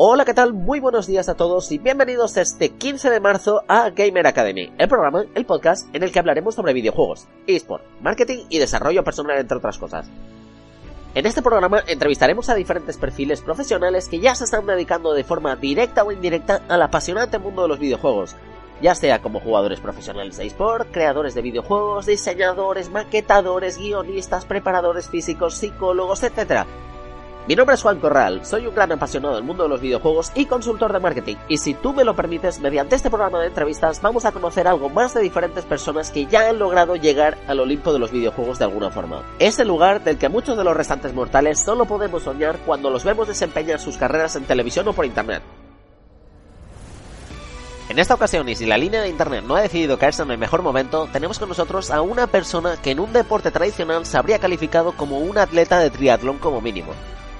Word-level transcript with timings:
Hola, 0.00 0.24
¿qué 0.24 0.32
tal? 0.32 0.52
Muy 0.52 0.78
buenos 0.78 1.08
días 1.08 1.28
a 1.28 1.34
todos 1.34 1.72
y 1.72 1.78
bienvenidos 1.78 2.36
este 2.36 2.68
15 2.68 3.10
de 3.10 3.18
marzo 3.18 3.64
a 3.66 3.90
Gamer 3.90 4.28
Academy, 4.28 4.72
el 4.78 4.86
programa, 4.86 5.24
el 5.34 5.44
podcast 5.44 5.92
en 5.92 6.04
el 6.04 6.12
que 6.12 6.20
hablaremos 6.20 6.54
sobre 6.54 6.72
videojuegos, 6.72 7.26
eSport, 7.48 7.82
marketing 8.00 8.44
y 8.48 8.60
desarrollo 8.60 9.02
personal, 9.02 9.40
entre 9.40 9.56
otras 9.56 9.76
cosas. 9.76 10.08
En 11.16 11.26
este 11.26 11.42
programa 11.42 11.82
entrevistaremos 11.88 12.48
a 12.48 12.54
diferentes 12.54 12.96
perfiles 12.96 13.40
profesionales 13.40 14.06
que 14.08 14.20
ya 14.20 14.36
se 14.36 14.44
están 14.44 14.66
dedicando 14.66 15.14
de 15.14 15.24
forma 15.24 15.56
directa 15.56 16.04
o 16.04 16.12
indirecta 16.12 16.62
al 16.68 16.82
apasionante 16.82 17.40
mundo 17.40 17.62
de 17.62 17.68
los 17.68 17.80
videojuegos, 17.80 18.36
ya 18.80 18.94
sea 18.94 19.20
como 19.20 19.40
jugadores 19.40 19.80
profesionales 19.80 20.36
de 20.36 20.46
eSport, 20.46 20.92
creadores 20.92 21.34
de 21.34 21.42
videojuegos, 21.42 22.06
diseñadores, 22.06 22.88
maquetadores, 22.88 23.78
guionistas, 23.78 24.44
preparadores 24.44 25.08
físicos, 25.08 25.56
psicólogos, 25.56 26.22
etc. 26.22 26.66
Mi 27.48 27.56
nombre 27.56 27.76
es 27.76 27.82
Juan 27.82 27.98
Corral, 27.98 28.44
soy 28.44 28.66
un 28.66 28.74
gran 28.74 28.92
apasionado 28.92 29.34
del 29.34 29.42
mundo 29.42 29.62
de 29.62 29.70
los 29.70 29.80
videojuegos 29.80 30.32
y 30.34 30.44
consultor 30.44 30.92
de 30.92 31.00
marketing, 31.00 31.36
y 31.48 31.56
si 31.56 31.72
tú 31.72 31.94
me 31.94 32.04
lo 32.04 32.14
permites, 32.14 32.60
mediante 32.60 32.94
este 32.94 33.08
programa 33.08 33.40
de 33.40 33.46
entrevistas 33.46 34.02
vamos 34.02 34.26
a 34.26 34.32
conocer 34.32 34.68
algo 34.68 34.90
más 34.90 35.14
de 35.14 35.22
diferentes 35.22 35.64
personas 35.64 36.10
que 36.10 36.26
ya 36.26 36.50
han 36.50 36.58
logrado 36.58 36.94
llegar 36.94 37.38
al 37.46 37.60
Olimpo 37.60 37.94
de 37.94 38.00
los 38.00 38.12
videojuegos 38.12 38.58
de 38.58 38.66
alguna 38.66 38.90
forma. 38.90 39.22
Ese 39.38 39.64
lugar 39.64 40.04
del 40.04 40.18
que 40.18 40.28
muchos 40.28 40.58
de 40.58 40.64
los 40.64 40.76
restantes 40.76 41.14
mortales 41.14 41.58
solo 41.58 41.86
podemos 41.86 42.24
soñar 42.24 42.58
cuando 42.66 42.90
los 42.90 43.02
vemos 43.02 43.28
desempeñar 43.28 43.80
sus 43.80 43.96
carreras 43.96 44.36
en 44.36 44.44
televisión 44.44 44.86
o 44.88 44.92
por 44.92 45.06
internet. 45.06 45.42
En 47.88 47.98
esta 47.98 48.12
ocasión, 48.12 48.46
y 48.50 48.56
si 48.56 48.66
la 48.66 48.76
línea 48.76 49.00
de 49.00 49.08
internet 49.08 49.42
no 49.46 49.56
ha 49.56 49.62
decidido 49.62 49.98
caerse 49.98 50.22
en 50.22 50.30
el 50.32 50.36
mejor 50.36 50.60
momento, 50.60 51.08
tenemos 51.14 51.38
con 51.38 51.48
nosotros 51.48 51.90
a 51.90 52.02
una 52.02 52.26
persona 52.26 52.76
que 52.76 52.90
en 52.90 53.00
un 53.00 53.14
deporte 53.14 53.50
tradicional 53.50 54.04
se 54.04 54.18
habría 54.18 54.38
calificado 54.38 54.92
como 54.92 55.20
un 55.20 55.38
atleta 55.38 55.78
de 55.78 55.88
triatlón 55.88 56.36
como 56.36 56.60
mínimo. 56.60 56.92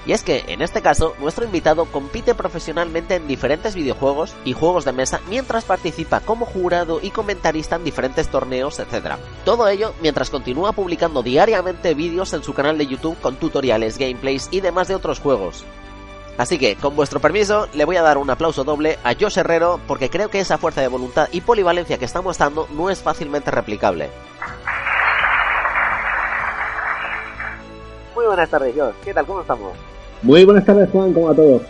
Y 0.08 0.14
es 0.14 0.22
que, 0.22 0.42
en 0.48 0.62
este 0.62 0.80
caso, 0.80 1.14
nuestro 1.20 1.44
invitado 1.44 1.84
compite 1.84 2.34
profesionalmente 2.34 3.16
en 3.16 3.28
diferentes 3.28 3.74
videojuegos 3.74 4.34
y 4.42 4.54
juegos 4.54 4.86
de 4.86 4.92
mesa 4.92 5.20
mientras 5.28 5.66
participa 5.66 6.20
como 6.20 6.46
jurado 6.46 6.98
y 7.02 7.10
comentarista 7.10 7.76
en 7.76 7.84
diferentes 7.84 8.28
torneos, 8.28 8.78
etc. 8.78 9.16
Todo 9.44 9.68
ello 9.68 9.92
mientras 10.00 10.30
continúa 10.30 10.72
publicando 10.72 11.22
diariamente 11.22 11.92
vídeos 11.92 12.32
en 12.32 12.42
su 12.42 12.54
canal 12.54 12.78
de 12.78 12.86
YouTube 12.86 13.20
con 13.20 13.36
tutoriales, 13.36 13.98
gameplays 13.98 14.48
y 14.50 14.62
demás 14.62 14.88
de 14.88 14.94
otros 14.94 15.20
juegos. 15.20 15.66
Así 16.38 16.58
que, 16.58 16.76
con 16.76 16.96
vuestro 16.96 17.20
permiso, 17.20 17.68
le 17.74 17.84
voy 17.84 17.96
a 17.96 18.02
dar 18.02 18.16
un 18.16 18.30
aplauso 18.30 18.64
doble 18.64 18.98
a 19.04 19.12
Josh 19.12 19.38
Herrero 19.38 19.78
porque 19.86 20.08
creo 20.08 20.30
que 20.30 20.40
esa 20.40 20.56
fuerza 20.56 20.80
de 20.80 20.88
voluntad 20.88 21.28
y 21.32 21.42
polivalencia 21.42 21.98
que 21.98 22.06
está 22.06 22.22
mostrando 22.22 22.66
no 22.70 22.88
es 22.88 23.02
fácilmente 23.02 23.50
replicable. 23.50 24.08
Muy 28.14 28.24
buenas 28.24 28.48
tardes, 28.48 28.74
Josh. 28.74 28.94
¿Qué 29.04 29.12
tal? 29.12 29.26
¿Cómo 29.26 29.42
estamos? 29.42 29.72
Muy 30.22 30.44
buenas 30.44 30.64
tardes, 30.64 30.90
Juan, 30.90 31.12
¿cómo 31.12 31.26
va 31.26 31.34
todo? 31.34 31.60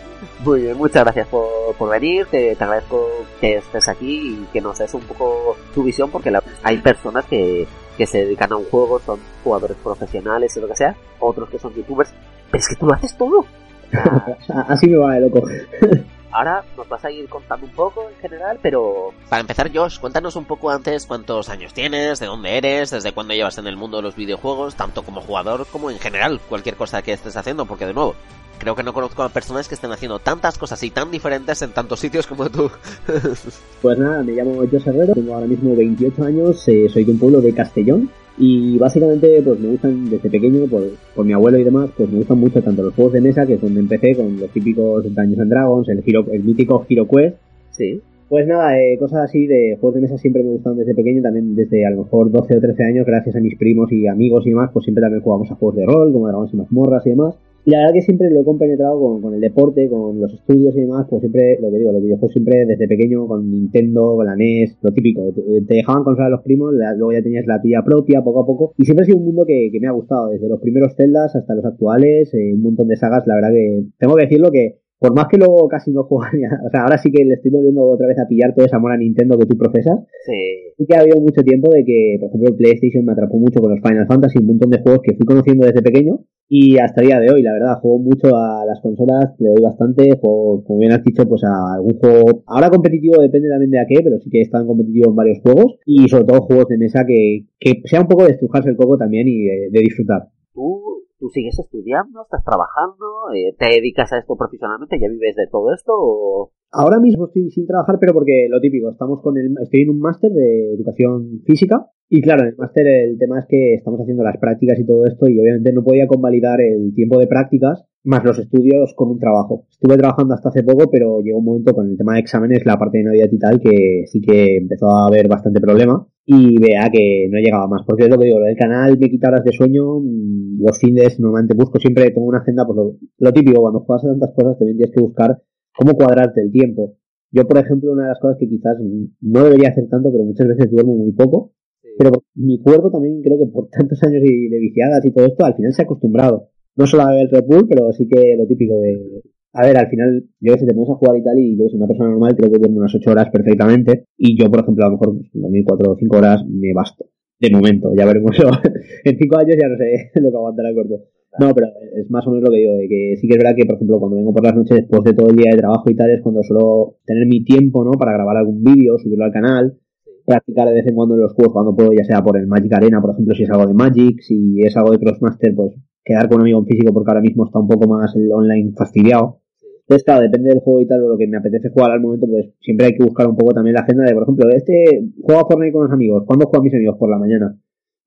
Muy 0.43 0.61
bien, 0.61 0.77
muchas 0.77 1.03
gracias 1.03 1.27
por, 1.27 1.89
venir, 1.89 2.25
te, 2.31 2.51
agradezco 2.53 3.07
que 3.39 3.57
estés 3.57 3.87
aquí 3.87 4.41
y 4.41 4.47
que 4.51 4.59
nos 4.59 4.79
des 4.79 4.93
un 4.93 5.01
poco 5.01 5.55
tu 5.73 5.83
visión 5.83 6.09
porque 6.09 6.33
hay 6.63 6.77
personas 6.79 7.25
que, 7.25 7.67
que 7.97 8.07
se 8.07 8.25
dedican 8.25 8.51
a 8.51 8.57
un 8.57 8.65
juego, 8.65 8.99
son 9.05 9.19
jugadores 9.43 9.77
profesionales 9.83 10.57
o 10.57 10.61
lo 10.61 10.67
que 10.67 10.75
sea, 10.75 10.95
otros 11.19 11.49
que 11.49 11.59
son 11.59 11.73
youtubers, 11.75 12.11
pero 12.49 12.59
es 12.59 12.67
que 12.67 12.75
tú 12.75 12.87
lo 12.87 12.93
haces 12.93 13.15
todo. 13.17 13.45
Así 14.67 14.87
me 14.87 14.97
va 14.97 15.13
de 15.15 15.21
loco. 15.21 15.43
Ahora 16.31 16.63
nos 16.77 16.87
vas 16.87 17.03
a 17.03 17.09
ir 17.09 17.27
contando 17.27 17.65
un 17.65 17.71
poco 17.71 18.07
en 18.07 18.15
general, 18.21 18.59
pero... 18.61 19.11
Para 19.29 19.41
empezar, 19.41 19.71
Josh, 19.73 19.99
cuéntanos 19.99 20.35
un 20.35 20.45
poco 20.45 20.69
antes 20.69 21.07
cuántos 21.07 21.49
años 21.49 21.73
tienes, 21.73 22.19
de 22.19 22.27
dónde 22.27 22.55
eres, 22.55 22.91
desde 22.91 23.13
cuándo 23.13 23.33
llevas 23.33 23.57
en 23.57 23.65
el 23.65 23.77
mundo 23.77 23.97
de 23.97 24.03
los 24.03 24.15
videojuegos, 24.15 24.75
tanto 24.75 25.01
como 25.01 25.21
jugador 25.21 25.65
como 25.65 25.89
en 25.89 25.97
general, 25.97 26.39
cualquier 26.47 26.75
cosa 26.75 27.01
que 27.01 27.13
estés 27.13 27.35
haciendo, 27.35 27.65
porque 27.65 27.87
de 27.87 27.95
nuevo, 27.95 28.13
creo 28.59 28.75
que 28.75 28.83
no 28.83 28.93
conozco 28.93 29.23
a 29.23 29.29
personas 29.29 29.67
que 29.67 29.75
estén 29.75 29.91
haciendo 29.91 30.19
tantas 30.19 30.57
cosas 30.57 30.83
y 30.83 30.91
tan 30.91 31.09
diferentes 31.09 31.61
en 31.61 31.71
tantos 31.71 31.99
sitios 31.99 32.27
como 32.27 32.49
tú. 32.49 32.69
pues 33.81 33.97
nada, 33.97 34.21
me 34.21 34.33
llamo 34.33 34.57
Josh 34.71 34.87
Herrero, 34.87 35.13
tengo 35.13 35.33
ahora 35.33 35.47
mismo 35.47 35.75
28 35.75 36.23
años, 36.23 36.67
eh, 36.67 36.87
soy 36.89 37.05
de 37.05 37.13
un 37.13 37.19
pueblo 37.19 37.41
de 37.41 37.53
Castellón, 37.53 38.09
y 38.37 38.77
básicamente, 38.77 39.41
pues 39.43 39.59
me 39.59 39.67
gustan 39.67 40.09
desde 40.09 40.29
pequeño, 40.29 40.65
por, 40.67 40.83
por 41.13 41.25
mi 41.25 41.33
abuelo 41.33 41.57
y 41.57 41.63
demás, 41.65 41.89
pues 41.95 42.09
me 42.09 42.19
gustan 42.19 42.39
mucho 42.39 42.61
tanto 42.61 42.83
los 42.83 42.93
juegos 42.93 43.13
de 43.13 43.21
mesa, 43.21 43.45
que 43.45 43.55
es 43.55 43.61
donde 43.61 43.81
empecé 43.81 44.15
con 44.15 44.39
los 44.39 44.49
típicos 44.51 45.03
Dungeons 45.03 45.39
and 45.39 45.51
Dragons, 45.51 45.89
el, 45.89 46.03
el 46.31 46.43
mítico 46.43 46.85
Hero 46.87 47.05
Quest. 47.07 47.35
Sí. 47.71 48.01
Pues 48.29 48.45
nada, 48.45 48.79
eh, 48.79 48.95
cosas 48.99 49.21
así 49.21 49.47
de 49.47 49.75
juegos 49.81 49.95
de 49.95 50.01
mesa 50.01 50.19
siempre 50.19 50.43
me 50.43 50.51
gustan 50.51 50.77
desde 50.77 50.93
pequeño, 50.93 51.23
también 51.23 51.55
desde 51.55 51.83
a 51.83 51.89
lo 51.89 52.03
mejor 52.03 52.29
12 52.29 52.57
o 52.57 52.61
13 52.61 52.83
años, 52.83 53.07
gracias 53.07 53.35
a 53.35 53.39
mis 53.39 53.57
primos 53.57 53.91
y 53.91 54.05
amigos 54.05 54.45
y 54.45 54.51
demás, 54.51 54.69
pues 54.71 54.85
siempre 54.85 55.01
también 55.01 55.23
jugamos 55.23 55.49
a 55.49 55.55
juegos 55.55 55.77
de 55.77 55.85
rol, 55.87 56.13
como 56.13 56.27
Dragones 56.27 56.53
y 56.53 56.57
Mazmorras 56.57 57.07
y 57.07 57.09
demás. 57.09 57.39
Y 57.65 57.71
la 57.71 57.79
verdad 57.79 57.93
que 57.93 58.01
siempre 58.03 58.29
lo 58.29 58.41
he 58.41 58.45
compenetrado 58.45 58.99
con, 58.99 59.19
con, 59.23 59.33
el 59.33 59.41
deporte, 59.41 59.89
con 59.89 60.21
los 60.21 60.31
estudios 60.31 60.75
y 60.75 60.81
demás, 60.81 61.07
pues 61.09 61.21
siempre, 61.21 61.57
lo 61.59 61.71
que 61.71 61.79
digo, 61.79 61.91
los 61.91 62.03
videojuegos 62.03 62.31
siempre 62.31 62.65
desde 62.67 62.87
pequeño, 62.87 63.27
con 63.27 63.49
Nintendo, 63.49 64.15
con 64.15 64.27
la 64.27 64.35
NES, 64.35 64.77
lo 64.83 64.91
típico. 64.91 65.33
Te 65.33 65.73
dejaban 65.73 66.03
consolar 66.03 66.29
los 66.29 66.43
primos, 66.43 66.71
luego 66.73 67.11
ya 67.11 67.23
tenías 67.23 67.47
la 67.47 67.59
tuya 67.59 67.81
propia, 67.83 68.21
poco 68.21 68.43
a 68.43 68.45
poco. 68.45 68.73
Y 68.77 68.85
siempre 68.85 69.03
ha 69.03 69.05
sido 69.07 69.17
un 69.17 69.25
mundo 69.25 69.43
que, 69.47 69.69
que 69.71 69.79
me 69.79 69.87
ha 69.87 69.91
gustado, 69.91 70.29
desde 70.29 70.47
los 70.47 70.61
primeros 70.61 70.95
Zeldas 70.95 71.35
hasta 71.35 71.55
los 71.55 71.65
actuales, 71.65 72.31
eh, 72.35 72.53
un 72.53 72.61
montón 72.61 72.87
de 72.87 72.95
sagas, 72.95 73.25
la 73.25 73.33
verdad 73.33 73.49
que 73.49 73.85
tengo 73.97 74.15
que 74.15 74.21
decirlo 74.21 74.51
que 74.51 74.77
por 74.99 75.15
más 75.15 75.27
que 75.29 75.37
luego 75.37 75.67
casi 75.67 75.91
no 75.91 76.03
jugaría, 76.03 76.49
o 76.65 76.69
sea, 76.69 76.83
ahora 76.83 76.97
sí 76.97 77.11
que 77.11 77.23
le 77.23 77.35
estoy 77.35 77.51
volviendo 77.51 77.83
otra 77.83 78.07
vez 78.07 78.19
a 78.19 78.27
pillar 78.27 78.53
todo 78.53 78.65
ese 78.65 78.75
amor 78.75 78.91
a 78.91 78.97
Nintendo 78.97 79.37
que 79.37 79.45
tú 79.45 79.57
profesas. 79.57 79.99
Sí. 80.25 80.73
Sí 80.77 80.85
que 80.85 80.95
ha 80.95 81.01
habido 81.01 81.19
mucho 81.19 81.41
tiempo 81.43 81.71
de 81.71 81.83
que, 81.83 82.17
por 82.19 82.29
ejemplo, 82.29 82.55
PlayStation 82.55 83.05
me 83.05 83.13
atrapó 83.13 83.37
mucho 83.37 83.59
con 83.59 83.71
los 83.71 83.81
Final 83.81 84.07
Fantasy, 84.07 84.39
un 84.39 84.47
montón 84.47 84.69
de 84.69 84.81
juegos 84.81 85.01
que 85.03 85.15
fui 85.15 85.25
conociendo 85.25 85.65
desde 85.65 85.81
pequeño 85.81 86.19
y 86.51 86.79
hasta 86.79 87.01
el 87.01 87.07
día 87.07 87.19
de 87.19 87.31
hoy, 87.31 87.43
la 87.43 87.53
verdad, 87.53 87.79
juego 87.79 87.99
mucho 87.99 88.35
a 88.35 88.65
las 88.65 88.81
consolas, 88.81 89.35
le 89.37 89.49
doy 89.49 89.61
bastante, 89.61 90.17
juego, 90.19 90.63
como 90.63 90.79
bien 90.79 90.91
has 90.91 91.03
dicho, 91.03 91.23
pues 91.29 91.43
a 91.43 91.75
algún 91.75 91.93
juego, 91.99 92.41
ahora 92.47 92.71
competitivo 92.71 93.21
depende 93.21 93.49
también 93.49 93.69
de 93.69 93.79
a 93.79 93.85
qué, 93.87 94.01
pero 94.03 94.17
sí 94.19 94.31
que 94.31 94.39
he 94.39 94.41
estado 94.41 94.63
en 94.63 94.69
competitivo 94.69 95.11
en 95.11 95.15
varios 95.15 95.39
juegos, 95.43 95.77
y 95.85 96.09
sobre 96.09 96.25
todo 96.25 96.41
juegos 96.41 96.65
de 96.69 96.79
mesa 96.79 97.05
que, 97.05 97.45
que 97.59 97.81
sea 97.85 98.01
un 98.01 98.07
poco 98.07 98.25
de 98.25 98.31
estrujarse 98.31 98.69
el 98.71 98.77
coco 98.77 98.97
también 98.97 99.27
y 99.27 99.43
de, 99.43 99.79
disfrutar. 99.79 100.29
¿Tú, 100.51 100.98
¿Tú 101.19 101.27
sigues 101.29 101.59
estudiando? 101.59 102.23
¿Estás 102.23 102.43
trabajando? 102.45 103.31
Eh, 103.35 103.53
¿Te 103.57 103.67
dedicas 103.67 104.13
a 104.13 104.19
esto 104.19 104.37
profesionalmente? 104.37 104.99
¿Ya 104.99 105.09
vives 105.09 105.35
de 105.35 105.47
todo 105.47 105.73
esto? 105.73 105.91
O... 105.93 106.51
Ahora 106.71 106.99
mismo 106.99 107.25
estoy 107.25 107.49
sin 107.49 107.65
trabajar, 107.65 107.97
pero 107.99 108.13
porque 108.13 108.47
lo 108.47 108.61
típico, 108.61 108.91
estamos 108.91 109.21
con 109.21 109.37
el, 109.37 109.55
estoy 109.61 109.81
en 109.81 109.89
un 109.89 109.99
máster 109.99 110.31
de 110.31 110.75
educación 110.75 111.41
física 111.45 111.87
y 112.07 112.21
claro, 112.21 112.43
en 112.43 112.49
el 112.49 112.57
máster 112.57 112.85
el 112.87 113.17
tema 113.17 113.39
es 113.39 113.45
que 113.47 113.73
estamos 113.73 113.99
haciendo 114.01 114.23
las 114.23 114.37
prácticas 114.37 114.79
y 114.79 114.85
todo 114.85 115.05
esto 115.07 115.27
y 115.27 115.39
obviamente 115.39 115.73
no 115.73 115.83
podía 115.83 116.07
convalidar 116.07 116.61
el 116.61 116.93
tiempo 116.93 117.19
de 117.19 117.25
prácticas 117.25 117.85
más 118.03 118.23
los 118.23 118.39
estudios 118.39 118.93
con 118.95 119.09
un 119.09 119.19
trabajo. 119.19 119.65
Estuve 119.71 119.97
trabajando 119.97 120.33
hasta 120.33 120.49
hace 120.49 120.63
poco, 120.63 120.89
pero 120.91 121.19
llegó 121.21 121.39
un 121.39 121.45
momento 121.45 121.73
con 121.73 121.89
el 121.89 121.97
tema 121.97 122.13
de 122.13 122.19
exámenes, 122.19 122.65
la 122.65 122.77
parte 122.77 122.99
de 122.99 123.03
Navidad 123.03 123.29
y 123.31 123.39
tal, 123.39 123.59
que 123.59 124.03
sí 124.05 124.21
que 124.21 124.57
empezó 124.57 124.89
a 124.89 125.07
haber 125.07 125.27
bastante 125.27 125.59
problema 125.59 126.07
y 126.25 126.59
vea 126.59 126.89
que 126.91 127.27
no 127.31 127.39
llegaba 127.39 127.67
más. 127.67 127.81
Porque 127.85 128.03
es 128.03 128.09
lo 128.09 128.17
que 128.17 128.25
digo, 128.25 128.39
el 128.45 128.55
canal 128.55 128.97
me 128.97 129.09
quita 129.09 129.29
horas 129.29 129.43
de 129.43 129.51
sueño, 129.51 129.99
mm, 129.99 130.63
los 130.63 130.77
fines 130.79 131.19
normalmente 131.19 131.55
busco 131.55 131.79
siempre, 131.79 132.11
tengo 132.11 132.27
una 132.27 132.39
agenda, 132.39 132.65
pues 132.65 132.77
lo, 132.77 132.95
lo 133.17 133.33
típico, 133.33 133.61
cuando 133.61 133.81
juegas 133.81 134.05
a 134.05 134.09
tantas 134.09 134.33
cosas 134.35 134.57
también 134.57 134.77
tienes 134.77 134.95
que 134.95 135.01
buscar 135.01 135.37
cómo 135.75 135.93
cuadrarte 135.93 136.41
el 136.41 136.51
tiempo. 136.51 136.95
Yo, 137.31 137.47
por 137.47 137.59
ejemplo, 137.59 137.91
una 137.91 138.03
de 138.03 138.09
las 138.09 138.19
cosas 138.19 138.37
que 138.39 138.49
quizás 138.49 138.77
no 139.21 139.43
debería 139.43 139.69
hacer 139.69 139.87
tanto, 139.87 140.11
pero 140.11 140.23
muchas 140.23 140.47
veces 140.47 140.71
duermo 140.71 140.95
muy 140.95 141.11
poco, 141.11 141.53
pero 141.97 142.11
mi 142.35 142.59
cuerpo 142.61 142.89
también 142.89 143.21
creo 143.21 143.37
que 143.37 143.51
por 143.51 143.67
tantos 143.69 144.01
años 144.03 144.21
de 144.23 144.59
viciadas 144.59 145.03
y 145.05 145.11
todo 145.11 145.25
esto, 145.25 145.45
al 145.45 145.55
final 145.55 145.73
se 145.73 145.81
ha 145.81 145.85
acostumbrado. 145.85 146.49
No 146.75 146.87
solo 146.87 147.03
a 147.03 147.11
beber 147.11 147.29
Red 147.29 147.45
Bull, 147.45 147.67
pero 147.67 147.91
sí 147.91 148.07
que 148.07 148.35
lo 148.37 148.47
típico 148.47 148.79
de... 148.79 149.21
A 149.51 149.65
ver, 149.65 149.77
al 149.77 149.89
final, 149.89 150.23
yo 150.39 150.53
si 150.53 150.65
te 150.65 150.73
pones 150.73 150.89
a 150.89 150.93
jugar 150.93 151.17
y 151.17 151.23
tal, 151.23 151.37
y 151.39 151.57
yo 151.57 151.67
soy 151.67 151.77
una 151.77 151.87
persona 151.87 152.09
normal, 152.09 152.35
creo 152.37 152.51
que 152.51 152.59
duermo 152.59 152.77
unas 152.77 152.95
8 152.95 153.11
horas 153.11 153.29
perfectamente, 153.29 154.05
y 154.17 154.39
yo, 154.39 154.49
por 154.49 154.61
ejemplo, 154.61 154.85
a 154.85 154.89
lo 154.89 154.93
mejor 154.93 155.17
pues, 155.17 155.29
dormir 155.33 155.63
4 155.67 155.91
o 155.91 155.97
5 155.97 156.17
horas 156.17 156.45
me 156.47 156.71
basto. 156.73 157.05
De 157.39 157.49
momento, 157.51 157.91
ya 157.95 158.05
veremos. 158.05 158.37
en 159.03 159.17
5 159.17 159.37
años 159.37 159.57
ya 159.59 159.67
no 159.67 159.77
sé 159.77 160.11
lo 160.21 160.29
que 160.29 160.37
aguantará 160.37 160.69
el 160.69 160.75
cuerpo. 160.75 161.03
No, 161.39 161.53
pero 161.53 161.67
es 161.95 162.09
más 162.11 162.27
o 162.27 162.31
menos 162.31 162.43
lo 162.43 162.51
que 162.51 162.59
digo, 162.59 162.73
de 162.73 162.87
que 162.87 163.15
sí 163.17 163.27
que 163.27 163.35
es 163.35 163.37
verdad 163.37 163.55
que, 163.55 163.65
por 163.65 163.75
ejemplo, 163.75 163.99
cuando 163.99 164.17
vengo 164.17 164.33
por 164.33 164.43
las 164.43 164.55
noches 164.55 164.77
después 164.77 165.03
de 165.03 165.13
todo 165.13 165.29
el 165.29 165.37
día 165.37 165.51
de 165.51 165.57
trabajo 165.57 165.89
y 165.89 165.95
tal, 165.95 166.09
es 166.11 166.21
cuando 166.21 166.43
suelo 166.43 166.97
tener 167.05 167.27
mi 167.27 167.43
tiempo, 167.43 167.83
¿no? 167.85 167.91
Para 167.91 168.13
grabar 168.13 168.37
algún 168.37 168.63
vídeo, 168.63 168.97
subirlo 168.97 169.25
al 169.25 169.31
canal, 169.31 169.77
practicar 170.25 170.67
de 170.67 170.73
vez 170.75 170.87
en 170.87 170.95
cuando 170.95 171.15
en 171.15 171.21
los 171.21 171.33
juegos 171.33 171.53
cuando 171.53 171.75
puedo, 171.75 171.91
ya 171.93 172.03
sea 172.03 172.21
por 172.21 172.37
el 172.37 172.47
Magic 172.47 172.73
Arena, 172.73 173.01
por 173.01 173.11
ejemplo, 173.11 173.33
si 173.35 173.43
es 173.43 173.49
algo 173.49 173.67
de 173.67 173.73
Magic, 173.73 174.19
si 174.21 174.61
es 174.61 174.75
algo 174.75 174.91
de 174.91 174.99
Crossmaster, 174.99 175.55
pues 175.55 175.75
quedar 176.03 176.27
con 176.27 176.37
un 176.37 176.41
amigo 176.41 176.59
en 176.59 176.65
físico 176.65 176.93
porque 176.93 177.09
ahora 177.09 177.21
mismo 177.21 177.45
está 177.45 177.59
un 177.59 177.67
poco 177.67 177.87
más 177.87 178.15
el 178.15 178.31
online 178.31 178.73
fastidiado. 178.75 179.41
Entonces, 179.81 180.03
claro, 180.03 180.21
depende 180.21 180.49
del 180.49 180.59
juego 180.59 180.81
y 180.81 180.87
tal, 180.87 181.03
o 181.03 181.09
lo 181.09 181.17
que 181.17 181.27
me 181.27 181.37
apetece 181.37 181.69
jugar 181.69 181.91
al 181.91 182.01
momento, 182.01 182.27
pues 182.27 182.53
siempre 182.59 182.87
hay 182.87 182.93
que 182.93 183.03
buscar 183.03 183.27
un 183.27 183.35
poco 183.35 183.53
también 183.53 183.73
la 183.73 183.81
agenda 183.81 184.03
de, 184.03 184.13
por 184.13 184.23
ejemplo, 184.23 184.49
este 184.49 185.09
juego 185.21 185.41
a 185.41 185.47
Fortnite 185.47 185.73
con 185.73 185.83
los 185.85 185.91
amigos, 185.91 186.23
¿cuándo 186.27 186.45
juego 186.45 186.61
a 186.61 186.65
mis 186.65 186.73
amigos? 186.75 186.97
Por 186.99 187.09
la 187.09 187.17
mañana. 187.17 187.57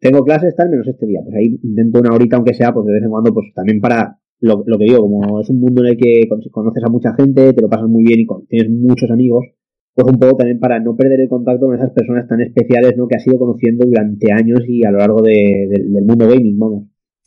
Tengo 0.03 0.25
clases 0.25 0.57
tal, 0.57 0.69
menos 0.69 0.89
este 0.89 1.07
día. 1.07 1.21
Pues 1.23 1.37
ahí 1.37 1.61
intento 1.63 2.01
una 2.01 2.13
horita, 2.13 2.35
aunque 2.35 2.55
sea, 2.55 2.75
pues 2.75 2.85
de 2.87 2.93
vez 2.93 3.05
en 3.05 3.11
cuando, 3.11 3.33
pues 3.33 3.55
también 3.55 3.81
para 3.81 4.19
lo, 4.41 4.65
que 4.65 4.85
digo, 4.85 5.03
como 5.03 5.41
es 5.41 5.49
un 5.49 5.61
mundo 5.61 5.83
en 5.83 5.93
el 5.93 5.97
que 5.97 6.29
conoces 6.51 6.83
a 6.83 6.91
mucha 6.91 7.15
gente, 7.15 7.53
te 7.53 7.63
lo 7.63 7.71
pasas 7.71 7.89
muy 7.89 8.03
bien 8.03 8.19
y 8.19 8.27
tienes 8.49 8.69
muchos 8.69 9.09
amigos, 9.13 9.47
pues 9.95 10.09
un 10.09 10.19
poco 10.19 10.39
también 10.39 10.59
para 10.59 10.81
no 10.81 10.97
perder 10.97 11.21
el 11.21 11.29
contacto 11.29 11.67
con 11.67 11.77
esas 11.77 11.93
personas 11.93 12.27
tan 12.27 12.41
especiales, 12.41 12.97
¿no? 12.97 13.07
Que 13.07 13.15
has 13.15 13.27
ido 13.29 13.39
conociendo 13.39 13.87
durante 13.87 14.33
años 14.33 14.65
y 14.67 14.85
a 14.85 14.91
lo 14.91 14.99
largo 14.99 15.23
de, 15.23 15.69
del 15.71 16.05
mundo 16.05 16.27
gaming, 16.27 16.59
vamos. 16.59 16.85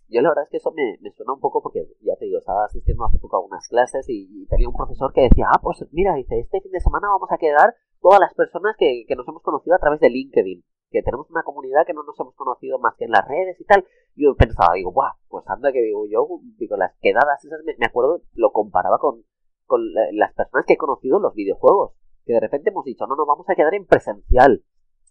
Yo 0.09 0.21
la 0.21 0.29
verdad 0.29 0.43
es 0.43 0.49
que 0.49 0.57
eso 0.57 0.73
me, 0.75 1.11
suena 1.11 1.31
un 1.31 1.39
poco 1.39 1.63
porque, 1.63 1.87
ya 2.01 2.15
te 2.19 2.25
digo, 2.25 2.39
estaba 2.39 2.65
asistiendo 2.65 3.05
hace 3.05 3.19
poco 3.19 3.37
a 3.37 3.45
unas 3.45 3.65
clases 3.69 4.05
y, 4.09 4.45
tenía 4.49 4.67
un 4.67 4.75
profesor 4.75 5.13
que 5.13 5.21
decía, 5.21 5.45
ah, 5.47 5.59
pues 5.63 5.85
mira, 5.93 6.13
dice, 6.15 6.39
este 6.39 6.59
fin 6.59 6.71
de 6.73 6.81
semana 6.81 7.07
vamos 7.07 7.31
a 7.31 7.37
quedar 7.37 7.73
todas 8.05 8.19
las 8.19 8.35
personas 8.35 8.75
que, 8.77 9.03
que 9.07 9.15
nos 9.15 9.27
hemos 9.27 9.41
conocido 9.41 9.75
a 9.75 9.79
través 9.79 9.99
de 9.99 10.11
LinkedIn, 10.11 10.63
que 10.91 11.01
tenemos 11.01 11.27
una 11.31 11.41
comunidad 11.41 11.87
que 11.87 11.93
no 11.95 12.03
nos 12.03 12.19
hemos 12.19 12.35
conocido 12.35 12.77
más 12.77 12.93
que 12.99 13.05
en 13.05 13.09
las 13.09 13.27
redes 13.27 13.59
y 13.59 13.65
tal. 13.65 13.83
Yo 14.15 14.35
pensaba, 14.35 14.75
digo, 14.75 14.91
guau, 14.91 15.11
pues 15.27 15.43
anda 15.47 15.71
que 15.71 15.81
digo 15.81 16.05
yo, 16.05 16.27
digo, 16.59 16.77
las 16.77 16.93
quedadas 17.01 17.43
esas, 17.43 17.61
me, 17.65 17.83
acuerdo, 17.83 18.21
lo 18.35 18.51
comparaba 18.51 18.99
con, 18.99 19.23
con 19.65 19.81
las 20.11 20.31
personas 20.35 20.67
que 20.67 20.73
he 20.73 20.77
conocido 20.77 21.17
en 21.17 21.23
los 21.23 21.33
videojuegos, 21.33 21.93
que 22.25 22.33
de 22.33 22.39
repente 22.41 22.69
hemos 22.69 22.85
dicho, 22.85 23.07
no, 23.07 23.15
no, 23.15 23.25
vamos 23.25 23.49
a 23.49 23.55
quedar 23.55 23.73
en 23.73 23.87
presencial. 23.87 24.63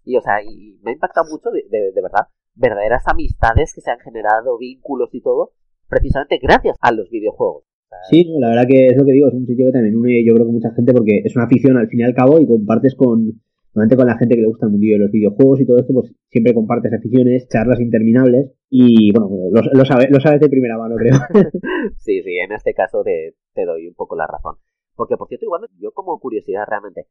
Y, 0.05 0.17
o 0.17 0.21
sea, 0.21 0.41
y 0.45 0.79
me 0.85 0.93
ha 0.93 0.95
impactado 0.95 1.29
mucho, 1.29 1.51
de, 1.51 1.65
de 1.69 2.01
verdad, 2.01 2.29
verdaderas 2.55 3.03
amistades 3.09 3.75
que 3.75 3.81
se 3.81 3.91
han 3.91 3.99
generado, 3.99 4.57
vínculos 4.57 5.13
y 5.13 5.21
todo, 5.21 5.51
precisamente 5.89 6.39
gracias 6.39 6.77
a 6.81 6.93
los 6.93 7.11
videojuegos. 7.11 7.65
Sí, 8.11 8.27
la 8.39 8.49
verdad 8.49 8.67
que 8.69 8.87
es 8.89 8.97
lo 8.97 9.05
que 9.05 9.13
digo, 9.13 9.29
es 9.29 9.35
un 9.35 9.47
sitio 9.47 9.67
que 9.67 9.73
también 9.73 9.97
une 9.97 10.25
yo 10.25 10.35
creo 10.35 10.47
que 10.47 10.53
mucha 10.53 10.73
gente 10.75 10.93
porque 10.93 11.23
es 11.25 11.35
una 11.37 11.47
afición 11.47 11.77
al 11.77 11.89
fin 11.89 12.01
y 12.01 12.03
al 12.03 12.15
cabo 12.15 12.39
y 12.41 12.47
compartes 12.47 12.95
con, 12.95 13.41
con 13.73 14.07
la 14.07 14.19
gente 14.19 14.35
que 14.35 14.43
le 14.43 14.47
gusta 14.47 14.67
el 14.67 14.73
mundillo 14.73 14.95
de 14.95 15.05
los 15.05 15.11
videojuegos 15.11 15.61
y 15.61 15.67
todo 15.67 15.79
esto, 15.79 15.93
pues 15.93 16.15
siempre 16.31 16.55
compartes 16.55 16.93
aficiones, 16.93 17.49
charlas 17.49 17.81
interminables 17.81 18.53
y 18.71 19.11
bueno, 19.13 19.29
lo, 19.51 19.63
lo, 19.63 19.85
lo 20.11 20.21
sabes 20.21 20.41
de 20.41 20.49
primera 20.49 20.79
mano 20.79 20.97
creo. 20.97 21.15
sí, 21.99 22.23
sí, 22.23 22.37
en 22.39 22.53
este 22.53 22.75
caso 22.75 23.03
te, 23.03 23.35
doy 23.65 23.89
un 23.89 23.95
poco 23.95 24.17
la 24.17 24.27
razón. 24.27 24.57
Porque 24.95 25.17
por 25.17 25.29
cierto, 25.29 25.47
igual 25.47 25.63
yo 25.79 25.93
como 25.93 26.21
curiosidad 26.21 26.65
realmente, 26.69 27.09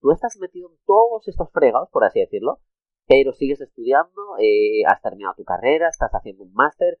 tú 0.00 0.10
estás 0.10 0.38
metido 0.40 0.70
en 0.70 0.76
todos 0.86 1.28
estos 1.28 1.50
fregados, 1.52 1.90
por 1.90 2.04
así 2.04 2.20
decirlo, 2.20 2.60
pero 3.06 3.32
sigues 3.32 3.60
estudiando, 3.60 4.36
eh, 4.40 4.84
has 4.86 5.02
terminado 5.02 5.34
tu 5.36 5.44
carrera, 5.44 5.88
estás 5.88 6.10
haciendo 6.12 6.44
un 6.44 6.52
máster, 6.54 6.98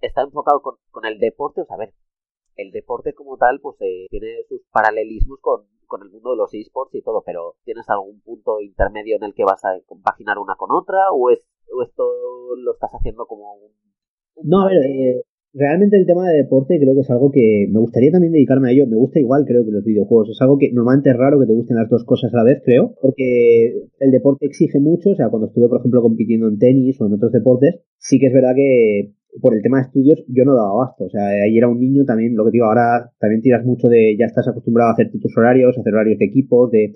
está 0.00 0.22
enfocado 0.22 0.60
con, 0.60 1.04
el 1.04 1.18
deporte, 1.18 1.62
o 1.62 1.64
sea, 1.64 1.76
ver, 1.76 1.94
el 2.56 2.70
deporte 2.70 3.14
como 3.14 3.36
tal, 3.36 3.60
pues 3.60 3.76
eh, 3.80 4.06
tiene 4.10 4.42
sus 4.48 4.62
paralelismos 4.72 5.40
con, 5.40 5.62
con 5.86 6.02
el 6.02 6.10
mundo 6.10 6.30
de 6.30 6.36
los 6.36 6.52
esports 6.54 6.94
y 6.94 7.02
todo, 7.02 7.22
pero 7.24 7.54
¿tienes 7.64 7.88
algún 7.88 8.20
punto 8.20 8.60
intermedio 8.60 9.16
en 9.16 9.24
el 9.24 9.34
que 9.34 9.44
vas 9.44 9.64
a 9.64 9.78
compaginar 9.86 10.38
una 10.38 10.56
con 10.56 10.70
otra 10.72 11.10
o, 11.12 11.30
es, 11.30 11.40
o 11.72 11.82
esto 11.82 12.04
lo 12.56 12.72
estás 12.72 12.90
haciendo 12.92 13.26
como 13.26 13.54
un... 13.54 13.72
no, 14.42 14.62
a 14.62 14.68
ver, 14.68 14.84
eh, 14.84 15.22
realmente 15.56 15.96
el 15.96 16.06
tema 16.06 16.28
de 16.28 16.36
deporte 16.36 16.78
creo 16.78 16.94
que 16.94 17.00
es 17.00 17.10
algo 17.10 17.30
que 17.32 17.66
me 17.70 17.80
gustaría 17.80 18.12
también 18.12 18.32
dedicarme 18.32 18.68
a 18.68 18.72
ello. 18.72 18.86
Me 18.86 18.96
gusta 18.96 19.18
igual, 19.18 19.44
creo 19.46 19.64
que 19.64 19.72
los 19.72 19.84
videojuegos. 19.84 20.30
Es 20.30 20.40
algo 20.42 20.58
que 20.58 20.70
normalmente 20.72 21.10
es 21.10 21.16
raro 21.16 21.40
que 21.40 21.46
te 21.46 21.54
gusten 21.54 21.76
las 21.76 21.88
dos 21.88 22.04
cosas 22.04 22.32
a 22.34 22.36
la 22.36 22.44
vez, 22.44 22.62
creo, 22.64 22.94
porque 23.00 23.88
el 23.98 24.10
deporte 24.10 24.46
exige 24.46 24.78
mucho. 24.80 25.10
O 25.10 25.14
sea, 25.14 25.30
cuando 25.30 25.48
estuve, 25.48 25.68
por 25.68 25.80
ejemplo, 25.80 26.02
compitiendo 26.02 26.48
en 26.48 26.58
tenis 26.58 27.00
o 27.00 27.06
en 27.06 27.14
otros 27.14 27.32
deportes, 27.32 27.80
sí 27.98 28.18
que 28.18 28.26
es 28.26 28.34
verdad 28.34 28.54
que 28.54 29.14
por 29.40 29.54
el 29.54 29.62
tema 29.62 29.78
de 29.78 29.84
estudios 29.84 30.24
yo 30.28 30.44
no 30.44 30.54
daba 30.54 30.70
abasto. 30.70 31.04
O 31.04 31.10
sea, 31.10 31.26
ahí 31.28 31.56
era 31.56 31.68
un 31.68 31.80
niño 31.80 32.04
también, 32.04 32.36
lo 32.36 32.44
que 32.44 32.50
digo, 32.52 32.66
ahora 32.66 33.12
también 33.18 33.42
tiras 33.42 33.64
mucho 33.64 33.88
de, 33.88 34.16
ya 34.18 34.26
estás 34.26 34.48
acostumbrado 34.48 34.90
a 34.90 34.92
hacerte 34.92 35.18
tus 35.18 35.36
horarios, 35.36 35.76
a 35.76 35.80
hacer 35.80 35.94
horarios 35.94 36.18
de 36.18 36.24
equipos, 36.26 36.70
de... 36.70 36.92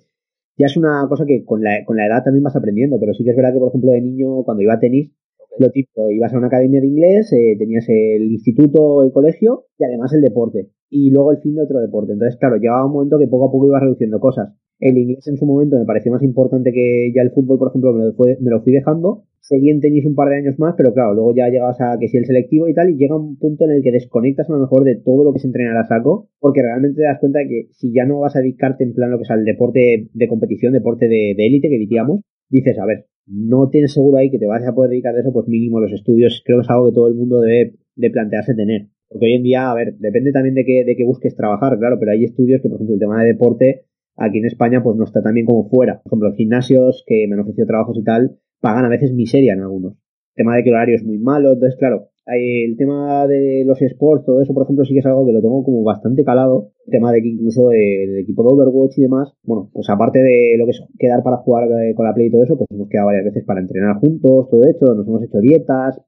Ya 0.58 0.66
es 0.66 0.76
una 0.76 1.06
cosa 1.08 1.24
que 1.24 1.44
con 1.44 1.62
la, 1.62 1.84
con 1.86 1.96
la 1.96 2.06
edad 2.06 2.22
también 2.22 2.42
vas 2.42 2.56
aprendiendo, 2.56 3.00
pero 3.00 3.14
sí 3.14 3.24
que 3.24 3.30
es 3.30 3.36
verdad 3.36 3.52
que, 3.52 3.60
por 3.60 3.68
ejemplo, 3.68 3.92
de 3.92 4.02
niño, 4.02 4.42
cuando 4.44 4.62
iba 4.62 4.74
a 4.74 4.78
tenis, 4.78 5.10
lo 5.58 5.70
tipo, 5.70 6.10
ibas 6.10 6.32
a 6.32 6.38
una 6.38 6.46
academia 6.46 6.80
de 6.80 6.86
inglés, 6.86 7.32
eh, 7.32 7.56
tenías 7.58 7.88
el 7.88 8.30
instituto, 8.30 9.02
el 9.02 9.12
colegio 9.12 9.66
y 9.78 9.84
además 9.84 10.12
el 10.12 10.22
deporte. 10.22 10.70
Y 10.88 11.10
luego 11.10 11.32
el 11.32 11.38
fin 11.38 11.54
de 11.54 11.62
otro 11.62 11.80
deporte. 11.80 12.12
Entonces, 12.12 12.38
claro, 12.38 12.56
llegaba 12.56 12.86
un 12.86 12.92
momento 12.92 13.18
que 13.18 13.26
poco 13.26 13.48
a 13.48 13.52
poco 13.52 13.66
ibas 13.66 13.82
reduciendo 13.82 14.20
cosas. 14.20 14.54
El 14.80 14.98
inglés 14.98 15.28
en 15.28 15.36
su 15.36 15.46
momento 15.46 15.78
me 15.78 15.84
pareció 15.84 16.10
más 16.10 16.22
importante 16.22 16.72
que 16.72 17.12
ya 17.14 17.22
el 17.22 17.30
fútbol, 17.30 17.58
por 17.58 17.68
ejemplo, 17.68 17.92
me 17.92 18.04
lo, 18.06 18.14
me 18.16 18.50
lo 18.50 18.62
fui 18.62 18.72
dejando. 18.72 19.24
Seguí 19.40 19.70
en 19.70 19.80
tenis 19.80 20.06
un 20.06 20.14
par 20.14 20.28
de 20.28 20.36
años 20.36 20.58
más, 20.58 20.74
pero 20.76 20.92
claro, 20.92 21.14
luego 21.14 21.34
ya 21.34 21.48
llegabas 21.48 21.80
a 21.80 21.98
que 21.98 22.08
si 22.08 22.16
el 22.16 22.24
selectivo 22.24 22.68
y 22.68 22.74
tal, 22.74 22.90
y 22.90 22.96
llega 22.96 23.16
un 23.16 23.36
punto 23.36 23.64
en 23.64 23.72
el 23.72 23.82
que 23.82 23.92
desconectas 23.92 24.48
a 24.48 24.52
lo 24.52 24.60
mejor 24.60 24.84
de 24.84 24.96
todo 24.96 25.24
lo 25.24 25.32
que 25.32 25.40
se 25.40 25.48
entrena 25.48 25.78
a 25.78 25.84
saco, 25.84 26.28
porque 26.38 26.62
realmente 26.62 26.96
te 26.96 27.04
das 27.04 27.18
cuenta 27.20 27.40
de 27.40 27.48
que 27.48 27.68
si 27.72 27.92
ya 27.92 28.06
no 28.06 28.20
vas 28.20 28.36
a 28.36 28.40
dedicarte 28.40 28.84
en 28.84 28.94
plan 28.94 29.10
lo 29.10 29.18
que 29.18 29.24
es 29.24 29.30
al 29.30 29.44
deporte 29.44 30.08
de 30.12 30.28
competición, 30.28 30.72
deporte 30.72 31.08
de 31.08 31.32
élite 31.32 31.68
que 31.68 31.78
diríamos, 31.78 32.20
dices, 32.48 32.78
a 32.78 32.86
ver, 32.86 33.06
no 33.26 33.68
tienes 33.68 33.92
seguro 33.92 34.18
ahí 34.18 34.30
que 34.30 34.38
te 34.38 34.46
vas 34.46 34.66
a 34.66 34.74
poder 34.74 34.90
dedicar 34.90 35.14
a 35.14 35.20
eso, 35.20 35.32
pues 35.32 35.46
mínimo 35.46 35.80
los 35.80 35.92
estudios 35.92 36.42
creo 36.44 36.58
que 36.58 36.62
es 36.62 36.70
algo 36.70 36.88
que 36.88 36.94
todo 36.94 37.08
el 37.08 37.14
mundo 37.14 37.40
debe 37.40 37.74
de 37.94 38.10
plantearse 38.10 38.54
tener. 38.54 38.88
Porque 39.08 39.26
hoy 39.26 39.34
en 39.34 39.42
día, 39.42 39.70
a 39.70 39.74
ver, 39.74 39.96
depende 39.98 40.32
también 40.32 40.54
de 40.54 40.64
que, 40.64 40.84
de 40.84 40.96
que 40.96 41.04
busques 41.04 41.34
trabajar, 41.34 41.78
claro, 41.78 41.96
pero 41.98 42.12
hay 42.12 42.24
estudios 42.24 42.60
que, 42.60 42.68
por 42.68 42.76
ejemplo, 42.76 42.94
el 42.94 43.00
tema 43.00 43.22
de 43.22 43.28
deporte, 43.28 43.84
aquí 44.20 44.38
en 44.38 44.46
España, 44.46 44.82
pues 44.82 44.96
no 44.96 45.04
está 45.04 45.22
tan 45.22 45.34
bien 45.34 45.46
como 45.46 45.68
fuera. 45.68 46.00
Por 46.02 46.10
ejemplo, 46.10 46.32
gimnasios 46.36 47.02
que 47.06 47.26
me 47.26 47.34
han 47.34 47.40
ofrecido 47.40 47.66
trabajos 47.66 47.96
y 47.98 48.04
tal, 48.04 48.38
pagan 48.60 48.84
a 48.84 48.88
veces 48.88 49.12
miseria 49.12 49.54
en 49.54 49.62
algunos. 49.62 49.94
El 50.36 50.44
tema 50.44 50.56
de 50.56 50.62
que 50.62 50.68
el 50.68 50.76
horario 50.76 50.96
es 50.96 51.04
muy 51.04 51.18
malo, 51.18 51.52
entonces, 51.52 51.76
claro, 51.78 52.10
el 52.26 52.76
tema 52.76 53.26
de 53.26 53.64
los 53.66 53.80
sports, 53.82 54.24
todo 54.24 54.40
eso, 54.40 54.54
por 54.54 54.62
ejemplo, 54.62 54.84
sí 54.84 54.92
que 54.92 55.00
es 55.00 55.06
algo 55.06 55.26
que 55.26 55.32
lo 55.32 55.40
tengo 55.40 55.64
como 55.64 55.82
bastante 55.82 56.22
calado. 56.22 56.70
El 56.86 56.92
tema 56.92 57.12
de 57.12 57.22
que 57.22 57.28
incluso 57.28 57.72
el, 57.72 58.18
equipo 58.18 58.42
de 58.44 58.54
Overwatch 58.54 58.98
y 58.98 59.02
demás, 59.02 59.34
bueno, 59.42 59.70
pues 59.72 59.88
aparte 59.90 60.20
de 60.20 60.56
lo 60.58 60.66
que 60.66 60.70
es 60.72 60.84
quedar 60.98 61.22
para 61.22 61.38
jugar 61.38 61.68
eh, 61.82 61.94
con 61.94 62.06
la 62.06 62.14
Play 62.14 62.28
y 62.28 62.30
todo 62.30 62.44
eso, 62.44 62.56
pues 62.56 62.68
hemos 62.70 62.88
quedado 62.88 63.06
varias 63.06 63.24
veces 63.24 63.44
para 63.44 63.60
entrenar 63.60 63.96
juntos, 63.98 64.48
todo 64.50 64.62
esto, 64.64 64.94
nos 64.94 65.06
hemos 65.08 65.22
hecho 65.24 65.40
dietas. 65.40 66.00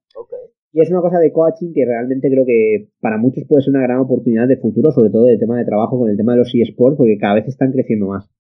Y 0.72 0.80
es 0.80 0.90
una 0.90 1.02
cosa 1.02 1.18
de 1.18 1.32
coaching 1.32 1.72
que 1.74 1.84
realmente 1.84 2.30
creo 2.30 2.46
que 2.46 2.88
para 3.00 3.18
muchos 3.18 3.44
puede 3.46 3.62
ser 3.62 3.74
una 3.74 3.82
gran 3.82 3.98
oportunidad 3.98 4.48
de 4.48 4.56
futuro, 4.56 4.90
sobre 4.90 5.10
todo 5.10 5.26
de 5.26 5.38
tema 5.38 5.58
de 5.58 5.66
trabajo 5.66 5.98
con 5.98 6.08
el 6.08 6.16
tema 6.16 6.32
de 6.32 6.38
los 6.38 6.54
eSports, 6.54 6.96
porque 6.96 7.18
cada 7.18 7.34
vez 7.34 7.46
están 7.46 7.72
creciendo 7.72 8.06
más. 8.06 8.30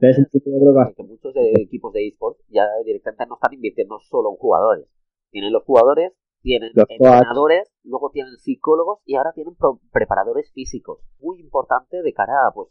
Entonces, 0.00 0.42
creo 0.44 0.94
que... 0.96 1.02
muchos 1.02 1.34
de 1.34 1.52
equipos 1.62 1.92
de 1.92 2.06
eSports 2.06 2.44
ya 2.48 2.64
directamente 2.86 3.26
no 3.26 3.34
están 3.34 3.52
invirtiendo 3.52 3.98
solo 4.08 4.30
en 4.30 4.36
jugadores. 4.36 4.86
Tienen 5.30 5.52
los 5.52 5.64
jugadores 5.64 6.12
tienen 6.42 6.72
entrenadores, 6.74 7.70
luego 7.84 8.10
tienen 8.10 8.36
psicólogos 8.38 9.00
y 9.04 9.16
ahora 9.16 9.32
tienen 9.32 9.56
preparadores 9.92 10.50
físicos. 10.52 11.00
Muy 11.18 11.40
importante 11.40 12.02
de 12.02 12.12
cara 12.12 12.46
a 12.48 12.52
pues 12.52 12.68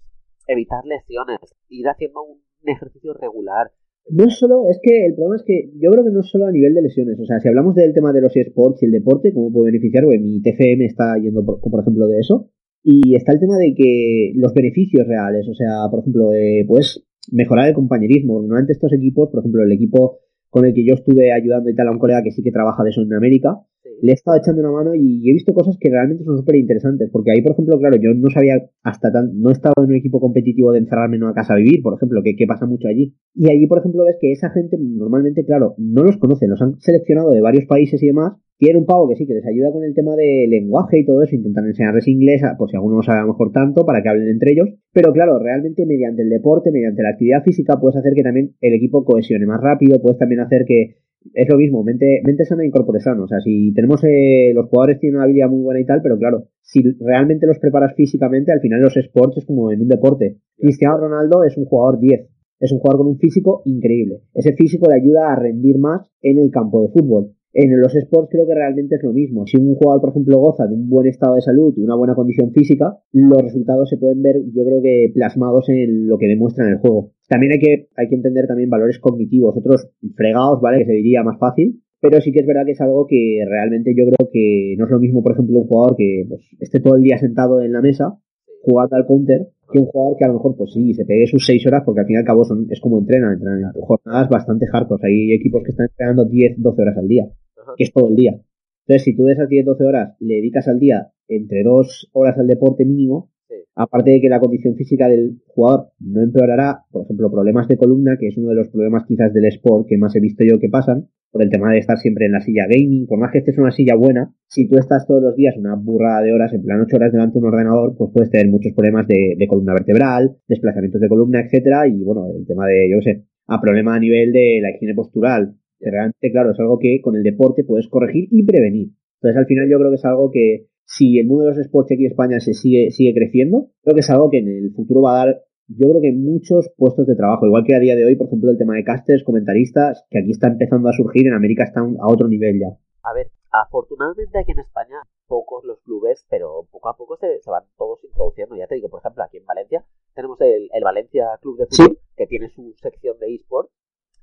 evitar 0.47 0.83
lesiones, 0.85 1.39
ir 1.67 1.87
haciendo 1.87 2.23
un 2.23 2.41
ejercicio 2.63 3.13
regular. 3.13 3.71
No 4.07 4.29
solo, 4.29 4.69
es 4.69 4.79
que 4.81 5.05
el 5.05 5.13
problema 5.13 5.35
es 5.35 5.43
que 5.45 5.71
yo 5.79 5.91
creo 5.91 6.03
que 6.03 6.11
no 6.11 6.23
solo 6.23 6.47
a 6.47 6.51
nivel 6.51 6.73
de 6.73 6.81
lesiones. 6.81 7.19
O 7.19 7.25
sea, 7.25 7.39
si 7.39 7.47
hablamos 7.47 7.75
del 7.75 7.93
tema 7.93 8.11
de 8.11 8.21
los 8.21 8.35
esports 8.35 8.81
y 8.81 8.85
el 8.85 8.91
deporte, 8.91 9.33
cómo 9.33 9.51
puede 9.51 9.71
beneficiar, 9.71 10.05
pues 10.05 10.19
mi 10.19 10.41
TFM 10.41 10.85
está 10.85 11.15
yendo 11.21 11.45
por, 11.45 11.59
por 11.59 11.81
ejemplo 11.81 12.07
de 12.07 12.19
eso. 12.19 12.49
Y 12.83 13.15
está 13.15 13.33
el 13.33 13.39
tema 13.39 13.57
de 13.57 13.73
que 13.75 14.31
los 14.35 14.53
beneficios 14.53 15.05
reales, 15.05 15.47
o 15.47 15.53
sea, 15.53 15.89
por 15.91 15.99
ejemplo, 15.99 16.33
eh, 16.33 16.63
pues 16.67 17.05
mejorar 17.31 17.67
el 17.67 17.73
compañerismo. 17.75 18.41
Normalmente 18.41 18.73
estos 18.73 18.93
equipos, 18.93 19.29
por 19.29 19.41
ejemplo, 19.41 19.63
el 19.63 19.71
equipo 19.71 20.19
con 20.49 20.65
el 20.65 20.73
que 20.73 20.85
yo 20.85 20.95
estuve 20.95 21.31
ayudando 21.31 21.69
y 21.69 21.75
tal 21.75 21.87
a 21.87 21.91
un 21.91 21.99
colega 21.99 22.23
que 22.23 22.31
sí 22.31 22.41
que 22.41 22.51
trabaja 22.51 22.83
de 22.83 22.89
eso 22.89 23.01
en 23.01 23.13
América, 23.13 23.59
le 24.01 24.11
he 24.11 24.15
estado 24.15 24.37
echando 24.37 24.61
una 24.61 24.71
mano 24.71 24.95
y 24.95 25.29
he 25.29 25.33
visto 25.33 25.53
cosas 25.53 25.77
que 25.79 25.89
realmente 25.89 26.23
son 26.23 26.37
súper 26.37 26.55
interesantes, 26.55 27.09
porque 27.11 27.31
ahí, 27.31 27.41
por 27.41 27.53
ejemplo, 27.53 27.77
claro, 27.79 27.97
yo 27.97 28.13
no 28.13 28.29
sabía 28.29 28.55
hasta 28.83 29.11
tan, 29.11 29.39
no 29.39 29.49
he 29.49 29.53
estado 29.53 29.75
en 29.77 29.89
un 29.89 29.95
equipo 29.95 30.19
competitivo 30.19 30.71
de 30.71 30.79
encerrarme 30.79 31.17
en 31.17 31.23
una 31.23 31.33
casa 31.33 31.53
a 31.53 31.57
vivir, 31.57 31.81
por 31.81 31.95
ejemplo, 31.95 32.21
que, 32.23 32.35
pasa 32.47 32.65
mucho 32.65 32.87
allí. 32.87 33.13
Y 33.35 33.51
allí, 33.51 33.67
por 33.67 33.79
ejemplo, 33.79 34.05
ves 34.05 34.17
que 34.19 34.31
esa 34.31 34.49
gente 34.49 34.77
normalmente, 34.79 35.45
claro, 35.45 35.75
no 35.77 36.03
los 36.03 36.17
conocen, 36.17 36.49
los 36.49 36.61
han 36.61 36.79
seleccionado 36.79 37.31
de 37.31 37.41
varios 37.41 37.65
países 37.65 38.01
y 38.01 38.07
demás, 38.07 38.33
tiene 38.57 38.77
un 38.77 38.85
pavo 38.85 39.07
que 39.07 39.15
sí, 39.15 39.25
que 39.25 39.35
les 39.35 39.45
ayuda 39.45 39.71
con 39.71 39.85
el 39.85 39.93
tema 39.93 40.15
de 40.15 40.45
lenguaje 40.49 40.99
y 40.99 41.05
todo 41.05 41.23
eso, 41.23 41.35
intentan 41.35 41.65
enseñarles 41.65 42.07
inglés, 42.07 42.41
por 42.57 42.69
si 42.69 42.75
alguno 42.75 42.97
no 42.97 43.03
sabe 43.03 43.19
a 43.19 43.21
lo 43.21 43.29
mejor 43.29 43.51
tanto, 43.53 43.85
para 43.85 44.01
que 44.01 44.09
hablen 44.09 44.27
entre 44.27 44.51
ellos. 44.51 44.69
Pero 44.91 45.13
claro, 45.13 45.39
realmente 45.39 45.85
mediante 45.85 46.23
el 46.23 46.29
deporte, 46.29 46.71
mediante 46.71 47.01
la 47.01 47.11
actividad 47.11 47.43
física, 47.43 47.79
puedes 47.79 47.95
hacer 47.95 48.13
que 48.15 48.23
también 48.23 48.55
el 48.59 48.73
equipo 48.73 49.05
cohesione 49.05 49.45
más 49.45 49.61
rápido, 49.61 50.01
puedes 50.01 50.17
también 50.17 50.41
hacer 50.41 50.65
que 50.67 50.95
es 51.33 51.49
lo 51.49 51.57
mismo, 51.57 51.83
mente, 51.83 52.21
mente 52.23 52.45
sana 52.45 52.63
sano. 52.99 53.23
O 53.23 53.27
sea, 53.27 53.39
si 53.39 53.73
tenemos, 53.73 54.03
eh, 54.03 54.51
los 54.53 54.67
jugadores 54.67 54.99
tienen 54.99 55.17
una 55.17 55.25
habilidad 55.25 55.49
muy 55.49 55.61
buena 55.61 55.79
y 55.79 55.85
tal, 55.85 56.01
pero 56.01 56.17
claro, 56.17 56.47
si 56.61 56.81
realmente 56.99 57.45
los 57.45 57.59
preparas 57.59 57.93
físicamente, 57.95 58.51
al 58.51 58.61
final 58.61 58.81
los 58.81 58.95
sports 58.97 59.37
es 59.37 59.45
como 59.45 59.71
en 59.71 59.81
un 59.81 59.87
deporte. 59.87 60.37
Cristiano 60.57 60.97
Ronaldo 60.97 61.43
es 61.43 61.57
un 61.57 61.65
jugador 61.65 61.99
10. 61.99 62.27
Es 62.59 62.71
un 62.71 62.79
jugador 62.79 63.01
con 63.01 63.07
un 63.07 63.19
físico 63.19 63.61
increíble. 63.65 64.21
Ese 64.33 64.53
físico 64.53 64.89
le 64.89 64.95
ayuda 64.95 65.31
a 65.31 65.35
rendir 65.35 65.77
más 65.77 66.11
en 66.21 66.39
el 66.39 66.51
campo 66.51 66.81
de 66.81 66.89
fútbol. 66.89 67.33
En 67.53 67.79
los 67.79 67.95
sports 67.95 68.29
creo 68.31 68.45
que 68.45 68.53
realmente 68.53 68.95
es 68.95 69.03
lo 69.03 69.11
mismo. 69.11 69.45
Si 69.47 69.57
un 69.57 69.75
jugador, 69.75 70.01
por 70.01 70.11
ejemplo, 70.11 70.39
goza 70.39 70.67
de 70.67 70.75
un 70.75 70.87
buen 70.87 71.07
estado 71.07 71.35
de 71.35 71.41
salud 71.41 71.73
una 71.77 71.95
buena 71.95 72.13
condición 72.13 72.51
física, 72.51 72.97
los 73.11 73.41
resultados 73.41 73.89
se 73.89 73.97
pueden 73.97 74.21
ver, 74.21 74.37
yo 74.53 74.63
creo 74.63 74.81
que 74.81 75.11
plasmados 75.13 75.69
en 75.69 76.07
lo 76.07 76.17
que 76.17 76.27
demuestra 76.27 76.65
en 76.65 76.73
el 76.73 76.79
juego. 76.79 77.11
También 77.27 77.53
hay 77.53 77.59
que, 77.59 77.87
hay 77.95 78.07
que 78.07 78.15
entender 78.15 78.47
también 78.47 78.69
valores 78.69 78.99
cognitivos, 78.99 79.57
otros 79.57 79.89
fregados, 80.15 80.61
¿vale? 80.61 80.79
Que 80.79 80.85
se 80.85 80.93
diría 80.93 81.23
más 81.23 81.39
fácil. 81.39 81.81
Pero 82.01 82.21
sí 82.21 82.31
que 82.31 82.39
es 82.39 82.47
verdad 82.47 82.65
que 82.65 82.71
es 82.71 82.81
algo 82.81 83.07
que 83.07 83.43
realmente 83.45 83.93
yo 83.95 84.05
creo 84.05 84.29
que 84.31 84.75
no 84.77 84.85
es 84.85 84.91
lo 84.91 84.99
mismo, 84.99 85.21
por 85.21 85.33
ejemplo, 85.33 85.59
un 85.59 85.67
jugador 85.67 85.97
que 85.97 86.25
pues, 86.29 86.41
esté 86.59 86.79
todo 86.79 86.95
el 86.95 87.03
día 87.03 87.17
sentado 87.17 87.61
en 87.61 87.73
la 87.73 87.81
mesa 87.81 88.17
jugando 88.61 88.95
al 88.95 89.05
counter 89.05 89.47
que 89.71 89.79
un 89.79 89.85
jugador 89.85 90.17
que 90.17 90.25
a 90.25 90.27
lo 90.29 90.33
mejor, 90.35 90.55
pues 90.57 90.73
sí, 90.73 90.93
se 90.93 91.05
pegue 91.05 91.27
sus 91.27 91.45
6 91.45 91.67
horas, 91.67 91.83
porque 91.85 92.01
al 92.01 92.07
fin 92.07 92.15
y 92.15 92.19
al 92.19 92.25
cabo 92.25 92.43
son, 92.43 92.67
es 92.69 92.79
como 92.79 92.99
entrenan, 92.99 93.33
entrenan 93.33 93.71
en 93.75 93.81
jornadas 93.81 94.29
bastante 94.29 94.65
hardcore. 94.65 95.07
Hay 95.07 95.33
equipos 95.33 95.61
que 95.63 95.71
están 95.71 95.87
entrenando 95.87 96.25
10, 96.25 96.55
12 96.57 96.81
horas 96.81 96.97
al 96.97 97.07
día 97.07 97.29
que 97.77 97.83
es 97.83 97.93
todo 97.93 98.09
el 98.09 98.15
día. 98.15 98.39
Entonces, 98.85 99.03
si 99.03 99.15
tú 99.15 99.23
de 99.25 99.33
esas 99.33 99.49
10-12 99.49 99.87
horas 99.87 100.15
le 100.19 100.35
dedicas 100.35 100.67
al 100.67 100.79
día 100.79 101.11
entre 101.27 101.63
dos 101.63 102.09
horas 102.13 102.37
al 102.39 102.47
deporte 102.47 102.85
mínimo, 102.85 103.29
aparte 103.75 104.11
de 104.11 104.21
que 104.21 104.29
la 104.29 104.39
condición 104.39 104.75
física 104.75 105.07
del 105.07 105.41
jugador 105.45 105.91
no 105.99 106.21
empeorará, 106.21 106.85
por 106.91 107.03
ejemplo, 107.03 107.31
problemas 107.31 107.67
de 107.67 107.77
columna, 107.77 108.17
que 108.19 108.27
es 108.27 108.37
uno 108.37 108.49
de 108.49 108.55
los 108.55 108.69
problemas 108.69 109.05
quizás 109.05 109.33
del 109.33 109.45
sport 109.45 109.87
que 109.87 109.97
más 109.97 110.15
he 110.15 110.19
visto 110.19 110.43
yo 110.43 110.59
que 110.59 110.69
pasan, 110.69 111.09
por 111.31 111.43
el 111.43 111.49
tema 111.49 111.71
de 111.71 111.79
estar 111.79 111.97
siempre 111.97 112.25
en 112.25 112.31
la 112.31 112.41
silla 112.41 112.65
gaming, 112.67 113.05
por 113.07 113.19
más 113.19 113.31
que 113.31 113.39
estés 113.39 113.55
en 113.57 113.63
una 113.63 113.71
silla 113.71 113.95
buena, 113.95 114.33
si 114.47 114.67
tú 114.67 114.77
estás 114.77 115.05
todos 115.07 115.21
los 115.21 115.35
días 115.35 115.55
una 115.57 115.75
burrada 115.75 116.21
de 116.21 116.33
horas, 116.33 116.53
en 116.53 116.63
plan 116.63 116.81
8 116.81 116.95
horas 116.95 117.11
delante 117.11 117.33
de 117.33 117.39
un 117.39 117.53
ordenador, 117.53 117.95
pues 117.97 118.11
puedes 118.13 118.29
tener 118.31 118.47
muchos 118.47 118.73
problemas 118.73 119.07
de, 119.07 119.37
columna 119.47 119.73
vertebral, 119.73 120.37
desplazamientos 120.47 121.01
de 121.01 121.09
columna, 121.09 121.41
etcétera, 121.41 121.87
y 121.87 122.03
bueno, 122.03 122.27
el 122.35 122.45
tema 122.45 122.65
de, 122.67 122.89
yo 122.89 123.01
sé, 123.01 123.25
a 123.47 123.61
problema 123.61 123.95
a 123.95 123.99
nivel 123.99 124.31
de 124.31 124.59
la 124.61 124.71
higiene 124.71 124.93
postural. 124.93 125.55
Realmente, 125.79 126.31
claro, 126.31 126.51
es 126.51 126.59
algo 126.59 126.77
que 126.77 126.99
con 127.01 127.15
el 127.15 127.23
deporte 127.23 127.63
puedes 127.63 127.87
corregir 127.87 128.27
y 128.31 128.43
prevenir. 128.43 128.89
Entonces, 129.21 129.37
al 129.37 129.45
final 129.45 129.69
yo 129.69 129.77
creo 129.77 129.89
que 129.89 129.95
es 129.95 130.05
algo 130.05 130.29
que 130.31 130.67
si 130.85 131.19
el 131.19 131.27
mundo 131.27 131.43
de 131.43 131.49
los 131.51 131.59
sports 131.59 131.91
aquí 131.91 132.05
en 132.05 132.11
España 132.11 132.39
se 132.39 132.53
sigue, 132.53 132.89
sigue 132.89 133.13
creciendo, 133.13 133.69
creo 133.83 133.93
que 133.93 134.01
es 134.01 134.09
algo 134.09 134.29
que 134.29 134.39
en 134.39 134.47
el 134.47 134.71
futuro 134.71 135.03
va 135.03 135.21
a 135.21 135.25
dar 135.25 135.41
yo 135.69 135.87
creo 135.89 136.01
que 136.01 136.11
muchos 136.11 136.71
puestos 136.75 137.05
de 137.05 137.15
trabajo, 137.15 137.45
igual 137.45 137.63
que 137.63 137.75
a 137.75 137.79
día 137.79 137.95
de 137.95 138.03
hoy, 138.03 138.15
por 138.15 138.27
ejemplo, 138.27 138.49
el 138.49 138.57
tema 138.57 138.73
de 138.73 138.83
casters, 138.83 139.23
comentaristas, 139.23 140.03
que 140.09 140.19
aquí 140.19 140.31
está 140.31 140.47
empezando 140.47 140.89
a 140.89 140.93
surgir, 140.93 141.27
en 141.27 141.33
América 141.33 141.63
está 141.63 141.81
a 141.81 142.07
otro 142.07 142.27
nivel 142.27 142.59
ya. 142.59 142.75
A 143.03 143.13
ver, 143.13 143.29
afortunadamente 143.51 144.39
aquí 144.39 144.51
en 144.51 144.59
España, 144.59 144.97
pocos 145.27 145.63
los 145.65 145.79
clubes, 145.81 146.25
pero 146.29 146.67
poco 146.71 146.89
a 146.89 146.97
poco 146.97 147.17
se, 147.17 147.39
van 147.45 147.65
todos 147.77 148.03
introduciendo. 148.03 148.55
Ya 148.55 148.65
te 148.65 148.75
digo, 148.75 148.89
por 148.89 148.99
ejemplo, 149.01 149.23
aquí 149.23 149.37
en 149.37 149.45
Valencia 149.45 149.85
tenemos 150.15 150.41
el, 150.41 150.69
Valencia 150.83 151.37
Club 151.39 151.59
de 151.59 151.67
Fútbol, 151.67 151.99
que 152.17 152.25
tiene 152.25 152.49
su 152.49 152.73
sección 152.81 153.19
de 153.19 153.35
eSport, 153.35 153.69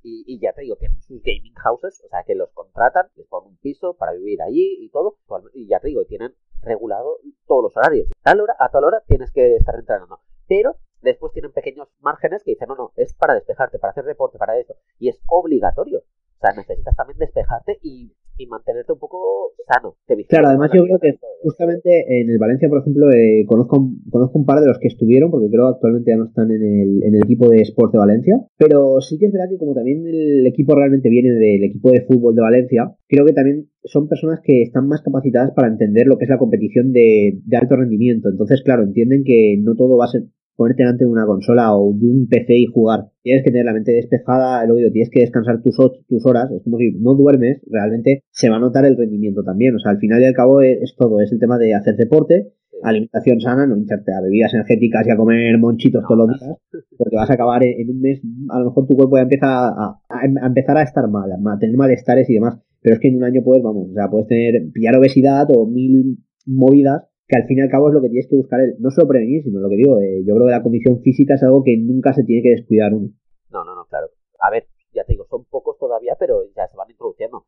y, 0.03 0.39
ya 0.39 0.53
te 0.53 0.61
digo, 0.61 0.77
tienen 0.77 1.01
sus 1.01 1.21
gaming 1.21 1.55
houses, 1.55 2.01
o 2.05 2.07
sea, 2.07 2.23
que 2.25 2.33
los 2.33 2.49
contratan, 2.53 3.07
les 3.15 3.27
ponen 3.27 3.49
un 3.49 3.57
piso 3.57 3.95
para 3.95 4.13
vivir 4.13 4.41
allí 4.41 4.77
y 4.79 4.89
todo, 4.89 5.17
y 5.53 5.67
ya 5.67 5.79
te 5.81 5.89
digo, 5.89 6.05
tienen 6.05 6.33
regulado 6.61 7.17
todos 7.45 7.63
los 7.63 7.77
horarios. 7.77 8.07
A 8.23 8.29
tal 8.29 8.41
hora, 8.41 8.55
a 8.57 8.69
tal 8.69 8.85
hora 8.85 9.03
tienes 9.05 9.31
que 9.31 9.55
estar 9.55 9.75
entrenando. 9.75 10.19
Pero 10.47 10.77
después 11.07 11.33
tienen 11.33 11.51
pequeños 11.51 11.87
márgenes 12.01 12.43
que 12.43 12.51
dicen, 12.51 12.67
no, 12.67 12.75
no, 12.75 12.91
es 12.95 13.13
para 13.13 13.33
despejarte, 13.33 13.79
para 13.79 13.91
hacer 13.91 14.05
deporte, 14.05 14.37
para 14.37 14.57
eso. 14.57 14.75
Y 14.99 15.09
es 15.09 15.19
obligatorio. 15.27 15.99
O 15.99 16.39
sea, 16.39 16.55
necesitas 16.55 16.95
también 16.95 17.17
despejarte 17.17 17.79
y, 17.81 18.13
mantenerte 18.47 18.93
un 18.93 18.99
poco 18.99 19.17
sano. 19.65 19.95
claro, 20.29 20.49
además 20.49 20.69
yo 20.71 20.83
creo 20.83 20.99
que 20.99 21.17
justamente 21.41 22.21
en 22.21 22.29
el 22.29 22.37
Valencia, 22.37 22.69
por 22.69 22.81
ejemplo, 22.81 23.09
eh, 23.09 23.43
conozco, 23.47 23.89
conozco 24.11 24.37
un 24.37 24.45
par 24.45 24.61
de 24.61 24.67
los 24.67 24.77
que 24.77 24.89
estuvieron, 24.89 25.31
porque 25.31 25.49
creo 25.49 25.65
que 25.65 25.73
actualmente 25.73 26.11
ya 26.11 26.17
no 26.17 26.25
están 26.25 26.51
en 26.51 26.61
el, 26.61 27.03
en 27.03 27.15
el 27.15 27.23
equipo 27.23 27.49
de 27.49 27.61
Sport 27.63 27.93
de 27.93 27.97
Valencia, 27.97 28.39
pero 28.55 29.01
sí 29.01 29.17
que 29.17 29.25
es 29.25 29.33
verdad 29.33 29.49
que 29.49 29.57
como 29.57 29.73
también 29.73 30.05
el 30.05 30.45
equipo 30.45 30.75
realmente 30.75 31.09
viene 31.09 31.31
del 31.31 31.63
equipo 31.63 31.89
de 31.89 32.01
fútbol 32.01 32.35
de 32.35 32.41
Valencia, 32.43 32.95
creo 33.07 33.25
que 33.25 33.33
también 33.33 33.69
son 33.83 34.07
personas 34.07 34.39
que 34.43 34.61
están 34.61 34.87
más 34.87 35.01
capacitadas 35.01 35.51
para 35.55 35.69
entender 35.69 36.05
lo 36.05 36.19
que 36.19 36.25
es 36.25 36.29
la 36.29 36.37
competición 36.37 36.93
de, 36.93 37.39
de 37.43 37.57
alto 37.57 37.75
rendimiento. 37.75 38.29
Entonces, 38.29 38.61
claro, 38.61 38.83
entienden 38.83 39.23
que 39.23 39.57
no 39.59 39.73
todo 39.75 39.97
va 39.97 40.05
a 40.05 40.09
ser 40.09 40.25
ponerte 40.57 40.83
delante 40.83 41.05
de 41.05 41.09
una 41.09 41.25
consola 41.25 41.73
o 41.75 41.93
de 41.93 42.07
un 42.07 42.27
PC 42.27 42.57
y 42.57 42.65
jugar. 42.65 43.11
Tienes 43.21 43.43
que 43.43 43.51
tener 43.51 43.65
la 43.65 43.73
mente 43.73 43.93
despejada, 43.93 44.65
lo 44.65 44.75
digo, 44.75 44.91
tienes 44.91 45.09
que 45.11 45.21
descansar 45.21 45.61
tus, 45.61 45.77
tus 46.07 46.25
horas, 46.25 46.51
es 46.51 46.63
como 46.63 46.77
si 46.77 46.91
no 46.99 47.13
duermes, 47.13 47.61
realmente 47.69 48.23
se 48.31 48.49
va 48.49 48.57
a 48.57 48.59
notar 48.59 48.85
el 48.85 48.97
rendimiento 48.97 49.43
también. 49.43 49.75
O 49.75 49.79
sea, 49.79 49.91
al 49.91 49.99
final 49.99 50.21
y 50.21 50.25
al 50.25 50.33
cabo 50.33 50.61
es, 50.61 50.95
todo, 50.97 51.21
es 51.21 51.31
el 51.31 51.39
tema 51.39 51.59
de 51.59 51.75
hacer 51.75 51.95
deporte, 51.95 52.53
alimentación 52.83 53.39
sana, 53.39 53.67
no 53.67 53.77
hincharte 53.77 54.11
a 54.11 54.21
bebidas 54.21 54.53
energéticas 54.53 55.07
y 55.07 55.11
a 55.11 55.15
comer 55.15 55.57
monchitos 55.59 56.03
todos 56.07 56.27
los 56.27 56.39
días, 56.39 56.57
porque 56.97 57.15
vas 57.15 57.29
a 57.29 57.33
acabar 57.33 57.63
en, 57.63 57.89
un 57.89 58.01
mes, 58.01 58.19
a 58.49 58.59
lo 58.59 58.65
mejor 58.65 58.87
tu 58.87 58.95
cuerpo 58.95 59.17
ya 59.17 59.23
empieza 59.23 59.67
a, 59.67 60.01
a, 60.09 60.47
empezar 60.47 60.77
a 60.77 60.83
estar 60.83 61.07
mal, 61.07 61.31
a 61.31 61.59
tener 61.59 61.77
malestares 61.77 62.29
y 62.29 62.33
demás. 62.33 62.59
Pero 62.81 62.95
es 62.95 63.01
que 63.01 63.09
en 63.09 63.17
un 63.17 63.23
año 63.23 63.41
puedes, 63.43 63.63
vamos, 63.63 63.89
o 63.91 63.93
sea, 63.93 64.09
puedes 64.09 64.27
tener, 64.27 64.71
pillar 64.71 64.95
obesidad 64.95 65.47
o 65.51 65.67
mil 65.67 66.17
movidas 66.45 67.03
que 67.27 67.37
al 67.37 67.45
fin 67.47 67.57
y 67.57 67.61
al 67.61 67.69
cabo 67.69 67.89
es 67.89 67.93
lo 67.93 68.01
que 68.01 68.09
tienes 68.09 68.27
que 68.29 68.37
buscar, 68.37 68.59
no 68.79 68.89
solo 68.89 69.09
prevenir, 69.09 69.43
sino 69.43 69.59
lo 69.59 69.69
que 69.69 69.75
digo, 69.75 69.99
eh, 69.99 70.23
yo 70.25 70.33
creo 70.35 70.47
que 70.47 70.51
la 70.51 70.63
condición 70.63 71.01
física 71.01 71.35
es 71.35 71.43
algo 71.43 71.63
que 71.63 71.77
nunca 71.77 72.13
se 72.13 72.23
tiene 72.23 72.41
que 72.41 72.55
descuidar 72.55 72.93
uno. 72.93 73.09
No, 73.49 73.65
no, 73.65 73.75
no, 73.75 73.85
claro. 73.85 74.07
A 74.39 74.49
ver, 74.49 74.67
ya 74.93 75.03
te 75.03 75.13
digo, 75.13 75.25
son 75.29 75.45
pocos 75.45 75.77
todavía, 75.77 76.15
pero 76.17 76.43
ya 76.55 76.67
se 76.67 76.77
van 76.77 76.89
introduciendo. 76.89 77.45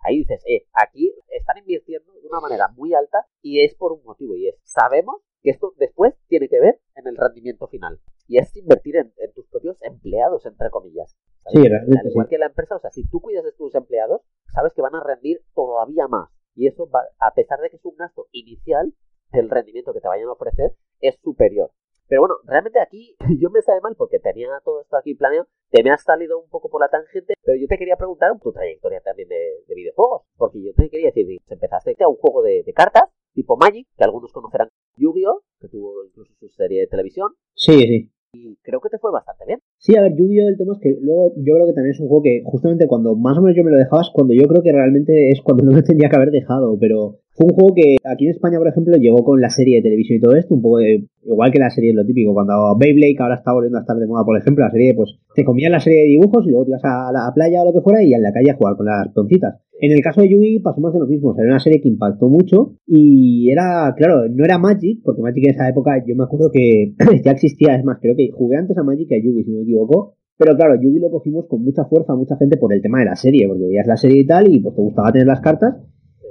Ahí 0.00 0.18
dices, 0.18 0.42
eh, 0.46 0.66
aquí 0.72 1.12
están 1.28 1.58
invirtiendo 1.58 2.12
de 2.12 2.28
una 2.28 2.40
manera 2.40 2.68
muy 2.76 2.94
alta 2.94 3.26
y 3.42 3.64
es 3.64 3.74
por 3.74 3.92
un 3.92 4.04
motivo, 4.04 4.36
y 4.36 4.48
es, 4.48 4.56
sabemos 4.62 5.16
que 5.42 5.50
esto 5.50 5.74
después 5.76 6.14
tiene 6.28 6.48
que 6.48 6.60
ver 6.60 6.80
en 6.94 7.08
el 7.08 7.16
rendimiento 7.16 7.66
final. 7.66 7.98
Y 8.28 8.38
es 8.38 8.56
invertir 8.56 8.96
en, 8.96 9.12
tus 9.34 9.46
propios 9.48 9.82
empleados, 9.82 10.46
entre 10.46 10.70
comillas. 10.70 11.16
Sí, 11.46 11.62
realmente. 11.62 12.08
igual 12.08 12.28
que 12.28 12.38
la 12.38 12.46
empresa, 12.46 12.76
o 12.76 12.80
sea, 12.80 12.90
si 12.90 13.08
tú 13.08 13.20
cuidas 13.20 13.44
de 13.44 13.52
tus 13.52 13.74
empleados, 13.74 14.22
sabes 14.52 14.72
que 14.72 14.82
van 14.82 14.94
a 14.94 15.02
rendir 15.04 15.42
todavía 15.54 16.08
más. 16.08 16.30
Y 16.56 16.66
eso, 16.66 16.88
va, 16.88 17.02
a 17.20 17.34
pesar 17.34 17.60
de 17.60 17.70
que 17.70 17.76
es 17.76 17.84
un 17.84 17.96
gasto 17.96 18.26
inicial, 18.32 18.94
el 19.36 19.50
rendimiento 19.50 19.92
que 19.92 20.00
te 20.00 20.08
vayan 20.08 20.28
a 20.28 20.32
ofrecer 20.32 20.72
es 21.00 21.16
superior. 21.22 21.70
Pero 22.08 22.22
bueno, 22.22 22.36
realmente 22.44 22.80
aquí 22.80 23.16
yo 23.40 23.50
me 23.50 23.62
sale 23.62 23.80
mal 23.80 23.96
porque 23.96 24.18
tenía 24.18 24.48
todo 24.64 24.80
esto 24.80 24.96
aquí 24.96 25.14
planeado, 25.14 25.48
te 25.70 25.82
me 25.82 25.90
has 25.90 26.02
salido 26.02 26.40
un 26.40 26.48
poco 26.48 26.68
por 26.68 26.80
la 26.80 26.88
tangente, 26.88 27.34
pero 27.42 27.58
yo 27.58 27.66
te 27.66 27.78
quería 27.78 27.96
preguntar 27.96 28.30
tu 28.40 28.52
trayectoria 28.52 29.00
también 29.00 29.28
de, 29.28 29.74
videojuegos, 29.74 30.22
porque 30.36 30.62
yo 30.62 30.72
te 30.74 30.88
quería 30.88 31.08
decir, 31.08 31.38
empezaste 31.48 31.96
a 32.00 32.08
un 32.08 32.16
juego 32.16 32.42
de, 32.42 32.64
cartas, 32.74 33.04
tipo 33.34 33.56
Magic, 33.56 33.86
que 33.96 34.04
algunos 34.04 34.32
conocerán 34.32 34.68
Yu-Gi-Oh, 34.96 35.42
que 35.60 35.68
tuvo 35.68 36.04
incluso 36.04 36.32
su 36.38 36.48
serie 36.48 36.80
de 36.80 36.86
televisión. 36.86 37.32
Sí, 37.54 37.80
sí. 37.80 38.12
Y 38.32 38.56
creo 38.62 38.80
que 38.80 38.88
te 38.88 38.98
fue 38.98 39.10
bastante 39.10 39.44
bien. 39.46 39.60
Sí, 39.86 39.94
a 39.94 40.02
ver, 40.02 40.16
Yu-Gi-Oh! 40.16 40.48
el 40.48 40.58
tema 40.58 40.72
es 40.72 40.80
que 40.80 40.98
luego 41.00 41.32
yo 41.36 41.54
creo 41.54 41.66
que 41.68 41.72
también 41.72 41.94
es 41.94 42.00
un 42.00 42.08
juego 42.08 42.24
que 42.24 42.42
justamente 42.44 42.88
cuando 42.88 43.14
más 43.14 43.38
o 43.38 43.40
menos 43.40 43.56
yo 43.56 43.62
me 43.62 43.70
lo 43.70 43.76
dejabas, 43.76 44.10
cuando 44.12 44.34
yo 44.34 44.42
creo 44.48 44.60
que 44.60 44.72
realmente 44.72 45.30
es 45.30 45.40
cuando 45.42 45.64
no 45.64 45.70
me 45.70 45.84
tendría 45.84 46.08
que 46.08 46.16
haber 46.16 46.32
dejado, 46.32 46.76
pero 46.76 47.20
fue 47.30 47.46
un 47.46 47.54
juego 47.54 47.72
que 47.72 47.96
aquí 48.02 48.24
en 48.24 48.32
España, 48.32 48.58
por 48.58 48.66
ejemplo, 48.66 48.96
llegó 48.96 49.22
con 49.22 49.40
la 49.40 49.48
serie 49.48 49.76
de 49.76 49.82
televisión 49.82 50.18
y 50.18 50.20
todo 50.20 50.34
esto, 50.34 50.56
un 50.56 50.62
poco 50.62 50.78
de, 50.78 51.06
igual 51.22 51.52
que 51.52 51.60
la 51.60 51.70
serie 51.70 51.90
es 51.90 51.96
lo 51.96 52.04
típico, 52.04 52.34
cuando 52.34 52.76
Beyblade, 52.76 53.14
que 53.14 53.22
ahora 53.22 53.36
está 53.36 53.52
volviendo 53.52 53.78
a 53.78 53.82
estar 53.82 53.96
de 53.96 54.08
moda, 54.08 54.24
por 54.24 54.36
ejemplo, 54.36 54.64
la 54.64 54.72
serie, 54.72 54.92
pues 54.92 55.20
te 55.36 55.44
comías 55.44 55.70
la 55.70 55.78
serie 55.78 56.00
de 56.00 56.08
dibujos 56.08 56.44
y 56.46 56.50
luego 56.50 56.64
te 56.64 56.70
ibas 56.70 56.84
a 56.84 57.12
la 57.12 57.30
playa 57.32 57.62
o 57.62 57.66
lo 57.66 57.72
que 57.72 57.84
fuera 57.84 58.02
y 58.02 58.12
en 58.12 58.22
la 58.22 58.32
calle 58.32 58.50
a 58.50 58.56
jugar 58.56 58.76
con 58.76 58.86
las 58.86 59.06
peoncitas. 59.14 59.60
En 59.78 59.92
el 59.92 60.00
caso 60.00 60.22
de 60.22 60.30
Yugi 60.30 60.60
pasó 60.60 60.80
más 60.80 60.92
de 60.94 61.00
lo 61.00 61.06
mismo, 61.06 61.34
era 61.38 61.48
una 61.48 61.60
serie 61.60 61.80
que 61.80 61.88
impactó 61.88 62.28
mucho 62.28 62.76
y 62.86 63.50
era, 63.50 63.92
claro, 63.96 64.26
no 64.28 64.44
era 64.44 64.58
Magic, 64.58 65.00
porque 65.04 65.20
Magic 65.20 65.44
en 65.44 65.50
esa 65.50 65.68
época 65.68 66.02
yo 66.06 66.16
me 66.16 66.24
acuerdo 66.24 66.50
que 66.50 66.94
ya 67.24 67.32
existía, 67.32 67.76
es 67.76 67.84
más, 67.84 67.98
creo 68.00 68.16
que 68.16 68.30
jugué 68.32 68.56
antes 68.56 68.76
a 68.78 68.82
Magic 68.82 69.08
que 69.08 69.16
a 69.16 69.22
Yugi, 69.22 69.44
si 69.44 69.50
no 69.50 69.58
me 69.58 69.64
equivoco, 69.64 70.14
pero 70.38 70.56
claro, 70.56 70.80
Yugi 70.80 70.98
lo 70.98 71.10
cogimos 71.10 71.46
con 71.46 71.62
mucha 71.62 71.84
fuerza 71.84 72.14
a 72.14 72.16
mucha 72.16 72.36
gente 72.36 72.56
por 72.56 72.72
el 72.72 72.80
tema 72.80 73.00
de 73.00 73.06
la 73.06 73.16
serie, 73.16 73.46
porque 73.48 73.64
veías 73.64 73.86
la 73.86 73.96
serie 73.96 74.22
y 74.22 74.26
tal 74.26 74.50
y 74.50 74.60
pues 74.60 74.74
te 74.74 74.82
gustaba 74.82 75.12
tener 75.12 75.26
las 75.26 75.40
cartas 75.40 75.76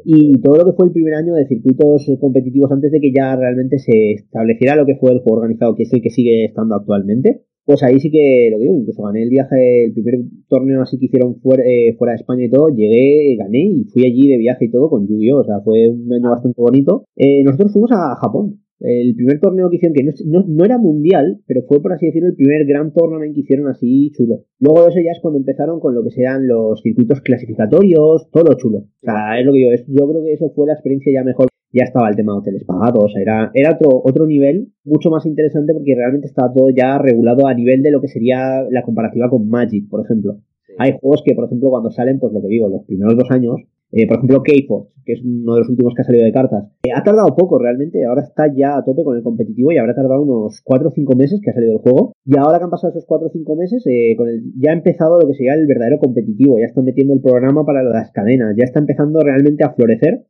y 0.08 0.40
todo 0.40 0.58
lo 0.58 0.66
que 0.66 0.74
fue 0.74 0.86
el 0.86 0.94
primer 0.94 1.16
año 1.16 1.34
de 1.34 1.48
circuitos 1.48 2.06
competitivos 2.20 2.72
antes 2.72 2.92
de 2.92 3.00
que 3.02 3.12
ya 3.12 3.36
realmente 3.36 3.80
se 3.80 4.12
estableciera 4.12 4.76
lo 4.76 4.86
que 4.86 4.98
fue 4.98 5.12
el 5.12 5.20
juego 5.20 5.40
organizado, 5.40 5.76
que 5.76 5.84
es 5.84 5.94
el 5.94 6.02
que 6.02 6.12
sigue 6.12 6.46
estando 6.46 6.76
actualmente, 6.76 7.42
pues 7.66 7.82
ahí 7.84 8.00
sí 8.00 8.12
que 8.12 8.50
lo 8.52 8.60
digo, 8.60 8.76
incluso 8.76 9.04
gané 9.04 9.24
el 9.24 9.30
viaje, 9.30 9.86
el 9.86 9.94
primer 9.94 10.22
torneo 10.48 10.82
así 10.82 11.00
que 11.00 11.06
hicieron 11.06 11.36
fuera, 11.42 11.64
eh, 11.66 11.96
fuera 11.98 12.14
de 12.14 12.18
España 12.18 12.46
y 12.46 12.50
todo, 12.50 12.70
llegué, 12.70 13.36
gané 13.38 13.66
y 13.66 13.84
fui 13.86 14.06
allí 14.06 14.30
de 14.30 14.38
viaje 14.38 14.66
y 14.66 14.72
todo 14.72 14.90
con 14.90 15.08
Yu-Gi-Oh! 15.08 15.40
O 15.40 15.44
sea, 15.44 15.62
fue 15.62 15.90
un 15.90 16.12
año 16.14 16.30
bastante 16.30 16.62
bonito. 16.62 17.06
Eh, 17.16 17.44
nosotros 17.44 17.74
fuimos 17.74 17.92
a 17.92 18.16
Japón, 18.16 18.60
el 18.80 19.16
primer 19.16 19.40
torneo 19.40 19.70
que 19.70 19.78
hicieron, 19.78 19.96
que 19.96 20.04
no, 20.26 20.66
era 20.66 20.78
mundial, 20.78 21.42
pero 21.48 21.64
fue 21.68 21.82
por 21.82 21.94
así 21.94 22.06
decirlo 22.06 22.30
el 22.30 22.36
primer 22.36 22.66
gran 22.66 22.94
torneo 22.94 23.20
que 23.34 23.40
hicieron 23.40 23.68
así 23.68 24.12
chulo. 24.12 24.44
Luego 24.60 24.84
de 24.84 24.90
eso 24.90 25.00
ya 25.04 25.12
es 25.12 25.20
cuando 25.22 25.40
empezaron 25.40 25.80
con 25.80 25.96
lo 25.96 26.04
que 26.04 26.12
sean 26.12 26.48
los 26.48 26.82
circuitos 26.82 27.22
clasificatorios, 27.22 28.30
todo 28.32 28.54
chulo. 28.56 28.80
O 28.80 29.02
sea, 29.02 29.40
es 29.40 29.46
lo 29.46 29.54
que 29.54 29.62
yo, 29.62 29.70
yo 29.88 30.08
creo 30.08 30.24
que 30.24 30.34
eso 30.34 30.52
fue 30.56 30.68
la 30.68 30.74
experiencia 30.74 31.12
ya 31.14 31.24
mejor. 31.24 31.48
Ya 31.76 31.84
estaba 31.84 32.08
el 32.08 32.16
tema 32.16 32.32
de 32.32 32.40
hoteles 32.40 32.64
pagados, 32.64 33.14
era, 33.20 33.52
era 33.54 33.74
otro, 33.74 34.02
otro 34.04 34.26
nivel 34.26 34.70
mucho 34.86 35.10
más 35.10 35.26
interesante 35.26 35.74
porque 35.74 35.94
realmente 35.94 36.28
estaba 36.28 36.54
todo 36.54 36.70
ya 36.70 36.98
regulado 36.98 37.48
a 37.48 37.54
nivel 37.54 37.84
de 37.84 37.92
lo 37.92 38.00
que 38.00 38.08
sería 38.08 38.64
la 38.70 38.82
comparativa 38.84 39.30
con 39.30 39.50
Magic, 39.50 39.90
por 39.90 40.06
ejemplo. 40.06 40.38
Hay 40.78 40.98
juegos 41.00 41.22
que, 41.26 41.36
por 41.36 41.46
ejemplo, 41.46 41.70
cuando 41.70 41.92
salen, 41.92 42.20
pues 42.20 42.34
lo 42.34 42.42
que 42.42 42.48
digo, 42.48 42.70
los 42.70 42.86
primeros 42.86 43.18
dos 43.18 43.30
años, 43.30 43.58
eh, 43.92 44.08
por 44.08 44.18
ejemplo, 44.18 44.44
K-Force, 44.44 44.92
que 45.06 45.14
es 45.14 45.22
uno 45.24 45.54
de 45.54 45.60
los 45.60 45.70
últimos 45.70 45.94
que 45.94 46.02
ha 46.02 46.06
salido 46.06 46.26
de 46.26 46.32
cartas, 46.32 46.66
eh, 46.84 46.92
ha 46.94 47.04
tardado 47.04 47.36
poco 47.36 47.60
realmente, 47.60 48.04
ahora 48.06 48.24
está 48.24 48.52
ya 48.54 48.78
a 48.78 48.84
tope 48.84 49.04
con 49.04 49.16
el 49.16 49.24
competitivo 49.24 49.72
y 49.72 49.78
habrá 49.78 49.96
tardado 49.96 50.22
unos 50.22 50.62
4 50.64 50.90
o 50.90 50.92
5 50.92 51.16
meses 51.16 51.40
que 51.42 51.52
ha 51.52 51.54
salido 51.54 51.74
el 51.74 51.80
juego. 51.80 52.14
Y 52.26 52.38
ahora 52.38 52.58
que 52.58 52.66
han 52.66 52.72
pasado 52.72 52.92
esos 52.92 53.06
4 53.06 53.28
o 53.28 53.32
5 53.32 53.56
meses, 53.56 53.86
eh, 53.88 54.16
con 54.18 54.28
el, 54.28 54.44
ya 54.60 54.72
ha 54.72 54.74
empezado 54.74 55.20
lo 55.20 55.28
que 55.28 55.36
sería 55.36 55.54
el 55.54 55.68
verdadero 55.68 56.00
competitivo, 56.00 56.60
ya 56.60 56.66
están 56.66 56.84
metiendo 56.84 57.14
el 57.14 57.22
programa 57.22 57.66
para 57.66 57.84
las 57.84 58.12
cadenas, 58.12 58.56
ya 58.58 58.66
está 58.66 58.80
empezando 58.80 59.22
realmente 59.22 59.64
a 59.64 59.74
florecer. 59.74 60.26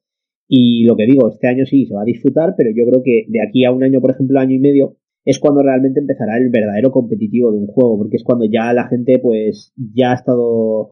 Y 0.47 0.85
lo 0.85 0.95
que 0.95 1.05
digo, 1.05 1.29
este 1.29 1.47
año 1.47 1.65
sí 1.65 1.85
se 1.85 1.95
va 1.95 2.01
a 2.01 2.05
disfrutar, 2.05 2.53
pero 2.57 2.69
yo 2.75 2.85
creo 2.85 3.01
que 3.03 3.25
de 3.27 3.41
aquí 3.41 3.65
a 3.65 3.71
un 3.71 3.83
año, 3.83 4.01
por 4.01 4.11
ejemplo, 4.11 4.39
año 4.39 4.55
y 4.55 4.59
medio, 4.59 4.97
es 5.25 5.39
cuando 5.39 5.63
realmente 5.63 5.99
empezará 5.99 6.37
el 6.37 6.49
verdadero 6.49 6.91
competitivo 6.91 7.51
de 7.51 7.57
un 7.57 7.67
juego, 7.67 7.97
porque 7.97 8.17
es 8.17 8.23
cuando 8.23 8.45
ya 8.45 8.71
la 8.73 8.87
gente 8.87 9.17
pues 9.17 9.73
ya 9.75 10.11
ha 10.11 10.15
estado 10.15 10.91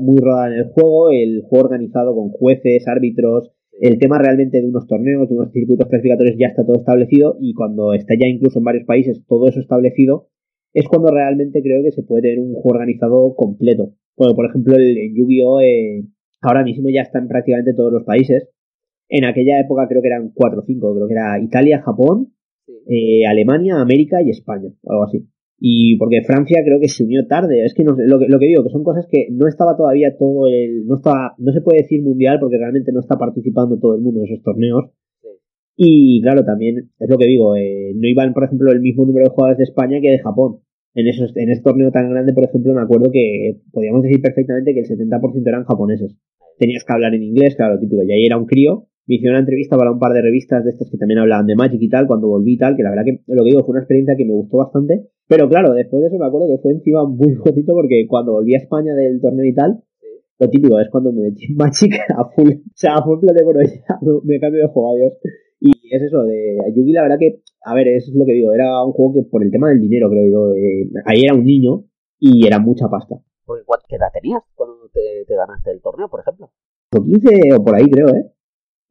muy 0.00 0.18
rodada 0.18 0.54
en 0.54 0.60
el 0.60 0.64
juego, 0.70 1.10
el 1.10 1.42
juego 1.42 1.66
organizado 1.66 2.14
con 2.14 2.30
jueces, 2.30 2.86
árbitros, 2.86 3.50
el 3.80 3.98
tema 3.98 4.18
realmente 4.18 4.60
de 4.60 4.68
unos 4.68 4.86
torneos, 4.86 5.28
de 5.28 5.34
unos 5.34 5.50
circuitos 5.50 5.88
clasificatorios 5.88 6.36
ya 6.38 6.46
está 6.46 6.64
todo 6.64 6.78
establecido 6.78 7.36
y 7.40 7.54
cuando 7.54 7.92
está 7.92 8.14
ya 8.14 8.28
incluso 8.28 8.60
en 8.60 8.64
varios 8.64 8.86
países 8.86 9.24
todo 9.26 9.48
eso 9.48 9.58
establecido, 9.58 10.28
es 10.72 10.86
cuando 10.88 11.10
realmente 11.10 11.60
creo 11.60 11.82
que 11.82 11.90
se 11.90 12.02
puede 12.04 12.22
tener 12.22 12.38
un 12.38 12.52
juego 12.52 12.78
organizado 12.78 13.34
completo. 13.34 13.94
Bueno, 14.16 14.34
por 14.34 14.46
ejemplo, 14.46 14.76
el, 14.76 15.14
Yu-Gi-Oh! 15.14 15.60
Eh, 15.60 16.04
ahora 16.42 16.62
mismo 16.62 16.88
ya 16.90 17.02
está 17.02 17.18
en 17.18 17.28
prácticamente 17.28 17.74
todos 17.74 17.92
los 17.92 18.04
países. 18.04 18.48
En 19.08 19.24
aquella 19.24 19.60
época 19.60 19.86
creo 19.88 20.02
que 20.02 20.08
eran 20.08 20.30
4 20.34 20.60
o 20.60 20.64
5, 20.64 20.94
creo 20.94 21.08
que 21.08 21.14
era 21.14 21.38
Italia, 21.38 21.82
Japón, 21.82 22.32
eh, 22.88 23.26
Alemania, 23.26 23.80
América 23.80 24.22
y 24.22 24.30
España, 24.30 24.70
algo 24.86 25.04
así. 25.04 25.28
Y 25.58 25.96
porque 25.96 26.22
Francia 26.22 26.62
creo 26.64 26.80
que 26.80 26.88
se 26.88 27.04
unió 27.04 27.26
tarde. 27.26 27.64
Es 27.64 27.74
que 27.74 27.84
no, 27.84 27.94
lo, 27.96 28.18
que, 28.18 28.26
lo 28.28 28.38
que 28.38 28.46
digo, 28.46 28.62
que 28.64 28.70
son 28.70 28.84
cosas 28.84 29.06
que 29.10 29.28
no 29.30 29.46
estaba 29.46 29.76
todavía 29.76 30.16
todo 30.16 30.46
el. 30.46 30.84
No, 30.86 30.96
estaba, 30.96 31.34
no 31.38 31.52
se 31.52 31.60
puede 31.60 31.82
decir 31.82 32.02
mundial 32.02 32.38
porque 32.40 32.58
realmente 32.58 32.92
no 32.92 33.00
está 33.00 33.16
participando 33.16 33.78
todo 33.78 33.94
el 33.94 34.02
mundo 34.02 34.20
en 34.20 34.26
esos 34.26 34.42
torneos. 34.42 34.90
Y 35.76 36.22
claro, 36.22 36.44
también 36.44 36.90
es 36.98 37.08
lo 37.08 37.18
que 37.18 37.26
digo, 37.26 37.56
eh, 37.56 37.92
no 37.96 38.06
iban, 38.06 38.32
por 38.32 38.44
ejemplo, 38.44 38.70
el 38.70 38.80
mismo 38.80 39.06
número 39.06 39.24
de 39.24 39.34
jugadores 39.34 39.58
de 39.58 39.64
España 39.64 40.00
que 40.00 40.10
de 40.10 40.20
Japón. 40.20 40.60
En, 40.94 41.08
esos, 41.08 41.36
en 41.36 41.50
ese 41.50 41.62
torneo 41.62 41.90
tan 41.90 42.10
grande, 42.10 42.32
por 42.32 42.44
ejemplo, 42.44 42.72
me 42.72 42.82
acuerdo 42.82 43.10
que 43.10 43.58
podíamos 43.72 44.02
decir 44.02 44.22
perfectamente 44.22 44.72
que 44.72 44.80
el 44.80 44.86
70% 44.86 45.42
eran 45.46 45.64
japoneses. 45.64 46.16
Tenías 46.58 46.84
que 46.84 46.92
hablar 46.92 47.14
en 47.14 47.24
inglés, 47.24 47.56
claro, 47.56 47.80
típico. 47.80 48.04
Y 48.04 48.12
ahí 48.12 48.26
era 48.26 48.38
un 48.38 48.46
crío. 48.46 48.86
Me 49.06 49.16
hice 49.16 49.28
una 49.28 49.40
entrevista 49.40 49.76
para 49.76 49.92
un 49.92 49.98
par 49.98 50.12
de 50.12 50.22
revistas 50.22 50.64
de 50.64 50.70
estas 50.70 50.90
que 50.90 50.96
también 50.96 51.20
hablaban 51.20 51.46
de 51.46 51.54
Magic 51.54 51.80
y 51.80 51.88
tal, 51.88 52.06
cuando 52.06 52.28
volví 52.28 52.54
y 52.54 52.58
tal, 52.58 52.76
que 52.76 52.82
la 52.82 52.90
verdad 52.90 53.04
que 53.04 53.20
lo 53.26 53.44
que 53.44 53.50
digo 53.50 53.64
fue 53.64 53.72
una 53.72 53.80
experiencia 53.80 54.16
que 54.16 54.24
me 54.24 54.32
gustó 54.32 54.58
bastante. 54.58 55.08
Pero 55.28 55.48
claro, 55.48 55.72
después 55.74 56.02
de 56.02 56.08
eso 56.08 56.18
me 56.18 56.26
acuerdo 56.26 56.48
que 56.48 56.62
fue 56.62 56.72
encima 56.72 57.04
muy 57.06 57.34
bonito 57.44 57.74
porque 57.74 58.06
cuando 58.08 58.32
volví 58.32 58.54
a 58.54 58.58
España 58.58 58.94
del 58.94 59.20
torneo 59.20 59.44
y 59.44 59.54
tal, 59.54 59.82
lo 60.38 60.50
típico 60.50 60.80
es 60.80 60.88
cuando 60.90 61.12
me 61.12 61.22
metí 61.22 61.46
en 61.46 61.56
Magic 61.56 61.92
a 62.16 62.24
full. 62.30 62.50
O 62.50 62.72
sea, 62.74 62.94
a 62.94 63.04
full 63.04 63.20
plan 63.20 63.34
de, 63.34 63.44
bueno, 63.44 63.60
ya 63.62 63.98
me 64.24 64.40
cambio 64.40 64.62
de 64.62 64.68
juego, 64.68 64.96
adiós. 64.96 65.12
Y 65.60 65.72
es 65.94 66.02
eso, 66.02 66.22
de 66.24 66.58
Yugi 66.74 66.92
la 66.92 67.02
verdad 67.02 67.16
que, 67.18 67.40
a 67.64 67.74
ver, 67.74 67.88
es 67.88 68.10
lo 68.14 68.26
que 68.26 68.32
digo, 68.32 68.52
era 68.52 68.82
un 68.84 68.92
juego 68.92 69.14
que 69.14 69.22
por 69.22 69.42
el 69.42 69.50
tema 69.50 69.68
del 69.68 69.80
dinero, 69.80 70.10
creo 70.10 70.30
yo, 70.30 70.54
eh, 70.54 70.90
ahí 71.06 71.22
era 71.24 71.34
un 71.34 71.44
niño 71.44 71.84
y 72.18 72.46
era 72.46 72.58
mucha 72.58 72.88
pasta. 72.88 73.16
Porque 73.46 73.64
¿Qué 73.88 73.96
edad 73.96 74.08
tenías 74.12 74.42
cuando 74.54 74.88
te, 74.92 75.24
ganaste 75.34 75.70
el 75.70 75.80
torneo, 75.80 76.08
por 76.08 76.20
ejemplo? 76.20 76.50
O 76.96 77.02
15 77.02 77.54
o 77.56 77.64
por 77.64 77.74
ahí, 77.76 77.88
creo, 77.90 78.08
¿eh? 78.08 78.33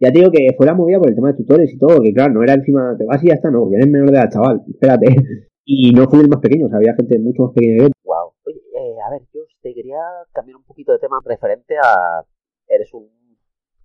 Ya 0.04 0.12
te 0.12 0.20
digo 0.20 0.32
que 0.32 0.50
fue 0.58 0.66
la 0.66 0.74
movida 0.74 1.00
por 1.00 1.08
el 1.08 1.16
tema 1.16 1.32
de 1.32 1.38
tutores 1.38 1.72
y 1.72 1.78
todo, 1.78 2.02
que 2.02 2.14
claro, 2.14 2.34
no 2.34 2.44
era 2.44 2.56
encima, 2.56 2.94
te 2.98 3.06
vas 3.06 3.24
y 3.24 3.30
ya 3.30 3.36
está, 3.36 3.50
no, 3.50 3.62
porque 3.62 3.78
eres 3.78 3.88
menor 3.88 4.12
de 4.12 4.18
edad, 4.18 4.30
chaval, 4.30 4.62
espérate. 4.68 5.06
Y 5.66 5.94
no 5.94 6.10
fui 6.10 6.20
el 6.20 6.28
más 6.28 6.42
pequeño, 6.42 6.66
o 6.66 6.68
sea, 6.70 6.78
había 6.80 6.94
gente 6.94 7.18
mucho 7.20 7.44
más 7.44 7.54
pequeña 7.54 7.78
que 7.78 7.84
yo. 7.84 7.90
Wow. 8.04 8.34
Oye, 8.46 8.60
eh, 8.76 8.98
a 9.00 9.10
ver, 9.12 9.22
yo 9.34 9.44
te 9.62 9.74
quería 9.74 9.96
cambiar 10.34 10.58
un 10.58 10.66
poquito 10.66 10.92
de 10.92 11.00
tema 11.00 11.22
referente 11.24 11.78
a. 11.78 12.26
Eres 12.68 12.94
un 12.94 13.10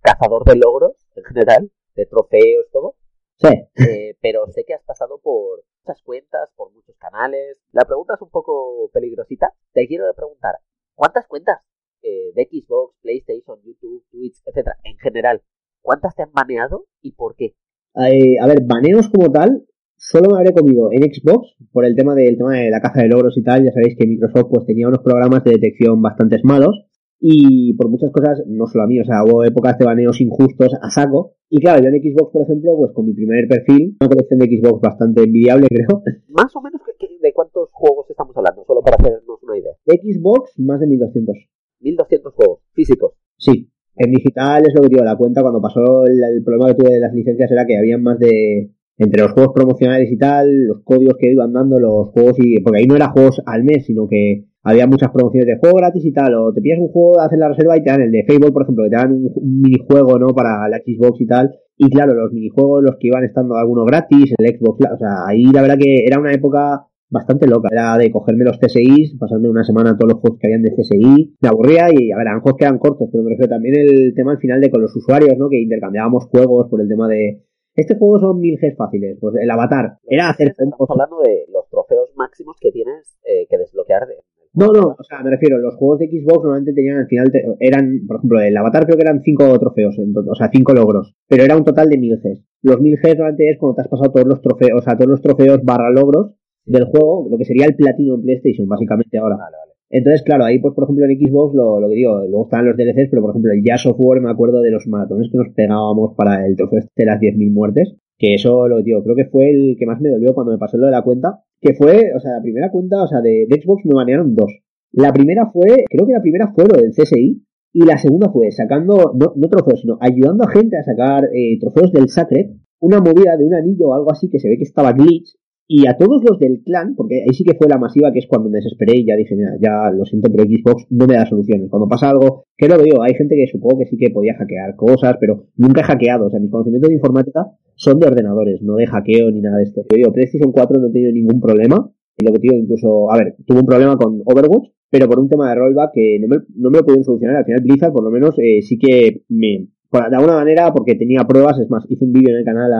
cazador 0.01 0.43
de 0.43 0.57
logros 0.57 0.97
en 1.15 1.23
general 1.23 1.71
de 1.95 2.05
trofeos, 2.05 2.65
todo. 2.73 2.95
Sí. 3.37 3.47
Eh, 3.77 4.17
pero 4.21 4.45
sé 4.47 4.65
que 4.65 4.73
has 4.73 4.83
pasado 4.83 5.19
por 5.23 5.63
muchas 5.85 6.01
cuentas, 6.03 6.51
por 6.57 6.69
muchos 6.73 6.97
canales. 6.97 7.55
La 7.71 7.85
pregunta 7.85 8.15
es 8.15 8.21
un 8.21 8.29
poco 8.29 8.89
peligrosita. 8.91 9.53
Te 9.71 9.87
quiero 9.87 10.03
preguntar, 10.13 10.55
¿cuántas 10.95 11.27
cuentas 11.27 11.61
eh, 12.01 12.33
de 12.35 12.43
Xbox, 12.43 12.97
PlayStation, 13.01 13.61
YouTube, 13.63 14.05
Twitch, 14.11 14.41
etcétera, 14.45 14.75
en 14.83 14.97
general, 14.97 15.41
cuántas 15.81 16.15
te 16.15 16.23
han 16.23 16.31
baneado 16.33 16.85
y 17.01 17.13
por 17.13 17.35
qué? 17.35 17.55
Eh, 17.95 18.39
a 18.41 18.47
ver, 18.47 18.63
baneos 18.65 19.09
como 19.09 19.31
tal, 19.31 19.65
solo 19.95 20.29
me 20.29 20.37
habré 20.37 20.53
comido 20.53 20.89
en 20.91 21.03
Xbox 21.03 21.55
por 21.71 21.85
el 21.85 21.95
tema 21.95 22.15
del 22.15 22.37
tema 22.37 22.53
de 22.53 22.69
la 22.69 22.81
caza 22.81 23.01
de 23.01 23.09
logros 23.09 23.37
y 23.37 23.43
tal. 23.43 23.63
Ya 23.63 23.71
sabéis 23.71 23.95
que 23.97 24.07
Microsoft 24.07 24.49
pues 24.51 24.65
tenía 24.65 24.87
unos 24.87 25.03
programas 25.03 25.43
de 25.43 25.51
detección 25.51 26.01
bastante 26.01 26.37
malos 26.43 26.85
y 27.19 27.73
por 27.73 27.89
muchas 27.89 28.11
cosas, 28.11 28.41
no 28.47 28.65
solo 28.67 28.85
a 28.85 28.87
mí, 28.87 28.99
o 28.99 29.03
sea, 29.03 29.25
hubo 29.25 29.43
épocas 29.43 29.77
de 29.77 29.85
baneos 29.85 30.21
injustos 30.21 30.73
a 30.81 30.89
saco. 30.89 31.35
Y 31.49 31.59
claro, 31.59 31.83
yo 31.83 31.89
en 31.89 32.01
Xbox, 32.01 32.31
por 32.31 32.43
ejemplo, 32.43 32.77
pues 32.77 32.91
con 32.93 33.05
mi 33.05 33.13
primer 33.13 33.47
perfil, 33.47 33.97
una 33.99 34.09
colección 34.09 34.39
de 34.39 34.45
Xbox 34.45 34.81
bastante 34.81 35.23
envidiable, 35.23 35.67
creo. 35.69 36.01
Más 36.29 36.55
o 36.55 36.61
menos, 36.61 36.81
¿de 37.21 37.33
cuántos 37.33 37.69
juegos 37.71 38.09
estamos 38.09 38.35
hablando? 38.37 38.63
Solo 38.65 38.81
para 38.81 38.95
hacernos 38.95 39.43
una 39.43 39.57
idea. 39.57 39.73
Xbox, 39.85 40.57
más 40.59 40.79
de 40.79 40.87
1200. 40.87 41.35
1200 41.81 42.33
juegos 42.33 42.61
físicos. 42.73 43.13
Sí. 43.37 43.68
En 43.99 44.11
digital 44.11 44.63
es 44.65 44.73
lo 44.73 44.81
que 44.81 44.87
digo, 44.87 45.03
la 45.03 45.17
cuenta 45.17 45.41
cuando 45.41 45.59
pasó 45.59 46.05
el, 46.05 46.41
problema 46.43 46.69
que 46.69 46.75
tuve 46.75 46.93
de 46.93 47.01
las 47.01 47.13
licencias 47.13 47.51
era 47.51 47.65
que 47.65 47.77
había 47.77 47.97
más 47.97 48.17
de, 48.17 48.71
entre 48.97 49.21
los 49.23 49.33
juegos 49.33 49.51
promocionales 49.53 50.09
y 50.09 50.17
tal, 50.17 50.67
los 50.67 50.83
códigos 50.85 51.15
que 51.19 51.29
iban 51.29 51.51
dando, 51.51 51.81
los 51.81 52.07
juegos 52.11 52.35
y, 52.37 52.61
porque 52.61 52.79
ahí 52.79 52.85
no 52.85 52.95
era 52.95 53.09
juegos 53.09 53.41
al 53.45 53.65
mes, 53.65 53.85
sino 53.85 54.07
que 54.07 54.45
había 54.63 54.87
muchas 54.87 55.11
promociones 55.11 55.47
de 55.47 55.59
juego 55.59 55.77
gratis 55.79 56.05
y 56.05 56.13
tal, 56.13 56.33
o 56.35 56.53
te 56.53 56.61
pillas 56.61 56.79
un 56.79 56.87
juego, 56.87 57.19
haces 57.19 57.39
la 57.39 57.49
reserva 57.49 57.75
y 57.75 57.83
te 57.83 57.91
dan 57.91 58.01
el 58.01 58.11
de 58.11 58.23
Fable, 58.25 58.53
por 58.53 58.63
ejemplo, 58.63 58.85
que 58.85 58.89
te 58.89 58.95
dan 58.95 59.11
un, 59.11 59.61
minijuego, 59.61 60.17
¿no? 60.17 60.27
Para 60.27 60.69
la 60.69 60.77
Xbox 60.77 61.19
y 61.19 61.25
tal. 61.25 61.51
Y 61.77 61.89
claro, 61.89 62.13
los 62.13 62.31
minijuegos, 62.31 62.83
los 62.83 62.95
que 62.99 63.07
iban 63.07 63.25
estando 63.25 63.55
algunos 63.55 63.85
gratis, 63.85 64.33
el 64.37 64.57
Xbox, 64.57 64.85
o 64.93 64.97
sea, 64.97 65.27
ahí 65.27 65.43
la 65.43 65.61
verdad 65.61 65.77
que 65.77 66.05
era 66.05 66.19
una 66.19 66.33
época 66.33 66.88
bastante 67.09 67.47
loca. 67.47 67.69
Era 67.71 67.97
de 67.97 68.11
cogerme 68.11 68.45
los 68.45 68.57
CSIs, 68.57 69.17
pasarme 69.19 69.49
una 69.49 69.63
semana 69.63 69.97
todos 69.97 70.13
los 70.13 70.21
juegos 70.21 70.39
que 70.39 70.47
habían 70.47 70.63
de 70.63 70.75
CSI, 70.75 71.37
me 71.41 71.49
aburría 71.49 71.89
y, 71.91 72.11
a 72.11 72.17
ver, 72.17 72.27
eran 72.27 72.41
juegos 72.41 72.57
que 72.57 72.65
eran 72.65 72.79
cortos, 72.79 73.09
pero 73.11 73.23
me 73.23 73.31
refiero 73.31 73.49
también 73.49 73.75
el 73.77 74.13
tema 74.15 74.31
al 74.31 74.39
final 74.39 74.61
de 74.61 74.69
con 74.69 74.81
los 74.81 74.95
usuarios, 74.95 75.37
¿no? 75.37 75.49
Que 75.49 75.61
intercambiábamos 75.61 76.27
juegos 76.27 76.67
por 76.69 76.81
el 76.81 76.87
tema 76.87 77.07
de, 77.07 77.43
este 77.75 77.95
juego 77.95 78.19
son 78.19 78.39
mil 78.39 78.57
Gs 78.59 78.75
fáciles. 78.75 79.17
Pues 79.19 79.35
el 79.41 79.49
avatar 79.49 79.97
era 80.07 80.29
hacer. 80.29 80.49
Estamos 80.49 80.89
hablando 80.89 81.21
de 81.23 81.45
los 81.51 81.67
trofeos 81.69 82.11
máximos 82.15 82.57
que 82.59 82.71
tienes 82.71 83.17
eh, 83.23 83.47
que 83.49 83.57
desbloquear 83.57 84.07
de, 84.07 84.15
no, 84.51 84.73
no, 84.73 84.95
o 84.97 85.03
sea, 85.03 85.21
me 85.21 85.29
refiero, 85.29 85.59
los 85.59 85.75
juegos 85.75 85.99
de 85.99 86.07
Xbox 86.07 86.43
normalmente 86.43 86.73
tenían 86.73 86.97
al 86.97 87.07
final, 87.07 87.31
eran, 87.59 88.01
por 88.07 88.17
ejemplo, 88.17 88.41
el 88.41 88.57
Avatar 88.57 88.85
creo 88.85 88.97
que 88.97 89.03
eran 89.03 89.21
cinco 89.21 89.57
trofeos, 89.59 89.95
o 89.99 90.35
sea, 90.35 90.49
cinco 90.51 90.73
logros, 90.73 91.15
pero 91.27 91.43
era 91.43 91.55
un 91.55 91.63
total 91.63 91.87
de 91.87 91.99
mil 91.99 92.17
Gs. 92.17 92.43
Los 92.63 92.81
mil 92.81 92.97
Gs 92.97 93.15
normalmente 93.15 93.51
es 93.51 93.59
cuando 93.59 93.75
te 93.75 93.81
has 93.83 93.87
pasado 93.87 94.11
todos 94.11 94.27
los 94.27 94.41
trofeos, 94.41 94.81
o 94.81 94.83
sea, 94.83 94.97
todos 94.97 95.11
los 95.11 95.21
trofeos 95.21 95.63
barra 95.63 95.91
logros 95.91 96.33
del 96.65 96.85
juego, 96.85 97.27
lo 97.29 97.37
que 97.37 97.45
sería 97.45 97.65
el 97.65 97.75
platino 97.75 98.15
en 98.15 98.21
PlayStation, 98.21 98.67
básicamente 98.67 99.17
ahora. 99.17 99.37
Vale, 99.37 99.57
vale. 99.57 99.69
Entonces, 99.91 100.21
claro, 100.21 100.45
ahí 100.45 100.59
pues 100.59 100.75
por 100.75 100.83
ejemplo 100.83 101.05
en 101.05 101.17
Xbox 101.17 101.55
lo, 101.55 101.79
lo 101.79 101.89
que 101.89 101.95
digo, 101.95 102.19
luego 102.19 102.43
estaban 102.43 102.67
los 102.67 102.77
DLCs, 102.77 103.09
pero 103.09 103.23
por 103.23 103.31
ejemplo 103.31 103.51
el 103.51 103.63
Jazz 103.63 103.87
of 103.87 103.97
War 103.99 104.21
me 104.21 104.29
acuerdo 104.29 104.61
de 104.61 104.69
los 104.69 104.87
maratones 104.87 105.29
que 105.31 105.37
nos 105.37 105.49
pegábamos 105.49 106.13
para 106.15 106.45
el 106.45 106.55
trofeo 106.55 106.79
este 106.79 106.91
de 106.95 107.05
las 107.05 107.19
10.000 107.19 107.51
muertes, 107.51 107.95
que 108.19 108.35
eso 108.35 108.67
lo 108.67 108.83
digo, 108.83 109.01
creo 109.03 109.15
que 109.15 109.25
fue 109.25 109.49
el 109.49 109.77
que 109.79 109.87
más 109.87 109.99
me 109.99 110.09
dolió 110.09 110.35
cuando 110.35 110.51
me 110.51 110.59
pasó 110.59 110.77
lo 110.77 110.85
de 110.85 110.91
la 110.91 111.01
cuenta, 111.01 111.39
que 111.59 111.73
fue, 111.73 112.11
o 112.15 112.19
sea, 112.19 112.33
la 112.33 112.41
primera 112.41 112.69
cuenta, 112.69 113.01
o 113.01 113.07
sea, 113.07 113.21
de, 113.21 113.47
Xbox 113.49 113.85
me 113.85 113.95
banearon 113.95 114.35
dos. 114.35 114.51
La 114.91 115.11
primera 115.11 115.49
fue, 115.51 115.85
creo 115.89 116.05
que 116.05 116.13
la 116.13 116.21
primera 116.21 116.51
fue 116.53 116.65
lo 116.65 116.79
del 116.79 116.91
CSI, 116.91 117.43
y 117.71 117.85
la 117.85 117.97
segunda 117.97 118.29
fue 118.29 118.51
sacando, 118.51 119.13
no, 119.15 119.33
no 119.35 119.49
trofeos, 119.49 119.81
sino 119.81 119.97
ayudando 120.01 120.43
a 120.43 120.51
gente 120.51 120.77
a 120.77 120.83
sacar 120.83 121.25
eh, 121.33 121.57
trofeos 121.59 121.91
del 121.91 122.09
Sacred, 122.09 122.51
una 122.79 122.99
movida 122.99 123.37
de 123.37 123.45
un 123.45 123.53
anillo 123.53 123.89
o 123.89 123.93
algo 123.93 124.11
así 124.11 124.29
que 124.29 124.39
se 124.39 124.49
ve 124.49 124.57
que 124.57 124.63
estaba 124.63 124.93
glitch, 124.93 125.35
y 125.71 125.85
a 125.85 125.95
todos 125.95 126.23
los 126.27 126.39
del 126.39 126.63
clan, 126.63 126.95
porque 126.95 127.21
ahí 127.21 127.31
sí 127.31 127.43
que 127.43 127.53
fue 127.53 127.67
la 127.69 127.77
masiva, 127.77 128.11
que 128.11 128.17
es 128.17 128.25
cuando 128.27 128.49
me 128.49 128.57
desesperé 128.57 128.97
y 128.97 129.05
ya 129.05 129.15
dije, 129.15 129.35
mira, 129.35 129.51
ya 129.61 129.91
lo 129.91 130.03
siento, 130.03 130.27
pero 130.31 130.43
Xbox 130.43 130.87
no 130.89 131.05
me 131.05 131.13
da 131.13 131.27
soluciones. 131.27 131.69
Cuando 131.69 131.87
pasa 131.87 132.09
algo, 132.09 132.45
que 132.57 132.67
lo 132.67 132.81
digo, 132.81 133.03
hay 133.03 133.13
gente 133.13 133.35
que 133.35 133.45
supongo 133.45 133.77
que 133.77 133.85
sí 133.85 133.95
que 133.95 134.09
podía 134.09 134.33
hackear 134.33 134.75
cosas, 134.75 135.17
pero 135.19 135.45
nunca 135.57 135.81
he 135.81 135.83
hackeado. 135.83 136.25
O 136.25 136.29
sea, 136.31 136.39
mis 136.39 136.49
conocimientos 136.49 136.89
de 136.89 136.95
informática 136.95 137.45
son 137.75 137.99
de 137.99 138.07
ordenadores, 138.07 138.63
no 138.63 138.77
de 138.77 138.87
hackeo 138.87 139.29
ni 139.29 139.41
nada 139.41 139.57
de 139.57 139.63
esto. 139.65 139.81
Yo 139.91 139.95
digo, 139.95 140.11
PlayStation 140.11 140.51
4 140.51 140.79
no 140.79 140.87
he 140.87 140.91
tenido 140.91 141.11
ningún 141.11 141.39
problema. 141.39 141.93
Y 142.17 142.25
lo 142.25 142.33
que 142.33 142.39
digo, 142.39 142.55
incluso, 142.55 143.11
a 143.11 143.17
ver, 143.19 143.35
tuve 143.45 143.59
un 143.59 143.67
problema 143.67 143.95
con 143.95 144.23
Overwatch, 144.25 144.71
pero 144.89 145.07
por 145.07 145.19
un 145.19 145.29
tema 145.29 145.49
de 145.49 145.55
rollback 145.55 145.91
que 145.93 146.17
no 146.19 146.29
me, 146.29 146.37
no 146.55 146.71
me 146.71 146.79
lo 146.79 146.83
pudieron 146.83 147.03
solucionar. 147.03 147.35
Al 147.37 147.45
final 147.45 147.61
Blizzard, 147.61 147.93
por 147.93 148.03
lo 148.03 148.09
menos, 148.09 148.33
eh, 148.39 148.63
sí 148.63 148.79
que 148.79 149.21
me, 149.29 149.67
de 149.91 150.15
alguna 150.15 150.35
manera, 150.35 150.71
porque 150.71 150.95
tenía 150.95 151.25
pruebas, 151.27 151.59
es 151.59 151.69
más, 151.69 151.83
hice 151.89 152.05
un 152.05 152.13
vídeo 152.13 152.29
en 152.29 152.39
el 152.39 152.45
canal 152.45 152.71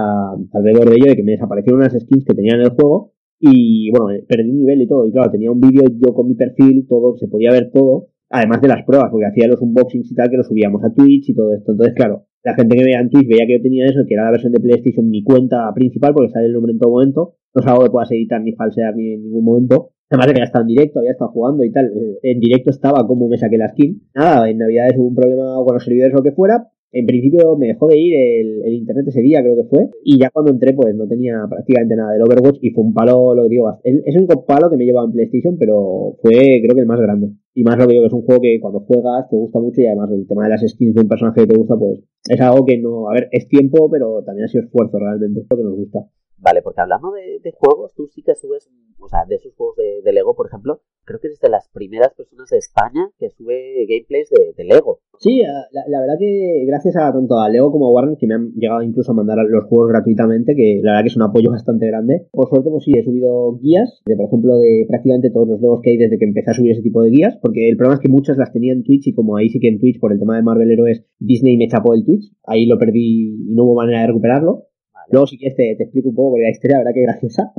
alrededor 0.53 0.89
de 0.89 0.95
ello 0.95 1.05
de 1.07 1.15
que 1.15 1.23
me 1.23 1.31
desaparecieron 1.31 1.81
unas 1.81 1.93
skins 1.93 2.25
que 2.25 2.35
tenía 2.35 2.55
en 2.55 2.61
el 2.61 2.69
juego 2.69 3.13
y 3.39 3.89
bueno, 3.91 4.07
perdí 4.27 4.51
nivel 4.51 4.81
y 4.81 4.87
todo. 4.87 5.07
Y 5.07 5.11
claro, 5.11 5.31
tenía 5.31 5.51
un 5.51 5.59
vídeo 5.59 5.83
yo 5.89 6.13
con 6.13 6.27
mi 6.27 6.35
perfil, 6.35 6.85
todo, 6.87 7.17
se 7.17 7.27
podía 7.27 7.51
ver 7.51 7.71
todo, 7.71 8.09
además 8.29 8.61
de 8.61 8.67
las 8.67 8.83
pruebas, 8.85 9.09
porque 9.11 9.25
hacía 9.25 9.47
los 9.47 9.61
unboxings 9.61 10.11
y 10.11 10.15
tal 10.15 10.29
que 10.29 10.37
los 10.37 10.47
subíamos 10.47 10.83
a 10.83 10.93
Twitch 10.93 11.29
y 11.29 11.35
todo 11.35 11.53
esto. 11.53 11.71
Entonces, 11.71 11.95
claro, 11.95 12.25
la 12.43 12.53
gente 12.55 12.77
que 12.77 12.83
veía 12.83 12.99
en 12.99 13.09
Twitch 13.09 13.27
veía 13.27 13.47
que 13.47 13.57
yo 13.57 13.63
tenía 13.63 13.85
eso, 13.85 14.01
que 14.07 14.13
era 14.13 14.25
la 14.25 14.31
versión 14.31 14.51
de 14.51 14.59
PlayStation, 14.59 15.09
mi 15.09 15.23
cuenta 15.23 15.71
principal, 15.73 16.13
porque 16.13 16.31
sale 16.31 16.47
el 16.47 16.53
nombre 16.53 16.73
en 16.73 16.79
todo 16.79 16.91
momento. 16.91 17.35
No 17.55 17.61
es 17.61 17.67
algo 17.67 17.83
que 17.83 17.89
puedas 17.89 18.11
editar 18.11 18.41
ni 18.41 18.53
falsear 18.53 18.95
ni 18.95 19.13
en 19.13 19.23
ningún 19.23 19.43
momento. 19.43 19.91
Además 20.09 20.27
de 20.27 20.33
que 20.33 20.39
ya 20.39 20.45
estaba 20.45 20.63
en 20.63 20.67
directo, 20.67 20.99
había 20.99 21.11
estado 21.11 21.31
jugando 21.31 21.63
y 21.63 21.71
tal. 21.71 21.85
Eh, 21.85 22.19
en 22.23 22.39
directo 22.39 22.69
estaba 22.71 23.05
como 23.07 23.27
me 23.27 23.37
saqué 23.37 23.57
la 23.57 23.69
skin. 23.69 24.01
Nada, 24.15 24.49
en 24.49 24.57
Navidades 24.57 24.97
hubo 24.97 25.07
un 25.07 25.15
problema 25.15 25.55
con 25.65 25.73
los 25.73 25.83
servidores 25.83 26.13
o 26.13 26.17
lo 26.17 26.23
que 26.23 26.31
fuera. 26.31 26.67
En 26.91 27.06
principio 27.06 27.56
me 27.56 27.67
dejó 27.67 27.88
de 27.88 27.99
ir 27.99 28.13
el, 28.15 28.73
internet 28.73 29.08
ese 29.08 29.21
día, 29.21 29.41
creo 29.41 29.56
que 29.56 29.69
fue, 29.69 29.89
y 30.04 30.19
ya 30.19 30.30
cuando 30.32 30.52
entré 30.52 30.73
pues 30.73 30.95
no 30.95 31.08
tenía 31.08 31.45
prácticamente 31.47 31.95
nada 31.95 32.13
del 32.13 32.23
Overwatch 32.23 32.58
y 32.62 32.71
fue 32.71 32.84
un 32.84 32.93
palo, 32.93 33.36
lo 33.36 33.43
que 33.43 33.49
digo, 33.49 33.80
es 33.84 34.15
un 34.15 34.28
palo 34.45 34.69
que 34.69 34.78
me 34.78 34.86
llevaba 34.86 35.06
en 35.06 35.12
PlayStation, 35.12 35.58
pero 35.58 36.17
fue 36.21 36.62
creo 36.63 36.75
que 36.75 36.82
el 36.82 36.88
más 36.88 36.99
grande. 36.99 37.32
Y 37.54 37.63
más 37.63 37.78
lo 37.78 37.86
que 37.86 37.93
digo 37.93 38.04
que 38.04 38.08
es 38.08 38.13
un 38.13 38.23
juego 38.23 38.41
que 38.41 38.60
cuando 38.60 38.80
juegas 38.82 39.30
te 39.30 39.36
gusta 39.36 39.60
mucho 39.60 39.82
y 39.82 39.86
además 39.86 40.10
el 40.12 40.28
tema 40.28 40.43
de 40.43 40.49
las 40.49 40.62
skins 40.67 40.95
de 40.95 41.02
un 41.02 41.08
personaje 41.08 41.41
que 41.41 41.47
te 41.47 41.58
gusta 41.58 41.75
pues 41.78 41.99
es 42.28 42.41
algo 42.41 42.65
que 42.65 42.78
no, 42.78 43.10
a 43.10 43.13
ver, 43.13 43.30
es 43.32 43.47
tiempo, 43.47 43.89
pero 43.89 44.23
también 44.23 44.45
ha 44.45 44.47
sido 44.47 44.63
esfuerzo 44.63 44.97
realmente, 44.99 45.41
es 45.41 45.47
lo 45.49 45.58
que 45.58 45.63
nos 45.63 45.75
gusta. 45.75 45.99
Vale, 46.41 46.62
porque 46.62 46.82
hablando 46.82 47.12
de, 47.12 47.52
juegos, 47.52 47.93
tú 47.95 48.08
sí 48.08 48.23
que 48.23 48.36
subes, 48.36 48.69
o 48.99 49.08
sea, 49.10 49.25
de 49.28 49.36
esos 49.36 49.54
juegos 49.56 49.75
de, 49.75 50.13
Lego, 50.13 50.36
por 50.36 50.47
ejemplo, 50.47 50.82
creo 51.04 51.19
que 51.19 51.28
eres 51.28 51.39
de 51.39 51.49
las 51.49 51.67
primeras 51.69 52.13
personas 52.13 52.49
de 52.49 52.58
España 52.58 53.12
que 53.17 53.30
sube 53.30 53.86
gameplays 53.88 54.30
de, 54.30 54.63
Lego. 54.63 54.99
Sí, 55.19 55.41
la, 55.41 55.99
verdad 55.99 56.15
que 56.17 56.63
gracias 56.65 56.95
a 56.95 57.12
tanto 57.12 57.39
a 57.39 57.49
Lego 57.49 57.71
como 57.71 57.88
a 57.88 57.91
Warner, 57.91 58.17
que 58.17 58.28
me 58.28 58.36
han 58.36 58.54
llegado 58.54 58.82
incluso 58.82 59.12
a 59.12 59.15
mandar 59.15 59.38
los 59.49 59.65
juegos 59.65 59.89
gratuitamente, 59.89 60.56
que 60.56 60.80
la 60.82 60.91
verdad 60.91 61.04
que 61.04 61.10
es 61.10 61.17
un 61.17 61.23
apoyo 61.23 61.52
bastante 61.52 61.88
grande. 61.88 62.28
Por 62.32 62.47
suerte, 62.47 62.69
pues 62.69 62.86
sí, 62.86 62.91
he 62.97 63.04
subido 63.04 63.58
guías, 63.60 64.02
de 64.06 64.15
por 64.15 64.28
ejemplo, 64.28 64.58
de 64.58 64.86
prácticamente 64.88 65.32
todos 65.32 65.47
los 65.49 65.62
Legos 65.62 65.82
que 65.84 65.91
hay 65.91 65.97
desde 65.97 66.17
que 66.17 66.25
empecé 66.25 66.52
a 66.52 66.54
subir 66.54 66.71
ese 66.71 66.82
tipo 66.82 67.02
de 67.02 67.10
guías, 67.10 67.38
porque 67.41 67.67
el 67.67 67.75
problema 67.75 67.95
es 67.95 68.02
que 68.02 68.10
muchas 68.10 68.38
las 68.38 68.54
tenía 68.54 68.71
en 68.71 68.84
Twitch 68.84 69.08
y 69.08 69.13
como 69.13 69.36
ahí 69.36 69.49
sí 69.49 69.60
que 69.60 69.67
en 69.67 69.80
Twitch, 69.80 69.99
por 69.99 70.13
el 70.13 70.19
tema 70.19 70.38
de 70.38 70.43
Marvel 70.43 70.71
Heroes, 70.71 71.06
Disney 71.19 71.58
me 71.58 71.67
chapó 71.67 71.93
el 71.93 72.06
Twitch, 72.06 72.32
ahí 72.45 72.65
lo 72.65 72.78
perdí 72.78 73.49
y 73.49 73.54
no 73.54 73.65
hubo 73.65 73.75
manera 73.75 74.02
de 74.02 74.08
recuperarlo. 74.08 74.68
Luego, 75.11 75.27
si 75.27 75.37
quieres, 75.37 75.55
te, 75.55 75.71
explico 75.71 76.09
un 76.09 76.15
poco, 76.15 76.31
porque 76.31 76.43
la 76.43 76.51
historia, 76.51 76.77
la 76.77 76.83
verdad 76.83 76.93
que 76.93 77.01
graciosa. 77.01 77.53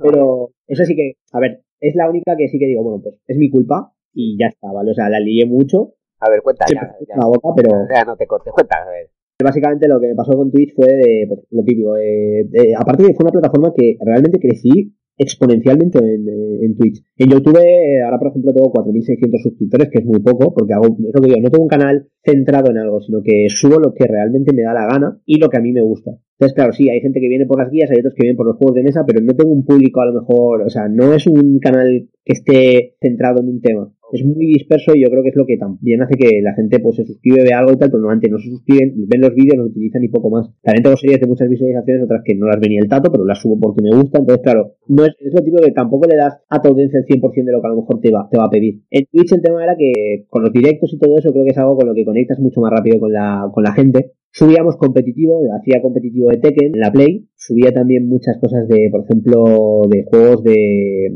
Pero 0.00 0.50
eso 0.66 0.84
sí 0.84 0.96
que, 0.96 1.14
a 1.32 1.40
ver, 1.40 1.62
es 1.80 1.94
la 1.94 2.08
única 2.08 2.36
que 2.36 2.48
sí 2.48 2.58
que 2.58 2.66
digo, 2.66 2.82
bueno, 2.82 3.02
pues 3.02 3.16
es 3.26 3.36
mi 3.36 3.50
culpa 3.50 3.92
y 4.12 4.38
ya 4.38 4.46
está, 4.48 4.72
¿vale? 4.72 4.90
O 4.90 4.94
sea, 4.94 5.08
la 5.08 5.20
lié 5.20 5.46
mucho. 5.46 5.94
A 6.20 6.30
ver, 6.30 6.40
cuenta 6.42 6.64
ya. 6.72 6.96
ya, 7.06 7.16
la 7.16 7.26
boca, 7.26 7.48
pero... 7.54 7.86
ya 7.94 8.04
no 8.04 8.16
te 8.16 8.26
cortes, 8.26 8.52
cuenta, 8.52 8.78
a 8.82 8.90
ver. 8.90 9.10
Básicamente 9.42 9.86
lo 9.86 10.00
que 10.00 10.08
me 10.08 10.14
pasó 10.14 10.32
con 10.32 10.50
Twitch 10.50 10.74
fue 10.74 10.86
de, 10.86 11.26
pues, 11.28 11.40
lo 11.50 11.62
típico. 11.62 11.96
Eh, 11.98 12.48
aparte 12.76 13.02
de 13.02 13.08
que 13.10 13.14
fue 13.14 13.24
una 13.24 13.32
plataforma 13.32 13.74
que 13.76 13.98
realmente 14.00 14.40
crecí 14.40 14.96
exponencialmente 15.16 15.98
en, 15.98 16.28
eh, 16.28 16.64
en, 16.64 16.76
Twitch. 16.76 17.02
En 17.16 17.30
YouTube, 17.30 17.58
eh, 17.58 18.02
ahora 18.04 18.18
por 18.18 18.28
ejemplo, 18.28 18.52
tengo 18.52 18.72
4.600 18.72 19.42
suscriptores, 19.42 19.88
que 19.90 19.98
es 20.00 20.04
muy 20.04 20.20
poco, 20.20 20.52
porque 20.54 20.74
hago, 20.74 20.86
es 20.86 21.14
lo 21.14 21.20
que 21.20 21.28
digo, 21.28 21.40
no 21.40 21.50
tengo 21.50 21.64
un 21.64 21.68
canal 21.68 22.08
centrado 22.22 22.70
en 22.70 22.78
algo, 22.78 23.00
sino 23.00 23.22
que 23.22 23.46
subo 23.48 23.78
lo 23.78 23.94
que 23.94 24.06
realmente 24.06 24.52
me 24.52 24.62
da 24.62 24.74
la 24.74 24.86
gana 24.86 25.20
y 25.24 25.38
lo 25.38 25.48
que 25.48 25.56
a 25.56 25.60
mí 25.60 25.72
me 25.72 25.82
gusta. 25.82 26.12
Entonces, 26.38 26.54
claro, 26.54 26.72
sí, 26.72 26.90
hay 26.90 27.00
gente 27.00 27.20
que 27.20 27.28
viene 27.28 27.46
por 27.46 27.58
las 27.58 27.70
guías, 27.70 27.90
hay 27.90 28.00
otros 28.00 28.14
que 28.14 28.22
vienen 28.22 28.36
por 28.36 28.46
los 28.46 28.56
juegos 28.56 28.74
de 28.74 28.82
mesa, 28.82 29.04
pero 29.06 29.20
no 29.22 29.34
tengo 29.34 29.52
un 29.52 29.64
público 29.64 30.02
a 30.02 30.06
lo 30.06 30.20
mejor, 30.20 30.62
o 30.62 30.68
sea, 30.68 30.88
no 30.88 31.14
es 31.14 31.26
un 31.26 31.58
canal 31.60 32.10
que 32.24 32.32
esté 32.32 32.96
centrado 33.00 33.40
en 33.40 33.48
un 33.48 33.60
tema 33.60 33.95
es 34.12 34.24
muy 34.24 34.46
disperso 34.46 34.92
y 34.94 35.02
yo 35.02 35.10
creo 35.10 35.22
que 35.22 35.30
es 35.30 35.36
lo 35.36 35.46
que 35.46 35.56
también 35.56 36.02
hace 36.02 36.16
que 36.16 36.40
la 36.42 36.54
gente 36.54 36.78
pues 36.78 36.96
se 36.96 37.04
suscribe, 37.04 37.42
ve 37.42 37.52
algo 37.52 37.72
y 37.72 37.76
tal, 37.76 37.90
pero 37.90 38.00
normalmente 38.00 38.30
no 38.30 38.38
se 38.38 38.50
suscriben, 38.50 38.94
ven 39.08 39.20
los 39.20 39.34
vídeos, 39.34 39.56
los 39.56 39.70
utilizan 39.70 40.04
y 40.04 40.08
poco 40.08 40.30
más. 40.30 40.50
También 40.62 40.82
tengo 40.82 40.96
series 40.96 41.20
de 41.20 41.26
muchas 41.26 41.48
visualizaciones, 41.48 42.04
otras 42.04 42.22
que 42.24 42.34
no 42.34 42.46
las 42.46 42.60
venía 42.60 42.80
el 42.80 42.88
tato, 42.88 43.10
pero 43.10 43.24
las 43.24 43.40
subo 43.40 43.58
porque 43.58 43.82
me 43.82 43.96
gusta. 43.96 44.18
Entonces, 44.18 44.42
claro, 44.42 44.74
no 44.88 45.04
es, 45.04 45.14
es 45.20 45.34
lo 45.34 45.40
típico 45.40 45.62
que 45.62 45.72
tampoco 45.72 46.06
le 46.06 46.16
das 46.16 46.38
a 46.48 46.60
tu 46.60 46.68
audiencia 46.68 47.00
el 47.00 47.06
100% 47.06 47.44
de 47.44 47.52
lo 47.52 47.60
que 47.60 47.66
a 47.66 47.70
lo 47.70 47.80
mejor 47.80 48.00
te 48.00 48.10
va, 48.10 48.28
te 48.30 48.38
va 48.38 48.44
a 48.44 48.50
pedir. 48.50 48.82
En 48.90 49.06
Twitch 49.06 49.32
el 49.32 49.42
tema 49.42 49.62
era 49.64 49.76
que 49.76 50.26
con 50.28 50.42
los 50.42 50.52
directos 50.52 50.92
y 50.92 50.98
todo 50.98 51.18
eso 51.18 51.32
creo 51.32 51.44
que 51.44 51.50
es 51.50 51.58
algo 51.58 51.76
con 51.76 51.88
lo 51.88 51.94
que 51.94 52.04
conectas 52.04 52.38
mucho 52.38 52.60
más 52.60 52.72
rápido 52.72 53.00
con 53.00 53.12
la, 53.12 53.48
con 53.52 53.64
la 53.64 53.72
gente. 53.72 54.12
Subíamos 54.38 54.76
competitivo, 54.76 55.40
hacía 55.58 55.80
competitivo 55.80 56.28
de 56.28 56.36
Tekken 56.36 56.72
en 56.74 56.80
la 56.80 56.92
Play, 56.92 57.26
subía 57.36 57.72
también 57.72 58.06
muchas 58.06 58.36
cosas 58.38 58.68
de, 58.68 58.90
por 58.90 59.04
ejemplo, 59.04 59.88
de 59.88 60.04
juegos 60.04 60.44
de... 60.44 61.10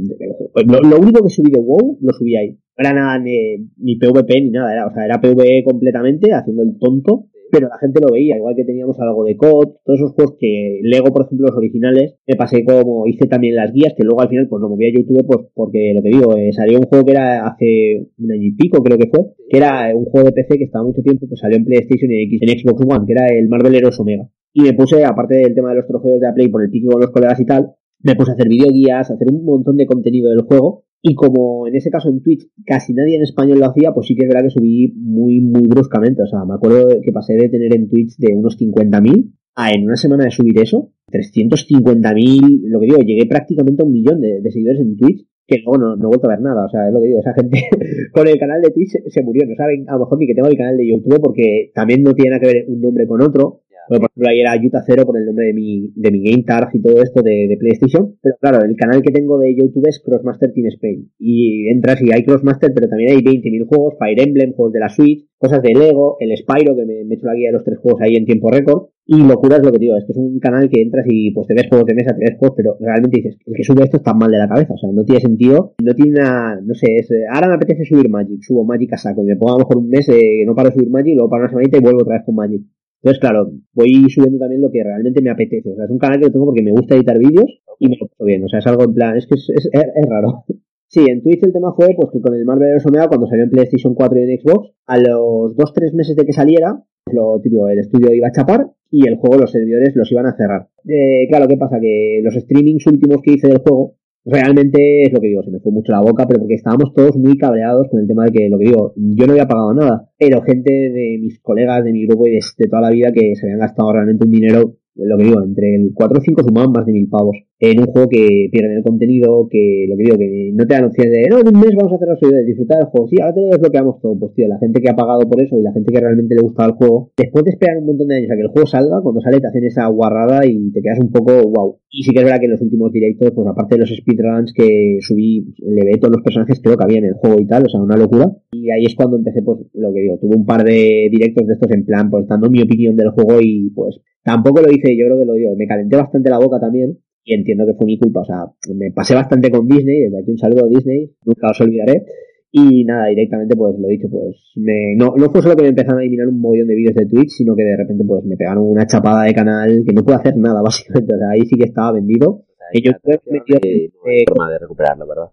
lo, 0.64 0.98
único 0.98 1.22
que 1.22 1.28
subí 1.28 1.52
de 1.52 1.60
WoW 1.60 1.98
lo 2.00 2.12
subí 2.14 2.34
ahí. 2.36 2.52
No 2.52 2.88
era 2.88 2.94
nada 2.94 3.18
ni, 3.18 3.96
PvP 3.96 4.40
ni 4.40 4.50
nada, 4.52 4.72
era, 4.72 4.86
o 4.86 4.94
sea, 4.94 5.04
era 5.04 5.20
PvE 5.20 5.64
completamente, 5.64 6.32
haciendo 6.32 6.62
el 6.62 6.78
tonto, 6.78 7.26
pero 7.50 7.68
la 7.68 7.78
gente 7.78 8.00
lo 8.00 8.12
veía, 8.12 8.36
igual 8.36 8.54
que 8.54 8.64
teníamos 8.64 8.98
algo 9.00 9.24
de 9.24 9.36
COD, 9.36 9.82
todos 9.84 10.00
esos 10.00 10.12
juegos 10.12 10.36
que 10.38 10.80
Lego, 10.82 11.12
por 11.12 11.26
ejemplo, 11.26 11.48
los 11.48 11.56
originales, 11.56 12.16
me 12.26 12.36
pasé 12.36 12.64
como 12.64 13.06
hice 13.06 13.26
también 13.26 13.56
las 13.56 13.72
guías, 13.72 13.94
que 13.96 14.04
luego 14.04 14.20
al 14.20 14.28
final 14.28 14.48
pues 14.48 14.60
lo 14.60 14.68
moví 14.68 14.86
a 14.86 14.92
YouTube, 14.92 15.26
pues 15.26 15.46
porque 15.54 15.92
lo 15.94 16.02
que 16.02 16.08
digo, 16.08 16.36
eh, 16.36 16.52
salió 16.52 16.78
un 16.78 16.86
juego 16.86 17.04
que 17.04 17.12
era 17.12 17.46
hace 17.46 18.08
un 18.18 18.32
año 18.32 18.42
y 18.42 18.52
pico, 18.52 18.82
creo 18.82 18.98
que 18.98 19.08
fue, 19.08 19.26
que 19.48 19.56
era 19.56 19.94
un 19.94 20.04
juego 20.04 20.26
de 20.26 20.32
PC 20.32 20.58
que 20.58 20.64
estaba 20.64 20.84
mucho 20.84 21.02
tiempo, 21.02 21.26
pues 21.28 21.40
salió 21.40 21.56
en 21.56 21.64
PlayStation 21.64 22.10
y 22.10 22.22
en 22.22 22.58
Xbox 22.58 22.82
One, 22.82 23.06
que 23.06 23.12
era 23.12 23.26
el 23.26 23.48
Marvel 23.48 23.74
Heroes 23.74 23.98
Omega. 24.00 24.28
Y 24.52 24.62
me 24.62 24.72
puse, 24.72 25.04
aparte 25.04 25.36
del 25.36 25.54
tema 25.54 25.70
de 25.70 25.76
los 25.76 25.86
trofeos 25.86 26.20
de 26.20 26.26
la 26.26 26.34
Play 26.34 26.48
por 26.48 26.62
el 26.62 26.70
pico 26.70 26.90
con 26.90 27.00
los 27.00 27.10
colegas 27.10 27.38
y 27.38 27.46
tal, 27.46 27.72
me 28.02 28.16
puse 28.16 28.32
a 28.32 28.34
hacer 28.34 28.48
videoguías, 28.48 29.10
a 29.10 29.14
hacer 29.14 29.28
un 29.30 29.44
montón 29.44 29.76
de 29.76 29.86
contenido 29.86 30.30
del 30.30 30.42
juego 30.42 30.84
y 31.02 31.14
como 31.14 31.66
en 31.66 31.74
ese 31.74 31.90
caso 31.90 32.10
en 32.10 32.22
Twitch 32.22 32.46
casi 32.66 32.92
nadie 32.92 33.16
en 33.16 33.22
español 33.22 33.58
lo 33.58 33.66
hacía, 33.66 33.92
pues 33.92 34.06
sí 34.06 34.14
que 34.14 34.24
es 34.24 34.28
verdad 34.28 34.44
que 34.44 34.50
subí 34.50 34.92
muy, 34.96 35.40
muy 35.40 35.66
bruscamente. 35.66 36.22
O 36.22 36.26
sea, 36.26 36.44
me 36.44 36.54
acuerdo 36.54 36.88
que 37.02 37.12
pasé 37.12 37.34
de 37.34 37.48
tener 37.48 37.74
en 37.74 37.88
Twitch 37.88 38.16
de 38.18 38.34
unos 38.34 38.58
50.000 38.58 39.32
a 39.56 39.72
en 39.72 39.84
una 39.84 39.96
semana 39.96 40.24
de 40.24 40.30
subir 40.30 40.58
eso, 40.60 40.92
350.000, 41.10 42.60
lo 42.68 42.80
que 42.80 42.86
digo, 42.86 42.98
llegué 42.98 43.26
prácticamente 43.26 43.82
a 43.82 43.86
un 43.86 43.92
millón 43.92 44.20
de, 44.20 44.42
seguidores 44.50 44.80
en 44.80 44.96
Twitch, 44.96 45.26
que 45.46 45.58
luego 45.64 45.78
no, 45.78 45.96
no, 45.96 46.04
he 46.04 46.08
vuelto 46.08 46.28
a 46.28 46.36
ver 46.36 46.40
nada. 46.40 46.66
O 46.66 46.68
sea, 46.68 46.86
es 46.86 46.92
lo 46.92 47.00
que 47.00 47.08
digo, 47.08 47.20
esa 47.20 47.34
gente 47.34 47.62
con 48.12 48.28
el 48.28 48.38
canal 48.38 48.60
de 48.60 48.70
Twitch 48.70 48.90
se, 48.90 49.10
se, 49.10 49.22
murió. 49.22 49.46
No 49.46 49.56
saben 49.56 49.88
a 49.88 49.94
lo 49.94 50.00
mejor 50.00 50.18
ni 50.18 50.26
que 50.26 50.34
tengo 50.34 50.48
el 50.48 50.56
canal 50.56 50.76
de 50.76 50.88
YouTube 50.88 51.20
porque 51.20 51.72
también 51.74 52.02
no 52.02 52.14
tiene 52.14 52.30
nada 52.30 52.40
que 52.40 52.46
ver 52.46 52.64
un 52.68 52.80
nombre 52.80 53.06
con 53.06 53.22
otro. 53.22 53.62
Por 53.90 53.98
ejemplo, 53.98 54.28
ahí 54.30 54.40
era 54.40 54.54
Yuta 54.54 54.84
Zero 54.86 55.04
por 55.04 55.18
el 55.18 55.26
nombre 55.26 55.46
de 55.46 55.52
mi, 55.52 55.90
de 55.96 56.12
mi 56.12 56.22
Game 56.22 56.44
Tag 56.44 56.70
y 56.72 56.80
todo 56.80 57.02
esto 57.02 57.22
de, 57.22 57.48
de, 57.48 57.56
PlayStation. 57.56 58.14
Pero 58.22 58.36
claro, 58.40 58.64
el 58.64 58.76
canal 58.76 59.02
que 59.02 59.10
tengo 59.10 59.36
de 59.36 59.52
YouTube 59.52 59.88
es 59.88 59.98
Crossmaster 59.98 60.52
Team 60.52 60.68
Spain. 60.68 61.10
Y 61.18 61.68
entras 61.68 62.00
y 62.00 62.12
hay 62.12 62.22
Crossmaster, 62.22 62.70
pero 62.72 62.88
también 62.88 63.10
hay 63.10 63.16
20.000 63.16 63.66
juegos, 63.66 63.94
Fire 63.98 64.20
Emblem, 64.20 64.52
juegos 64.52 64.72
de 64.74 64.78
la 64.78 64.90
Switch, 64.90 65.26
cosas 65.36 65.60
de 65.60 65.74
Lego, 65.74 66.18
el 66.20 66.36
Spyro, 66.36 66.76
que 66.76 66.86
me, 66.86 67.04
me 67.04 67.14
he 67.14 67.16
hecho 67.16 67.26
la 67.26 67.34
guía 67.34 67.48
de 67.48 67.54
los 67.54 67.64
tres 67.64 67.78
juegos 67.80 68.00
ahí 68.02 68.14
en 68.14 68.26
tiempo 68.26 68.48
récord. 68.48 68.90
Y 69.06 69.26
locura 69.26 69.56
es 69.56 69.64
lo 69.64 69.72
que 69.72 69.78
digo, 69.80 69.96
es 69.96 70.04
que 70.04 70.12
es 70.12 70.18
un 70.18 70.38
canal 70.38 70.70
que 70.70 70.82
entras 70.82 71.04
y 71.08 71.32
pues 71.32 71.48
te 71.48 71.54
ves 71.54 71.66
juegos 71.68 71.84
de 71.84 71.94
mesa, 71.94 72.14
te 72.14 72.20
ves 72.20 72.38
juegos, 72.38 72.54
pero 72.56 72.76
realmente 72.78 73.16
dices, 73.16 73.38
el 73.44 73.54
que 73.56 73.64
sube 73.64 73.82
esto 73.82 73.96
está 73.96 74.14
mal 74.14 74.30
de 74.30 74.38
la 74.38 74.46
cabeza, 74.46 74.74
o 74.74 74.78
sea, 74.78 74.88
no 74.92 75.02
tiene 75.04 75.20
sentido, 75.20 75.74
no 75.82 75.94
tiene 75.96 76.12
una, 76.12 76.60
no 76.62 76.74
sé, 76.74 76.94
es, 76.94 77.10
ahora 77.28 77.48
me 77.48 77.54
apetece 77.54 77.84
subir 77.84 78.08
Magic, 78.08 78.40
subo 78.40 78.64
Magic 78.64 78.92
a 78.92 78.98
saco, 78.98 79.24
y 79.24 79.26
me 79.26 79.34
pongo 79.34 79.54
a 79.54 79.58
lo 79.58 79.64
mejor 79.64 79.78
un 79.78 79.88
mes, 79.88 80.08
eh, 80.10 80.44
no 80.46 80.54
paro 80.54 80.68
de 80.68 80.76
subir 80.76 80.90
Magic, 80.90 81.14
luego 81.14 81.28
paro 81.28 81.42
una 81.42 81.50
semanita 81.50 81.78
y 81.78 81.80
vuelvo 81.80 82.02
otra 82.02 82.18
vez 82.18 82.22
con 82.24 82.36
Magic. 82.36 82.62
Entonces, 83.02 83.20
claro, 83.20 83.50
voy 83.72 84.10
subiendo 84.10 84.38
también 84.38 84.60
lo 84.60 84.70
que 84.70 84.84
realmente 84.84 85.22
me 85.22 85.30
apetece. 85.30 85.70
O 85.70 85.76
sea, 85.76 85.84
es 85.86 85.90
un 85.90 85.98
canal 85.98 86.18
que 86.18 86.26
lo 86.26 86.32
tengo 86.32 86.46
porque 86.46 86.62
me 86.62 86.72
gusta 86.72 86.96
editar 86.96 87.18
vídeos 87.18 87.62
y 87.78 87.88
me 87.88 87.96
lo 87.98 88.08
paso 88.08 88.24
bien. 88.24 88.44
O 88.44 88.48
sea, 88.48 88.58
es 88.58 88.66
algo 88.66 88.84
en 88.84 88.94
plan, 88.94 89.16
es 89.16 89.26
que 89.26 89.34
es, 89.34 89.48
es, 89.50 89.70
es 89.72 90.08
raro. 90.08 90.44
Sí, 90.92 91.06
en 91.08 91.22
Twitch 91.22 91.44
el 91.44 91.52
tema 91.52 91.72
fue 91.72 91.94
pues 91.94 92.10
que 92.12 92.20
con 92.20 92.34
el 92.34 92.44
Marvel 92.44 92.74
vs. 92.74 92.86
Omega, 92.86 93.06
cuando 93.06 93.28
salió 93.28 93.44
en 93.44 93.50
PlayStation 93.50 93.94
4 93.94 94.18
y 94.18 94.22
en 94.24 94.40
Xbox, 94.40 94.72
a 94.86 94.98
los 94.98 95.54
2-3 95.54 95.94
meses 95.94 96.16
de 96.16 96.26
que 96.26 96.32
saliera, 96.32 96.82
lo 97.12 97.40
típico, 97.40 97.68
el 97.68 97.78
estudio 97.78 98.12
iba 98.12 98.26
a 98.26 98.32
chapar 98.32 98.72
y 98.90 99.06
el 99.06 99.14
juego, 99.14 99.38
los 99.38 99.52
servidores 99.52 99.94
los 99.94 100.10
iban 100.10 100.26
a 100.26 100.36
cerrar. 100.36 100.68
Eh, 100.88 101.28
claro, 101.28 101.46
¿qué 101.46 101.56
pasa? 101.56 101.78
Que 101.80 102.20
los 102.24 102.34
streamings 102.34 102.84
últimos 102.88 103.22
que 103.22 103.34
hice 103.34 103.46
del 103.46 103.58
juego 103.58 103.98
realmente 104.24 105.02
es 105.02 105.12
lo 105.12 105.20
que 105.20 105.28
digo, 105.28 105.42
se 105.42 105.50
me 105.50 105.60
fue 105.60 105.72
mucho 105.72 105.92
la 105.92 106.00
boca, 106.00 106.26
pero 106.26 106.40
porque 106.40 106.54
estábamos 106.54 106.92
todos 106.94 107.16
muy 107.16 107.36
cabreados 107.36 107.88
con 107.90 108.00
el 108.00 108.06
tema 108.06 108.24
de 108.24 108.32
que, 108.32 108.48
lo 108.48 108.58
que 108.58 108.66
digo, 108.66 108.92
yo 108.96 109.26
no 109.26 109.32
había 109.32 109.46
pagado 109.46 109.74
nada, 109.74 110.10
pero 110.18 110.42
gente 110.42 110.72
de 110.72 111.18
mis 111.20 111.40
colegas 111.40 111.84
de 111.84 111.92
mi 111.92 112.06
grupo 112.06 112.26
y 112.26 112.32
de, 112.32 112.40
de 112.58 112.68
toda 112.68 112.82
la 112.82 112.90
vida 112.90 113.12
que 113.12 113.34
se 113.34 113.46
habían 113.46 113.60
gastado 113.60 113.92
realmente 113.92 114.24
un 114.24 114.32
dinero 114.32 114.79
lo 114.94 115.16
que 115.16 115.24
digo, 115.24 115.42
entre 115.42 115.74
el 115.76 115.92
4 115.94 116.18
o 116.18 116.20
5 116.20 116.42
sumaban 116.42 116.72
más 116.72 116.86
de 116.86 116.92
mil 116.92 117.08
pavos 117.08 117.36
en 117.60 117.78
un 117.78 117.86
juego 117.86 118.08
que 118.08 118.48
pierde 118.50 118.74
el 118.74 118.82
contenido, 118.82 119.46
que 119.50 119.84
lo 119.86 119.96
que 119.96 120.04
digo, 120.04 120.16
que 120.16 120.50
no 120.54 120.66
te 120.66 120.74
dan 120.74 120.84
opciones 120.84 121.12
de, 121.12 121.28
no, 121.28 121.40
en 121.40 121.48
un 121.48 121.60
mes 121.60 121.76
vamos 121.76 121.92
a 121.92 121.96
hacer 121.96 122.08
la 122.08 122.16
subida, 122.16 122.40
disfrutar 122.40 122.78
del 122.78 122.86
juego. 122.86 123.08
Sí, 123.08 123.16
ahora 123.20 123.34
te 123.34 123.40
lo 123.42 123.48
desbloqueamos 123.48 124.00
todo. 124.00 124.18
Pues 124.18 124.32
tío, 124.34 124.48
la 124.48 124.58
gente 124.58 124.80
que 124.80 124.88
ha 124.88 124.96
pagado 124.96 125.28
por 125.28 125.42
eso 125.42 125.58
y 125.58 125.62
la 125.62 125.72
gente 125.72 125.92
que 125.92 126.00
realmente 126.00 126.34
le 126.34 126.40
gusta 126.40 126.64
el 126.64 126.72
juego, 126.72 127.12
después 127.18 127.44
de 127.44 127.50
esperar 127.50 127.76
un 127.76 127.86
montón 127.86 128.08
de 128.08 128.16
años 128.16 128.30
a 128.30 128.34
que 128.34 128.40
el 128.40 128.48
juego 128.48 128.66
salga, 128.66 129.02
cuando 129.02 129.20
sale 129.20 129.40
te 129.40 129.46
hacen 129.46 129.64
esa 129.64 129.86
guarrada 129.88 130.46
y 130.46 130.72
te 130.72 130.80
quedas 130.80 131.00
un 131.00 131.12
poco 131.12 131.32
wow. 131.50 131.76
Y 131.90 132.02
sí 132.02 132.12
que 132.12 132.20
es 132.20 132.24
verdad 132.24 132.38
que 132.40 132.46
en 132.46 132.52
los 132.52 132.62
últimos 132.62 132.92
directos, 132.92 133.30
pues 133.34 133.46
aparte 133.46 133.74
de 133.74 133.80
los 133.80 133.90
speedruns 133.90 134.54
que 134.54 134.96
subí, 135.00 135.52
le 135.58 135.84
ve 135.84 135.98
todos 136.00 136.16
los 136.16 136.22
personajes 136.22 136.60
creo 136.62 136.78
que 136.78 136.84
había 136.84 136.98
en 136.98 137.06
el 137.06 137.14
juego 137.14 137.40
y 137.40 137.46
tal, 137.46 137.66
o 137.66 137.68
sea, 137.68 137.80
una 137.82 137.96
locura. 137.96 138.32
Y 138.52 138.70
ahí 138.70 138.86
es 138.86 138.94
cuando 138.94 139.18
empecé, 139.18 139.42
pues, 139.42 139.58
lo 139.74 139.92
que 139.92 140.00
digo, 140.00 140.18
tuve 140.18 140.34
un 140.34 140.46
par 140.46 140.64
de 140.64 141.08
directos 141.10 141.46
de 141.46 141.54
estos 141.54 141.70
en 141.72 141.84
plan, 141.84 142.08
pues 142.08 142.26
dando 142.26 142.48
mi 142.48 142.62
opinión 142.62 142.96
del 142.96 143.10
juego 143.10 143.38
y 143.42 143.70
pues 143.74 144.00
tampoco 144.22 144.60
lo 144.60 144.70
hice, 144.70 144.96
yo 144.96 145.06
creo 145.06 145.18
que 145.18 145.26
lo 145.26 145.34
digo, 145.34 145.54
me 145.56 145.66
calenté 145.66 145.96
bastante 145.96 146.30
la 146.30 146.38
boca 146.38 146.58
también 146.60 146.98
y 147.24 147.34
entiendo 147.34 147.66
que 147.66 147.74
fue 147.74 147.86
mi 147.86 147.98
culpa. 147.98 148.20
O 148.20 148.24
sea, 148.24 148.46
me 148.74 148.90
pasé 148.92 149.14
bastante 149.14 149.50
con 149.50 149.66
Disney, 149.66 150.02
desde 150.02 150.18
aquí 150.20 150.30
un 150.30 150.38
saludo 150.38 150.66
a 150.66 150.68
Disney, 150.68 151.10
nunca 151.24 151.50
os 151.50 151.60
olvidaré. 151.60 152.04
Y 152.52 152.84
nada, 152.84 153.06
directamente, 153.06 153.54
pues 153.54 153.78
lo 153.78 153.88
he 153.88 153.92
dicho, 153.92 154.08
pues 154.10 154.52
me, 154.56 154.96
no, 154.96 155.14
no 155.16 155.30
fue 155.30 155.40
solo 155.40 155.54
que 155.54 155.62
me 155.62 155.68
empezaron 155.68 156.00
a 156.00 156.02
eliminar 156.02 156.26
un 156.26 156.40
montón 156.40 156.66
de 156.66 156.74
vídeos 156.74 156.96
de 156.96 157.06
Twitch, 157.06 157.30
sino 157.30 157.54
que 157.54 157.62
de 157.62 157.76
repente 157.76 158.04
pues 158.04 158.24
me 158.24 158.36
pegaron 158.36 158.64
una 158.64 158.86
chapada 158.86 159.22
de 159.22 159.34
canal 159.34 159.84
que 159.86 159.92
no 159.92 160.02
puedo 160.02 160.18
hacer 160.18 160.36
nada, 160.36 160.60
básicamente. 160.64 161.14
O 161.14 161.18
sea, 161.18 161.30
ahí 161.30 161.42
sí 161.42 161.56
que 161.56 161.66
estaba 161.66 161.92
vendido. 161.92 162.28
O 162.30 162.56
sea, 162.56 162.66
y 162.72 162.82
yo 162.82 162.92
metido, 163.26 163.60
eh, 163.62 164.24
forma 164.26 164.50
de 164.50 164.58
recuperarlo, 164.58 165.06
¿verdad? 165.06 165.30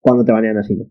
Cuando 0.00 0.24
te 0.24 0.32
banean 0.32 0.58
así, 0.58 0.74
¿no? 0.74 0.86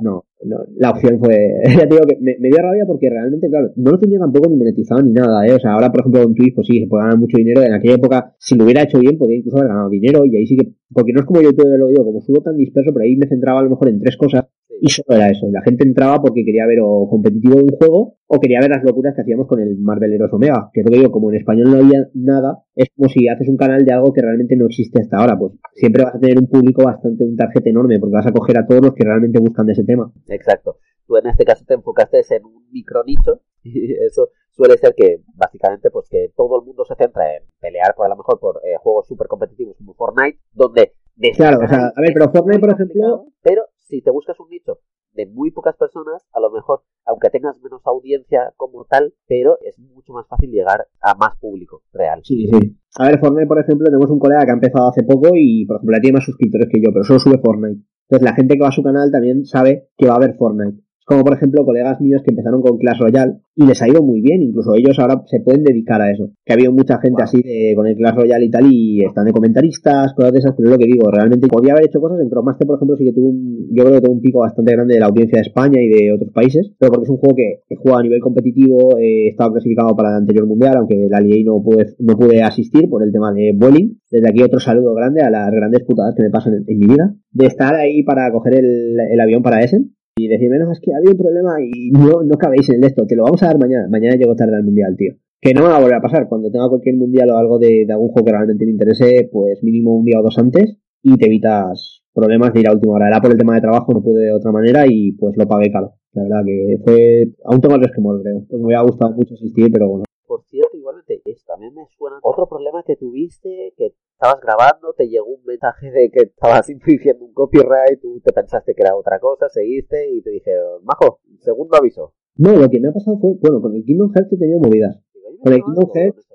No, 0.00 0.24
no, 0.42 0.56
la 0.76 0.90
opción 0.90 1.18
fue, 1.18 1.36
ya 1.78 1.86
digo 1.86 2.02
que 2.06 2.18
me, 2.20 2.36
me, 2.38 2.48
dio 2.48 2.58
rabia 2.58 2.84
porque 2.86 3.08
realmente, 3.08 3.48
claro, 3.48 3.70
no 3.76 3.92
lo 3.92 3.98
tenía 3.98 4.18
tampoco 4.18 4.50
ni 4.50 4.56
monetizado 4.56 5.02
ni 5.02 5.12
nada, 5.12 5.46
¿eh? 5.46 5.54
O 5.54 5.58
sea, 5.58 5.72
ahora, 5.72 5.90
por 5.90 6.00
ejemplo, 6.00 6.22
en 6.22 6.34
Twitch, 6.34 6.54
pues 6.54 6.66
sí, 6.66 6.80
se 6.80 6.86
puede 6.86 7.04
ganar 7.04 7.18
mucho 7.18 7.36
dinero. 7.36 7.62
En 7.62 7.72
aquella 7.72 7.94
época, 7.94 8.34
si 8.38 8.56
lo 8.56 8.64
hubiera 8.64 8.82
hecho 8.82 8.98
bien, 8.98 9.16
podría 9.16 9.38
incluso 9.38 9.58
haber 9.58 9.68
ganado 9.68 9.88
dinero 9.88 10.24
y 10.24 10.36
ahí 10.36 10.46
sí 10.46 10.56
que, 10.56 10.72
porque 10.92 11.12
no 11.12 11.20
es 11.20 11.26
como 11.26 11.40
yo 11.40 11.52
todo 11.54 11.76
lo 11.76 11.88
digo, 11.88 12.04
como 12.04 12.20
subo 12.20 12.42
tan 12.42 12.56
disperso, 12.56 12.92
pero 12.92 13.04
ahí 13.04 13.16
me 13.16 13.26
centraba 13.26 13.60
a 13.60 13.64
lo 13.64 13.70
mejor 13.70 13.88
en 13.88 14.00
tres 14.00 14.16
cosas 14.16 14.44
y 14.80 14.88
solo 14.88 15.16
era 15.16 15.30
eso. 15.30 15.46
La 15.50 15.62
gente 15.62 15.86
entraba 15.86 16.20
porque 16.20 16.44
quería 16.44 16.66
ver 16.66 16.78
o 16.82 17.08
competitivo 17.08 17.56
de 17.56 17.62
un 17.62 17.70
juego 17.70 18.16
o 18.26 18.40
quería 18.40 18.60
ver 18.60 18.70
las 18.70 18.84
locuras 18.84 19.14
que 19.14 19.22
hacíamos 19.22 19.46
con 19.46 19.60
el 19.60 19.78
Marvel 19.78 20.12
Heroes 20.12 20.32
Omega. 20.32 20.70
Que 20.72 20.80
es 20.80 20.86
lo 20.86 20.92
que 20.92 20.98
digo, 20.98 21.10
como 21.10 21.30
en 21.30 21.38
español 21.38 21.70
no 21.70 21.78
había 21.78 22.06
nada, 22.14 22.64
es 22.74 22.88
como 22.96 23.08
si 23.08 23.28
haces 23.28 23.48
un 23.48 23.56
canal 23.56 23.84
de 23.84 23.92
algo 23.92 24.12
que 24.12 24.22
realmente 24.22 24.56
no 24.56 24.66
existe 24.66 25.00
hasta 25.00 25.18
ahora. 25.18 25.38
Pues 25.38 25.52
siempre 25.74 26.04
vas 26.04 26.14
a 26.14 26.18
tener 26.18 26.38
un 26.38 26.48
público 26.48 26.84
bastante, 26.84 27.24
un 27.24 27.36
target 27.36 27.66
enorme, 27.66 27.98
porque 27.98 28.14
vas 28.14 28.26
a 28.26 28.32
coger 28.32 28.58
a 28.58 28.66
todos 28.66 28.82
los 28.82 28.94
que 28.94 29.04
realmente 29.04 29.38
buscan 29.40 29.66
de 29.66 29.72
ese 29.72 29.84
tema. 29.84 30.12
Exacto. 30.28 30.78
Tú 31.06 31.16
en 31.16 31.26
este 31.26 31.44
caso 31.44 31.64
te 31.66 31.74
enfocaste 31.74 32.22
en 32.30 32.44
un 32.44 32.66
micro 32.70 33.04
nicho 33.04 33.42
y 33.62 33.92
eso 33.92 34.30
suele 34.50 34.76
ser 34.78 34.94
que 34.94 35.22
básicamente 35.34 35.90
pues 35.90 36.08
que 36.08 36.32
todo 36.36 36.60
el 36.60 36.66
mundo 36.66 36.84
se 36.84 36.94
centra 36.94 37.36
en 37.36 37.42
pelear 37.60 37.94
por 37.94 38.06
a 38.06 38.08
lo 38.08 38.16
mejor 38.16 38.38
por 38.38 38.60
eh, 38.64 38.76
juegos 38.78 39.06
súper 39.06 39.26
competitivos 39.26 39.76
como 39.76 39.94
Fortnite, 39.94 40.38
donde 40.52 40.94
Claro, 41.36 41.60
o 41.64 41.68
sea, 41.68 41.92
a 41.94 42.00
ver, 42.00 42.10
pero 42.12 42.30
Fortnite, 42.30 42.60
por 42.60 42.72
ejemplo. 42.72 43.26
Pero 43.42 43.62
si 43.78 44.02
te 44.02 44.10
buscas 44.10 44.38
un 44.40 44.48
nicho 44.48 44.78
de 45.12 45.26
muy 45.26 45.52
pocas 45.52 45.76
personas, 45.76 46.26
a 46.32 46.40
lo 46.40 46.50
mejor, 46.50 46.82
aunque 47.06 47.30
tengas 47.30 47.60
menos 47.62 47.82
audiencia 47.84 48.52
como 48.56 48.84
tal, 48.84 49.14
pero 49.28 49.58
es 49.62 49.78
mucho 49.78 50.12
más 50.12 50.26
fácil 50.26 50.50
llegar 50.50 50.88
a 51.00 51.14
más 51.14 51.36
público 51.38 51.82
real. 51.92 52.20
Sí, 52.24 52.48
sí. 52.48 52.76
A 52.98 53.06
ver, 53.06 53.20
Fortnite, 53.20 53.46
por 53.46 53.60
ejemplo, 53.60 53.84
tenemos 53.84 54.10
un 54.10 54.18
colega 54.18 54.44
que 54.44 54.50
ha 54.50 54.54
empezado 54.54 54.88
hace 54.88 55.04
poco 55.04 55.30
y, 55.34 55.64
por 55.66 55.76
ejemplo, 55.76 55.98
tiene 56.00 56.16
más 56.16 56.24
suscriptores 56.24 56.68
que 56.68 56.80
yo, 56.82 56.90
pero 56.92 57.04
solo 57.04 57.20
sube 57.20 57.38
Fortnite. 57.38 57.84
Entonces, 58.08 58.24
la 58.24 58.34
gente 58.34 58.54
que 58.54 58.62
va 58.62 58.68
a 58.68 58.72
su 58.72 58.82
canal 58.82 59.10
también 59.10 59.44
sabe 59.44 59.88
que 59.96 60.06
va 60.06 60.14
a 60.14 60.16
haber 60.16 60.34
Fortnite. 60.36 60.82
Como 61.04 61.22
por 61.22 61.34
ejemplo 61.34 61.64
colegas 61.64 62.00
míos 62.00 62.22
que 62.24 62.30
empezaron 62.30 62.62
con 62.62 62.78
Clash 62.78 62.98
Royale 62.98 63.34
y 63.54 63.66
les 63.66 63.80
ha 63.82 63.88
ido 63.88 64.02
muy 64.02 64.22
bien, 64.22 64.42
incluso 64.42 64.74
ellos 64.74 64.98
ahora 64.98 65.22
se 65.26 65.40
pueden 65.40 65.62
dedicar 65.62 66.00
a 66.00 66.10
eso. 66.10 66.30
Que 66.44 66.52
ha 66.52 66.56
habido 66.56 66.72
mucha 66.72 66.98
gente 66.98 67.22
así 67.22 67.42
de, 67.42 67.74
con 67.76 67.86
el 67.86 67.96
Clash 67.96 68.14
Royale 68.14 68.44
y 68.46 68.50
tal 68.50 68.72
y 68.72 69.04
están 69.04 69.26
de 69.26 69.32
comentaristas, 69.32 70.14
cosas 70.14 70.32
de 70.32 70.38
esas, 70.38 70.54
pero 70.56 70.70
es 70.70 70.72
lo 70.72 70.78
que 70.78 70.86
digo, 70.86 71.10
realmente 71.10 71.46
podía 71.46 71.72
haber 71.72 71.84
hecho 71.84 72.00
cosas 72.00 72.20
en 72.20 72.30
Cromaster, 72.30 72.66
por 72.66 72.76
ejemplo, 72.76 72.96
sí 72.96 73.04
que 73.04 73.12
tuvo 73.12 73.28
un, 73.28 73.68
yo 73.70 73.84
creo 73.84 73.96
que 73.96 74.00
tuvo 74.00 74.14
un 74.14 74.20
pico 74.20 74.40
bastante 74.40 74.72
grande 74.72 74.94
de 74.94 75.00
la 75.00 75.06
audiencia 75.06 75.36
de 75.36 75.42
España 75.42 75.80
y 75.80 75.88
de 75.88 76.12
otros 76.12 76.32
países, 76.32 76.72
pero 76.78 76.92
porque 76.92 77.04
es 77.04 77.10
un 77.10 77.18
juego 77.18 77.36
que 77.36 77.60
he 77.68 77.76
jugado 77.76 78.00
a 78.00 78.02
nivel 78.02 78.20
competitivo, 78.20 78.98
eh, 78.98 79.28
estaba 79.28 79.52
clasificado 79.52 79.94
para 79.94 80.10
el 80.10 80.16
anterior 80.16 80.46
mundial, 80.46 80.76
aunque 80.78 81.06
la 81.08 81.20
LIA 81.20 81.44
no 81.44 81.62
pude, 81.62 81.86
no 81.98 82.16
pude 82.16 82.42
asistir 82.42 82.88
por 82.88 83.02
el 83.02 83.12
tema 83.12 83.32
de 83.32 83.52
bowling. 83.54 83.98
Desde 84.10 84.28
aquí 84.28 84.42
otro 84.42 84.60
saludo 84.60 84.94
grande 84.94 85.22
a 85.22 85.30
las 85.30 85.50
grandes 85.50 85.82
putadas 85.84 86.14
que 86.16 86.22
me 86.22 86.30
pasan 86.30 86.64
en, 86.66 86.78
mi 86.78 86.86
vida. 86.86 87.14
De 87.32 87.46
estar 87.46 87.74
ahí 87.74 88.02
para 88.04 88.30
coger 88.32 88.54
el, 88.54 88.96
el 89.10 89.20
avión 89.20 89.42
para 89.42 89.60
Essen 89.60 89.93
y 90.16 90.28
decirme, 90.28 90.58
no, 90.58 90.70
es 90.70 90.80
que 90.80 90.94
había 90.94 91.10
un 91.10 91.18
problema 91.18 91.56
y 91.60 91.90
no, 91.90 92.22
no 92.22 92.38
cabéis 92.38 92.70
en 92.70 92.84
esto, 92.84 93.06
te 93.06 93.16
lo 93.16 93.24
vamos 93.24 93.42
a 93.42 93.46
dar 93.46 93.58
mañana. 93.58 93.88
Mañana 93.88 94.16
llego 94.16 94.36
tarde 94.36 94.56
al 94.56 94.64
mundial, 94.64 94.94
tío. 94.96 95.14
Que 95.40 95.52
no 95.52 95.62
me 95.62 95.68
va 95.68 95.76
a 95.76 95.80
volver 95.80 95.96
a 95.96 96.00
pasar. 96.00 96.28
Cuando 96.28 96.50
tenga 96.50 96.68
cualquier 96.68 96.96
mundial 96.96 97.30
o 97.30 97.36
algo 97.36 97.58
de, 97.58 97.84
de 97.86 97.92
algún 97.92 98.08
juego 98.08 98.26
que 98.26 98.32
realmente 98.32 98.64
me 98.64 98.72
interese, 98.72 99.28
pues 99.30 99.62
mínimo 99.62 99.96
un 99.96 100.04
día 100.04 100.20
o 100.20 100.22
dos 100.22 100.38
antes 100.38 100.78
y 101.02 101.16
te 101.18 101.26
evitas 101.26 102.02
problemas 102.14 102.54
de 102.54 102.60
ir 102.60 102.68
a 102.68 102.72
última 102.72 102.94
hora. 102.94 103.08
Era 103.08 103.20
por 103.20 103.32
el 103.32 103.38
tema 103.38 103.54
de 103.54 103.60
trabajo, 103.60 103.92
no 103.92 104.02
pude 104.02 104.24
de 104.24 104.32
otra 104.32 104.52
manera 104.52 104.84
y 104.88 105.12
pues 105.12 105.36
lo 105.36 105.46
pagué 105.46 105.70
caro. 105.70 105.94
La 106.12 106.22
verdad 106.22 106.44
que 106.46 106.78
fue, 106.84 107.28
aún 107.44 107.60
tengo 107.60 107.74
el 107.74 107.82
resquemor, 107.82 108.22
creo. 108.22 108.46
Pues 108.48 108.60
me 108.60 108.66
hubiera 108.66 108.82
gustado 108.82 109.12
mucho 109.12 109.34
asistir, 109.34 109.70
pero 109.72 109.88
bueno. 109.88 110.04
Por 110.26 110.42
cierto, 110.44 110.76
igualmente, 110.76 111.22
también 111.46 111.74
me 111.74 111.86
suena 111.96 112.18
otro 112.22 112.48
problema 112.48 112.82
que 112.86 112.96
tuviste, 112.96 113.74
que 113.76 113.94
estabas 114.12 114.40
grabando, 114.40 114.92
te 114.96 115.08
llegó 115.08 115.26
un 115.26 115.44
mensaje 115.44 115.90
de 115.90 116.10
que 116.10 116.24
estabas 116.24 116.68
infringiendo 116.70 117.24
un 117.24 117.32
copyright, 117.32 118.00
tú 118.00 118.20
te 118.20 118.32
pensaste 118.32 118.74
que 118.74 118.82
era 118.82 118.96
otra 118.96 119.18
cosa, 119.18 119.48
seguiste 119.48 120.10
y 120.10 120.22
te 120.22 120.30
dijeron, 120.30 120.82
majo, 120.84 121.20
segundo 121.40 121.76
aviso. 121.76 122.14
No, 122.36 122.56
lo 122.56 122.68
que 122.68 122.80
me 122.80 122.88
ha 122.88 122.92
pasado 122.92 123.18
fue, 123.18 123.34
bueno, 123.40 123.60
con 123.60 123.74
el 123.74 123.84
Kingdom 123.84 124.12
Hearts 124.12 124.32
he 124.32 124.38
tenido 124.38 124.58
movidas. 124.58 124.98
Con 125.42 125.52
el 125.52 125.62
Kingdom 125.62 125.90
Hearts 125.94 126.28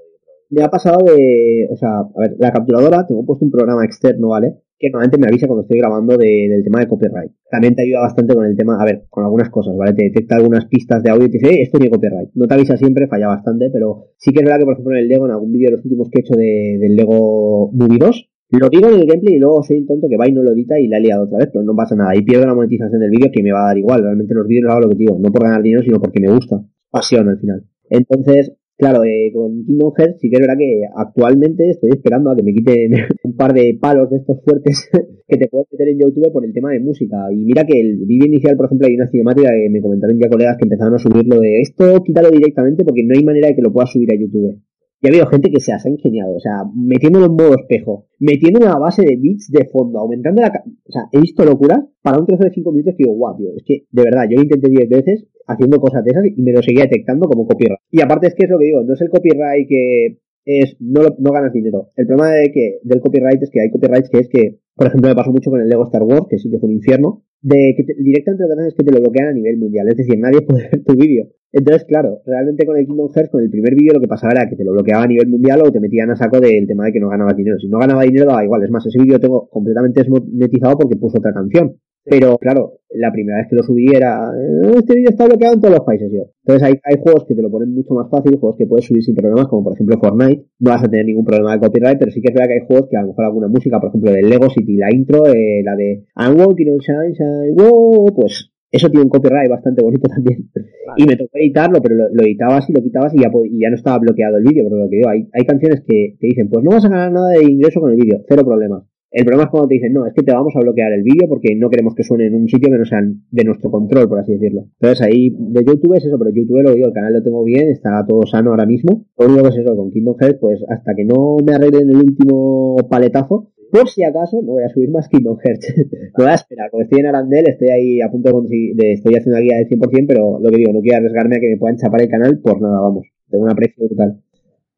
me 0.49 0.63
ha 0.63 0.69
pasado 0.69 1.03
de, 1.05 1.67
o 1.71 1.75
sea, 1.75 1.99
a 1.99 2.19
ver, 2.19 2.35
la 2.37 2.51
capturadora, 2.51 3.05
tengo 3.05 3.25
puesto 3.25 3.45
un 3.45 3.51
programa 3.51 3.85
externo, 3.85 4.29
¿vale? 4.29 4.61
Que 4.79 4.89
normalmente 4.89 5.17
me 5.19 5.27
avisa 5.27 5.47
cuando 5.47 5.63
estoy 5.63 5.77
grabando 5.77 6.17
del 6.17 6.63
tema 6.63 6.79
de 6.79 6.87
copyright. 6.87 7.31
También 7.51 7.75
te 7.75 7.83
ayuda 7.83 8.01
bastante 8.01 8.33
con 8.33 8.45
el 8.45 8.55
tema, 8.55 8.81
a 8.81 8.85
ver, 8.85 9.03
con 9.09 9.25
algunas 9.25 9.49
cosas, 9.49 9.75
¿vale? 9.77 9.93
Te 9.93 10.05
detecta 10.05 10.37
algunas 10.37 10.65
pistas 10.67 11.03
de 11.03 11.09
audio 11.09 11.27
y 11.27 11.31
te 11.31 11.37
dice, 11.39 11.53
eh, 11.53 11.61
esto 11.63 11.77
tiene 11.77 11.91
copyright. 11.91 12.29
No 12.33 12.47
te 12.47 12.53
avisa 12.53 12.77
siempre, 12.77 13.07
falla 13.07 13.27
bastante, 13.27 13.69
pero 13.71 14.07
sí 14.17 14.31
que 14.31 14.39
es 14.39 14.45
verdad 14.45 14.59
que, 14.59 14.65
por 14.65 14.73
ejemplo, 14.73 14.95
en 14.95 15.03
el 15.03 15.07
Lego, 15.09 15.25
en 15.25 15.31
algún 15.33 15.51
vídeo 15.51 15.69
de 15.69 15.75
los 15.75 15.85
últimos 15.85 16.09
que 16.09 16.19
he 16.19 16.21
hecho 16.21 16.35
de, 16.35 16.77
del 16.79 16.95
Lego 16.95 17.71
Movie 17.73 17.99
2, 17.99 18.29
lo 18.51 18.69
digo 18.69 18.87
en 18.89 19.01
el 19.01 19.05
gameplay 19.05 19.35
y 19.35 19.39
luego 19.39 19.61
soy 19.61 19.77
el 19.77 19.85
tonto 19.85 20.07
que 20.09 20.17
va 20.17 20.27
y 20.27 20.31
no 20.31 20.41
lo 20.41 20.53
edita 20.53 20.79
y 20.79 20.87
la 20.87 20.97
ha 20.97 20.99
liado 20.99 21.25
otra 21.25 21.37
vez, 21.37 21.49
pero 21.53 21.63
no 21.63 21.75
pasa 21.75 21.95
nada. 21.95 22.15
Y 22.15 22.23
pierdo 22.23 22.47
la 22.47 22.55
monetización 22.55 22.99
del 22.99 23.11
vídeo 23.11 23.29
que 23.31 23.43
me 23.43 23.51
va 23.51 23.61
a 23.63 23.67
dar 23.67 23.77
igual. 23.77 24.01
Realmente 24.01 24.33
los 24.33 24.47
vídeos 24.47 24.71
hago 24.71 24.81
lo 24.81 24.89
que 24.89 24.95
digo, 24.95 25.19
no 25.19 25.31
por 25.31 25.43
ganar 25.43 25.61
dinero, 25.61 25.83
sino 25.83 25.99
porque 25.99 26.19
me 26.19 26.33
gusta. 26.33 26.63
Pasión 26.89 27.29
al 27.29 27.39
final. 27.39 27.63
Entonces, 27.89 28.53
Claro, 28.79 29.03
eh, 29.03 29.29
con 29.33 29.65
Kingdom 29.65 29.91
Hearts 29.91 30.21
sí 30.21 30.29
que 30.29 30.37
es 30.37 30.39
verdad 30.39 30.57
que 30.57 30.83
actualmente 30.95 31.69
estoy 31.69 31.89
esperando 31.89 32.31
a 32.31 32.35
que 32.37 32.43
me 32.43 32.53
quiten 32.53 32.93
un 33.23 33.35
par 33.35 33.51
de 33.53 33.77
palos 33.77 34.09
de 34.09 34.17
estos 34.17 34.41
fuertes 34.41 34.89
que 35.27 35.35
te 35.35 35.49
puedes 35.49 35.67
meter 35.73 35.89
en 35.89 35.99
YouTube 35.99 36.31
por 36.31 36.45
el 36.45 36.53
tema 36.53 36.71
de 36.71 36.79
música. 36.79 37.27
Y 37.29 37.43
mira 37.43 37.65
que 37.65 37.77
el 37.77 37.97
vídeo 38.05 38.27
inicial, 38.27 38.55
por 38.55 38.67
ejemplo, 38.67 38.87
hay 38.87 38.95
una 38.95 39.07
cinemática 39.07 39.49
que 39.49 39.69
me 39.69 39.81
comentaron 39.81 40.17
ya 40.17 40.29
colegas 40.29 40.55
que 40.55 40.63
empezaron 40.63 40.95
a 40.95 40.97
subirlo 40.97 41.41
de 41.41 41.59
esto, 41.59 42.01
quítalo 42.05 42.31
directamente 42.31 42.85
porque 42.85 43.03
no 43.03 43.17
hay 43.17 43.25
manera 43.25 43.49
de 43.49 43.55
que 43.55 43.61
lo 43.61 43.73
puedas 43.73 43.91
subir 43.91 44.13
a 44.13 44.17
YouTube. 44.17 44.57
Y 45.01 45.07
ha 45.07 45.09
habido 45.11 45.27
gente 45.27 45.49
que 45.49 45.61
se 45.61 45.71
ha 45.71 45.77
ingeniado, 45.85 46.35
o 46.35 46.39
sea, 46.39 46.63
metiéndolo 46.75 47.27
en 47.27 47.31
modo 47.31 47.55
espejo, 47.55 48.07
metiendo 48.19 48.59
una 48.59 48.77
base 48.77 49.01
de 49.03 49.15
bits 49.15 49.49
de 49.49 49.65
fondo, 49.65 49.99
aumentando 49.99 50.41
la... 50.41 50.49
O 50.49 50.91
sea, 50.91 51.03
he 51.13 51.21
visto 51.21 51.45
locuras 51.45 51.85
para 52.01 52.19
un 52.19 52.25
trozo 52.25 52.43
de 52.43 52.51
5 52.51 52.71
minutos 52.71 52.95
que 52.97 53.03
digo, 53.03 53.15
guau, 53.15 53.37
tío, 53.37 53.51
es 53.55 53.63
que, 53.65 53.85
de 53.89 54.03
verdad, 54.03 54.23
yo 54.29 54.35
lo 54.35 54.43
intenté 54.43 54.69
10 54.69 54.89
veces 54.89 55.25
haciendo 55.47 55.79
cosas 55.79 56.03
de 56.03 56.11
esas 56.11 56.25
y 56.25 56.41
me 56.41 56.51
lo 56.51 56.61
seguía 56.61 56.83
detectando 56.83 57.27
como 57.27 57.47
copyright. 57.47 57.79
Y 57.91 58.01
aparte 58.01 58.27
es 58.27 58.35
que 58.35 58.45
es 58.45 58.49
lo 58.49 58.59
que 58.59 58.65
digo, 58.65 58.83
no 58.83 58.93
es 58.93 59.01
el 59.01 59.09
copyright 59.09 59.67
que 59.67 60.19
es, 60.45 60.75
no, 60.79 61.01
no 61.17 61.31
ganas 61.31 61.53
dinero. 61.53 61.87
El 61.95 62.05
problema 62.07 62.33
de 62.33 62.51
que, 62.51 62.79
del 62.83 62.99
copyright 62.99 63.41
es 63.41 63.49
que 63.49 63.61
hay 63.61 63.69
copyrights 63.69 64.09
que 64.09 64.19
es 64.19 64.29
que, 64.29 64.59
por 64.75 64.87
ejemplo, 64.87 65.09
me 65.09 65.15
pasó 65.15 65.31
mucho 65.31 65.49
con 65.49 65.61
el 65.61 65.69
Lego 65.69 65.85
Star 65.85 66.03
Wars, 66.03 66.27
que 66.29 66.37
sí 66.37 66.49
que 66.49 66.59
fue 66.59 66.69
un 66.69 66.75
infierno, 66.75 67.23
de 67.41 67.73
que 67.75 67.85
directamente 68.01 68.43
lo 68.43 68.49
que 68.49 68.53
hacen 68.53 68.67
es 68.67 68.75
que 68.75 68.83
te 68.83 68.91
lo 68.91 68.99
bloquean 68.99 69.29
a 69.29 69.33
nivel 69.33 69.57
mundial, 69.57 69.87
es 69.89 69.97
decir, 69.97 70.19
nadie 70.19 70.41
puede 70.41 70.63
ver 70.71 70.83
tu 70.83 70.95
vídeo. 70.95 71.29
Entonces, 71.51 71.85
claro, 71.85 72.21
realmente 72.25 72.65
con 72.65 72.77
el 72.77 72.85
Kingdom 72.85 73.09
Hearts, 73.11 73.31
con 73.31 73.41
el 73.41 73.49
primer 73.49 73.73
vídeo, 73.73 73.93
lo 73.93 73.99
que 73.99 74.07
pasaba 74.07 74.33
era 74.33 74.49
que 74.49 74.55
te 74.55 74.63
lo 74.63 74.73
bloqueaba 74.73 75.03
a 75.03 75.07
nivel 75.07 75.27
mundial 75.27 75.61
o 75.63 75.71
te 75.71 75.79
metían 75.79 76.11
a 76.11 76.15
saco 76.15 76.39
del 76.39 76.67
tema 76.67 76.85
de 76.85 76.93
que 76.93 76.99
no 76.99 77.09
ganabas 77.09 77.35
dinero. 77.35 77.57
Si 77.59 77.67
no 77.67 77.79
ganaba 77.79 78.03
dinero, 78.03 78.25
daba 78.27 78.43
igual. 78.43 78.63
Es 78.63 78.69
más, 78.69 78.85
ese 78.85 79.01
vídeo 79.01 79.19
tengo 79.19 79.49
completamente 79.49 80.01
desmonetizado 80.01 80.77
porque 80.77 80.95
puso 80.95 81.17
otra 81.17 81.33
canción. 81.33 81.75
Pero 82.05 82.37
claro, 82.37 82.79
la 82.89 83.11
primera 83.11 83.37
vez 83.37 83.47
que 83.49 83.55
lo 83.55 83.61
subí 83.61 83.85
era, 83.93 84.31
eh, 84.33 84.71
este 84.77 84.95
vídeo 84.95 85.09
está 85.09 85.25
bloqueado 85.25 85.53
en 85.55 85.61
todos 85.61 85.75
los 85.75 85.85
países 85.85 86.09
yo. 86.11 86.31
Entonces 86.43 86.67
hay, 86.67 86.73
hay 86.83 87.01
juegos 87.01 87.25
que 87.25 87.35
te 87.35 87.41
lo 87.41 87.51
ponen 87.51 87.73
mucho 87.73 87.93
más 87.93 88.09
fácil, 88.09 88.37
juegos 88.39 88.57
que 88.57 88.65
puedes 88.65 88.85
subir 88.85 89.03
sin 89.03 89.15
problemas, 89.15 89.47
como 89.47 89.63
por 89.63 89.73
ejemplo 89.73 89.99
Fortnite. 89.99 90.45
No 90.59 90.71
vas 90.71 90.83
a 90.83 90.87
tener 90.89 91.05
ningún 91.05 91.25
problema 91.25 91.53
de 91.53 91.59
copyright, 91.59 91.99
pero 91.99 92.11
sí 92.11 92.21
que 92.21 92.29
es 92.29 92.33
verdad 92.33 92.47
que 92.47 92.53
hay 92.61 92.67
juegos 92.67 92.89
que 92.89 92.97
a 92.97 93.01
lo 93.01 93.07
mejor 93.09 93.25
alguna 93.25 93.47
música, 93.47 93.79
por 93.79 93.89
ejemplo, 93.89 94.11
del 94.11 94.29
Lego 94.29 94.49
City, 94.49 94.77
la 94.77 94.87
intro, 94.91 95.27
eh, 95.27 95.61
la 95.63 95.75
de 95.75 96.05
I'm 96.15 96.39
walking 96.39 96.71
on 96.71 96.81
sunshine, 96.81 97.55
wow, 97.55 98.05
pues 98.15 98.51
eso 98.71 98.89
tiene 98.89 99.03
un 99.03 99.09
copyright 99.09 99.49
bastante 99.49 99.81
bonito 99.81 100.07
también. 100.09 100.49
Y 100.97 101.05
me 101.05 101.15
tocó 101.15 101.31
editarlo, 101.33 101.81
pero 101.81 101.95
lo, 101.95 102.23
editabas 102.23 102.69
y 102.69 102.73
lo 102.73 102.81
quitabas 102.81 103.13
y 103.13 103.19
ya, 103.19 103.31
y 103.45 103.61
ya 103.61 103.69
no 103.69 103.75
estaba 103.75 103.99
bloqueado 103.99 104.37
el 104.37 104.43
vídeo, 104.43 104.63
porque 104.63 104.83
lo 104.83 104.89
que 104.89 104.95
digo, 104.97 105.09
hay, 105.09 105.27
hay 105.33 105.45
canciones 105.45 105.81
que 105.87 106.15
te 106.19 106.27
dicen, 106.27 106.49
pues 106.49 106.63
no 106.63 106.71
vas 106.71 106.85
a 106.85 106.89
ganar 106.89 107.11
nada 107.11 107.29
de 107.31 107.43
ingreso 107.43 107.79
con 107.79 107.91
el 107.91 107.97
vídeo, 107.97 108.23
cero 108.27 108.43
problema. 108.45 108.85
El 109.11 109.25
problema 109.25 109.45
es 109.45 109.49
cuando 109.49 109.69
te 109.69 109.73
dicen, 109.73 109.93
no, 109.93 110.05
es 110.05 110.13
que 110.13 110.21
te 110.21 110.31
vamos 110.31 110.55
a 110.55 110.59
bloquear 110.59 110.91
el 110.93 111.01
vídeo 111.01 111.27
porque 111.27 111.55
no 111.55 111.69
queremos 111.71 111.95
que 111.95 112.03
suene 112.03 112.27
en 112.27 112.35
un 112.35 112.47
sitio 112.47 112.69
que 112.69 112.77
no 112.77 112.85
sea 112.85 113.01
de 113.01 113.43
nuestro 113.43 113.71
control, 113.71 114.07
por 114.07 114.19
así 114.19 114.33
decirlo. 114.33 114.65
Entonces 114.79 115.01
ahí, 115.01 115.29
de 115.35 115.65
YouTube 115.65 115.95
es 115.95 116.05
eso, 116.05 116.19
pero 116.19 116.29
YouTube 116.29 116.61
lo 116.61 116.73
digo, 116.73 116.87
el 116.87 116.93
canal 116.93 117.13
lo 117.13 117.23
tengo 117.23 117.43
bien, 117.43 117.69
está 117.69 118.05
todo 118.07 118.27
sano 118.27 118.51
ahora 118.51 118.67
mismo. 118.67 119.07
Lo 119.17 119.25
único 119.25 119.43
que 119.43 119.49
es 119.49 119.57
eso, 119.57 119.75
con 119.75 119.89
Kingdom 119.89 120.15
Hearts, 120.19 120.37
pues 120.39 120.63
hasta 120.69 120.93
que 120.93 121.05
no 121.05 121.37
me 121.43 121.53
arreglen 121.53 121.89
el 121.89 121.97
último 121.97 122.75
paletazo, 122.87 123.51
por 123.71 123.87
si 123.89 124.03
acaso, 124.03 124.41
no 124.41 124.53
voy 124.53 124.63
a 124.63 124.69
subir 124.69 124.89
más 124.89 125.07
Kingdom 125.09 125.37
Hearts. 125.37 125.73
lo 126.17 126.23
voy 126.23 126.31
a 126.31 126.35
esperar, 126.35 126.69
porque 126.71 126.83
estoy 126.83 126.99
en 126.99 127.07
Arandel, 127.07 127.45
estoy 127.47 127.69
ahí 127.69 128.01
a 128.01 128.09
punto 128.09 128.29
de 128.29 128.33
conseguir, 128.33 128.75
de, 128.75 128.93
estoy 128.93 129.15
haciendo 129.15 129.39
la 129.39 129.41
guía 129.41 129.57
del 129.57 129.67
100%, 129.67 130.05
pero 130.07 130.39
lo 130.39 130.49
que 130.49 130.57
digo, 130.57 130.73
no 130.73 130.81
quiero 130.81 130.97
arriesgarme 130.97 131.37
a 131.37 131.39
que 131.39 131.49
me 131.49 131.57
puedan 131.57 131.77
chapar 131.77 132.01
el 132.01 132.09
canal 132.09 132.39
por 132.39 132.61
nada, 132.61 132.81
vamos. 132.81 133.07
Tengo 133.29 133.43
un 133.43 133.51
aprecio 133.51 133.87
total. 133.87 134.21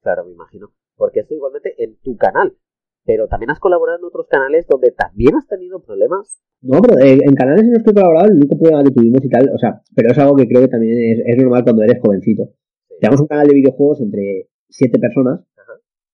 Claro, 0.01 0.25
me 0.25 0.33
imagino. 0.33 0.71
Porque 0.95 1.21
esto 1.21 1.33
igualmente 1.33 1.73
en 1.83 1.95
tu 2.03 2.15
canal 2.17 2.55
pero 3.05 3.27
también 3.27 3.51
has 3.51 3.59
colaborado 3.59 3.99
en 3.99 4.05
otros 4.05 4.27
canales 4.27 4.65
donde 4.69 4.91
también 4.91 5.35
has 5.35 5.47
tenido 5.47 5.81
problemas. 5.81 6.39
No, 6.61 6.79
pero 6.81 6.99
eh, 6.99 7.19
en 7.21 7.33
canales 7.33 7.63
en 7.63 7.73
los 7.73 7.83
que 7.83 7.89
he 7.89 7.93
colaborado, 7.93 8.27
el 8.27 8.37
único 8.37 8.57
problema 8.57 8.83
que 8.83 8.91
tuvimos 8.91 9.25
y 9.25 9.29
tal, 9.29 9.49
o 9.53 9.57
sea, 9.57 9.81
pero 9.95 10.11
es 10.11 10.17
algo 10.19 10.35
que 10.35 10.47
creo 10.47 10.61
que 10.61 10.67
también 10.67 11.21
es, 11.25 11.37
normal 11.37 11.63
cuando 11.63 11.83
eres 11.83 11.99
jovencito. 12.01 12.49
Tenemos 12.99 13.21
un 13.21 13.27
canal 13.27 13.47
de 13.47 13.55
videojuegos 13.55 14.01
entre 14.01 14.49
siete 14.69 14.99
personas 14.99 15.41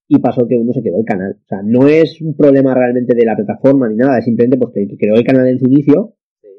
y 0.07 0.19
pasó 0.19 0.47
que 0.47 0.55
uno 0.55 0.73
se 0.73 0.81
quedó 0.81 0.99
el 0.99 1.05
canal. 1.05 1.37
O 1.43 1.47
sea, 1.47 1.61
no 1.63 1.87
es 1.87 2.21
un 2.21 2.35
problema 2.35 2.73
realmente 2.73 3.15
de 3.15 3.25
la 3.25 3.35
plataforma 3.35 3.89
ni 3.89 3.95
nada, 3.95 4.19
es 4.19 4.25
simplemente 4.25 4.57
pues 4.57 4.73
que 4.73 4.97
creó 4.97 5.15
el 5.15 5.23
canal 5.23 5.47
en 5.47 5.59
su 5.59 5.65
inicio, 5.65 6.15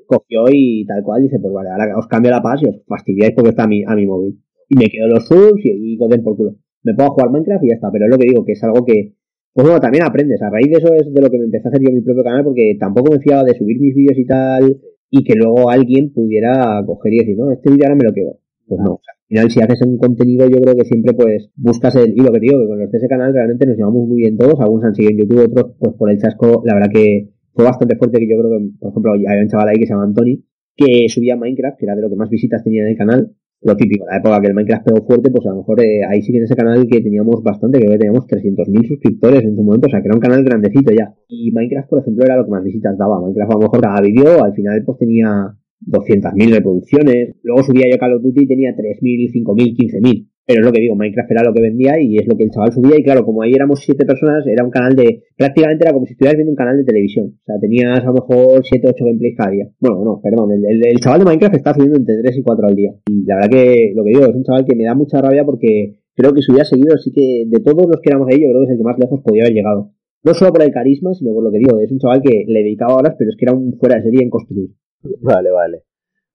cogió 0.07 0.45
y 0.51 0.85
tal 0.87 1.03
cual, 1.03 1.23
dice, 1.23 1.39
pues 1.39 1.53
vale, 1.53 1.71
ahora 1.71 1.97
os 1.99 2.07
cambio 2.07 2.31
la 2.31 2.43
paz 2.43 2.61
y 2.63 2.69
os 2.69 2.83
fastidiáis 2.87 3.35
porque 3.35 3.51
está 3.51 3.65
a 3.65 3.69
mi, 3.69 3.85
a 3.85 3.95
mi 3.95 4.07
móvil. 4.07 4.41
Y 4.69 4.77
me 4.77 4.89
quedo 4.89 5.09
los 5.09 5.27
subs 5.27 5.65
y, 5.65 5.95
y 5.95 5.97
por 5.97 6.37
culo. 6.37 6.57
Me 6.83 6.95
puedo 6.95 7.11
jugar 7.11 7.31
Minecraft 7.31 7.65
y 7.65 7.69
ya 7.69 7.75
está, 7.75 7.91
pero 7.91 8.05
es 8.05 8.11
lo 8.11 8.19
que 8.19 8.29
digo, 8.29 8.45
que 8.45 8.53
es 8.53 8.63
algo 8.63 8.85
que 8.85 9.15
pues 9.53 9.67
bueno, 9.67 9.81
también 9.81 10.05
aprendes. 10.05 10.41
A 10.41 10.51
raíz 10.51 10.71
de 10.71 10.79
eso 10.79 10.95
es 10.95 11.13
de 11.13 11.21
lo 11.21 11.29
que 11.31 11.39
me 11.39 11.47
empecé 11.47 11.67
a 11.67 11.71
hacer 11.71 11.83
yo 11.83 11.93
mi 11.93 12.01
propio 12.01 12.23
canal 12.23 12.45
porque 12.45 12.77
tampoco 12.79 13.11
me 13.11 13.19
fiaba 13.19 13.43
de 13.43 13.55
subir 13.57 13.81
mis 13.81 13.93
vídeos 13.93 14.17
y 14.17 14.25
tal 14.25 14.81
y 15.11 15.25
que 15.25 15.35
luego 15.35 15.69
alguien 15.69 16.13
pudiera 16.13 16.81
coger 16.87 17.15
y 17.15 17.19
decir, 17.19 17.37
no, 17.37 17.51
este 17.51 17.71
vídeo 17.71 17.87
ahora 17.87 17.97
me 17.97 18.05
lo 18.05 18.13
quedo. 18.13 18.39
Pues 18.69 18.81
no, 18.81 18.93
al 18.93 19.18
final 19.29 19.51
si 19.51 19.61
haces 19.61 19.83
un 19.83 19.99
contenido 19.99 20.49
yo 20.49 20.61
creo 20.61 20.75
que 20.75 20.85
siempre 20.85 21.13
pues 21.15 21.51
buscas 21.57 21.95
el, 21.97 22.13
y 22.17 22.21
lo 22.21 22.33
que 22.33 22.41
digo, 22.41 22.61
que 22.61 22.67
con 22.67 22.79
los 22.79 22.91
de 22.91 22.99
ese 22.99 23.09
canal 23.09 23.33
realmente 23.33 23.67
nos 23.67 23.77
llevamos 23.77 24.09
muy 24.09 24.23
bien 24.23 24.37
todos, 24.37 24.59
algunos 24.61 24.85
han 24.85 24.95
seguido 24.95 25.13
en 25.13 25.19
YouTube, 25.19 25.51
otros 25.51 25.77
pues 25.79 25.95
por 25.97 26.11
el 26.11 26.19
chasco, 26.19 26.63
la 26.65 26.75
verdad 26.75 26.91
que 26.93 27.31
fue 27.53 27.65
bastante 27.65 27.97
fuerte 27.97 28.19
que 28.19 28.29
yo 28.29 28.39
creo 28.39 28.59
que, 28.59 28.71
por 28.79 28.91
ejemplo, 28.91 29.13
había 29.13 29.43
un 29.43 29.49
chaval 29.49 29.69
ahí 29.69 29.79
que 29.79 29.87
se 29.87 29.93
llama 29.93 30.05
Anthony, 30.05 30.45
que 30.77 31.09
subía 31.09 31.37
Minecraft, 31.37 31.77
que 31.77 31.87
era 31.87 31.97
de 31.97 32.03
lo 32.03 32.09
que 32.09 32.17
más 32.17 32.31
visitas 32.31 32.63
tenía 32.63 32.83
en 32.83 32.89
el 32.89 32.97
canal, 32.97 33.35
lo 33.61 33.77
típico, 33.77 34.07
la 34.07 34.19
época 34.19 34.41
que 34.41 34.47
el 34.47 34.55
Minecraft 34.55 34.87
pegó 34.87 35.05
fuerte, 35.05 35.31
pues 35.31 35.45
a 35.47 35.51
lo 35.51 35.57
mejor 35.57 35.83
eh, 35.83 36.05
ahí 36.09 36.23
sí 36.23 36.31
que 36.31 36.39
en 36.39 36.45
ese 36.45 36.55
canal 36.55 36.87
que 36.87 37.01
teníamos 37.01 37.43
bastante, 37.43 37.81
que 37.81 37.99
teníamos 37.99 38.27
300.000 38.27 38.87
suscriptores 38.87 39.43
en 39.43 39.57
su 39.57 39.63
momento, 39.65 39.89
o 39.89 39.91
sea 39.91 40.01
que 40.01 40.07
era 40.07 40.15
un 40.15 40.21
canal 40.21 40.45
grandecito 40.45 40.93
ya. 40.97 41.13
Y 41.27 41.51
Minecraft, 41.51 41.89
por 41.89 42.01
ejemplo, 42.01 42.25
era 42.25 42.37
lo 42.37 42.45
que 42.45 42.53
más 42.53 42.63
visitas 42.63 42.97
daba. 42.97 43.21
Minecraft 43.21 43.51
a 43.51 43.55
lo 43.55 43.61
mejor 43.63 43.81
cada 43.81 44.01
vídeo, 44.01 44.45
al 44.45 44.55
final 44.55 44.83
pues 44.87 44.99
tenía 44.99 45.57
200.000 45.87 46.55
reproducciones. 46.55 47.37
Luego 47.43 47.63
subía 47.63 47.91
yo 47.91 47.99
Call 47.99 48.15
of 48.15 48.23
Duty 48.23 48.45
y 48.45 48.47
tenía 48.47 48.75
3.000, 48.75 49.33
5.000, 49.33 49.77
15.000. 49.77 50.29
Pero 50.49 50.61
es 50.61 50.67
lo 50.67 50.73
que 50.73 50.81
digo, 50.81 50.97
Minecraft 50.97 51.31
era 51.31 51.45
lo 51.45 51.53
que 51.53 51.61
vendía 51.61 52.01
y 52.01 52.17
es 52.17 52.27
lo 52.27 52.35
que 52.35 52.45
el 52.45 52.51
chaval 52.51 52.73
subía. 52.73 52.97
Y 52.97 53.03
claro, 53.03 53.23
como 53.23 53.43
ahí 53.43 53.53
éramos 53.53 53.81
siete 53.81 54.07
personas, 54.07 54.47
era 54.47 54.65
un 54.65 54.71
canal 54.71 54.97
de. 54.97 55.25
Prácticamente 55.37 55.85
era 55.85 55.93
como 55.93 56.07
si 56.07 56.13
estuvieras 56.13 56.37
viendo 56.37 56.53
un 56.53 56.57
canal 56.57 56.79
de 56.79 56.85
televisión. 56.85 57.37
O 57.37 57.45
sea, 57.45 57.61
tenías 57.61 58.01
a 58.01 58.07
lo 58.07 58.15
mejor 58.15 58.65
7, 58.65 58.89
8 58.89 59.05
gameplays 59.05 59.37
cada 59.37 59.51
día. 59.51 59.69
Bueno, 59.79 60.03
no, 60.03 60.21
perdón. 60.23 60.49
El, 60.53 61.01
chaval 61.01 61.19
de 61.21 61.27
Minecraft 61.27 61.55
está 61.55 61.75
subiendo 61.75 61.99
entre 61.99 62.17
3 62.23 62.39
y 62.39 62.43
4 62.43 62.67
al 62.67 62.75
día. 62.75 62.95
Y 63.09 63.27
la 63.27 63.35
verdad 63.37 63.51
que 63.51 63.93
lo 63.95 64.05
que 64.05 64.09
digo, 64.09 64.25
es 64.25 64.35
un 64.35 64.45
chaval 64.45 64.65
que 64.65 64.75
me 64.75 64.85
da 64.85 64.95
mucha 64.95 65.21
rabia 65.21 65.45
porque 65.45 65.99
creo 66.17 66.33
que 66.33 66.41
hubiera 66.49 66.65
seguido, 66.65 66.95
así 66.95 67.13
que 67.13 67.45
de 67.47 67.61
todos 67.61 67.85
los 67.87 68.01
que 68.01 68.09
éramos 68.09 68.29
ahí, 68.33 68.41
yo 68.41 68.49
creo 68.49 68.61
que 68.61 68.65
es 68.65 68.73
el 68.73 68.79
que 68.79 68.85
más 68.85 68.99
lejos 68.99 69.21
podía 69.21 69.43
haber 69.43 69.53
llegado. 69.53 69.93
No 70.25 70.33
solo 70.33 70.53
por 70.53 70.63
el 70.63 70.73
carisma, 70.73 71.13
sino 71.13 71.35
por 71.35 71.45
lo 71.45 71.53
que 71.53 71.59
digo, 71.59 71.79
es 71.79 71.93
un 71.93 71.99
chaval 71.99 72.23
que 72.23 72.45
le 72.49 72.61
dedicaba 72.65 72.97
horas, 72.97 73.15
pero 73.19 73.31
es 73.31 73.37
que 73.37 73.45
era 73.45 73.53
un 73.53 73.77
fuera 73.79 73.97
de 73.97 74.03
serie 74.03 74.25
en 74.25 74.31
construir. 74.31 74.71
Vale, 75.21 75.51
vale. 75.51 75.85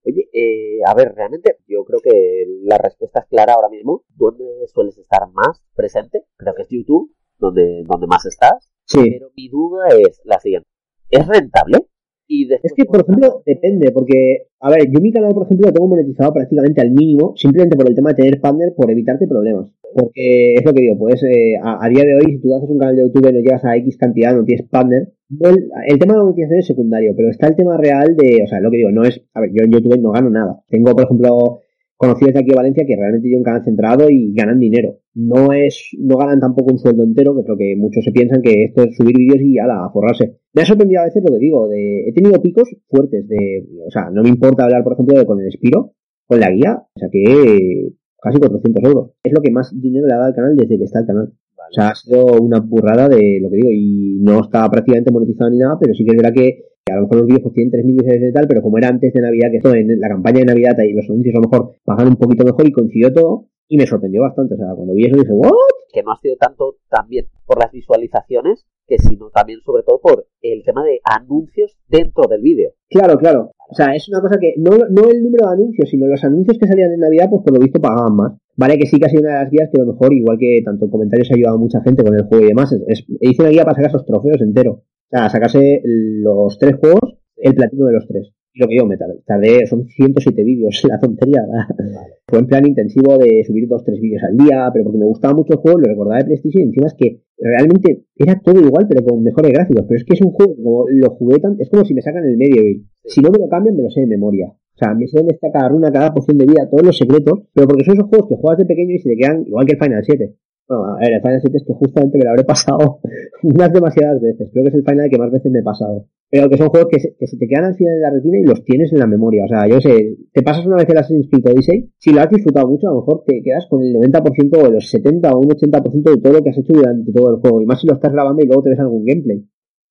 Oye, 0.06 0.30
eh, 0.34 0.80
a 0.86 0.94
ver, 0.94 1.14
realmente 1.16 1.60
yo 1.68 1.86
creo 1.86 2.00
que 2.02 2.46
la 2.64 2.78
respuesta 2.78 3.22
es 3.22 3.28
clara 3.28 3.54
ahora 3.54 3.70
mismo. 3.70 4.04
¿Dónde 4.10 4.46
sueles 4.68 4.98
estar 4.98 5.30
más 5.32 5.64
presente? 5.76 6.26
Creo 6.36 6.54
que 6.56 6.64
es 6.64 6.70
YouTube, 6.70 7.14
donde, 7.38 7.84
donde 7.86 8.08
más 8.08 8.26
estás. 8.26 8.70
Sí. 8.86 9.12
Pero 9.12 9.32
mi 9.36 9.48
duda 9.48 9.88
es 9.90 10.22
la 10.26 10.40
siguiente. 10.40 10.68
¿Es 11.10 11.26
rentable? 11.26 11.88
Y 12.28 12.48
después, 12.48 12.72
Es 12.72 12.74
que, 12.76 12.86
por 12.86 13.02
ejemplo, 13.02 13.44
depende, 13.46 13.92
porque, 13.92 14.48
a 14.60 14.70
ver, 14.70 14.90
yo 14.90 15.00
mi 15.02 15.12
canal, 15.12 15.34
por 15.34 15.46
ejemplo, 15.46 15.68
lo 15.68 15.74
tengo 15.74 15.88
monetizado 15.88 16.34
prácticamente 16.34 16.82
al 16.82 16.92
mínimo, 16.92 17.34
simplemente 17.36 17.76
por 17.76 17.88
el 17.88 17.96
tema 17.96 18.10
de 18.10 18.16
tener 18.16 18.40
partner, 18.40 18.74
por 18.76 18.90
evitarte 18.90 19.28
problemas. 19.28 19.70
Porque 19.94 20.56
es 20.56 20.66
lo 20.66 20.74
que 20.74 20.82
digo, 20.82 20.98
pues 20.98 21.22
eh, 21.24 21.56
a, 21.62 21.86
a 21.86 21.90
día 21.90 22.04
de 22.04 22.16
hoy, 22.16 22.34
si 22.34 22.42
tú 22.42 22.56
haces 22.56 22.70
un 22.70 22.80
canal 22.80 22.96
de 22.96 23.04
YouTube 23.04 23.30
y 23.30 23.34
no 23.34 23.40
llegas 23.40 23.64
a 23.66 23.76
X 23.78 23.98
cantidad, 23.98 24.36
no 24.36 24.44
tienes 24.44 24.68
partner, 24.68 25.14
no 25.30 25.50
el, 25.50 25.70
el 25.88 26.00
tema 26.00 26.14
de 26.14 26.18
la 26.18 26.24
monetización 26.24 26.60
es 26.60 26.66
secundario, 26.68 27.14
pero 27.16 27.30
está 27.30 27.48
el 27.48 27.56
tema 27.56 27.78
real 27.78 28.16
de, 28.16 28.42
o 28.44 28.48
sea, 28.48 28.60
lo 28.60 28.72
que 28.72 28.78
digo, 28.78 28.92
no 28.92 29.04
es, 29.04 29.22
a 29.34 29.42
ver, 29.42 29.52
yo 29.54 29.66
en 29.66 29.72
YouTube 29.72 30.00
no 30.02 30.12
gano 30.12 30.30
nada. 30.30 30.64
Tengo, 30.70 30.94
por 30.94 31.04
ejemplo, 31.04 31.60
conocidos 31.98 32.34
de 32.34 32.40
aquí 32.40 32.50
de 32.50 32.56
Valencia 32.56 32.86
que 32.88 32.96
realmente 32.96 33.24
tienen 33.24 33.40
un 33.40 33.44
canal 33.44 33.64
centrado 33.64 34.10
y 34.10 34.34
ganan 34.34 34.60
dinero. 34.60 35.00
No 35.16 35.54
es, 35.54 35.92
no 36.00 36.18
ganan 36.18 36.40
tampoco 36.40 36.72
un 36.72 36.80
sueldo 36.80 37.04
entero, 37.04 37.36
que 37.36 37.42
es 37.42 37.48
lo 37.48 37.58
que 37.58 37.76
muchos 37.78 38.04
se 38.04 38.12
piensan 38.12 38.42
que 38.42 38.64
esto 38.66 38.84
es 38.84 38.96
subir 38.96 39.16
vídeos 39.16 39.42
y 39.42 39.60
ala, 39.60 39.86
a 39.86 39.92
forrarse. 39.92 40.38
Me 40.54 40.64
ha 40.64 40.66
sorprendido 40.66 41.02
a 41.02 41.06
veces 41.06 41.24
lo 41.24 41.34
que 41.34 41.40
digo, 41.40 41.68
de, 41.68 42.10
he 42.10 42.14
tenido 42.14 42.42
picos 42.42 42.70
fuertes 42.88 43.28
de, 43.28 43.68
o 43.86 43.92
sea, 43.92 44.10
no 44.12 44.24
me 44.24 44.30
importa 44.30 44.64
hablar, 44.64 44.84
por 44.84 44.94
ejemplo, 44.94 45.18
de 45.18 45.26
con 45.26 45.40
el 45.40 45.52
Spiro, 45.52 45.94
con 46.26 46.40
la 46.40 46.50
guía, 46.50 46.84
que 47.12 47.94
casi 48.22 48.40
400 48.40 48.84
euros. 48.86 49.12
Es 49.24 49.34
lo 49.34 49.42
que 49.42 49.52
más 49.52 49.72
dinero 49.80 50.08
le 50.08 50.14
ha 50.14 50.18
dado 50.18 50.30
al 50.30 50.36
canal 50.36 50.56
desde 50.56 50.78
que 50.78 50.86
está 50.86 51.00
el 51.00 51.06
canal. 51.06 51.34
O 51.58 51.74
sea, 51.74 51.90
ha 51.90 51.96
sido 51.96 52.26
una 52.42 52.60
burrada 52.60 53.08
de 53.08 53.40
lo 53.42 53.50
que 53.50 53.56
digo, 53.56 53.70
y 53.72 54.20
no 54.22 54.42
está 54.42 54.70
prácticamente 54.70 55.12
monetizado 55.12 55.50
ni 55.50 55.58
nada, 55.58 55.78
pero 55.80 55.94
sí 55.94 56.04
que 56.04 56.12
es 56.12 56.18
verdad 56.18 56.34
que, 56.34 56.66
que 56.86 56.94
a 56.94 56.98
lo 56.98 57.04
mejor 57.04 57.18
los 57.18 57.28
vídeos 57.28 57.42
pues, 57.44 57.54
tienen 57.54 57.72
3.000 57.72 57.92
visualizaciones 57.92 58.30
y 58.30 58.34
tal, 58.34 58.48
pero 58.48 58.62
como 58.62 58.78
era 58.78 58.90
antes 58.90 59.14
de 59.14 59.22
Navidad, 59.22 59.50
que 59.52 59.58
esto 59.58 59.74
en 59.74 60.00
la 60.00 60.10
campaña 60.10 60.40
de 60.40 60.46
Navidad 60.46 60.76
y 60.88 60.94
los 60.94 61.10
anuncios 61.10 61.36
a 61.36 61.40
lo 61.40 61.50
mejor 61.50 61.76
pagan 61.84 62.08
un 62.10 62.16
poquito 62.16 62.46
mejor 62.46 62.68
y 62.68 62.72
coincidió 62.72 63.14
todo, 63.14 63.48
y 63.68 63.78
me 63.78 63.88
sorprendió 63.88 64.22
bastante. 64.22 64.56
O 64.56 64.58
sea, 64.58 64.68
cuando 64.76 64.94
vi 64.94 65.06
eso 65.06 65.18
dije, 65.20 65.32
¿what? 65.34 65.52
que 65.92 66.02
no 66.04 66.12
ha 66.12 66.18
sido 66.18 66.36
tanto 66.38 66.78
también 66.90 67.28
por 67.46 67.60
las 67.62 67.72
visualizaciones, 67.72 68.66
que 68.88 68.98
sino 68.98 69.30
también 69.30 69.60
sobre 69.62 69.84
todo 69.84 70.00
por 70.02 70.26
el 70.42 70.64
tema 70.64 70.84
de 70.84 71.00
anuncios 71.04 71.78
dentro 71.88 72.24
del 72.28 72.42
vídeo. 72.42 72.72
Claro, 72.90 73.18
claro. 73.18 73.52
O 73.70 73.76
sea, 73.76 73.94
es 73.96 74.10
una 74.10 74.20
cosa 74.22 74.38
que 74.40 74.54
no, 74.58 74.72
no 74.90 75.10
el 75.10 75.24
número 75.24 75.48
de 75.48 75.54
anuncios, 75.54 75.90
sino 75.90 76.08
los 76.08 76.24
anuncios 76.24 76.58
que 76.58 76.68
salían 76.68 76.92
en 76.94 77.00
Navidad, 77.00 77.30
pues 77.30 77.44
por 77.44 77.54
lo 77.54 77.60
visto 77.60 77.80
pagaban 77.80 78.16
más. 78.16 78.34
Vale, 78.56 78.78
que 78.78 78.86
sí 78.88 79.00
que 79.00 79.06
ha 79.06 79.10
sido 79.10 79.22
una 79.22 79.38
de 79.38 79.44
las 79.44 79.52
guías 79.52 79.70
que 79.72 79.82
a 79.82 79.86
lo 79.86 79.94
mejor, 79.94 80.14
igual 80.14 80.38
que 80.40 80.62
tanto 80.66 80.86
en 80.86 80.92
comentarios 80.92 81.30
ha 81.32 81.36
ayudado 81.36 81.56
a 81.58 81.60
mucha 81.60 81.82
gente 81.82 82.04
con 82.04 82.14
el 82.16 82.26
juego 82.26 82.44
y 82.46 82.48
demás, 82.50 82.72
es, 82.72 82.82
es- 82.88 83.06
hice 83.22 83.42
una 83.42 83.52
guía 83.52 83.64
para 83.64 83.76
sacar 83.76 83.90
esos 83.90 84.06
trofeos 84.06 84.42
enteros. 84.42 84.80
O 84.80 84.84
sea, 85.10 85.30
sacarse 85.30 85.82
los 85.84 86.58
tres 86.58 86.76
juegos, 86.80 87.18
el 87.38 87.54
platino 87.54 87.86
de 87.86 87.94
los 87.94 88.08
tres. 88.08 88.32
Y 88.54 88.60
lo 88.62 88.68
que 88.68 88.78
yo 88.78 88.86
me 88.86 88.98
tar- 88.98 89.18
tardé, 89.26 89.66
son 89.66 89.88
107 89.88 90.44
vídeos, 90.44 90.82
la 90.88 91.00
tontería. 91.00 91.42
Fue 92.28 92.40
en 92.40 92.48
plan 92.48 92.66
intensivo 92.68 93.18
de 93.18 93.44
subir 93.46 93.68
dos, 93.68 93.84
tres 93.84 94.00
vídeos 94.00 94.22
al 94.24 94.38
día, 94.38 94.70
pero 94.72 94.86
porque 94.86 95.00
me 95.00 95.06
gustaba 95.06 95.34
mucho 95.34 95.54
el 95.54 95.60
juego, 95.60 95.80
lo 95.80 95.88
recordaba 95.90 96.20
de 96.20 96.26
PlayStation 96.26 96.62
y 96.64 96.68
encima 96.68 96.88
es 96.88 96.94
que 96.94 97.22
realmente 97.38 98.06
era 98.16 98.40
todo 98.44 98.60
igual, 98.62 98.88
pero 98.88 99.04
con 99.06 99.24
mejores 99.24 99.52
gráficos. 99.52 99.86
Pero 99.88 99.98
es 99.98 100.06
que 100.06 100.14
es 100.14 100.22
un 100.22 100.32
juego, 100.32 100.56
como 100.56 100.86
lo 100.90 101.10
jugué 101.12 101.40
tan, 101.40 101.56
es 101.60 101.70
como 101.70 101.84
si 101.84 101.94
me 101.94 102.02
sacan 102.02 102.24
el 102.26 102.38
Medieval. 102.38 102.86
Si 103.06 103.22
no 103.22 103.30
me 103.32 103.40
lo 103.40 103.50
cambian, 103.50 103.76
me 103.76 103.84
lo 103.84 103.90
sé 103.90 104.02
de 104.02 104.08
memoria. 104.08 104.48
O 104.50 104.78
sea, 104.78 104.94
me 104.96 105.08
sé 105.08 105.18
dónde 105.18 105.34
está 105.34 105.52
cada 105.52 105.70
runa, 105.70 105.92
cada 105.92 106.14
poción 106.14 106.38
de 106.38 106.46
vida, 106.46 106.68
todos 106.70 106.84
los 106.86 106.98
secretos, 106.98 107.42
pero 107.54 107.68
porque 107.68 107.84
son 107.86 107.94
esos 107.96 108.08
juegos 108.10 108.28
que 108.30 108.36
juegas 108.36 108.58
de 108.60 108.66
pequeño 108.66 108.94
y 108.96 109.00
se 109.00 109.10
te 109.10 109.18
quedan 109.18 109.44
igual 109.46 109.66
que 109.66 109.74
el 109.74 109.80
Final 109.80 110.04
7. 110.04 110.36
Bueno, 110.68 110.86
a 110.96 111.00
ver, 111.00 111.14
el 111.14 111.22
Final 111.22 111.42
7 111.42 111.58
es 111.58 111.64
que 111.66 111.74
justamente 111.74 112.18
me 112.18 112.24
lo 112.24 112.30
habré 112.32 112.44
pasado 112.54 113.00
unas 113.44 113.74
demasiadas 113.74 114.22
veces. 114.22 114.50
Creo 114.52 114.64
que 114.64 114.70
es 114.70 114.76
el 114.76 114.84
Final 114.86 115.10
que 115.10 115.18
más 115.18 115.32
veces 115.32 115.52
me 115.52 115.60
he 115.60 115.64
pasado. 115.64 116.06
Pero 116.34 116.50
que 116.50 116.58
son 116.58 116.70
juegos 116.70 116.90
que 116.90 117.00
se, 117.00 117.38
te 117.38 117.48
quedan 117.48 117.66
al 117.66 117.76
final 117.76 117.94
de 117.94 118.02
la 118.02 118.10
retina 118.10 118.40
y 118.40 118.44
los 118.44 118.66
tienes 118.66 118.92
en 118.92 118.98
la 118.98 119.06
memoria. 119.06 119.46
O 119.46 119.48
sea, 119.48 119.68
yo 119.68 119.80
sé, 119.80 120.18
te 120.34 120.42
pasas 120.42 120.66
una 120.66 120.78
vez 120.78 120.90
el 120.90 120.98
Assassin's 120.98 121.30
Creed 121.30 121.46
Odyssey, 121.46 121.92
si 122.00 122.12
lo 122.12 122.22
has 122.22 122.30
disfrutado 122.32 122.68
mucho, 122.68 122.88
a 122.88 122.92
lo 122.92 123.02
mejor 123.02 123.24
te 123.24 123.40
quedas 123.44 123.68
con 123.70 123.84
el 123.84 123.94
90% 123.94 124.58
o 124.58 124.66
el 124.66 124.82
70 124.82 125.30
o 125.30 125.38
un 125.38 125.50
80% 125.50 126.10
de 126.10 126.18
todo 126.18 126.34
lo 126.34 126.42
que 126.42 126.50
has 126.50 126.58
hecho 126.58 126.74
durante 126.74 127.14
todo 127.14 127.36
el 127.36 127.40
juego. 127.40 127.62
Y 127.62 127.68
más 127.68 127.80
si 127.80 127.86
lo 127.86 127.94
estás 127.94 128.12
grabando 128.12 128.42
y 128.42 128.48
luego 128.48 128.64
te 128.64 128.72
ves 128.72 128.80
algún 128.80 129.06
gameplay. 129.06 129.46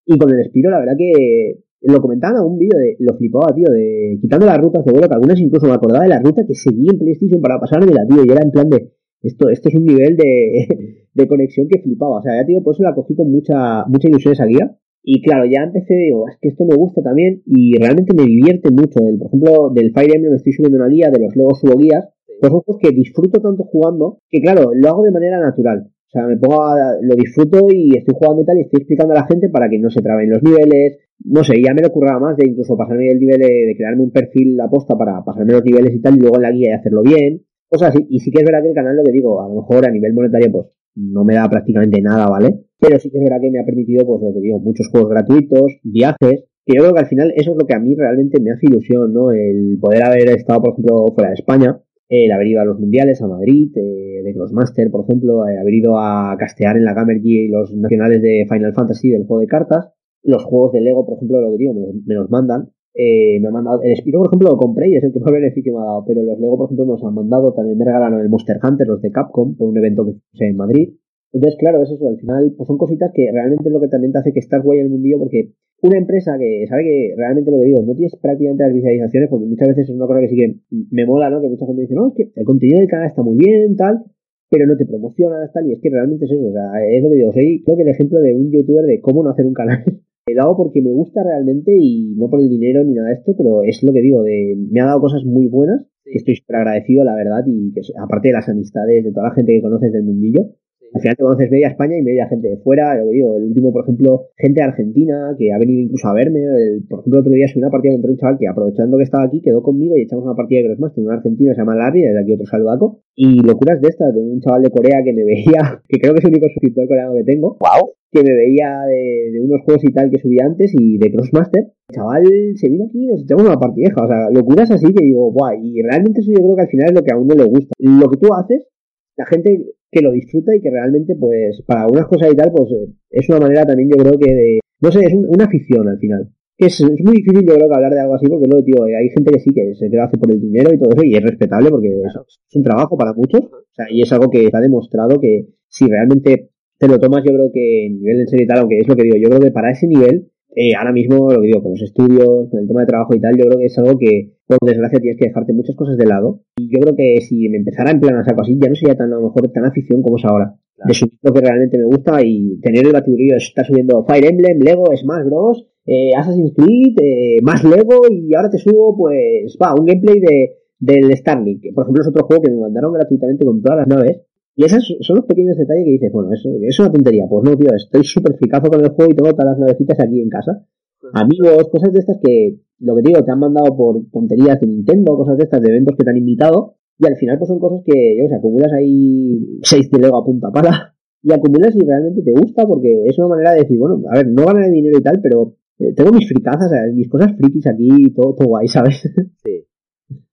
Y 0.05 0.19
con 0.19 0.31
el 0.35 0.45
Spiro, 0.47 0.71
la 0.71 0.81
verdad 0.81 0.95
que 0.99 1.63
lo 1.83 2.03
comentaban 2.03 2.43
en 2.43 2.51
un 2.51 2.59
vídeo 2.59 2.77
de 2.77 2.97
lo 2.99 3.15
flipaba, 3.15 3.55
tío, 3.55 3.71
de 3.71 4.19
quitando 4.21 4.45
las 4.45 4.59
rutas 4.59 4.85
de 4.85 4.91
vuelo, 4.91 5.07
que 5.07 5.15
algunas 5.15 5.39
incluso 5.39 5.69
me 5.69 5.75
acordaba 5.75 6.03
de 6.03 6.11
la 6.11 6.19
ruta 6.19 6.43
que 6.45 6.57
seguí 6.57 6.89
en 6.91 6.99
PlayStation 6.99 7.41
para 7.41 7.61
pasármela, 7.61 8.05
tío, 8.05 8.25
y 8.27 8.33
era 8.33 8.43
en 8.43 8.51
plan 8.51 8.69
de 8.69 8.91
esto, 9.23 9.49
esto 9.49 9.69
es 9.69 9.77
un 9.77 9.85
nivel 9.85 10.17
de, 10.17 11.07
de 11.15 11.29
conexión 11.29 11.69
que 11.69 11.81
flipaba. 11.81 12.19
O 12.19 12.23
sea, 12.23 12.35
ya 12.35 12.45
tío, 12.45 12.65
por 12.65 12.75
eso 12.75 12.83
la 12.83 12.97
cogí 12.97 13.15
con 13.15 13.31
mucha, 13.31 13.85
mucha 13.87 14.09
ilusión 14.09 14.33
esa 14.33 14.47
guía. 14.47 14.77
Y 15.05 15.21
claro, 15.23 15.45
ya 15.47 15.65
empecé, 15.65 15.95
digo, 15.95 16.29
es 16.29 16.39
que 16.41 16.49
esto 16.49 16.65
me 16.65 16.77
gusta 16.77 17.03
también 17.03 17.43
y 17.45 17.77
realmente 17.77 18.15
me 18.15 18.25
divierte 18.25 18.71
mucho. 18.71 19.01
El, 19.05 19.19
por 19.19 19.29
ejemplo, 19.29 19.71
del 19.75 19.93
Fire 19.93 20.15
Emblem 20.15 20.35
estoy 20.35 20.53
subiendo 20.53 20.79
una 20.79 20.89
guía, 20.89 21.11
de 21.11 21.21
los 21.21 21.35
Lego 21.35 21.55
subo 21.55 21.77
guías. 21.77 22.09
Pues 22.41 22.51
son 22.51 22.61
juegos 22.61 22.81
que 22.83 22.95
disfruto 22.95 23.41
tanto 23.41 23.65
jugando 23.65 24.19
que, 24.29 24.41
claro, 24.41 24.71
lo 24.75 24.89
hago 24.89 25.03
de 25.03 25.11
manera 25.11 25.41
natural. 25.41 25.91
O 26.07 26.11
sea, 26.11 26.27
me 26.27 26.37
pongo 26.37 26.63
a, 26.63 26.77
lo 27.01 27.15
disfruto 27.17 27.67
y 27.73 27.97
estoy 27.97 28.15
jugando 28.15 28.43
y 28.43 28.45
tal 28.45 28.59
y 28.59 28.63
estoy 28.63 28.79
explicando 28.79 29.15
a 29.15 29.21
la 29.21 29.27
gente 29.27 29.49
para 29.49 29.69
que 29.69 29.79
no 29.79 29.91
se 29.91 30.03
traben 30.03 30.31
los 30.31 30.43
niveles. 30.43 30.99
No 31.25 31.43
sé, 31.43 31.55
ya 31.63 31.75
me 31.75 31.83
lo 31.83 31.89
ocurraba 31.89 32.21
más 32.21 32.37
de 32.37 32.49
incluso 32.49 32.77
pasarme 32.77 33.09
el 33.09 33.19
nivel 33.19 33.41
de, 33.41 33.49
de 33.49 33.75
crearme 33.77 34.03
un 34.03 34.11
perfil 34.11 34.61
aposta 34.61 34.97
para 34.97 35.25
pasarme 35.25 35.53
los 35.53 35.65
niveles 35.65 35.95
y 35.95 36.01
tal 36.01 36.17
y 36.17 36.21
luego 36.21 36.37
en 36.37 36.43
la 36.43 36.51
guía 36.53 36.69
y 36.71 36.73
hacerlo 36.73 37.03
bien. 37.03 37.43
Cosas 37.69 37.91
así. 37.91 38.07
Y 38.09 38.21
sí 38.21 38.31
que 38.31 38.41
es 38.41 38.45
verdad 38.45 38.63
que 38.63 38.69
el 38.69 38.75
canal, 38.75 38.97
lo 38.97 39.03
que 39.03 39.13
digo, 39.13 39.41
a 39.41 39.49
lo 39.49 39.63
mejor 39.63 39.87
a 39.87 39.91
nivel 39.91 40.13
monetario, 40.13 40.53
pues 40.53 40.67
no 40.95 41.25
me 41.25 41.35
da 41.35 41.49
prácticamente 41.49 42.01
nada, 42.01 42.29
¿vale? 42.29 42.67
Pero 42.79 42.99
sí 42.99 43.11
que 43.11 43.19
es 43.19 43.25
verdad 43.25 43.41
que 43.41 43.51
me 43.51 43.61
ha 43.61 43.65
permitido, 43.65 44.07
pues 44.07 44.23
lo 44.23 44.33
que 44.33 44.41
digo, 44.41 44.61
muchos 44.61 44.89
juegos 44.89 45.11
gratuitos, 45.11 45.79
viajes, 45.83 46.45
que 46.65 46.75
yo 46.77 46.83
creo 46.83 46.95
que 46.95 47.01
al 47.01 47.07
final 47.07 47.33
eso 47.37 47.53
es 47.53 47.57
lo 47.57 47.67
que 47.67 47.75
a 47.75 47.81
mí 47.81 47.95
realmente 47.95 48.41
me 48.41 48.53
hace 48.53 48.67
ilusión, 48.67 49.13
¿no? 49.13 49.33
El 49.33 49.79
poder 49.81 50.03
haber 50.05 50.29
estado, 50.29 50.63
por 50.63 50.73
ejemplo, 50.73 51.07
fuera 51.15 51.31
de 51.31 51.35
España, 51.35 51.81
el 52.09 52.31
haber 52.31 52.47
ido 52.47 52.61
a 52.61 52.65
los 52.65 52.79
mundiales, 52.79 53.23
a 53.23 53.27
Madrid, 53.27 53.73
eh, 53.77 54.23
de 54.23 54.35
Crossmaster, 54.35 54.91
por 54.91 55.05
ejemplo, 55.05 55.43
haber 55.45 55.75
ido 55.75 55.99
a 55.99 56.37
castear 56.39 56.77
en 56.77 56.85
la 56.85 56.95
Gamer 56.95 57.21
G 57.21 57.51
los 57.51 57.75
nacionales 57.75 58.21
de 58.21 58.47
Final 58.49 58.75
Fantasy 58.75 59.11
del 59.11 59.25
juego 59.25 59.41
de 59.41 59.47
cartas, 59.47 59.89
los 60.23 60.45
juegos 60.45 60.73
de 60.73 60.83
Lego, 60.83 61.07
por 61.07 61.17
ejemplo, 61.17 61.41
lo 61.41 61.53
que 61.53 61.59
digo, 61.59 61.75
me 61.75 61.81
los, 61.81 61.95
me 62.07 62.15
los 62.15 62.31
mandan. 62.31 62.71
Eh, 62.95 63.41
me 63.41 63.49
han 63.49 63.55
mandado, 63.55 63.83
el 63.83 63.97
Spiro, 63.97 64.19
por 64.19 64.29
ejemplo, 64.29 64.51
lo 64.51 64.57
compré 64.57 64.91
y 64.91 64.97
es 64.97 65.05
el 65.05 65.13
que 65.13 65.21
más 65.21 65.33
beneficio 65.33 65.73
me 65.75 65.81
ha 65.81 65.85
dado, 65.85 66.05
pero 66.07 66.23
los 66.23 66.39
Lego, 66.39 66.59
por 66.59 66.67
ejemplo, 66.67 66.85
nos 66.85 67.03
han 67.03 67.15
mandado, 67.15 67.55
también 67.55 67.79
me 67.79 67.85
regalaron 67.85 68.21
el 68.21 68.29
Monster 68.29 68.59
Hunter, 68.63 68.87
los 68.87 69.01
de 69.01 69.11
Capcom, 69.11 69.57
por 69.57 69.69
un 69.69 69.79
evento 69.79 70.05
que 70.05 70.13
puse 70.13 70.47
en 70.47 70.57
Madrid. 70.57 70.95
Entonces, 71.33 71.59
claro, 71.59 71.83
es 71.83 71.91
eso, 71.91 72.07
al 72.07 72.19
final, 72.19 72.53
pues 72.57 72.67
son 72.67 72.77
cositas 72.77 73.11
que 73.15 73.31
realmente 73.33 73.69
es 73.69 73.73
lo 73.73 73.81
que 73.81 73.89
también 73.89 74.13
te 74.13 74.19
hace 74.19 74.33
que 74.33 74.41
estás 74.41 74.63
guay 74.63 74.81
en 74.81 74.87
el 74.87 74.93
mundillo, 74.93 75.19
porque 75.19 75.53
una 75.83 75.99
empresa 75.99 76.37
que 76.39 76.67
sabe 76.69 76.85
que 76.85 77.15
realmente 77.17 77.51
lo 77.51 77.59
que 77.59 77.65
digo, 77.65 77.83
no 77.83 77.95
tienes 77.95 78.15
prácticamente 78.17 78.65
las 78.65 78.75
visualizaciones, 78.75 79.31
porque 79.31 79.47
muchas 79.47 79.69
veces 79.69 79.89
es 79.89 79.97
una 79.97 80.07
cosa 80.07 80.21
que 80.21 80.29
sí 80.29 80.37
que 80.37 80.57
me 80.91 81.07
mola, 81.07 81.31
¿no? 81.31 81.41
Que 81.41 81.49
mucha 81.49 81.67
gente 81.67 81.83
dice, 81.83 81.95
no, 81.95 82.09
es 82.09 82.15
que 82.15 82.31
el 82.37 82.45
contenido 82.45 82.79
del 82.79 82.89
canal 82.89 83.09
está 83.09 83.23
muy 83.23 83.37
bien, 83.37 83.75
tal, 83.75 84.05
pero 84.51 84.67
no 84.67 84.77
te 84.77 84.85
promocionas, 84.85 85.51
tal, 85.53 85.67
y 85.67 85.73
es 85.73 85.81
que 85.81 85.89
realmente 85.89 86.27
es 86.27 86.33
eso, 86.33 86.47
o 86.47 86.53
sea, 86.53 86.71
es 86.87 87.03
lo 87.03 87.09
que 87.09 87.17
digo, 87.17 87.33
soy 87.33 87.63
creo 87.65 87.77
que 87.77 87.83
el 87.83 87.89
ejemplo 87.89 88.21
de 88.21 88.35
un 88.35 88.53
youtuber 88.53 88.85
de 88.85 89.01
cómo 89.01 89.25
no 89.25 89.31
hacer 89.31 89.47
un 89.47 89.55
canal. 89.55 89.83
Lo 90.27 90.43
hago 90.43 90.57
porque 90.57 90.81
me 90.81 90.93
gusta 90.93 91.23
realmente 91.25 91.73
y 91.77 92.15
no 92.15 92.31
por 92.31 92.41
el 92.41 92.49
dinero 92.49 92.85
ni 92.85 92.95
nada 92.95 93.09
de 93.09 93.15
esto, 93.15 93.35
pero 93.37 93.65
es 93.65 93.83
lo 93.83 93.93
que 93.93 94.01
digo, 94.01 94.23
de 94.23 94.57
me 94.71 94.81
ha 94.81 94.87
dado 94.87 95.01
cosas 95.01 95.25
muy 95.25 95.49
buenas, 95.49 95.85
que 96.05 96.19
estoy 96.19 96.37
súper 96.37 96.57
agradecido, 96.57 97.05
la 97.05 97.17
verdad, 97.17 97.43
y 97.47 97.73
que 97.73 97.81
aparte 98.01 98.29
de 98.29 98.35
las 98.35 98.49
amistades, 98.49 99.05
de 99.05 99.13
toda 99.13 99.29
la 99.29 99.35
gente 99.35 99.53
que 99.53 99.63
conoces 99.63 99.93
del 99.93 100.05
mundillo, 100.05 100.47
al 100.95 101.01
final 101.01 101.17
te 101.17 101.23
conoces 101.23 101.51
media 101.51 101.69
España 101.69 101.97
y 101.99 102.03
media 102.03 102.29
gente 102.29 102.49
de 102.49 102.57
fuera, 102.59 102.95
lo 102.97 103.09
que 103.09 103.17
digo, 103.17 103.37
el 103.37 103.45
último, 103.45 103.73
por 103.73 103.85
ejemplo, 103.85 104.29
gente 104.37 104.61
de 104.61 104.67
Argentina 104.67 105.35
que 105.39 105.53
ha 105.53 105.59
venido 105.59 105.81
incluso 105.81 106.09
a 106.09 106.15
verme, 106.15 106.41
el, 106.41 106.85
por 106.89 107.01
ejemplo, 107.01 107.21
el 107.21 107.27
otro 107.27 107.33
día 107.33 107.49
subí 107.49 107.61
una 107.61 107.71
partida 107.71 107.93
contra 107.93 108.11
un 108.11 108.17
chaval 108.19 108.39
que 108.39 108.49
aprovechando 108.49 108.97
que 108.99 109.05
estaba 109.05 109.25
aquí 109.25 109.41
quedó 109.41 109.63
conmigo 109.63 109.97
y 109.97 110.03
echamos 110.03 110.25
una 110.25 110.35
partida 110.35 110.61
de 110.61 110.67
Crossmaster, 110.67 111.05
un 111.05 111.11
argentino 111.11 111.51
que 111.51 111.55
se 111.55 111.61
llama 111.61 111.77
Larry, 111.77 112.03
desde 112.03 112.21
aquí 112.21 112.33
otro 112.33 112.47
saludaco, 112.47 113.01
y 113.15 113.41
locuras 113.43 113.81
de 113.81 113.89
estas, 113.89 114.15
de 114.15 114.21
un 114.21 114.41
chaval 114.41 114.63
de 114.63 114.71
Corea 114.71 115.03
que 115.05 115.13
me 115.13 115.25
veía, 115.29 115.83
que 115.89 115.99
creo 115.99 116.13
que 116.13 116.21
es 116.21 116.25
el 116.25 116.33
único 116.33 116.49
suscriptor 116.49 116.87
coreano 116.87 117.15
que 117.15 117.25
tengo, 117.25 117.57
¡Wow! 117.61 117.93
que 118.13 118.23
me 118.23 118.35
veía 118.35 118.81
de, 118.87 119.33
de 119.33 119.41
unos 119.41 119.63
juegos 119.65 119.83
y 119.85 119.93
tal 119.95 120.11
que 120.11 120.19
subí 120.19 120.37
antes 120.39 120.75
y 120.79 120.99
de 120.99 121.11
Crossmaster, 121.11 121.73
el 121.89 121.95
chaval 121.95 122.25
se 122.57 122.69
vino 122.69 122.85
aquí 122.85 123.05
y 123.05 123.07
nos 123.07 123.23
echamos 123.23 123.45
una 123.45 123.57
partideja, 123.57 124.05
o 124.05 124.09
sea, 124.09 124.29
locuras 124.31 124.71
así 124.71 124.93
que 124.93 125.03
digo, 125.03 125.33
guay, 125.33 125.59
y 125.63 125.81
realmente 125.81 126.21
eso 126.21 126.31
yo 126.31 126.45
creo 126.45 126.57
que 126.57 126.63
al 126.63 126.69
final 126.69 126.89
es 126.89 126.95
lo 126.95 127.03
que 127.03 127.13
a 127.13 127.17
uno 127.17 127.35
le 127.35 127.45
gusta. 127.45 127.73
Lo 127.79 128.11
que 128.11 128.19
tú 128.19 128.35
haces, 128.35 128.69
la 129.17 129.25
gente 129.27 129.65
que 129.93 130.01
lo 130.01 130.11
disfruta 130.13 130.57
y 130.57 130.61
que 130.61 130.71
realmente, 130.71 131.15
pues, 131.15 131.63
para 131.67 131.83
algunas 131.83 132.07
cosas 132.07 132.33
y 132.33 132.37
tal, 132.37 132.51
pues, 132.51 132.71
eh, 132.73 132.89
es 133.11 133.29
una 133.29 133.41
manera 133.41 133.67
también, 133.67 133.91
yo 133.91 133.97
creo 134.03 134.19
que 134.19 134.35
de, 134.35 134.61
no 134.81 134.91
sé, 134.91 135.01
es 135.05 135.13
un- 135.15 135.29
una 135.29 135.45
afición 135.45 135.87
al 135.89 135.99
final. 135.99 136.29
Que 136.57 136.67
es, 136.67 136.81
es 136.81 137.01
muy 137.05 137.15
difícil, 137.17 137.47
yo 137.47 137.55
creo, 137.55 137.69
que 137.69 137.75
hablar 137.75 137.93
de 137.93 138.01
algo 138.01 138.15
así, 138.15 138.27
porque 138.29 138.47
luego, 138.49 138.65
tío, 138.65 138.85
hay 138.85 139.09
gente 139.11 139.31
que 139.33 139.41
sí 139.41 139.51
que 139.55 139.75
se 139.75 139.89
lo 139.89 140.03
hace 140.03 140.17
por 140.19 140.31
el 140.33 140.41
dinero 140.41 140.73
y 140.73 140.79
todo 140.79 140.91
eso, 140.97 141.05
y 141.05 141.15
es 141.15 141.23
respetable 141.23 141.71
porque 141.71 141.89
es, 141.89 142.15
es 142.49 142.57
un 142.57 142.63
trabajo 142.65 142.97
para 142.97 143.13
muchos, 143.13 143.43
o 143.45 143.75
sea, 143.75 143.87
y 143.91 144.03
es 144.03 144.13
algo 144.13 144.31
que 144.31 144.47
está 144.47 144.61
demostrado 144.61 145.21
que 145.21 145.47
si 145.69 145.87
realmente 145.87 146.51
te 146.79 146.89
lo 146.89 146.99
tomas, 146.99 147.23
yo 147.25 147.33
creo 147.33 147.51
que 147.53 147.87
en 147.87 147.99
nivel 148.01 148.21
en 148.21 148.27
serio 148.29 148.45
y 148.45 148.49
tal, 148.49 148.59
aunque 148.61 148.79
es 148.79 148.89
lo 148.89 148.97
que 148.97 149.03
digo, 149.05 149.17
yo 149.17 149.29
creo 149.29 149.41
que 149.41 149.51
para 149.51 149.71
ese 149.71 149.87
nivel, 149.87 150.31
eh, 150.55 150.75
ahora 150.77 150.93
mismo, 150.93 151.31
lo 151.31 151.41
que 151.41 151.47
digo, 151.47 151.63
con 151.63 151.73
los 151.73 151.83
estudios, 151.83 152.51
con 152.51 152.61
el 152.61 152.69
tema 152.69 152.81
de 152.81 152.87
trabajo 152.87 153.15
y 153.15 153.21
tal, 153.21 153.37
yo 153.37 153.45
creo 153.47 153.59
que 153.59 153.67
es 153.67 153.79
algo 153.79 153.99
que, 153.99 154.35
por 154.47 154.59
desgracia, 154.61 155.01
tienes 155.01 155.19
que 155.19 155.29
dejarte 155.29 155.53
muchas 155.53 155.77
cosas 155.77 155.97
de 155.97 156.07
lado. 156.07 156.41
Y 156.57 156.69
yo 156.69 156.81
creo 156.81 156.95
que 156.95 157.21
si 157.23 157.49
me 157.49 157.57
empezara 157.57 157.91
en 157.91 158.01
plan 158.01 158.17
a 158.17 158.25
saco 158.25 158.43
así, 158.43 158.59
ya 158.61 158.69
no 158.69 158.75
sería 158.75 158.95
tan, 158.95 159.13
a 159.13 159.17
lo 159.17 159.23
mejor, 159.23 159.51
tan 159.51 159.65
afición 159.65 160.03
como 160.03 160.19
es 160.19 160.25
ahora. 160.25 160.55
de 160.85 160.95
subir 160.95 161.19
lo 161.23 161.33
que 161.33 161.41
realmente 161.41 161.79
me 161.79 161.85
gusta 161.85 162.21
y 162.23 162.59
tener 162.61 162.85
el 162.85 162.93
batiburrillo 162.93 163.37
está 163.37 163.65
subiendo 163.65 164.05
Fire 164.05 164.25
Emblem, 164.25 164.59
Lego, 164.59 164.85
Smash 164.95 165.25
Bros, 165.25 165.67
eh, 165.87 166.11
Assassin's 166.17 166.53
Creed, 166.57 166.97
eh, 167.01 167.41
más 167.43 167.65
Lego 167.65 168.03
y 168.11 168.35
ahora 168.35 168.51
te 168.51 168.59
subo 168.59 168.97
pues 168.97 169.57
va 169.63 169.75
un 169.79 169.87
gameplay 169.87 170.21
de 170.21 170.59
del 170.79 171.17
Starlink, 171.17 171.63
por 171.75 171.85
ejemplo 171.85 172.03
es 172.03 172.09
otro 172.09 172.25
juego 172.25 172.43
que 172.43 172.51
me 172.51 172.59
mandaron 172.59 172.93
gratuitamente 172.93 173.45
con 173.45 173.63
todas 173.63 173.79
las 173.79 173.87
naves 173.87 174.23
y 174.55 174.65
esos 174.65 174.97
son 175.01 175.17
los 175.17 175.27
pequeños 175.27 175.57
detalles 175.57 175.85
que 175.85 175.93
dices, 175.93 176.13
bueno, 176.13 176.33
eso 176.33 176.51
es 176.61 176.79
una 176.79 176.93
tontería. 176.93 177.25
Pues 177.29 177.43
no, 177.45 177.57
tío, 177.57 177.75
estoy 177.75 178.05
súper 178.05 178.37
ficazo 178.37 178.71
con 178.71 178.85
el 178.85 178.91
juego 178.91 179.13
y 179.13 179.17
tengo 179.17 179.31
todas 179.33 179.57
las 179.57 179.59
navecitas 179.59 179.99
aquí 180.01 180.21
en 180.21 180.29
casa. 180.29 180.67
Amigos, 181.15 181.69
cosas 181.71 181.93
de 181.93 182.01
estas 182.01 182.19
que, 182.23 182.61
lo 182.81 182.95
que 182.97 183.03
digo, 183.03 183.25
te 183.25 183.33
han 183.33 183.39
mandado 183.39 183.75
por 183.77 184.03
tonterías 184.13 184.61
de 184.61 184.67
Nintendo, 184.67 185.17
cosas 185.17 185.39
de 185.39 185.45
estas, 185.45 185.61
de 185.63 185.71
eventos 185.71 185.97
que 185.97 186.05
te 186.05 186.11
han 186.11 186.19
invitado. 186.19 186.77
Y 186.99 187.07
al 187.07 187.17
final, 187.17 187.39
pues 187.39 187.49
son 187.49 187.59
cosas 187.59 187.81
que, 187.85 188.17
yo, 188.19 188.27
o 188.27 188.29
sea, 188.29 188.39
acumulas 188.39 188.73
ahí 188.73 189.59
seis 189.63 189.91
de 189.91 189.99
Lego 189.99 190.19
a 190.19 190.25
punta 190.25 190.51
para. 190.51 190.95
Y 191.23 191.33
acumulas 191.33 191.75
y 191.75 191.87
realmente 191.87 192.23
te 192.23 192.33
gusta 192.33 192.67
porque 192.67 193.05
es 193.07 193.19
una 193.19 193.29
manera 193.29 193.53
de 193.53 193.61
decir, 193.61 193.79
bueno, 193.79 194.03
a 194.11 194.17
ver, 194.17 194.29
no 194.29 194.45
ganar 194.45 194.71
dinero 194.71 194.99
y 194.99 195.03
tal, 195.03 195.21
pero 195.23 195.55
eh, 195.79 195.95
tengo 195.95 196.11
mis 196.13 196.29
fricazas, 196.29 196.71
mis 196.93 197.09
cosas 197.09 197.33
frikis 197.37 197.67
aquí, 197.69 198.13
todo, 198.15 198.35
todo 198.35 198.49
guay, 198.49 198.69
¿sabes? 198.69 199.03
Sí. 199.43 199.67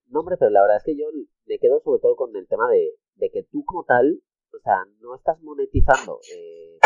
No, 0.09 0.21
hombre, 0.21 0.35
pero 0.37 0.51
la 0.51 0.61
verdad 0.61 0.77
es 0.77 0.83
que 0.83 0.97
yo 0.97 1.05
me 1.47 1.57
quedo 1.59 1.79
sobre 1.79 2.01
todo 2.01 2.15
con 2.15 2.35
el 2.35 2.47
tema 2.47 2.69
de, 2.71 2.89
de 3.19 3.29
que 3.29 3.43
tú 3.43 3.63
como 3.65 3.83
tal, 3.83 4.21
o 4.53 4.59
sea, 4.63 4.85
no 5.01 5.15
estás 5.15 5.41
monetizando 5.41 6.19
eh, 6.33 6.79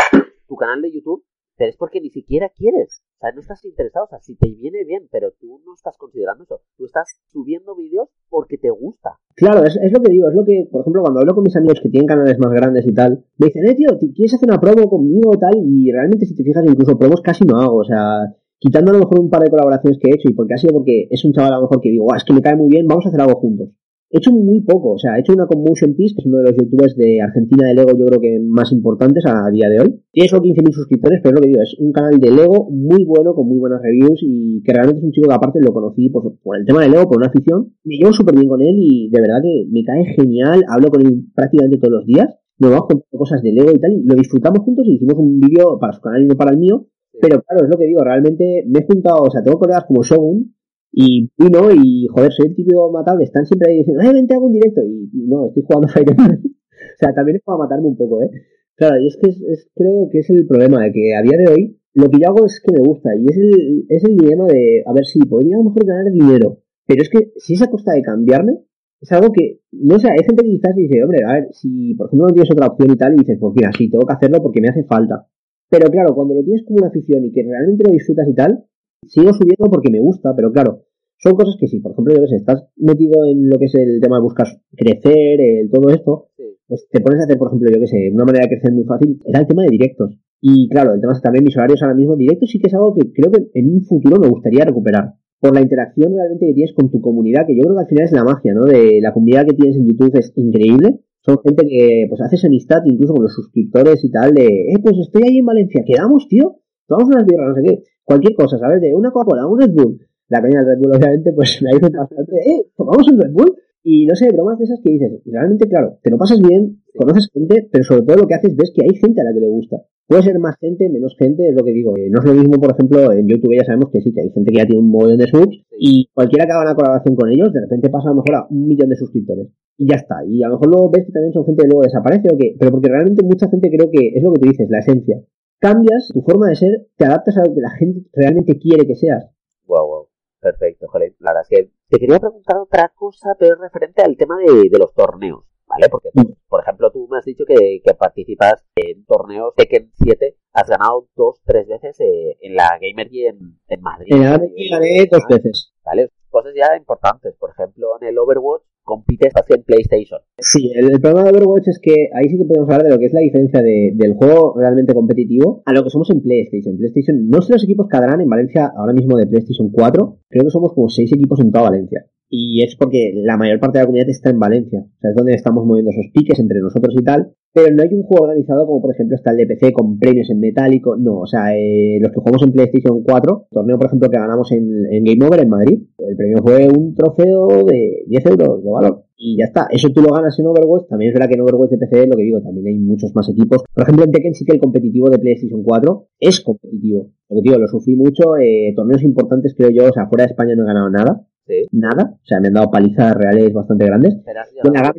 tu 0.46 0.56
canal 0.56 0.82
de 0.82 0.92
YouTube, 0.92 1.24
pero 1.56 1.70
es 1.70 1.76
porque 1.76 2.00
ni 2.00 2.10
siquiera 2.10 2.50
quieres. 2.50 3.02
O 3.16 3.20
sea, 3.20 3.32
no 3.32 3.40
estás 3.40 3.64
interesado. 3.64 4.06
O 4.06 4.08
sea, 4.08 4.18
si 4.20 4.34
te 4.36 4.50
viene 4.50 4.84
bien, 4.84 5.08
pero 5.10 5.32
tú 5.40 5.60
no 5.64 5.74
estás 5.74 5.96
considerando 5.96 6.44
eso. 6.44 6.60
Tú 6.76 6.84
estás 6.84 7.20
subiendo 7.30 7.76
vídeos 7.76 8.08
porque 8.28 8.58
te 8.58 8.70
gusta. 8.70 9.18
Claro, 9.36 9.64
es, 9.64 9.78
es, 9.80 9.92
lo 9.92 10.02
que 10.02 10.12
digo. 10.12 10.28
Es 10.28 10.34
lo 10.34 10.44
que, 10.44 10.68
por 10.70 10.82
ejemplo, 10.82 11.02
cuando 11.02 11.20
hablo 11.20 11.34
con 11.34 11.44
mis 11.44 11.56
amigos 11.56 11.80
que 11.80 11.88
tienen 11.88 12.08
canales 12.08 12.38
más 12.38 12.52
grandes 12.52 12.86
y 12.86 12.92
tal, 12.92 13.24
me 13.38 13.46
dicen, 13.46 13.66
eh, 13.66 13.74
tío, 13.74 13.88
¿quieres 13.98 14.34
hacer 14.34 14.48
una 14.48 14.60
promo 14.60 14.88
conmigo 14.88 15.38
tal? 15.38 15.54
Y 15.64 15.90
realmente, 15.92 16.26
si 16.26 16.34
te 16.34 16.42
fijas, 16.42 16.64
incluso 16.66 16.98
promos 16.98 17.20
casi 17.22 17.44
no 17.44 17.60
hago. 17.60 17.76
O 17.76 17.84
sea, 17.84 18.34
quitando 18.58 18.90
a 18.90 18.94
lo 18.94 19.00
mejor 19.00 19.20
un 19.20 19.30
par 19.30 19.42
de 19.42 19.50
colaboraciones 19.50 19.98
que 20.00 20.10
he 20.10 20.14
hecho 20.14 20.28
y 20.28 20.34
porque 20.34 20.54
ha 20.54 20.58
sido 20.58 20.74
porque 20.74 21.06
es 21.10 21.24
un 21.24 21.32
chaval 21.32 21.52
a 21.52 21.56
lo 21.56 21.62
mejor 21.62 21.80
que 21.80 21.90
digo, 21.90 22.06
es 22.16 22.24
que 22.24 22.32
me 22.32 22.42
cae 22.42 22.56
muy 22.56 22.68
bien, 22.68 22.86
vamos 22.86 23.06
a 23.06 23.08
hacer 23.08 23.20
algo 23.20 23.38
juntos. 23.38 23.68
He 24.14 24.18
hecho 24.18 24.30
muy 24.30 24.60
poco, 24.60 24.92
o 24.92 24.98
sea, 24.98 25.16
he 25.16 25.20
hecho 25.26 25.32
una 25.32 25.48
con 25.48 25.58
Motion 25.64 25.92
Piece, 25.96 26.14
que 26.14 26.22
es 26.22 26.26
uno 26.26 26.38
de 26.38 26.44
los 26.44 26.54
youtubers 26.54 26.94
de 26.94 27.20
Argentina 27.20 27.66
de 27.66 27.74
Lego, 27.74 27.98
yo 27.98 28.06
creo 28.06 28.20
que 28.20 28.38
más 28.46 28.70
importantes 28.70 29.26
a 29.26 29.50
día 29.50 29.68
de 29.68 29.80
hoy. 29.80 29.90
Tiene 30.12 30.28
solo 30.28 30.42
15.000 30.44 30.70
suscriptores, 30.70 31.18
pero 31.20 31.34
es 31.34 31.34
lo 31.34 31.42
que 31.42 31.48
digo, 31.48 31.60
es 31.60 31.74
un 31.80 31.90
canal 31.90 32.20
de 32.20 32.30
Lego 32.30 32.70
muy 32.70 33.04
bueno, 33.04 33.34
con 33.34 33.48
muy 33.48 33.58
buenas 33.58 33.82
reviews 33.82 34.20
y 34.22 34.62
que 34.62 34.72
realmente 34.72 35.00
es 35.00 35.04
un 35.04 35.10
chico 35.10 35.26
que 35.26 35.34
aparte 35.34 35.58
lo 35.58 35.74
conocí 35.74 36.10
por, 36.10 36.38
por 36.38 36.56
el 36.56 36.64
tema 36.64 36.82
de 36.82 36.90
Lego, 36.90 37.08
por 37.08 37.18
una 37.18 37.26
afición. 37.26 37.74
Me 37.82 37.96
llevo 37.96 38.12
súper 38.12 38.36
bien 38.36 38.46
con 38.46 38.60
él 38.60 38.76
y 38.78 39.10
de 39.10 39.20
verdad 39.20 39.42
que 39.42 39.66
me 39.68 39.82
cae 39.82 40.04
genial, 40.14 40.62
hablo 40.70 40.90
con 40.90 41.04
él 41.04 41.26
prácticamente 41.34 41.78
todos 41.78 41.94
los 41.94 42.06
días. 42.06 42.38
Nos 42.60 42.70
vamos 42.70 42.86
con 42.86 43.02
cosas 43.18 43.42
de 43.42 43.50
Lego 43.50 43.72
y 43.74 43.80
tal, 43.80 43.90
y 43.98 44.04
lo 44.04 44.14
disfrutamos 44.14 44.60
juntos 44.60 44.86
y 44.86 44.94
hicimos 44.94 45.18
un 45.18 45.40
vídeo 45.40 45.76
para 45.80 45.92
su 45.92 46.00
canal 46.00 46.22
y 46.22 46.26
no 46.28 46.36
para 46.36 46.52
el 46.52 46.58
mío. 46.58 46.86
Pero 47.20 47.42
claro, 47.42 47.64
es 47.64 47.70
lo 47.70 47.78
que 47.78 47.86
digo, 47.86 47.98
realmente 48.04 48.62
me 48.68 48.78
he 48.78 48.86
juntado, 48.86 49.22
o 49.22 49.30
sea, 49.30 49.42
tengo 49.42 49.58
colegas 49.58 49.86
como 49.88 50.04
Shogun, 50.04 50.53
y 50.96 51.28
vino 51.36 51.70
y, 51.72 52.06
joder, 52.06 52.32
soy 52.32 52.48
el 52.48 52.54
típico 52.54 52.90
matable. 52.92 53.24
Están 53.24 53.44
siempre 53.46 53.72
ahí 53.72 53.78
diciendo, 53.78 54.02
¡eh, 54.02 54.12
vente, 54.12 54.34
hago 54.34 54.46
un 54.46 54.52
directo! 54.52 54.80
Y, 54.82 55.10
no, 55.26 55.46
estoy 55.46 55.64
jugando 55.66 55.88
Fire 55.88 56.06
o 56.14 56.96
sea, 56.98 57.12
también 57.14 57.36
es 57.36 57.42
para 57.42 57.58
matarme 57.58 57.88
un 57.88 57.96
poco, 57.96 58.22
¿eh? 58.22 58.30
Claro, 58.76 59.00
y 59.00 59.08
es 59.08 59.16
que 59.16 59.30
es, 59.30 59.68
creo 59.74 60.08
que 60.10 60.18
es 60.18 60.30
el 60.30 60.46
problema 60.46 60.82
de 60.82 60.92
que 60.92 61.14
a 61.14 61.22
día 61.22 61.38
de 61.38 61.52
hoy 61.52 61.80
lo 61.94 62.10
que 62.10 62.18
yo 62.20 62.28
hago 62.28 62.46
es 62.46 62.60
que 62.60 62.74
me 62.74 62.86
gusta 62.86 63.10
y 63.14 63.24
es 63.24 63.36
el, 63.36 63.86
es 63.88 64.04
el 64.04 64.16
dilema 64.16 64.46
de, 64.46 64.82
a 64.84 64.92
ver, 64.92 65.04
si 65.04 65.20
podría 65.20 65.56
a 65.56 65.58
lo 65.58 65.70
mejor 65.70 65.86
ganar 65.86 66.12
dinero, 66.12 66.58
pero 66.86 67.02
es 67.02 67.08
que 67.08 67.32
si 67.36 67.54
es 67.54 67.62
a 67.62 67.70
costa 67.70 67.92
de 67.92 68.02
cambiarme, 68.02 68.58
es 69.00 69.12
algo 69.12 69.32
que, 69.32 69.60
no 69.70 69.98
sé, 69.98 70.08
hay 70.10 70.24
gente 70.26 70.42
que 70.42 70.50
quizás 70.50 70.74
dice, 70.74 71.04
hombre, 71.04 71.18
a 71.24 71.34
ver, 71.34 71.48
si 71.52 71.94
por 71.94 72.08
ejemplo 72.08 72.28
no 72.28 72.34
tienes 72.34 72.50
otra 72.50 72.66
opción 72.66 72.90
y 72.90 72.96
tal, 72.96 73.14
y 73.14 73.18
dices, 73.18 73.38
pues 73.38 73.54
mira, 73.54 73.70
sí, 73.76 73.90
tengo 73.90 74.06
que 74.06 74.14
hacerlo 74.14 74.42
porque 74.42 74.60
me 74.60 74.68
hace 74.68 74.84
falta. 74.84 75.26
Pero 75.70 75.90
claro, 75.90 76.14
cuando 76.14 76.34
lo 76.34 76.42
tienes 76.42 76.64
como 76.64 76.78
una 76.78 76.88
afición 76.88 77.24
y 77.24 77.32
que 77.32 77.42
realmente 77.42 77.84
lo 77.84 77.92
disfrutas 77.92 78.26
y 78.28 78.34
tal, 78.34 78.64
sigo 79.08 79.32
subiendo 79.32 79.70
porque 79.70 79.90
me 79.90 80.00
gusta, 80.00 80.34
pero 80.36 80.52
claro, 80.52 80.84
son 81.18 81.34
cosas 81.34 81.56
que 81.58 81.68
sí, 81.68 81.80
por 81.80 81.92
ejemplo, 81.92 82.14
yo 82.14 82.20
que 82.22 82.28
sé, 82.28 82.36
estás 82.36 82.66
metido 82.76 83.24
en 83.24 83.48
lo 83.48 83.58
que 83.58 83.66
es 83.66 83.74
el 83.74 84.00
tema 84.00 84.16
de 84.16 84.22
buscar 84.22 84.46
crecer, 84.76 85.40
el, 85.40 85.70
todo 85.70 85.88
esto, 85.88 86.28
pues 86.66 86.86
te 86.90 87.00
pones 87.00 87.20
a 87.20 87.24
hacer, 87.24 87.38
por 87.38 87.48
ejemplo, 87.48 87.70
yo 87.72 87.80
que 87.80 87.86
sé, 87.86 88.10
una 88.12 88.24
manera 88.24 88.44
de 88.44 88.56
crecer 88.56 88.72
muy 88.72 88.84
fácil, 88.84 89.18
era 89.24 89.40
el 89.40 89.46
tema 89.46 89.62
de 89.62 89.70
directos. 89.70 90.18
Y 90.40 90.68
claro, 90.68 90.92
el 90.92 91.00
tema 91.00 91.14
es 91.14 91.22
también 91.22 91.44
mis 91.44 91.56
horarios 91.56 91.82
ahora 91.82 91.94
mismo, 91.94 92.16
directos 92.16 92.50
sí 92.50 92.58
que 92.58 92.68
es 92.68 92.74
algo 92.74 92.94
que 92.94 93.10
creo 93.12 93.32
que 93.32 93.58
en 93.58 93.70
un 93.70 93.82
futuro 93.84 94.20
me 94.20 94.28
gustaría 94.28 94.64
recuperar. 94.64 95.14
Por 95.40 95.54
la 95.54 95.60
interacción 95.60 96.12
realmente 96.14 96.46
que 96.46 96.54
tienes 96.54 96.74
con 96.74 96.90
tu 96.90 97.00
comunidad, 97.00 97.46
que 97.46 97.56
yo 97.56 97.62
creo 97.62 97.76
que 97.76 97.82
al 97.82 97.88
final 97.88 98.04
es 98.04 98.12
la 98.12 98.24
magia, 98.24 98.54
¿no? 98.54 98.64
De 98.64 98.98
la 99.00 99.12
comunidad 99.12 99.46
que 99.46 99.56
tienes 99.56 99.76
en 99.76 99.86
YouTube 99.86 100.16
es 100.18 100.32
increíble. 100.36 101.00
Son 101.20 101.38
gente 101.42 101.66
que, 101.66 102.06
pues, 102.08 102.20
haces 102.20 102.44
amistad 102.44 102.82
incluso 102.84 103.14
con 103.14 103.22
los 103.22 103.34
suscriptores 103.34 104.04
y 104.04 104.10
tal, 104.10 104.34
de, 104.34 104.44
eh, 104.44 104.78
pues 104.82 104.98
estoy 104.98 105.22
ahí 105.26 105.38
en 105.38 105.46
Valencia, 105.46 105.82
quedamos, 105.86 106.28
tío, 106.28 106.60
tomamos 106.86 107.14
unas 107.14 107.26
birras, 107.26 107.48
no 107.48 107.54
sé 107.54 107.62
qué, 107.62 107.82
cualquier 108.04 108.34
cosa, 108.34 108.58
¿sabes? 108.58 108.80
De 108.80 108.94
una 108.94 109.10
Coca-Cola, 109.10 109.46
un 109.46 109.60
Red 109.60 109.72
Bull, 109.72 109.98
la 110.28 110.40
caña 110.40 110.60
del 110.60 110.74
Red 110.74 110.78
Bull, 110.78 110.96
obviamente, 110.96 111.32
pues 111.32 111.60
me 111.62 111.70
dicho 111.72 111.88
bastante, 111.98 112.36
eh, 112.36 112.66
tomamos 112.76 113.10
un 113.10 113.20
Red 113.20 113.32
Bull. 113.32 113.56
Y 113.86 114.06
no 114.06 114.14
sé, 114.14 114.30
bromas 114.32 114.58
de 114.58 114.64
esas 114.64 114.80
que 114.82 114.92
dices, 114.92 115.12
realmente, 115.26 115.68
claro, 115.68 115.98
te 116.02 116.10
lo 116.10 116.16
pasas 116.16 116.40
bien, 116.40 116.80
conoces 116.96 117.28
gente, 117.34 117.68
pero 117.70 117.84
sobre 117.84 118.00
todo 118.00 118.16
lo 118.16 118.26
que 118.26 118.32
haces 118.32 118.56
ves 118.56 118.72
que 118.74 118.82
hay 118.82 118.96
gente 118.96 119.20
a 119.20 119.24
la 119.24 119.34
que 119.34 119.40
le 119.40 119.48
gusta. 119.48 119.76
Puede 120.06 120.22
ser 120.22 120.38
más 120.38 120.56
gente, 120.58 120.88
menos 120.88 121.14
gente, 121.18 121.48
es 121.48 121.54
lo 121.54 121.62
que 121.62 121.72
digo. 121.72 121.94
Eh, 121.96 122.08
no 122.10 122.20
es 122.20 122.24
lo 122.24 122.32
mismo, 122.32 122.58
por 122.58 122.72
ejemplo, 122.72 123.12
en 123.12 123.28
YouTube 123.28 123.56
ya 123.56 123.64
sabemos 123.64 123.90
que 123.90 124.00
sí, 124.00 124.12
que 124.12 124.22
hay 124.22 124.30
gente 124.30 124.52
que 124.52 124.58
ya 124.58 124.66
tiene 124.66 124.80
un 124.80 124.90
montón 124.90 125.18
de 125.18 125.26
subs 125.26 125.64
y 125.78 126.08
cualquiera 126.14 126.46
que 126.46 126.52
haga 126.52 126.62
una 126.62 126.74
colaboración 126.74 127.14
con 127.14 127.30
ellos, 127.30 127.52
de 127.52 127.60
repente 127.60 127.90
pasa 127.90 128.08
a 128.08 128.12
lo 128.12 128.22
mejor 128.22 128.34
a 128.36 128.46
un 128.48 128.68
millón 128.68 128.88
de 128.88 128.96
suscriptores. 128.96 129.48
Y 129.76 129.88
ya 129.88 129.96
está. 129.96 130.24
Y 130.26 130.42
a 130.42 130.48
lo 130.48 130.54
mejor 130.54 130.68
luego 130.68 130.90
ves 130.90 131.04
que 131.04 131.12
también 131.12 131.32
son 131.32 131.44
gente 131.44 131.62
que 131.62 131.68
luego 131.68 131.82
desaparece 131.82 132.28
o 132.32 132.38
que, 132.38 132.56
pero 132.58 132.70
porque 132.70 132.88
realmente 132.88 133.22
mucha 133.22 133.48
gente 133.50 133.68
creo 133.68 133.90
que 133.90 134.12
es 134.14 134.22
lo 134.22 134.32
que 134.32 134.40
te 134.40 134.48
dices, 134.48 134.68
la 134.70 134.78
esencia. 134.78 135.20
Cambias 135.64 136.10
tu 136.12 136.20
forma 136.20 136.48
de 136.48 136.56
ser, 136.56 136.88
te 136.94 137.06
adaptas 137.06 137.38
a 137.38 137.42
lo 137.42 137.54
que 137.54 137.62
la 137.62 137.70
gente 137.70 138.06
realmente 138.12 138.58
quiere 138.58 138.86
que 138.86 138.96
seas. 138.96 139.30
Wow, 139.64 139.86
wow. 139.86 140.08
Perfecto, 140.38 140.88
joder. 140.88 141.14
La 141.20 141.30
verdad 141.30 141.46
es 141.48 141.58
que 141.58 141.72
te 141.88 141.98
quería 141.98 142.18
preguntar 142.20 142.58
otra 142.58 142.92
cosa, 142.94 143.34
pero 143.38 143.56
referente 143.56 144.02
al 144.02 144.14
tema 144.18 144.36
de, 144.36 144.68
de 144.68 144.78
los 144.78 144.92
torneos, 144.92 145.46
¿vale? 145.66 145.88
Porque, 145.90 146.10
mm. 146.14 146.48
por 146.48 146.60
ejemplo, 146.60 146.90
tú 146.90 147.08
me 147.10 147.18
has 147.18 147.24
dicho 147.24 147.44
que, 147.46 147.80
que 147.84 147.94
participas 147.94 148.64
en 148.76 149.04
torneos 149.04 149.54
Tekken 149.56 149.90
7, 149.92 150.36
has 150.52 150.68
ganado 150.68 151.08
dos, 151.16 151.40
tres 151.44 151.66
veces 151.66 151.98
eh, 152.00 152.36
en 152.40 152.54
la 152.54 152.78
Gamergy 152.80 153.26
en, 153.26 153.58
en 153.68 153.80
Madrid. 153.80 154.14
En 154.14 154.22
la 154.22 154.38
gané 154.38 155.08
dos 155.10 155.24
veces. 155.28 155.72
¿Vale? 155.84 156.10
Cosas 156.30 156.52
ya 156.56 156.76
importantes, 156.76 157.34
por 157.38 157.50
ejemplo, 157.50 157.88
en 158.00 158.08
el 158.08 158.18
Overwatch 158.18 158.62
compites 158.82 159.32
hacia 159.34 159.56
en 159.56 159.62
PlayStation. 159.62 160.20
Sí, 160.38 160.70
el, 160.74 161.00
problema 161.00 161.24
de 161.24 161.30
Overwatch 161.30 161.68
es 161.68 161.78
que 161.80 162.08
ahí 162.14 162.28
sí 162.28 162.38
que 162.38 162.44
podemos 162.44 162.68
hablar 162.68 162.84
de 162.84 162.90
lo 162.90 162.98
que 162.98 163.06
es 163.06 163.12
la 163.12 163.20
diferencia 163.20 163.62
de, 163.62 163.92
del 163.94 164.14
juego 164.14 164.54
realmente 164.56 164.94
competitivo 164.94 165.62
a 165.64 165.72
lo 165.72 165.82
que 165.82 165.90
somos 165.90 166.10
en 166.10 166.22
PlayStation. 166.22 166.76
PlayStation, 166.76 167.28
no 167.28 167.40
sé 167.40 167.52
los 167.52 167.64
equipos 167.64 167.88
que 167.88 167.96
en 167.96 168.28
Valencia 168.28 168.72
ahora 168.76 168.92
mismo 168.92 169.16
de 169.16 169.26
PlayStation 169.26 169.70
4, 169.70 170.18
creo 170.28 170.44
que 170.44 170.50
somos 170.50 170.72
como 170.74 170.88
seis 170.88 171.12
equipos 171.12 171.40
en 171.40 171.50
toda 171.50 171.70
Valencia. 171.70 172.06
Y 172.36 172.62
es 172.64 172.74
porque 172.74 173.12
la 173.14 173.36
mayor 173.36 173.60
parte 173.60 173.78
de 173.78 173.82
la 173.82 173.86
comunidad 173.86 174.10
está 174.10 174.30
en 174.30 174.40
Valencia. 174.40 174.80
O 174.80 175.00
sea, 175.00 175.10
es 175.10 175.16
donde 175.16 175.34
estamos 175.34 175.64
moviendo 175.64 175.92
esos 175.92 176.10
piques 176.12 176.40
entre 176.40 176.58
nosotros 176.58 176.92
y 176.98 177.04
tal. 177.04 177.32
Pero 177.52 177.72
no 177.72 177.84
hay 177.84 177.94
un 177.94 178.02
juego 178.02 178.24
organizado 178.24 178.66
como 178.66 178.82
por 178.82 178.92
ejemplo 178.92 179.14
está 179.14 179.30
el 179.30 179.36
de 179.36 179.46
PC 179.46 179.72
con 179.72 180.00
premios 180.00 180.28
en 180.30 180.40
metálico. 180.40 180.96
No, 180.96 181.20
o 181.20 181.26
sea, 181.26 181.56
eh, 181.56 181.98
los 182.00 182.10
que 182.10 182.18
jugamos 182.18 182.42
en 182.42 182.50
PlayStation 182.50 183.04
4, 183.04 183.46
torneo 183.52 183.78
por 183.78 183.86
ejemplo 183.86 184.10
que 184.10 184.18
ganamos 184.18 184.50
en, 184.50 184.68
en 184.90 185.04
Game 185.04 185.24
Over 185.24 185.42
en 185.42 185.48
Madrid, 185.48 185.78
el 185.98 186.16
premio 186.16 186.42
fue 186.42 186.68
un 186.68 186.92
trofeo 186.96 187.64
de 187.64 188.02
10 188.08 188.26
euros 188.26 188.64
de 188.64 188.70
valor. 188.72 189.04
Y 189.16 189.38
ya 189.38 189.44
está, 189.44 189.68
eso 189.70 189.90
tú 189.90 190.02
lo 190.02 190.12
ganas 190.12 190.36
en 190.40 190.46
Overwatch. 190.46 190.88
También 190.88 191.10
es 191.10 191.14
verdad 191.14 191.28
que 191.28 191.34
en 191.36 191.42
Overwatch 191.42 191.70
de 191.70 191.78
PC, 191.78 192.06
lo 192.08 192.16
que 192.16 192.24
digo, 192.24 192.42
también 192.42 192.66
hay 192.66 192.78
muchos 192.80 193.14
más 193.14 193.28
equipos. 193.28 193.62
Por 193.72 193.84
ejemplo, 193.84 194.04
en 194.04 194.10
Tekken 194.10 194.34
sí 194.34 194.44
que 194.44 194.54
el 194.54 194.60
competitivo 194.60 195.08
de 195.08 195.20
PlayStation 195.20 195.62
4 195.62 196.08
es 196.18 196.40
competitivo. 196.40 197.12
Lo 197.28 197.36
que 197.36 197.42
digo, 197.42 197.58
lo 197.60 197.68
sufrí 197.68 197.94
mucho. 197.94 198.36
Eh, 198.36 198.72
torneos 198.74 199.04
importantes, 199.04 199.54
creo 199.56 199.70
yo, 199.70 199.88
o 199.88 199.92
sea, 199.92 200.08
fuera 200.08 200.24
de 200.24 200.32
España 200.32 200.56
no 200.56 200.64
he 200.64 200.66
ganado 200.66 200.90
nada. 200.90 201.24
Nada, 201.72 202.14
o 202.14 202.26
sea, 202.26 202.40
me 202.40 202.48
han 202.48 202.54
dado 202.54 202.70
palizas 202.70 203.14
reales 203.14 203.52
bastante 203.52 203.86
grandes. 203.86 204.16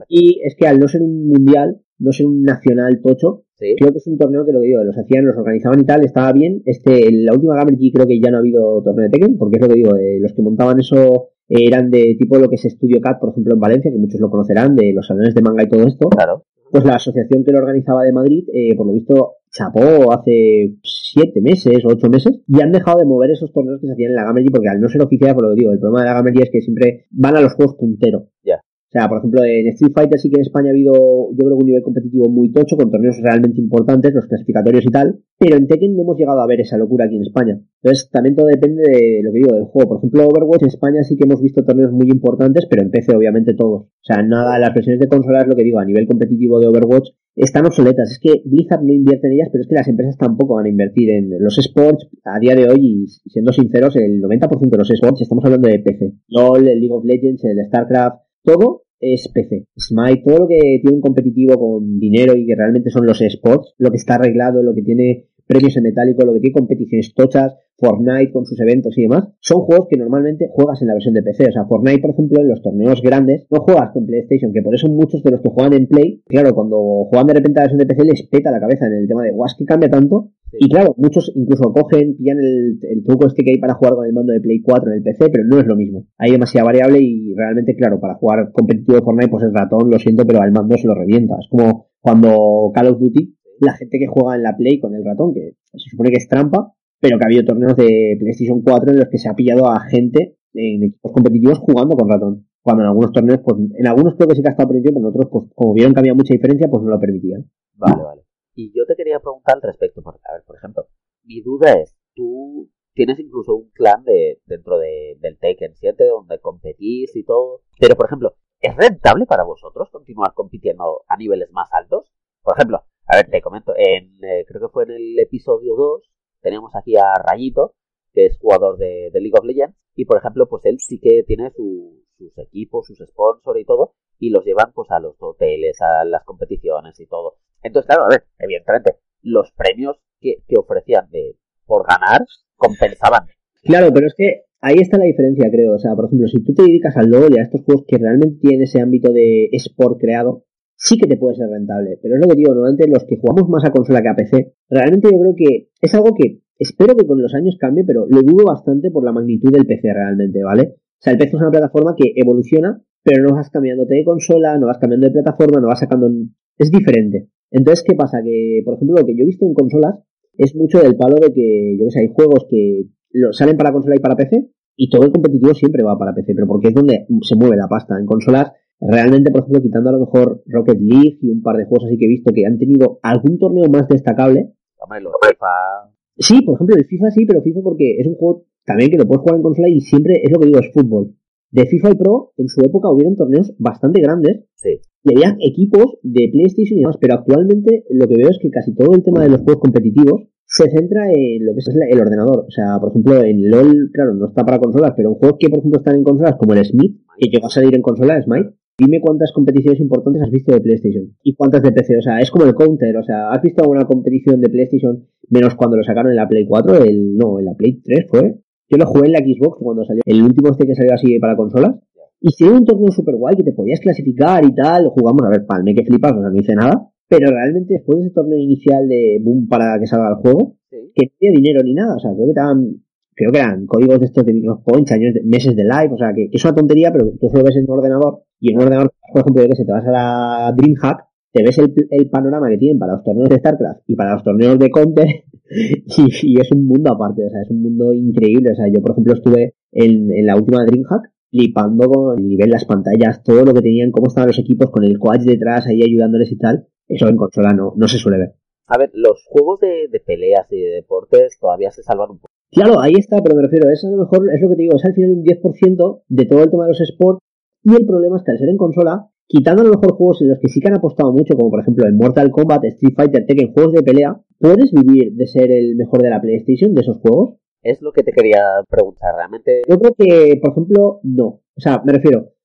Y 0.07 0.41
es 0.43 0.55
que 0.55 0.67
al 0.67 0.79
no 0.79 0.87
ser 0.87 1.01
un 1.01 1.27
mundial, 1.27 1.81
no 1.99 2.11
ser 2.11 2.27
un 2.27 2.43
nacional 2.43 3.01
tocho, 3.01 3.45
creo 3.57 3.91
que 3.91 3.97
es 3.97 4.07
un 4.07 4.17
torneo 4.17 4.45
que 4.45 4.51
lo 4.51 4.59
que 4.59 4.67
digo, 4.67 4.83
los 4.83 4.97
hacían, 4.97 5.25
los 5.25 5.37
organizaban 5.37 5.79
y 5.79 5.85
tal, 5.85 6.03
estaba 6.03 6.31
bien. 6.33 6.61
Este, 6.65 7.11
la 7.11 7.33
última 7.33 7.55
Gamer 7.55 7.75
G 7.75 7.91
creo 7.93 8.07
que 8.07 8.19
ya 8.19 8.29
no 8.29 8.37
ha 8.37 8.39
habido 8.41 8.81
torneo 8.83 9.05
de 9.05 9.09
Tekken, 9.09 9.37
porque 9.37 9.57
es 9.57 9.61
lo 9.61 9.67
que 9.69 9.75
digo, 9.75 9.95
eh, 9.95 10.19
los 10.19 10.33
que 10.33 10.41
montaban 10.41 10.79
eso 10.79 11.29
eran 11.47 11.91
de 11.91 12.15
tipo 12.19 12.37
lo 12.37 12.49
que 12.49 12.55
es 12.55 12.63
Studio 12.63 12.99
Cat, 13.01 13.19
por 13.19 13.29
ejemplo, 13.29 13.53
en 13.53 13.59
Valencia, 13.59 13.91
que 13.91 13.97
muchos 13.97 14.19
lo 14.19 14.29
conocerán, 14.29 14.75
de 14.75 14.93
los 14.93 15.07
salones 15.07 15.35
de 15.35 15.41
manga 15.41 15.63
y 15.63 15.69
todo 15.69 15.87
esto. 15.87 16.09
Claro. 16.09 16.43
Pues 16.71 16.83
la 16.83 16.95
asociación 16.95 17.43
que 17.43 17.51
lo 17.51 17.59
organizaba 17.59 18.03
de 18.03 18.11
Madrid, 18.11 18.45
eh, 18.53 18.75
por 18.75 18.87
lo 18.87 18.93
visto, 18.93 19.35
chapó 19.51 20.11
hace 20.11 20.75
siete 21.15 21.41
meses 21.41 21.83
o 21.85 21.93
ocho 21.93 22.09
meses 22.09 22.41
y 22.45 22.61
han 22.61 22.73
dejado 22.73 22.99
de 22.99 23.05
mover 23.05 23.31
esos 23.31 23.53
torneos 23.53 23.79
que 23.79 23.87
se 23.87 23.93
hacían 23.93 24.11
en 24.11 24.17
la 24.17 24.25
Gamergy 24.25 24.49
porque 24.49 24.67
al 24.67 24.81
no 24.81 24.89
ser 24.89 25.01
oficial, 25.01 25.33
por 25.33 25.45
lo 25.45 25.55
que 25.55 25.61
digo, 25.61 25.71
el 25.71 25.79
problema 25.79 26.03
de 26.03 26.09
la 26.09 26.15
Gamergy 26.15 26.41
es 26.41 26.49
que 26.51 26.61
siempre 26.61 27.05
van 27.11 27.37
a 27.37 27.41
los 27.41 27.53
juegos 27.53 27.75
puntero. 27.75 28.27
Ya. 28.43 28.59
O 28.59 28.97
sea, 28.97 29.09
por 29.09 29.17
ejemplo, 29.17 29.43
en 29.43 29.67
Street 29.75 29.91
Fighter 29.93 30.19
sí 30.19 30.29
que 30.29 30.37
en 30.37 30.47
España 30.47 30.69
ha 30.69 30.71
habido, 30.71 30.93
yo 30.93 31.37
creo 31.37 31.57
que 31.57 31.63
un 31.63 31.65
nivel 31.65 31.83
competitivo 31.83 32.29
muy 32.29 32.51
tocho, 32.51 32.77
con 32.77 32.91
torneos 32.91 33.17
realmente 33.21 33.59
importantes, 33.59 34.13
los 34.13 34.25
clasificatorios 34.27 34.85
y 34.85 34.89
tal, 34.89 35.19
pero 35.37 35.57
en 35.57 35.67
Tekken 35.67 35.95
no 35.95 36.03
hemos 36.03 36.17
llegado 36.17 36.39
a 36.39 36.47
ver 36.47 36.61
esa 36.61 36.77
locura 36.77 37.05
aquí 37.05 37.15
en 37.15 37.23
España. 37.23 37.59
Entonces, 37.81 38.09
también 38.09 38.35
todo 38.35 38.45
depende 38.47 38.83
de 38.83 39.21
lo 39.21 39.33
que 39.33 39.39
digo, 39.39 39.53
del 39.53 39.65
juego. 39.65 39.89
Por 39.89 39.97
ejemplo, 39.97 40.27
Overwatch 40.27 40.61
en 40.61 40.67
España 40.69 41.03
sí 41.03 41.17
que 41.17 41.25
hemos 41.25 41.41
visto 41.41 41.65
torneos 41.65 41.91
muy 41.91 42.07
importantes, 42.09 42.67
pero 42.69 42.83
en 42.83 42.91
PC 42.91 43.17
obviamente 43.17 43.53
todos. 43.53 43.81
O 43.83 44.03
sea, 44.03 44.23
nada, 44.23 44.57
las 44.59 44.73
versiones 44.73 45.01
de 45.01 45.09
consola 45.09 45.41
es 45.41 45.47
lo 45.47 45.55
que 45.55 45.63
digo, 45.63 45.79
a 45.79 45.85
nivel 45.85 46.07
competitivo 46.07 46.61
de 46.61 46.67
Overwatch 46.67 47.09
están 47.35 47.65
obsoletas. 47.65 48.11
Es 48.11 48.19
que 48.19 48.41
Blizzard 48.45 48.83
no 48.83 48.93
invierte 48.93 49.27
en 49.27 49.33
ellas, 49.33 49.49
pero 49.51 49.61
es 49.63 49.67
que 49.67 49.75
las 49.75 49.87
empresas 49.87 50.17
tampoco 50.17 50.55
van 50.55 50.65
a 50.65 50.69
invertir 50.69 51.09
en 51.09 51.29
los 51.39 51.57
sports. 51.57 52.07
A 52.23 52.39
día 52.39 52.55
de 52.55 52.69
hoy, 52.69 53.05
y 53.05 53.29
siendo 53.29 53.51
sinceros, 53.51 53.95
el 53.95 54.21
90% 54.21 54.69
de 54.69 54.77
los 54.77 54.91
sports, 54.91 55.21
estamos 55.21 55.43
hablando 55.45 55.69
de 55.69 55.79
PC. 55.79 56.13
LOL, 56.29 56.67
el 56.67 56.79
League 56.79 56.93
of 56.93 57.05
Legends, 57.05 57.43
el 57.43 57.65
StarCraft, 57.65 58.21
todo 58.43 58.83
es 58.99 59.29
PC. 59.33 59.67
Smite, 59.77 60.23
todo 60.25 60.39
lo 60.39 60.47
que 60.47 60.79
tiene 60.81 60.95
un 60.95 61.01
competitivo 61.01 61.59
con 61.59 61.99
dinero 61.99 62.35
y 62.35 62.45
que 62.45 62.55
realmente 62.55 62.89
son 62.89 63.05
los 63.05 63.21
sports, 63.21 63.75
lo 63.77 63.91
que 63.91 63.97
está 63.97 64.15
arreglado, 64.15 64.63
lo 64.63 64.73
que 64.73 64.81
tiene 64.81 65.27
premios 65.47 65.77
en 65.77 65.83
metálico, 65.83 66.25
lo 66.25 66.33
que 66.33 66.39
tiene 66.39 66.53
competiciones 66.53 67.13
tochas, 67.13 67.55
Fortnite 67.77 68.31
con 68.31 68.45
sus 68.45 68.59
eventos 68.61 68.97
y 68.97 69.03
demás, 69.03 69.27
son 69.39 69.61
juegos 69.61 69.87
que 69.89 69.97
normalmente 69.97 70.47
juegas 70.49 70.81
en 70.81 70.87
la 70.87 70.93
versión 70.93 71.13
de 71.13 71.23
PC. 71.23 71.49
O 71.49 71.51
sea, 71.51 71.65
Fortnite, 71.65 71.99
por 71.99 72.11
ejemplo, 72.11 72.41
en 72.41 72.47
los 72.47 72.61
torneos 72.61 73.01
grandes, 73.01 73.47
no 73.51 73.59
juegas 73.61 73.91
con 73.91 74.05
PlayStation, 74.05 74.53
que 74.53 74.61
por 74.61 74.75
eso 74.75 74.87
muchos 74.87 75.21
de 75.23 75.31
los 75.31 75.41
que 75.41 75.49
juegan 75.49 75.73
en 75.73 75.87
Play, 75.87 76.23
claro, 76.25 76.55
cuando 76.55 77.05
juegan 77.09 77.27
de 77.27 77.33
repente 77.33 77.59
a 77.59 77.63
la 77.63 77.65
versión 77.65 77.79
de 77.79 77.85
PC 77.85 78.05
les 78.05 78.27
peta 78.27 78.51
la 78.51 78.59
cabeza 78.59 78.87
en 78.87 78.93
el 78.93 79.07
tema 79.07 79.23
de, 79.23 79.31
guau, 79.31 79.49
que 79.57 79.65
cambia 79.65 79.89
tanto. 79.89 80.31
Y 80.57 80.69
claro, 80.69 80.95
muchos 80.97 81.29
incluso 81.35 81.73
cogen, 81.73 82.15
pillan 82.15 82.37
el, 82.37 82.79
el, 82.81 83.03
truco 83.03 83.27
este 83.27 83.43
que 83.43 83.51
hay 83.51 83.57
para 83.57 83.73
jugar 83.73 83.95
con 83.95 84.05
el 84.05 84.13
mando 84.13 84.31
de 84.31 84.39
Play 84.39 84.61
4 84.61 84.89
en 84.91 84.97
el 84.97 85.03
PC, 85.03 85.29
pero 85.29 85.43
no 85.43 85.59
es 85.59 85.65
lo 85.65 85.75
mismo. 85.75 86.05
Hay 86.17 86.31
demasiada 86.31 86.65
variable 86.65 86.99
y 87.01 87.33
realmente, 87.35 87.75
claro, 87.75 87.99
para 87.99 88.15
jugar 88.15 88.51
competitivo 88.53 88.95
de 88.95 89.03
Fortnite, 89.03 89.29
pues 89.29 89.43
el 89.43 89.53
ratón, 89.53 89.89
lo 89.89 89.99
siento, 89.99 90.23
pero 90.25 90.41
al 90.41 90.53
mando 90.53 90.77
se 90.77 90.87
lo 90.87 90.95
revienta. 90.95 91.35
Es 91.41 91.47
como 91.49 91.87
cuando 91.99 92.71
Call 92.73 92.87
of 92.87 92.99
Duty 92.99 93.34
la 93.59 93.73
gente 93.73 93.99
que 93.99 94.07
juega 94.07 94.35
en 94.35 94.43
la 94.43 94.55
Play 94.55 94.79
con 94.79 94.95
el 94.95 95.03
ratón, 95.03 95.33
que 95.33 95.55
se 95.73 95.89
supone 95.89 96.11
que 96.11 96.17
es 96.17 96.27
trampa, 96.27 96.73
pero 96.99 97.17
que 97.17 97.23
ha 97.23 97.27
habido 97.27 97.45
torneos 97.45 97.75
de 97.75 98.17
PlayStation 98.19 98.61
4 98.61 98.91
en 98.91 98.99
los 98.99 99.09
que 99.09 99.17
se 99.17 99.29
ha 99.29 99.35
pillado 99.35 99.69
a 99.69 99.79
gente 99.81 100.37
en 100.53 100.83
equipos 100.83 101.11
competitivos 101.11 101.59
jugando 101.59 101.95
con 101.95 102.09
ratón. 102.09 102.47
Cuando 102.61 102.83
en 102.83 102.89
algunos 102.89 103.11
torneos, 103.11 103.41
pues 103.43 103.57
en 103.77 103.87
algunos 103.87 104.15
creo 104.15 104.27
que 104.27 104.35
sí 104.35 104.41
que 104.41 104.47
ha 104.47 104.51
estado 104.51 104.69
permitido, 104.69 104.95
pero 104.95 105.07
en 105.07 105.13
otros, 105.13 105.29
pues 105.31 105.45
como 105.53 105.73
vieron 105.73 105.93
que 105.93 105.99
había 105.99 106.15
mucha 106.15 106.33
diferencia, 106.33 106.67
pues 106.67 106.81
no 106.81 106.89
lo 106.89 106.99
permitían. 106.99 107.49
Vale, 107.75 108.03
vale. 108.03 108.21
Y 108.55 108.71
yo 108.75 108.85
te 108.87 108.95
quería 108.95 109.19
preguntar 109.19 109.55
al 109.55 109.61
respecto, 109.61 110.01
porque, 110.01 110.21
a 110.27 110.33
ver, 110.33 110.43
por 110.47 110.55
ejemplo, 110.55 110.87
mi 111.23 111.41
duda 111.41 111.73
es, 111.73 111.95
tú 112.15 112.71
tienes 112.95 113.19
incluso 113.19 113.55
un 113.55 113.69
clan 113.71 114.03
de, 114.03 114.39
dentro 114.45 114.79
de, 114.79 115.17
del 115.19 115.37
Taken 115.37 115.75
7 115.75 116.05
donde 116.05 116.39
competís 116.39 117.15
y 117.15 117.23
todo, 117.23 117.61
pero 117.79 117.95
por 117.95 118.05
ejemplo, 118.07 118.35
¿es 118.61 118.75
rentable 118.75 119.25
para 119.25 119.43
vosotros 119.43 119.89
continuar 119.91 120.33
compitiendo 120.33 121.03
a 121.07 121.17
niveles 121.17 121.51
más 121.51 121.69
altos? 121.73 122.11
Por 122.41 122.55
ejemplo, 122.55 122.83
a 123.07 123.17
ver, 123.17 123.29
te 123.29 123.41
comento, 123.41 123.73
en, 123.77 124.23
eh, 124.23 124.45
creo 124.47 124.61
que 124.61 124.73
fue 124.73 124.83
en 124.83 124.91
el 124.91 125.19
episodio 125.19 125.75
2, 125.75 126.09
teníamos 126.41 126.75
aquí 126.75 126.95
a 126.97 127.13
Rayito, 127.23 127.75
que 128.13 128.25
es 128.25 128.37
jugador 128.37 128.77
de, 128.77 129.11
League 129.13 129.37
of 129.37 129.45
Legends, 129.45 129.75
y 129.95 130.05
por 130.05 130.17
ejemplo, 130.17 130.47
pues 130.47 130.65
él 130.65 130.77
sí 130.79 130.99
que 130.99 131.23
tiene 131.23 131.51
sus 131.51 132.37
equipos, 132.37 132.87
sus 132.87 132.99
sponsors 133.07 133.59
y 133.59 133.65
todo, 133.65 133.93
y 134.19 134.29
los 134.29 134.45
llevan 134.45 134.71
pues 134.73 134.89
a 134.91 134.99
los 134.99 135.15
hoteles, 135.19 135.81
a 135.81 136.05
las 136.05 136.23
competiciones 136.23 136.99
y 136.99 137.05
todo. 137.05 137.35
Entonces, 137.61 137.87
claro, 137.87 138.05
a 138.05 138.09
ver, 138.09 138.25
evidentemente, 138.39 138.97
los 139.21 139.51
premios 139.51 139.97
que, 140.19 140.37
que 140.47 140.55
ofrecían 140.57 141.09
de, 141.09 141.35
por 141.65 141.85
ganar 141.87 142.21
compensaban. 142.55 143.27
Claro, 143.63 143.91
pero 143.93 144.07
es 144.07 144.13
que 144.15 144.43
ahí 144.61 144.75
está 144.79 144.97
la 144.97 145.05
diferencia, 145.05 145.49
creo. 145.51 145.73
O 145.73 145.79
sea, 145.79 145.95
por 145.95 146.05
ejemplo, 146.05 146.27
si 146.27 146.43
tú 146.43 146.53
te 146.53 146.63
dedicas 146.63 146.95
al 146.97 147.09
LoL 147.09 147.35
y 147.35 147.39
a 147.39 147.43
estos 147.43 147.63
juegos 147.63 147.85
que 147.87 147.97
realmente 147.97 148.39
tienen 148.39 148.61
ese 148.61 148.81
ámbito 148.81 149.11
de 149.11 149.49
sport 149.53 149.99
creado, 149.99 150.43
sí 150.75 150.97
que 150.97 151.07
te 151.07 151.17
puede 151.17 151.35
ser 151.35 151.49
rentable. 151.49 151.99
Pero 152.01 152.15
es 152.15 152.21
lo 152.21 152.27
que 152.27 152.35
digo, 152.35 152.53
normalmente 152.53 152.87
los 152.87 153.05
que 153.05 153.17
jugamos 153.17 153.49
más 153.49 153.65
a 153.65 153.71
consola 153.71 154.01
que 154.01 154.09
a 154.09 154.15
PC, 154.15 154.53
realmente 154.69 155.09
yo 155.11 155.19
creo 155.19 155.35
que 155.35 155.69
es 155.81 155.93
algo 155.95 156.15
que 156.15 156.41
espero 156.57 156.95
que 156.95 157.05
con 157.05 157.21
los 157.21 157.33
años 157.33 157.57
cambie, 157.59 157.83
pero 157.85 158.05
lo 158.07 158.21
dudo 158.21 158.45
bastante 158.45 158.91
por 158.91 159.03
la 159.03 159.11
magnitud 159.11 159.51
del 159.51 159.65
PC 159.65 159.93
realmente, 159.93 160.43
¿vale? 160.43 160.75
O 160.77 161.01
sea, 161.01 161.13
el 161.13 161.19
PC 161.19 161.35
es 161.35 161.41
una 161.41 161.51
plataforma 161.51 161.95
que 161.97 162.13
evoluciona, 162.15 162.81
pero 163.03 163.23
no 163.23 163.35
vas 163.35 163.49
cambiándote 163.49 163.95
de 163.95 164.03
consola, 164.03 164.57
no 164.57 164.67
vas 164.67 164.79
cambiando 164.79 165.07
de 165.07 165.13
plataforma, 165.13 165.61
no 165.61 165.67
vas 165.67 165.79
sacando... 165.79 166.09
Es 166.57 166.71
diferente. 166.71 167.29
Entonces, 167.51 167.83
¿qué 167.87 167.95
pasa? 167.95 168.19
Que, 168.23 168.61
por 168.63 168.75
ejemplo, 168.75 168.95
lo 168.97 169.05
que 169.05 169.15
yo 169.15 169.23
he 169.23 169.27
visto 169.27 169.45
en 169.45 169.53
consolas 169.53 170.01
es 170.37 170.55
mucho 170.55 170.79
del 170.81 170.95
palo 170.95 171.15
de 171.15 171.31
que, 171.33 171.77
yo 171.77 171.85
que 171.85 171.91
sé, 171.91 171.99
hay 171.99 172.11
juegos 172.13 172.47
que 172.49 172.87
salen 173.31 173.57
para 173.57 173.71
consola 173.71 173.95
y 173.95 173.99
para 173.99 174.15
PC, 174.15 174.49
y 174.77 174.89
todo 174.89 175.05
el 175.05 175.11
competitivo 175.11 175.53
siempre 175.53 175.83
va 175.83 175.97
para 175.97 176.13
PC, 176.13 176.33
pero 176.33 176.47
porque 176.47 176.69
es 176.69 176.73
donde 176.73 177.05
se 177.21 177.35
mueve 177.35 177.55
la 177.55 177.67
pasta. 177.67 177.97
En 177.97 178.05
consolas 178.05 178.51
Realmente, 178.79 179.31
por 179.31 179.41
ejemplo, 179.41 179.61
quitando 179.61 179.89
a 179.89 179.93
lo 179.93 179.99
mejor 180.01 180.43
Rocket 180.45 180.79
League 180.79 181.17
y 181.21 181.29
un 181.29 181.41
par 181.41 181.57
de 181.57 181.65
juegos 181.65 181.85
así 181.85 181.97
que 181.97 182.05
he 182.05 182.09
visto 182.09 182.33
que 182.33 182.45
han 182.45 182.57
tenido 182.57 182.99
algún 183.01 183.39
torneo 183.39 183.69
más 183.69 183.87
destacable. 183.87 184.53
Hombre, 184.77 185.01
los 185.01 185.13
FIFA. 185.21 185.95
Sí, 186.17 186.41
por 186.41 186.55
ejemplo, 186.55 186.75
el 186.77 186.85
FIFA 186.85 187.11
sí, 187.11 187.25
pero 187.25 187.41
FIFA 187.41 187.61
porque 187.61 187.97
es 187.99 188.07
un 188.07 188.15
juego 188.15 188.45
también 188.65 188.89
que 188.89 188.97
lo 188.97 189.05
puedes 189.05 189.21
jugar 189.21 189.37
en 189.37 189.43
consola 189.43 189.69
y 189.69 189.79
siempre 189.81 190.21
es 190.23 190.31
lo 190.31 190.39
que 190.39 190.47
digo, 190.47 190.59
es 190.59 190.71
fútbol. 190.73 191.15
De 191.51 191.65
FIFA 191.65 191.91
y 191.91 191.95
Pro, 191.95 192.33
en 192.37 192.47
su 192.49 192.61
época 192.65 192.89
hubieron 192.89 193.15
torneos 193.15 193.53
bastante 193.57 194.01
grandes. 194.01 194.43
Sí. 194.55 194.81
Y 195.03 195.13
había 195.15 195.37
equipos 195.39 195.99
de 196.03 196.27
PlayStation 196.31 196.77
y 196.77 196.81
demás, 196.81 196.97
pero 196.99 197.13
actualmente 197.15 197.85
lo 197.89 198.07
que 198.07 198.15
veo 198.17 198.29
es 198.29 198.39
que 198.41 198.49
casi 198.49 198.73
todo 198.75 198.93
el 198.93 199.03
tema 199.03 199.23
de 199.23 199.29
los 199.29 199.41
juegos 199.41 199.61
competitivos 199.61 200.27
se 200.45 200.69
centra 200.69 201.11
en 201.11 201.45
lo 201.45 201.53
que 201.53 201.59
es 201.59 201.69
el 201.89 201.99
ordenador. 201.99 202.45
O 202.47 202.51
sea, 202.51 202.79
por 202.79 202.89
ejemplo, 202.89 203.23
en 203.23 203.49
LOL, 203.49 203.89
claro, 203.93 204.15
no 204.15 204.27
está 204.27 204.43
para 204.43 204.59
consolas, 204.59 204.93
pero 204.95 205.09
en 205.09 205.15
juegos 205.15 205.37
que, 205.39 205.49
por 205.49 205.59
ejemplo, 205.59 205.79
están 205.79 205.95
en 205.95 206.03
consolas, 206.03 206.35
como 206.37 206.53
el 206.53 206.65
Smith, 206.65 207.01
que 207.17 207.29
llegó 207.29 207.47
a 207.47 207.49
salir 207.49 207.73
en 207.75 207.81
consola, 207.81 208.21
Smite, 208.21 208.53
Dime 208.77 208.99
cuántas 208.99 209.31
competiciones 209.31 209.79
importantes 209.79 210.21
has 210.21 210.31
visto 210.31 210.53
de 210.53 210.59
PlayStation 210.59 211.15
y 211.23 211.33
cuántas 211.35 211.61
de 211.63 211.71
PC. 211.71 211.97
O 211.97 212.01
sea, 212.01 212.19
es 212.19 212.29
como 212.29 212.45
el 212.45 212.53
counter. 212.53 212.97
O 212.97 213.03
sea, 213.03 213.29
¿has 213.29 213.41
visto 213.41 213.63
alguna 213.63 213.85
competición 213.85 214.41
de 214.41 214.49
PlayStation 214.49 215.07
menos 215.29 215.55
cuando 215.55 215.77
lo 215.77 215.83
sacaron 215.83 216.11
en 216.11 216.17
la 216.17 216.27
Play 216.27 216.45
4? 216.45 216.83
El, 216.83 217.15
no, 217.15 217.39
en 217.39 217.45
la 217.45 217.53
Play 217.53 217.81
3 217.81 218.05
fue. 218.09 218.35
Yo 218.67 218.77
lo 218.77 218.85
jugué 218.85 219.07
en 219.07 219.13
la 219.13 219.19
Xbox 219.19 219.57
cuando 219.61 219.85
salió. 219.85 220.01
El 220.05 220.21
último 220.23 220.49
este 220.51 220.67
que 220.67 220.75
salió 220.75 220.93
así 220.93 221.17
para 221.19 221.37
consolas. 221.37 221.75
Y 222.19 222.31
si 222.31 222.43
un 222.43 222.65
torneo 222.65 222.91
super 222.91 223.15
guay 223.15 223.35
que 223.35 223.43
te 223.43 223.53
podías 223.53 223.79
clasificar 223.79 224.43
y 224.43 224.53
tal. 224.53 224.89
Jugamos, 224.89 225.21
a 225.23 225.29
ver, 225.29 225.45
palme 225.45 225.73
que 225.73 225.85
flipas, 225.85 226.11
o 226.11 226.19
sea, 226.19 226.29
no 226.29 226.35
hice 226.35 226.55
nada. 226.55 226.89
Pero 227.07 227.29
realmente 227.29 227.75
después 227.75 227.99
de 227.99 228.05
ese 228.05 228.13
torneo 228.13 228.39
inicial 228.39 228.89
de 228.89 229.21
boom 229.23 229.47
para 229.47 229.79
que 229.79 229.85
salga 229.85 230.09
el 230.09 230.15
juego, 230.15 230.57
que 230.69 231.05
no 231.05 231.11
había 231.21 231.31
dinero 231.31 231.63
ni 231.63 231.75
nada. 231.75 231.95
O 231.95 231.99
sea, 231.99 232.11
creo 232.13 232.27
que 232.27 232.33
te 232.33 232.39
daban 232.41 232.84
creo 233.15 233.31
que 233.31 233.39
eran 233.39 233.65
códigos 233.65 233.99
de 233.99 234.05
estos 234.05 234.25
de 234.25 234.33
micropoints, 234.33 234.91
años 234.91 235.13
meses 235.23 235.55
de 235.55 235.63
live, 235.63 235.93
o 235.93 235.97
sea, 235.97 236.13
que, 236.13 236.29
es 236.31 236.43
una 236.43 236.55
tontería, 236.55 236.91
pero 236.91 237.11
tú 237.19 237.29
solo 237.29 237.43
ves 237.43 237.55
en 237.55 237.63
un 237.63 237.77
ordenador 237.77 238.23
y 238.39 238.51
en 238.51 238.57
un 238.57 238.63
ordenador, 238.63 238.93
por 239.11 239.21
ejemplo, 239.21 239.43
que 239.43 239.55
se 239.55 239.65
te 239.65 239.71
vas 239.71 239.87
a 239.87 239.91
la 239.91 240.53
DreamHack, 240.55 241.05
te 241.31 241.43
ves 241.43 241.57
el, 241.57 242.09
panorama 242.09 242.49
que 242.49 242.57
tienen 242.57 242.79
para 242.79 242.93
los 242.93 243.03
torneos 243.03 243.29
de 243.29 243.37
StarCraft 243.37 243.81
y 243.87 243.95
para 243.95 244.13
los 244.13 244.23
torneos 244.23 244.59
de 244.59 244.69
Counter 244.69 245.05
y, 245.49 246.39
es 246.39 246.51
un 246.51 246.65
mundo 246.65 246.93
aparte, 246.93 247.25
o 247.25 247.29
sea, 247.29 247.41
es 247.41 247.49
un 247.49 247.61
mundo 247.61 247.93
increíble, 247.93 248.51
o 248.51 248.55
sea, 248.55 248.67
yo 248.71 248.81
por 248.81 248.91
ejemplo 248.91 249.13
estuve 249.13 249.55
en, 249.71 250.11
en 250.11 250.25
la 250.25 250.35
última 250.35 250.63
DreamHack 250.65 251.11
flipando 251.29 251.89
con 251.89 252.19
el 252.19 252.27
nivel, 252.27 252.49
las 252.49 252.65
pantallas, 252.65 253.23
todo 253.23 253.43
lo 253.43 253.53
que 253.53 253.61
tenían, 253.61 253.91
cómo 253.91 254.07
estaban 254.07 254.27
los 254.27 254.39
equipos 254.39 254.71
con 254.71 254.83
el 254.83 254.97
coach 254.99 255.21
detrás 255.21 255.67
ahí 255.67 255.81
ayudándoles 255.83 256.31
y 256.31 256.37
tal, 256.37 256.67
eso 256.87 257.07
en 257.07 257.17
consola 257.17 257.53
no, 257.53 257.73
no 257.75 257.87
se 257.87 257.97
suele 257.97 258.17
ver. 258.17 258.35
A 258.67 258.77
ver, 258.77 258.91
los 258.93 259.23
juegos 259.25 259.59
de, 259.59 259.87
de 259.91 259.99
peleas 259.99 260.47
y 260.51 260.59
de 260.59 260.69
deportes 260.75 261.37
todavía 261.39 261.69
se 261.71 261.83
salvan 261.83 262.11
un 262.11 262.19
poco 262.19 262.34
Claro, 262.55 262.79
ahí 262.79 262.93
está, 262.97 263.21
pero 263.21 263.35
me 263.35 263.41
refiero, 263.41 263.69
eso 263.69 263.87
a 263.87 263.91
lo 263.91 263.97
mejor 263.97 264.33
es 264.33 264.41
lo 264.41 264.47
que 264.47 264.55
te 264.55 264.61
digo, 264.61 264.77
es 264.77 264.85
al 264.85 264.93
final 264.93 265.11
un 265.11 265.23
10% 265.23 266.03
de 266.07 266.25
todo 266.25 266.43
el 266.43 266.49
tema 266.49 266.63
de 266.63 266.69
los 266.69 266.79
sports 266.79 267.19
y 267.63 267.75
el 267.75 267.85
problema 267.85 268.15
es 268.15 268.23
que 268.23 268.31
al 268.31 268.37
ser 268.37 268.47
en 268.47 268.55
consola, 268.55 269.09
quitando 269.27 269.61
a 269.61 269.65
lo 269.65 269.71
mejor 269.71 269.97
juegos 269.97 270.21
en 270.21 270.29
los 270.29 270.39
que 270.39 270.47
sí 270.47 270.61
que 270.61 270.69
han 270.69 270.77
apostado 270.77 271.11
mucho, 271.11 271.35
como 271.35 271.49
por 271.49 271.59
ejemplo 271.59 271.85
el 271.85 271.95
Mortal 271.95 272.31
Kombat, 272.31 272.63
Street 272.63 272.93
Fighter, 272.95 273.25
Tekken, 273.25 273.51
juegos 273.51 273.73
de 273.73 273.83
pelea, 273.83 274.21
¿puedes 274.39 274.71
vivir 274.71 275.15
de 275.15 275.27
ser 275.27 275.51
el 275.51 275.75
mejor 275.75 276.01
de 276.01 276.09
la 276.09 276.21
PlayStation, 276.21 276.73
de 276.73 276.81
esos 276.81 276.99
juegos? 276.99 277.35
Es 277.61 277.81
lo 277.81 277.91
que 277.91 278.03
te 278.03 278.13
quería 278.13 278.41
preguntar, 278.69 279.15
realmente. 279.17 279.63
Yo 279.67 279.77
creo 279.77 279.93
que, 279.97 280.39
por 280.39 280.51
ejemplo, 280.51 280.99
no. 281.03 281.25
O 281.25 281.59
sea, 281.59 281.81
me 281.83 281.91
refiero, 281.91 282.35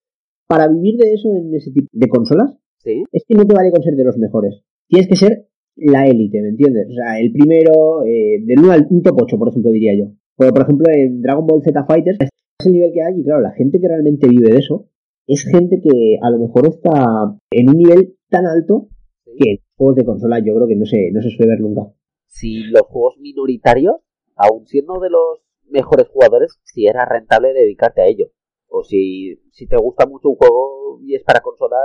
para 0.48 0.66
vivir 0.66 0.96
de 0.96 1.12
eso 1.12 1.28
en 1.36 1.54
ese 1.54 1.70
tipo 1.70 1.86
de 1.92 2.08
consolas, 2.08 2.56
¿Sí? 2.78 3.04
es 3.12 3.24
que 3.28 3.34
no 3.34 3.44
te 3.44 3.54
vale 3.54 3.70
con 3.70 3.82
ser 3.82 3.94
de 3.94 4.04
los 4.04 4.16
mejores. 4.16 4.64
Tienes 4.88 5.06
que 5.06 5.16
ser 5.16 5.49
la 5.80 6.06
élite, 6.06 6.40
¿me 6.42 6.48
entiendes? 6.48 6.88
O 6.90 6.94
sea, 6.94 7.18
el 7.18 7.32
primero, 7.32 8.04
eh, 8.04 8.42
del 8.44 8.58
1 8.58 8.72
al 8.72 8.86
un 8.90 9.02
top 9.02 9.22
8, 9.22 9.38
por 9.38 9.48
ejemplo, 9.48 9.70
diría 9.70 9.96
yo. 9.96 10.12
Porque, 10.36 10.52
por 10.52 10.62
ejemplo, 10.62 10.86
en 10.92 11.22
Dragon 11.22 11.46
Ball 11.46 11.62
Z 11.62 11.84
Fighters 11.84 12.18
es 12.20 12.66
el 12.66 12.72
nivel 12.72 12.92
que 12.92 13.02
hay 13.02 13.20
y, 13.20 13.24
claro, 13.24 13.40
la 13.40 13.52
gente 13.52 13.80
que 13.80 13.88
realmente 13.88 14.28
vive 14.28 14.52
de 14.52 14.58
eso 14.58 14.88
es 15.26 15.44
gente 15.44 15.80
que 15.80 16.18
a 16.20 16.30
lo 16.30 16.38
mejor 16.38 16.66
está 16.66 17.38
en 17.50 17.70
un 17.70 17.76
nivel 17.76 18.16
tan 18.28 18.46
alto 18.46 18.88
que 19.24 19.50
en 19.52 19.58
juegos 19.76 19.96
de 19.96 20.04
consola 20.04 20.38
yo 20.40 20.54
creo 20.54 20.66
que 20.66 20.76
no 20.76 20.86
se, 20.86 21.10
no 21.12 21.22
se 21.22 21.30
suele 21.30 21.52
ver 21.52 21.60
nunca. 21.60 21.92
Si 22.26 22.64
los 22.64 22.82
juegos 22.82 23.16
minoritarios, 23.18 23.96
aun 24.34 24.66
siendo 24.66 24.98
de 24.98 25.10
los 25.10 25.40
mejores 25.68 26.08
jugadores, 26.08 26.58
si 26.64 26.86
era 26.86 27.04
rentable 27.04 27.52
dedicarte 27.52 28.02
a 28.02 28.06
ello. 28.06 28.32
O 28.68 28.82
si, 28.82 29.40
si 29.52 29.66
te 29.66 29.76
gusta 29.76 30.06
mucho 30.06 30.30
un 30.30 30.36
juego 30.36 31.00
y 31.02 31.14
es 31.14 31.22
para 31.22 31.40
consola, 31.40 31.76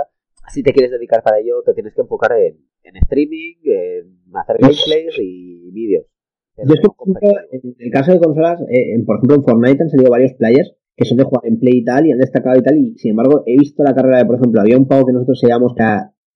si 0.48 0.62
te 0.62 0.72
quieres 0.72 0.92
dedicar 0.92 1.22
para 1.22 1.38
ello, 1.38 1.62
te 1.64 1.74
tienes 1.74 1.94
que 1.94 2.02
enfocar 2.02 2.32
en, 2.32 2.58
en 2.82 2.96
streaming, 2.96 3.54
en 3.64 4.36
hacer 4.36 4.56
gameplays 4.58 5.18
y 5.18 5.70
vídeos. 5.72 6.06
Yo 6.56 6.74
es 6.74 6.80
que, 6.80 7.28
en 7.52 7.74
el 7.78 7.90
caso 7.90 8.12
de 8.12 8.18
consolas, 8.18 8.60
eh, 8.70 9.02
por 9.04 9.16
ejemplo, 9.16 9.36
en 9.36 9.42
Fortnite 9.42 9.82
han 9.82 9.90
salido 9.90 10.10
varios 10.10 10.32
players 10.34 10.74
que 10.96 11.04
son 11.04 11.18
de 11.18 11.24
jugar 11.24 11.42
en 11.44 11.58
Play 11.58 11.78
y 11.80 11.84
tal, 11.84 12.06
y 12.06 12.12
han 12.12 12.18
destacado 12.18 12.58
y 12.58 12.62
tal, 12.62 12.78
y 12.78 12.96
sin 12.96 13.10
embargo, 13.10 13.42
he 13.44 13.58
visto 13.58 13.82
la 13.82 13.94
carrera 13.94 14.18
de, 14.18 14.24
por 14.24 14.36
ejemplo, 14.36 14.62
había 14.62 14.78
un 14.78 14.88
pavo 14.88 15.04
que 15.04 15.12
nosotros 15.12 15.38
se 15.38 15.48
llamamos 15.48 15.74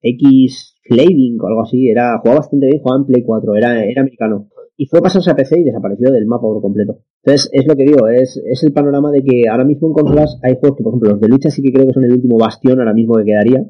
X 0.01 0.77
Flaving 0.83 1.37
o 1.41 1.47
algo 1.47 1.63
así, 1.63 1.89
era, 1.89 2.19
jugaba 2.19 2.41
bastante 2.41 2.67
bien, 2.67 2.79
jugaba 2.79 3.01
en 3.01 3.07
Play 3.07 3.23
4, 3.23 3.55
era, 3.55 3.83
era 3.83 4.01
americano. 4.01 4.49
Y 4.77 4.85
fue 4.85 5.01
pasarse 5.01 5.31
a 5.31 5.35
PC 5.35 5.59
y 5.59 5.63
desapareció 5.63 6.11
del 6.11 6.25
mapa 6.25 6.43
por 6.43 6.61
completo. 6.61 6.99
Entonces, 7.23 7.49
es 7.53 7.67
lo 7.67 7.75
que 7.75 7.83
digo, 7.83 8.07
es, 8.07 8.41
es 8.45 8.63
el 8.63 8.71
panorama 8.71 9.11
de 9.11 9.23
que 9.23 9.43
ahora 9.49 9.63
mismo 9.63 9.87
en 9.87 9.93
consolas 9.93 10.39
hay 10.43 10.55
juegos 10.59 10.77
que, 10.77 10.83
por 10.83 10.93
ejemplo, 10.93 11.11
los 11.11 11.21
de 11.21 11.27
lucha 11.27 11.49
sí 11.49 11.61
que 11.61 11.71
creo 11.71 11.87
que 11.87 11.93
son 11.93 12.03
el 12.03 12.13
último 12.13 12.37
bastión 12.37 12.79
ahora 12.79 12.93
mismo 12.93 13.15
que 13.15 13.25
quedaría, 13.25 13.63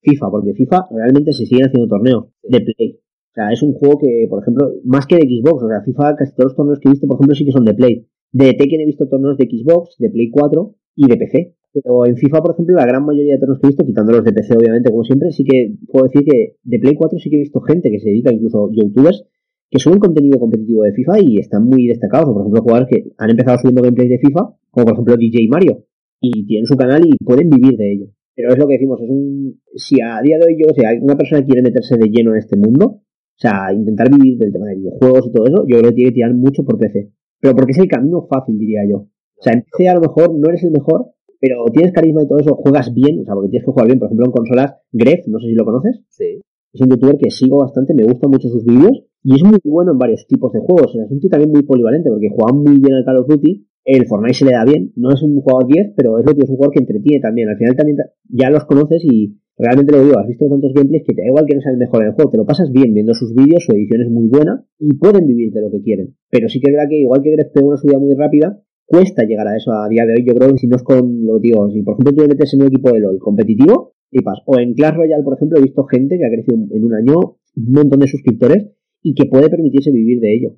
FIFA, 0.00 0.30
porque 0.30 0.54
FIFA 0.54 0.88
realmente 0.90 1.32
se 1.32 1.46
siguen 1.46 1.66
haciendo 1.66 1.88
torneos 1.88 2.26
de 2.42 2.60
Play. 2.60 2.98
O 2.98 3.34
sea, 3.34 3.52
es 3.52 3.62
un 3.62 3.74
juego 3.74 3.98
que, 3.98 4.26
por 4.28 4.42
ejemplo, 4.42 4.72
más 4.84 5.06
que 5.06 5.16
de 5.16 5.22
Xbox, 5.22 5.62
o 5.62 5.68
sea, 5.68 5.82
FIFA, 5.82 6.16
casi 6.16 6.34
todos 6.34 6.50
los 6.50 6.56
torneos 6.56 6.80
que 6.80 6.88
he 6.88 6.92
visto, 6.92 7.06
por 7.06 7.16
ejemplo, 7.16 7.34
sí 7.34 7.44
que 7.44 7.52
son 7.52 7.64
de 7.64 7.74
Play. 7.74 8.06
De 8.32 8.54
Tekken 8.54 8.80
he 8.80 8.86
visto 8.86 9.08
torneos 9.08 9.36
de 9.36 9.44
Xbox, 9.44 9.96
de 9.98 10.10
Play 10.10 10.30
4 10.30 10.74
y 10.96 11.06
de 11.06 11.16
PC. 11.16 11.54
Pero 11.72 12.06
en 12.06 12.16
FIFA, 12.16 12.40
por 12.40 12.52
ejemplo, 12.52 12.76
la 12.76 12.86
gran 12.86 13.04
mayoría 13.04 13.34
de 13.34 13.38
torneos 13.38 13.60
que 13.60 13.66
he 13.66 13.70
visto, 13.70 13.84
quitando 13.84 14.12
los 14.12 14.24
de 14.24 14.32
PC, 14.32 14.56
obviamente, 14.56 14.90
como 14.90 15.04
siempre, 15.04 15.30
sí 15.30 15.44
que 15.44 15.74
puedo 15.86 16.06
decir 16.06 16.24
que 16.24 16.56
de 16.62 16.78
Play 16.78 16.94
4 16.94 17.18
sí 17.18 17.30
que 17.30 17.36
he 17.36 17.40
visto 17.40 17.60
gente 17.60 17.90
que 17.90 18.00
se 18.00 18.08
dedica, 18.08 18.32
incluso 18.32 18.70
youtubers, 18.72 19.24
que 19.70 19.78
suben 19.78 19.98
contenido 19.98 20.38
competitivo 20.38 20.82
de 20.82 20.92
FIFA 20.92 21.20
y 21.20 21.38
están 21.38 21.64
muy 21.64 21.86
destacados. 21.86 22.32
Por 22.32 22.42
ejemplo, 22.42 22.62
jugadores 22.62 22.88
que 22.90 23.12
han 23.18 23.30
empezado 23.30 23.58
subiendo 23.58 23.82
gameplays 23.82 24.10
de 24.10 24.18
FIFA, 24.18 24.40
como 24.70 24.84
por 24.84 24.92
ejemplo 24.94 25.16
DJ 25.16 25.48
Mario, 25.48 25.84
y 26.20 26.46
tienen 26.46 26.66
su 26.66 26.76
canal 26.76 27.02
y 27.06 27.16
pueden 27.24 27.50
vivir 27.50 27.76
de 27.76 27.92
ello. 27.92 28.06
Pero 28.38 28.52
es 28.52 28.58
lo 28.58 28.68
que 28.68 28.74
decimos, 28.74 29.02
es 29.02 29.10
un, 29.10 29.60
si 29.74 29.96
a 30.00 30.22
día 30.22 30.38
de 30.38 30.46
hoy 30.46 30.56
yo, 30.62 30.70
o 30.70 30.72
sea, 30.74 30.90
una 31.02 31.16
persona 31.16 31.44
quiere 31.44 31.60
meterse 31.60 31.96
de 31.98 32.06
lleno 32.06 32.30
en 32.30 32.38
este 32.38 32.56
mundo, 32.56 33.02
o 33.02 33.34
sea, 33.34 33.72
intentar 33.74 34.06
vivir 34.14 34.38
del 34.38 34.52
tema 34.52 34.66
de 34.66 34.76
videojuegos 34.76 35.26
y 35.26 35.32
todo 35.32 35.46
eso, 35.46 35.64
yo 35.66 35.78
creo 35.78 35.90
que 35.90 35.96
tiene 35.96 36.10
que 36.10 36.14
tirar 36.14 36.34
mucho 36.34 36.62
por 36.62 36.78
PC. 36.78 37.10
Pero 37.40 37.56
porque 37.56 37.72
es 37.72 37.78
el 37.78 37.88
camino 37.88 38.28
fácil, 38.30 38.56
diría 38.56 38.82
yo. 38.88 38.98
O 38.98 39.42
sea, 39.42 39.54
en 39.54 39.64
PC 39.64 39.88
a 39.88 39.94
lo 39.94 40.02
mejor 40.02 40.38
no 40.38 40.48
eres 40.50 40.62
el 40.62 40.70
mejor, 40.70 41.14
pero 41.40 41.64
tienes 41.72 41.92
carisma 41.92 42.22
y 42.22 42.28
todo 42.28 42.38
eso, 42.38 42.54
juegas 42.54 42.94
bien, 42.94 43.22
o 43.22 43.24
sea, 43.24 43.34
porque 43.34 43.50
tienes 43.50 43.66
que 43.66 43.72
jugar 43.72 43.86
bien. 43.88 43.98
Por 43.98 44.06
ejemplo, 44.06 44.26
en 44.26 44.32
consolas, 44.32 44.74
Gref, 44.92 45.26
no 45.26 45.40
sé 45.40 45.46
si 45.48 45.54
lo 45.54 45.64
conoces. 45.64 46.00
Sí. 46.08 46.38
Es 46.72 46.80
un 46.80 46.90
youtuber 46.90 47.18
que 47.18 47.30
sigo 47.32 47.58
bastante, 47.58 47.92
me 47.92 48.04
gustan 48.04 48.30
mucho 48.30 48.48
sus 48.48 48.64
vídeos 48.64 49.02
y 49.24 49.34
es 49.34 49.42
muy 49.42 49.58
bueno 49.64 49.90
en 49.90 49.98
varios 49.98 50.28
tipos 50.28 50.52
de 50.52 50.60
juegos. 50.60 50.94
Es 50.94 51.10
un 51.10 51.18
tío 51.18 51.28
también 51.28 51.50
muy 51.50 51.64
polivalente 51.64 52.08
porque 52.08 52.28
juega 52.30 52.54
muy 52.54 52.78
bien 52.78 52.94
al 52.94 53.04
Call 53.04 53.16
of 53.16 53.26
Duty. 53.26 53.66
El 53.88 54.04
Fortnite 54.04 54.34
se 54.34 54.44
le 54.44 54.52
da 54.52 54.66
bien. 54.66 54.92
No 54.96 55.08
es 55.08 55.22
un 55.22 55.40
jugador 55.40 55.66
10, 55.66 55.94
pero 55.96 56.18
es 56.18 56.26
lo 56.26 56.34
que 56.34 56.44
es 56.44 56.50
un 56.50 56.56
jugador 56.56 56.74
que 56.74 56.80
entretiene 56.80 57.20
también. 57.20 57.48
Al 57.48 57.56
final 57.56 57.74
también 57.74 57.96
ya 58.28 58.50
los 58.50 58.66
conoces 58.66 59.02
y 59.02 59.40
realmente 59.56 59.92
lo 59.92 60.04
digo, 60.04 60.18
has 60.18 60.28
visto 60.28 60.46
tantos 60.46 60.74
gameplays 60.74 61.04
que 61.06 61.14
te 61.14 61.22
da 61.22 61.28
igual 61.28 61.46
que 61.46 61.54
no 61.54 61.62
sea 61.62 61.72
el 61.72 61.78
mejor 61.78 62.02
en 62.02 62.08
el 62.08 62.14
juego. 62.14 62.30
Te 62.30 62.36
lo 62.36 62.44
pasas 62.44 62.70
bien 62.70 62.92
viendo 62.92 63.14
sus 63.14 63.34
vídeos, 63.34 63.64
su 63.64 63.72
edición 63.72 64.02
es 64.02 64.10
muy 64.10 64.28
buena 64.28 64.62
y 64.78 64.92
pueden 64.96 65.26
vivir 65.26 65.52
de 65.52 65.62
lo 65.62 65.70
que 65.70 65.80
quieren. 65.80 66.14
Pero 66.28 66.50
sí 66.50 66.60
que 66.60 66.70
es 66.70 66.76
verdad 66.76 66.90
que 66.90 67.00
igual 67.00 67.22
que 67.22 67.30
Gref 67.30 67.48
una 67.62 67.78
subida 67.78 67.98
muy 67.98 68.14
rápida, 68.14 68.60
cuesta 68.84 69.24
llegar 69.24 69.48
a 69.48 69.56
eso 69.56 69.72
a 69.72 69.88
día 69.88 70.04
de 70.04 70.12
hoy. 70.12 70.24
Yo 70.26 70.34
creo 70.34 70.54
si 70.58 70.66
no 70.66 70.76
es 70.76 70.82
con 70.82 71.24
lo 71.24 71.40
que 71.40 71.48
digo, 71.48 71.70
si 71.70 71.82
por 71.82 71.94
ejemplo 71.94 72.12
tú 72.12 72.22
te 72.22 72.28
metes 72.28 72.52
en 72.52 72.60
un 72.60 72.66
equipo 72.68 72.92
de 72.92 73.00
LOL 73.00 73.18
competitivo, 73.18 73.94
y 74.10 74.20
pas. 74.20 74.38
O 74.44 74.58
en 74.58 74.74
Clash 74.74 74.96
Royale, 74.96 75.22
por 75.22 75.34
ejemplo, 75.34 75.58
he 75.58 75.62
visto 75.62 75.84
gente 75.84 76.18
que 76.18 76.26
ha 76.26 76.30
crecido 76.30 76.56
en 76.70 76.84
un 76.84 76.94
año 76.94 77.16
un 77.56 77.72
montón 77.72 78.00
de 78.00 78.06
suscriptores 78.06 78.68
y 79.02 79.14
que 79.14 79.26
puede 79.26 79.48
permitirse 79.48 79.90
vivir 79.90 80.20
de 80.20 80.34
ello. 80.34 80.56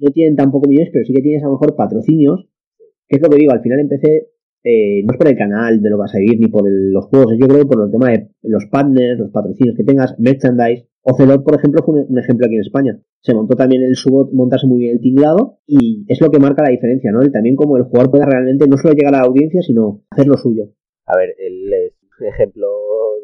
No 0.00 0.10
tienen 0.10 0.34
tampoco 0.34 0.68
millones, 0.68 0.90
pero 0.92 1.04
sí 1.04 1.12
que 1.12 1.22
tienes 1.22 1.42
a 1.44 1.46
lo 1.46 1.52
mejor 1.52 1.76
patrocinios, 1.76 2.48
es 3.16 3.22
lo 3.22 3.28
que 3.28 3.36
digo, 3.36 3.52
al 3.52 3.62
final 3.62 3.80
empecé, 3.80 4.28
eh, 4.64 5.02
no 5.04 5.12
es 5.12 5.18
por 5.18 5.28
el 5.28 5.36
canal 5.36 5.80
de 5.80 5.90
lo 5.90 5.96
que 5.96 6.00
vas 6.00 6.14
a 6.14 6.18
vivir 6.18 6.40
ni 6.40 6.48
por 6.48 6.64
los 6.66 7.06
juegos, 7.06 7.34
yo 7.38 7.46
creo 7.46 7.66
por 7.66 7.84
el 7.84 7.90
tema 7.90 8.10
de 8.10 8.30
los 8.42 8.66
partners, 8.66 9.18
los 9.18 9.30
patrocinios 9.30 9.76
que 9.76 9.84
tengas, 9.84 10.18
merchandise. 10.18 10.88
Ocelot, 11.04 11.42
por 11.42 11.56
ejemplo, 11.56 11.82
fue 11.84 12.04
un, 12.08 12.18
ejemplo 12.18 12.46
aquí 12.46 12.54
en 12.54 12.60
España. 12.60 13.00
Se 13.22 13.34
montó 13.34 13.56
también 13.56 13.82
el 13.82 13.96
subot, 13.96 14.32
montarse 14.32 14.68
muy 14.68 14.78
bien 14.78 14.92
el 14.92 15.00
tinglado 15.00 15.58
y 15.66 16.04
es 16.06 16.20
lo 16.20 16.30
que 16.30 16.38
marca 16.38 16.62
la 16.62 16.70
diferencia, 16.70 17.10
¿no? 17.10 17.22
El, 17.22 17.32
también 17.32 17.56
como 17.56 17.76
el 17.76 17.84
jugador 17.84 18.10
puede 18.12 18.24
realmente 18.24 18.68
no 18.68 18.76
solo 18.76 18.94
llegar 18.94 19.14
a 19.16 19.18
la 19.18 19.24
audiencia, 19.24 19.62
sino 19.62 20.04
hacer 20.10 20.28
lo 20.28 20.36
suyo. 20.36 20.70
A 21.06 21.16
ver, 21.16 21.34
un 22.20 22.26
ejemplo 22.26 22.68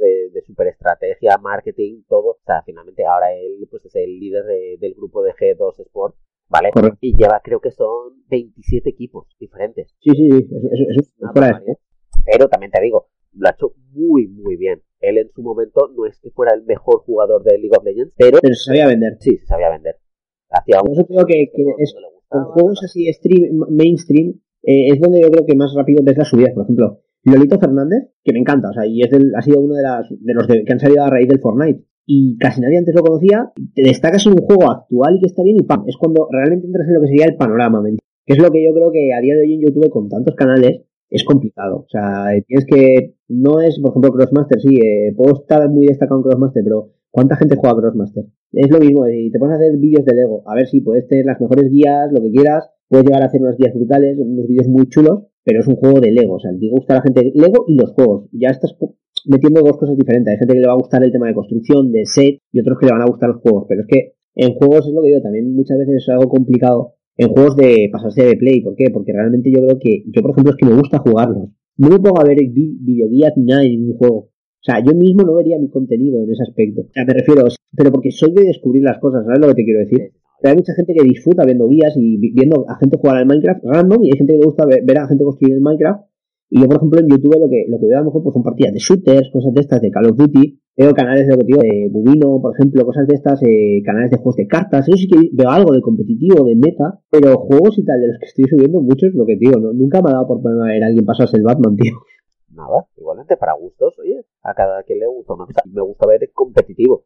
de, 0.01 0.31
de 0.33 0.43
superestrategia, 0.43 1.39
marketing, 1.39 2.03
todo. 2.09 2.31
O 2.31 2.39
sea, 2.45 2.63
finalmente 2.65 3.05
ahora 3.07 3.33
él 3.33 3.67
pues 3.71 3.85
es 3.85 3.95
el 3.97 4.19
líder 4.19 4.45
del 4.81 4.95
grupo 4.95 5.23
de 5.23 5.33
G2 5.33 5.81
Sport, 5.81 6.17
¿vale? 6.49 6.71
Correcto. 6.73 6.99
Y 7.01 7.15
lleva, 7.17 7.41
creo 7.43 7.61
que 7.61 7.71
son 7.71 8.25
27 8.29 8.91
equipos 8.91 9.27
diferentes. 9.39 9.95
Sí, 10.01 10.11
sí, 10.11 10.29
sí, 10.31 10.49
eso, 10.51 10.69
eso, 10.73 11.01
eso 11.01 11.33
fuera 11.33 11.61
de. 11.61 11.77
Pero 12.25 12.49
también 12.49 12.73
te 12.73 12.81
digo, 12.83 13.09
lo 13.33 13.49
ha 13.49 13.53
hecho 13.53 13.73
muy, 13.93 14.29
muy 14.29 14.57
bien. 14.57 14.83
Él 15.01 15.19
en 15.19 15.31
su 15.31 15.43
momento 15.43 15.89
no 15.97 16.07
es 16.07 16.19
que 16.21 16.31
fuera 16.31 16.55
el 16.55 16.65
mejor 16.65 17.01
jugador 17.03 17.43
de 17.45 17.59
League 17.59 17.77
of 17.79 17.85
Legends, 17.85 18.13
pero 18.17 18.39
pero 18.43 18.55
se 18.55 18.65
sabía 18.65 18.87
vender. 18.89 19.17
sí, 19.21 19.37
se 19.39 19.47
sabía 19.47 19.71
vender. 19.71 19.97
Hacía 20.51 20.81
Por 20.81 20.89
un 20.91 20.95
eso 20.97 21.07
creo 21.07 21.27
que, 21.27 21.51
que 21.55 21.63
es 21.79 21.95
con 22.29 22.45
juegos 22.45 22.83
así 22.85 23.11
stream, 23.13 23.59
mainstream, 23.71 24.41
eh, 24.63 24.89
es 24.93 25.01
donde 25.01 25.21
yo 25.23 25.31
creo 25.31 25.47
que 25.47 25.55
más 25.55 25.73
rápido 25.75 26.03
ves 26.03 26.19
las 26.19 26.29
subidas. 26.29 26.53
Por 26.55 26.65
ejemplo, 26.65 27.01
Lolito 27.25 27.59
Fernández, 27.59 28.11
que 28.25 28.33
me 28.33 28.41
encanta, 28.41 28.71
o 28.71 28.73
sea, 28.73 28.87
y 28.87 29.01
es 29.03 29.11
del, 29.11 29.33
ha 29.37 29.43
sido 29.43 29.61
uno 29.61 29.75
de, 29.75 29.83
las, 29.83 30.07
de 30.11 30.35
los 30.35 30.47
de- 30.49 30.65
que 30.65 30.73
han 30.73 30.81
salido 30.81 31.05
a 31.05 31.11
raíz 31.11 31.29
del 31.29 31.41
Fortnite. 31.41 31.85
Y 32.11 32.39
casi 32.39 32.63
nadie 32.63 32.79
antes 32.79 32.95
lo 32.95 33.03
conocía, 33.03 33.53
te 33.75 33.83
destacas 33.83 34.25
en 34.25 34.33
un 34.33 34.47
juego 34.47 34.71
actual 34.71 35.17
y 35.17 35.21
que 35.21 35.27
está 35.27 35.43
bien 35.43 35.59
y 35.61 35.65
pam, 35.65 35.85
es 35.87 35.99
cuando 35.99 36.27
realmente 36.33 36.67
entras 36.67 36.89
en 36.89 36.95
lo 36.95 37.03
que 37.03 37.09
sería 37.09 37.27
el 37.27 37.37
panorama, 37.37 37.83
¿me? 37.83 37.99
Que 38.25 38.33
es 38.33 38.39
lo 38.39 38.51
que 38.51 38.65
yo 38.65 38.73
creo 38.73 38.91
que 38.91 39.13
a 39.13 39.21
día 39.21 39.35
de 39.35 39.43
hoy 39.43 39.53
en 39.53 39.61
YouTube 39.61 39.91
con 39.91 40.09
tantos 40.09 40.35
canales 40.35 40.85
es 41.11 41.23
complicado. 41.23 41.81
O 41.81 41.89
sea, 41.91 42.29
tienes 42.47 42.65
que, 42.65 43.15
no 43.29 43.61
es, 43.61 43.79
por 43.79 43.91
ejemplo, 43.91 44.13
Crossmaster, 44.13 44.59
sí, 44.59 44.77
eh, 44.77 45.13
puedo 45.15 45.35
estar 45.35 45.69
muy 45.69 45.85
destacado 45.85 46.21
en 46.21 46.23
Crossmaster, 46.23 46.65
pero 46.65 46.93
¿cuánta 47.11 47.37
gente 47.37 47.57
juega 47.57 47.77
Crossmaster? 47.77 48.25
Es 48.53 48.71
lo 48.71 48.79
mismo, 48.79 49.07
y 49.07 49.31
te 49.31 49.39
pones 49.39 49.57
a 49.57 49.57
hacer 49.57 49.77
vídeos 49.77 50.07
de 50.07 50.15
Lego, 50.15 50.43
a 50.47 50.55
ver 50.55 50.67
si 50.67 50.81
puedes 50.81 51.07
tener 51.09 51.27
las 51.27 51.39
mejores 51.39 51.71
guías, 51.71 52.11
lo 52.11 52.23
que 52.23 52.31
quieras, 52.31 52.71
puedes 52.89 53.05
llegar 53.05 53.23
a 53.23 53.27
hacer 53.27 53.43
unas 53.43 53.59
guías 53.59 53.75
brutales, 53.75 54.17
unos 54.19 54.47
vídeos 54.47 54.67
muy 54.69 54.89
chulos, 54.89 55.25
pero 55.45 55.61
es 55.61 55.67
un 55.67 55.77
juego 55.77 56.01
de 56.01 56.11
Lego, 56.11 56.37
o 56.37 56.41
sea, 56.41 56.53
te 56.59 56.71
gusta 56.71 56.95
la 56.95 57.03
gente 57.03 57.33
Lego 57.35 57.67
y 57.69 57.75
los 57.75 57.93
juegos. 57.93 58.31
Ya 58.33 58.49
estás 58.49 58.75
metiendo 59.27 59.61
dos 59.63 59.77
cosas 59.79 59.97
diferentes. 59.97 60.33
Hay 60.33 60.39
gente 60.39 60.55
que 60.55 60.61
le 60.61 60.67
va 60.67 60.73
a 60.75 60.83
gustar 60.83 61.03
el 61.05 61.13
tema 61.13 61.27
de 61.29 61.35
construcción, 61.35 61.93
de 61.93 62.05
set, 62.07 62.39
y 62.53 62.61
otros 62.61 62.79
que 62.79 62.87
le 62.87 62.93
van 62.93 63.03
a 63.03 63.07
gustar 63.07 63.31
los 63.31 63.41
juegos. 63.43 63.65
Pero 63.69 63.83
es 63.83 63.87
que 63.89 64.13
en 64.37 64.55
juegos 64.55 64.87
es 64.87 64.95
lo 64.95 65.03
que 65.03 65.09
digo, 65.09 65.21
también 65.23 65.53
muchas 65.55 65.79
veces 65.79 65.97
es 66.03 66.09
algo 66.09 66.29
complicado 66.29 66.95
en 67.17 67.29
juegos 67.31 67.57
de 67.57 67.89
pasarse 67.93 68.25
de 68.25 68.37
play. 68.37 68.61
¿Por 68.61 68.75
qué? 68.77 68.91
Porque 68.93 69.13
realmente 69.13 69.51
yo 69.51 69.59
creo 69.61 69.79
que, 69.81 70.05
yo 70.07 70.23
por 70.23 70.31
ejemplo, 70.33 70.53
es 70.53 70.57
que 70.57 70.67
me 70.67 70.77
gusta 70.79 70.99
jugarlos. 70.99 71.49
No 71.77 71.89
me 71.89 71.99
pongo 71.99 72.21
a 72.21 72.25
ver 72.25 72.39
vi- 72.39 72.77
videoguías 72.81 73.33
ni 73.37 73.45
nada 73.45 73.65
en 73.65 73.71
ningún 73.73 73.97
juego. 73.97 74.17
O 74.19 74.63
sea, 74.63 74.83
yo 74.85 74.93
mismo 74.95 75.23
no 75.23 75.35
vería 75.35 75.59
mi 75.59 75.69
contenido 75.71 76.23
en 76.23 76.31
ese 76.31 76.43
aspecto. 76.43 76.83
O 76.83 76.93
sea, 76.93 77.05
me 77.05 77.15
refiero, 77.15 77.43
pero 77.77 77.91
porque 77.93 78.11
soy 78.11 78.33
de 78.33 78.45
descubrir 78.45 78.83
las 78.83 78.99
cosas, 78.99 79.25
¿sabes 79.25 79.41
lo 79.41 79.49
que 79.49 79.55
te 79.55 79.65
quiero 79.65 79.81
decir? 79.81 80.13
Pero 80.41 80.51
hay 80.53 80.57
mucha 80.57 80.75
gente 80.75 80.95
que 80.95 81.05
disfruta 81.05 81.45
viendo 81.45 81.69
guías 81.69 81.95
y 81.97 82.17
vi- 82.17 82.33
viendo 82.33 82.65
a 82.69 82.77
gente 82.79 82.97
jugar 82.99 83.17
al 83.19 83.27
Minecraft 83.27 83.65
random 83.65 84.03
y 84.05 84.07
hay 84.13 84.19
gente 84.19 84.33
que 84.35 84.39
le 84.39 84.45
gusta 84.45 84.67
ver, 84.67 84.83
ver 84.85 84.99
a 84.99 85.09
gente 85.09 85.25
construir 85.25 85.55
el 85.55 85.61
Minecraft. 85.61 86.03
Y 86.51 86.61
yo, 86.61 86.67
por 86.67 86.77
ejemplo, 86.77 87.01
en 87.01 87.09
YouTube 87.09 87.37
lo 87.39 87.49
que, 87.49 87.67
lo 87.69 87.79
que 87.79 87.87
veo 87.87 87.99
a 87.99 88.01
lo 88.01 88.07
mejor 88.07 88.23
pues 88.23 88.33
son 88.33 88.43
partidas 88.43 88.73
de 88.73 88.81
shooters, 88.81 89.31
cosas 89.31 89.53
de 89.53 89.61
estas, 89.61 89.83
de 89.83 89.91
Call 89.91 90.07
of 90.07 90.17
Duty. 90.17 90.61
Veo 90.77 90.95
canales 90.95 91.27
de 91.27 91.33
lo 91.33 91.39
que 91.41 91.45
digo, 91.45 91.61
de 91.61 91.89
Bubino, 91.91 92.41
por 92.41 92.55
ejemplo, 92.55 92.87
cosas 92.87 93.07
de 93.07 93.15
estas, 93.15 93.43
eh, 93.43 93.83
canales 93.85 94.11
de 94.11 94.17
juegos 94.17 94.37
de 94.37 94.47
cartas. 94.47 94.89
Eso 94.89 94.97
sí 94.97 95.09
que 95.09 95.29
veo 95.33 95.51
algo 95.51 95.75
de 95.75 95.83
competitivo, 95.83 96.47
de 96.47 96.57
meta. 96.57 97.01
Pero 97.11 97.37
juegos 97.37 97.79
y 97.79 97.85
tal, 97.85 98.01
de 98.01 98.09
los 98.09 98.19
que 98.19 98.27
estoy 98.27 98.45
subiendo, 98.49 98.81
muchos, 98.81 99.13
lo 99.13 99.27
que 99.27 99.37
digo, 99.37 99.61
¿no? 99.61 99.73
nunca 99.73 100.01
me 100.01 100.11
ha 100.11 100.15
dado 100.15 100.29
por 100.29 100.41
ponerme 100.41 100.71
a 100.71 100.75
ver 100.75 100.85
a 100.85 100.87
alguien 100.87 101.05
pasarse 101.05 101.37
el 101.37 101.43
Batman, 101.43 101.77
tío. 101.81 101.93
Nada, 102.51 102.87
igualmente 102.97 103.37
para 103.37 103.53
gustos, 103.53 103.99
oye, 103.99 104.25
a 104.43 104.55
cada 104.55 104.83
quien 104.85 105.01
le 105.01 105.07
gusta 105.07 105.35
una 105.35 105.47
cosa. 105.47 105.63
Me 105.67 105.83
gusta 105.83 106.07
ver 106.07 106.31
competitivo. 106.33 107.05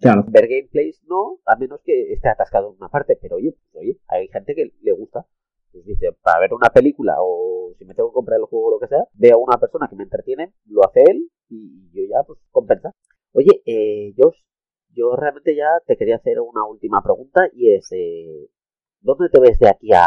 Claro. 0.00 0.24
Ver 0.28 0.48
gameplays 0.48 1.02
no, 1.08 1.38
a 1.46 1.56
menos 1.56 1.80
que 1.84 2.12
esté 2.12 2.28
atascado 2.28 2.70
en 2.70 2.76
una 2.76 2.88
parte, 2.88 3.18
pero 3.20 3.36
oye, 3.36 3.52
pues, 3.52 3.84
oye, 3.84 3.98
hay 4.08 4.28
gente 4.28 4.54
que 4.54 4.72
le 4.82 4.92
gusta. 4.92 5.26
Pues 5.72 5.84
dice, 5.84 6.08
para 6.22 6.40
ver 6.40 6.54
una 6.54 6.70
película 6.70 7.16
o 7.20 7.72
si 7.78 7.84
me 7.84 7.94
tengo 7.94 8.10
que 8.10 8.14
comprar 8.14 8.38
el 8.38 8.46
juego 8.46 8.66
o 8.66 8.70
lo 8.72 8.78
que 8.80 8.88
sea, 8.88 9.04
veo 9.14 9.36
a 9.36 9.44
una 9.44 9.58
persona 9.58 9.88
que 9.88 9.96
me 9.96 10.04
entretiene, 10.04 10.52
lo 10.66 10.84
hace 10.84 11.02
él 11.08 11.30
y 11.48 11.90
yo 11.92 12.02
ya 12.08 12.22
pues 12.26 12.38
compensa. 12.50 12.94
Oye, 13.32 13.62
eh, 13.64 14.12
yo, 14.16 14.32
yo 14.90 15.14
realmente 15.16 15.54
ya 15.54 15.68
te 15.86 15.96
quería 15.96 16.16
hacer 16.16 16.40
una 16.40 16.64
última 16.66 17.02
pregunta 17.02 17.48
y 17.54 17.72
es, 17.72 17.88
eh, 17.92 18.48
¿dónde 19.00 19.28
te 19.28 19.40
ves 19.40 19.58
de 19.58 19.68
aquí 19.68 19.90
a, 19.94 20.06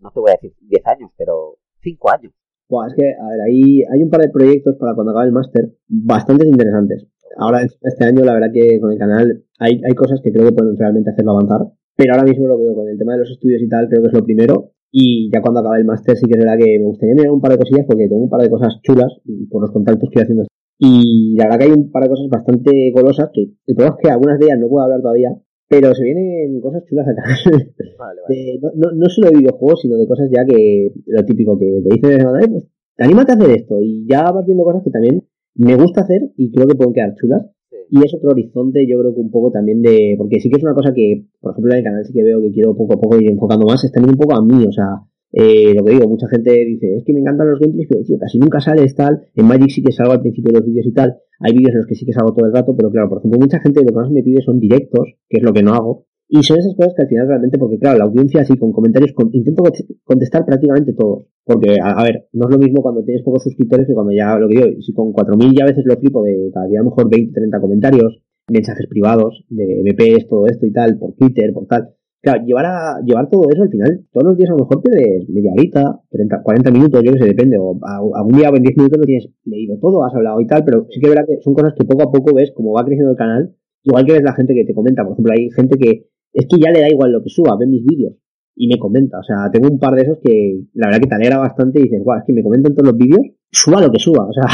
no 0.00 0.10
te 0.10 0.20
voy 0.20 0.30
a 0.30 0.34
decir 0.34 0.54
10 0.60 0.86
años, 0.86 1.10
pero 1.16 1.56
5 1.80 2.10
años? 2.10 2.32
Buah, 2.68 2.88
es 2.88 2.94
que, 2.94 3.02
a 3.02 3.28
ver, 3.30 3.40
ahí 3.40 3.82
hay 3.90 4.02
un 4.02 4.10
par 4.10 4.20
de 4.20 4.28
proyectos 4.28 4.76
para 4.78 4.94
cuando 4.94 5.12
acabe 5.12 5.28
el 5.28 5.32
máster 5.32 5.74
bastante 5.88 6.46
interesantes. 6.46 7.06
Ahora, 7.38 7.62
este 7.62 8.04
año, 8.04 8.24
la 8.24 8.34
verdad 8.34 8.50
que 8.52 8.78
con 8.80 8.92
el 8.92 8.98
canal 8.98 9.44
hay, 9.58 9.80
hay 9.88 9.94
cosas 9.94 10.20
que 10.22 10.32
creo 10.32 10.46
que 10.46 10.52
pueden 10.52 10.76
realmente 10.76 11.10
hacerlo 11.10 11.32
avanzar. 11.32 11.72
Pero 11.98 12.12
ahora 12.14 12.24
mismo 12.24 12.46
lo 12.46 12.56
veo 12.58 12.74
con 12.76 12.88
el 12.88 12.96
tema 12.96 13.14
de 13.14 13.18
los 13.20 13.30
estudios 13.32 13.60
y 13.60 13.68
tal, 13.68 13.88
creo 13.88 14.00
que 14.02 14.06
es 14.08 14.14
lo 14.14 14.24
primero. 14.24 14.70
Y 14.92 15.28
ya 15.34 15.42
cuando 15.42 15.60
acabe 15.60 15.78
el 15.80 15.84
máster 15.84 16.16
sí 16.16 16.26
que 16.26 16.38
es 16.38 16.44
verdad 16.44 16.56
que 16.56 16.78
me 16.78 16.84
gustaría 16.86 17.14
mirar 17.16 17.32
un 17.32 17.40
par 17.40 17.50
de 17.52 17.58
cosillas 17.58 17.84
porque 17.86 18.08
tengo 18.08 18.22
un 18.22 18.30
par 18.30 18.40
de 18.40 18.48
cosas 18.48 18.80
chulas 18.82 19.12
por 19.50 19.60
los 19.62 19.72
contactos 19.72 20.08
que 20.08 20.20
estoy 20.20 20.22
haciendo. 20.22 20.44
Y 20.78 21.34
la 21.36 21.44
verdad 21.46 21.58
que 21.58 21.64
hay 21.64 21.72
un 21.72 21.90
par 21.90 22.04
de 22.04 22.08
cosas 22.08 22.28
bastante 22.30 22.92
golosas 22.92 23.30
que 23.34 23.42
el 23.42 23.74
problema 23.74 23.96
es 23.98 24.02
que 24.06 24.10
algunas 24.12 24.38
de 24.38 24.46
ellas 24.46 24.58
no 24.60 24.68
puedo 24.68 24.84
hablar 24.84 25.02
todavía, 25.02 25.34
pero 25.68 25.92
se 25.94 26.04
vienen 26.04 26.60
cosas 26.60 26.84
chulas 26.88 27.06
acá. 27.08 27.22
Vale, 27.98 28.20
de- 28.28 28.58
no, 28.62 28.70
no, 28.76 28.92
no 28.94 29.08
solo 29.08 29.30
de 29.30 29.38
videojuegos, 29.38 29.80
sino 29.82 29.96
de 29.96 30.06
cosas 30.06 30.30
ya 30.30 30.44
que, 30.46 30.92
lo 31.04 31.24
típico, 31.24 31.58
que 31.58 31.82
te 31.82 31.94
dicen 31.96 32.10
de 32.10 32.20
semana, 32.20 32.40
"Eh, 32.44 32.48
pues 32.48 32.68
anímate 32.96 33.32
a 33.32 33.34
hacer 33.34 33.50
esto, 33.50 33.80
y 33.82 34.06
ya 34.08 34.30
vas 34.30 34.46
viendo 34.46 34.62
cosas 34.64 34.82
que 34.84 34.90
también 34.90 35.24
me 35.56 35.74
gusta 35.74 36.02
hacer 36.02 36.30
y 36.36 36.50
creo 36.52 36.66
que 36.68 36.76
pueden 36.76 36.94
quedar 36.94 37.14
chulas. 37.16 37.42
Y 37.90 38.04
es 38.04 38.14
otro 38.14 38.30
horizonte, 38.30 38.86
yo 38.86 38.98
creo 38.98 39.14
que 39.14 39.20
un 39.20 39.30
poco 39.30 39.50
también 39.50 39.80
de, 39.80 40.14
porque 40.18 40.40
sí 40.40 40.50
que 40.50 40.56
es 40.56 40.62
una 40.62 40.74
cosa 40.74 40.92
que, 40.94 41.24
por 41.40 41.52
ejemplo, 41.52 41.72
en 41.72 41.78
el 41.78 41.84
canal 41.84 42.04
sí 42.04 42.12
que 42.12 42.22
veo 42.22 42.40
que 42.40 42.50
quiero 42.50 42.76
poco 42.76 42.94
a 42.94 43.00
poco 43.00 43.18
ir 43.20 43.30
enfocando 43.30 43.66
más, 43.66 43.82
es 43.84 43.92
también 43.92 44.14
un 44.14 44.18
poco 44.18 44.36
a 44.36 44.44
mí, 44.44 44.64
o 44.66 44.72
sea, 44.72 45.08
eh, 45.32 45.72
lo 45.74 45.84
que 45.84 45.92
digo, 45.92 46.08
mucha 46.08 46.28
gente 46.28 46.52
dice, 46.64 46.96
es 46.96 47.04
que 47.04 47.12
me 47.12 47.20
encantan 47.20 47.50
los 47.50 47.60
gameplays, 47.60 47.88
pero 47.88 48.02
tío, 48.02 48.18
casi 48.18 48.38
nunca 48.38 48.60
sales 48.60 48.94
tal, 48.94 49.22
en 49.34 49.46
Magic 49.46 49.70
sí 49.70 49.82
que 49.82 49.92
salgo 49.92 50.12
al 50.12 50.20
principio 50.20 50.52
de 50.52 50.60
los 50.60 50.66
vídeos 50.66 50.86
y 50.86 50.92
tal, 50.92 51.16
hay 51.40 51.52
vídeos 51.52 51.72
en 51.72 51.78
los 51.78 51.86
que 51.86 51.94
sí 51.94 52.04
que 52.04 52.12
salgo 52.12 52.34
todo 52.34 52.46
el 52.46 52.52
rato, 52.52 52.74
pero 52.76 52.90
claro, 52.90 53.08
por 53.08 53.18
ejemplo, 53.18 53.38
mucha 53.38 53.60
gente 53.60 53.80
lo 53.80 53.86
que 53.86 53.94
más 53.94 54.10
me 54.10 54.22
pide 54.22 54.42
son 54.42 54.58
directos, 54.58 55.14
que 55.28 55.38
es 55.38 55.42
lo 55.42 55.52
que 55.52 55.62
no 55.62 55.74
hago, 55.74 56.07
Y 56.30 56.42
son 56.42 56.58
esas 56.58 56.74
cosas 56.74 56.92
que 56.94 57.02
al 57.02 57.08
final 57.08 57.26
realmente, 57.26 57.58
porque 57.58 57.78
claro, 57.78 57.98
la 57.98 58.04
audiencia 58.04 58.42
así 58.42 58.56
con 58.58 58.70
comentarios, 58.70 59.14
intento 59.32 59.62
contestar 60.04 60.44
prácticamente 60.44 60.92
todos. 60.92 61.24
Porque, 61.42 61.76
a, 61.82 62.02
ver, 62.02 62.28
no 62.34 62.48
es 62.48 62.54
lo 62.54 62.58
mismo 62.58 62.82
cuando 62.82 63.02
tienes 63.02 63.22
pocos 63.22 63.42
suscriptores 63.42 63.86
que 63.86 63.94
cuando 63.94 64.12
ya 64.12 64.38
lo 64.38 64.46
que 64.46 64.56
digo, 64.56 64.82
si 64.82 64.92
con 64.92 65.12
4.000 65.12 65.56
ya 65.56 65.64
a 65.64 65.68
veces 65.68 65.84
lo 65.86 65.96
flipo 65.96 66.22
de 66.22 66.50
cada 66.52 66.66
día 66.66 66.80
a 66.80 66.82
lo 66.82 66.90
mejor 66.90 67.08
20, 67.10 67.32
30 67.32 67.60
comentarios, 67.60 68.22
mensajes 68.48 68.86
privados 68.88 69.46
de 69.48 69.82
MPs, 69.82 70.26
todo 70.28 70.46
esto 70.46 70.66
y 70.66 70.72
tal, 70.72 70.98
por 70.98 71.14
Twitter, 71.14 71.50
por 71.54 71.66
tal. 71.66 71.94
Claro, 72.20 72.44
llevar, 72.44 72.66
a, 72.66 73.00
llevar 73.06 73.30
todo 73.30 73.48
eso 73.48 73.62
al 73.62 73.70
final, 73.70 74.04
todos 74.12 74.26
los 74.26 74.36
días 74.36 74.50
a 74.50 74.52
lo 74.52 74.64
mejor 74.64 74.82
tienes 74.82 75.28
media 75.30 75.52
horita, 75.52 76.00
30, 76.10 76.42
40 76.42 76.70
minutos, 76.72 77.02
yo 77.04 77.12
que 77.12 77.20
sé, 77.20 77.26
depende, 77.26 77.56
o 77.58 77.78
algún 78.14 78.36
día 78.36 78.50
o 78.50 78.56
en 78.56 78.64
10 78.64 78.76
minutos 78.76 78.98
no 78.98 79.04
tienes 79.04 79.30
leído 79.44 79.78
todo, 79.78 80.04
has 80.04 80.14
hablado 80.14 80.40
y 80.40 80.46
tal, 80.46 80.64
pero 80.64 80.86
sí 80.90 81.00
que 81.00 81.08
es 81.08 81.14
que 81.14 81.40
son 81.42 81.54
cosas 81.54 81.72
que 81.78 81.86
poco 81.86 82.02
a 82.02 82.12
poco 82.12 82.34
ves 82.34 82.52
cómo 82.54 82.72
va 82.72 82.84
creciendo 82.84 83.12
el 83.12 83.16
canal, 83.16 83.54
igual 83.84 84.04
que 84.04 84.12
ves 84.14 84.22
la 84.22 84.34
gente 84.34 84.52
que 84.52 84.64
te 84.64 84.74
comenta, 84.74 85.04
por 85.04 85.12
ejemplo, 85.12 85.32
hay 85.32 85.48
gente 85.50 85.78
que 85.78 86.08
es 86.32 86.46
que 86.48 86.60
ya 86.60 86.70
le 86.70 86.80
da 86.80 86.88
igual 86.88 87.12
lo 87.12 87.22
que 87.22 87.30
suba, 87.30 87.56
ve 87.58 87.66
mis 87.66 87.84
vídeos 87.84 88.14
y 88.58 88.66
me 88.66 88.78
comenta. 88.78 89.20
O 89.20 89.22
sea, 89.22 89.50
tengo 89.52 89.68
un 89.68 89.78
par 89.78 89.94
de 89.94 90.02
esos 90.02 90.18
que 90.22 90.60
la 90.74 90.88
verdad 90.88 91.00
que 91.00 91.08
te 91.08 91.14
alegra 91.14 91.38
bastante 91.38 91.80
y 91.80 91.84
dices, 91.84 92.02
guau, 92.02 92.18
es 92.18 92.24
que 92.26 92.32
me 92.32 92.42
comentan 92.42 92.74
todos 92.74 92.90
los 92.90 92.98
vídeos, 92.98 93.22
suba 93.50 93.80
lo 93.80 93.90
que 93.90 94.00
suba. 94.00 94.26
O 94.26 94.32
sea, 94.32 94.44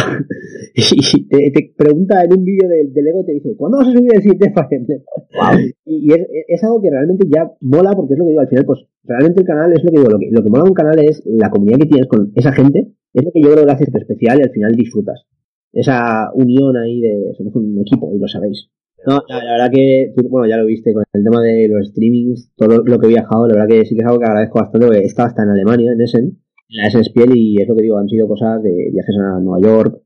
y 0.74 1.26
te, 1.26 1.74
pregunta 1.76 2.22
en 2.22 2.38
un 2.38 2.44
vídeo 2.44 2.68
del, 2.68 2.92
Lego, 2.92 3.24
te 3.24 3.32
dice, 3.32 3.56
¿cuándo 3.56 3.78
vas 3.78 3.88
a 3.88 3.92
subir 3.92 4.14
el 4.14 4.22
siguiente 4.22 4.52
wow. 4.54 5.58
Y, 5.86 6.12
es, 6.12 6.20
es, 6.48 6.64
algo 6.64 6.82
que 6.82 6.90
realmente 6.90 7.26
ya 7.34 7.50
mola 7.62 7.92
porque 7.96 8.12
es 8.12 8.18
lo 8.18 8.26
que 8.26 8.30
digo, 8.30 8.40
al 8.42 8.48
final, 8.48 8.64
pues 8.66 8.80
realmente 9.04 9.40
el 9.40 9.46
canal 9.46 9.72
es 9.72 9.82
lo 9.82 9.90
que 9.90 9.98
digo, 9.98 10.10
lo 10.10 10.18
que, 10.18 10.28
lo 10.30 10.42
que 10.42 10.50
mola 10.50 10.64
un 10.64 10.74
canal 10.74 10.98
es 10.98 11.22
la 11.24 11.50
comunidad 11.50 11.78
que 11.78 11.86
tienes 11.86 12.06
con 12.06 12.30
esa 12.34 12.52
gente, 12.52 12.92
es 13.14 13.24
lo 13.24 13.32
que 13.32 13.40
yo 13.40 13.52
creo 13.52 13.64
que 13.64 13.72
hace 13.72 13.84
especial 13.84 14.38
y 14.38 14.42
al 14.42 14.50
final 14.50 14.72
disfrutas. 14.74 15.24
Esa 15.72 16.30
unión 16.34 16.76
ahí 16.76 17.00
de, 17.00 17.32
somos 17.36 17.56
un 17.56 17.80
equipo 17.80 18.12
y 18.14 18.18
lo 18.18 18.28
sabéis. 18.28 18.68
No, 19.06 19.22
la, 19.28 19.52
verdad 19.52 19.70
que, 19.70 20.14
bueno, 20.28 20.48
ya 20.48 20.56
lo 20.56 20.66
viste 20.66 20.92
con 20.92 21.04
el 21.12 21.24
tema 21.24 21.42
de 21.42 21.68
los 21.68 21.88
streamings, 21.88 22.52
todo 22.56 22.82
lo, 22.82 22.98
que 22.98 23.06
he 23.06 23.10
viajado, 23.10 23.46
la 23.46 23.54
verdad 23.54 23.68
que 23.68 23.84
sí 23.84 23.94
que 23.94 24.00
es 24.00 24.06
algo 24.06 24.18
que 24.18 24.26
agradezco 24.26 24.60
bastante, 24.60 24.86
porque 24.86 25.00
he 25.00 25.06
estado 25.06 25.28
hasta 25.28 25.42
en 25.42 25.50
Alemania, 25.50 25.92
en 25.92 26.00
Essen, 26.00 26.24
en 26.24 26.76
la 26.76 26.86
Essen 26.86 27.04
Spiel, 27.04 27.36
y 27.36 27.60
es 27.60 27.68
lo 27.68 27.76
que 27.76 27.82
digo, 27.82 27.98
han 27.98 28.08
sido 28.08 28.26
cosas 28.26 28.62
de 28.62 28.90
viajes 28.92 29.16
a 29.18 29.40
Nueva 29.40 29.60
York, 29.60 30.02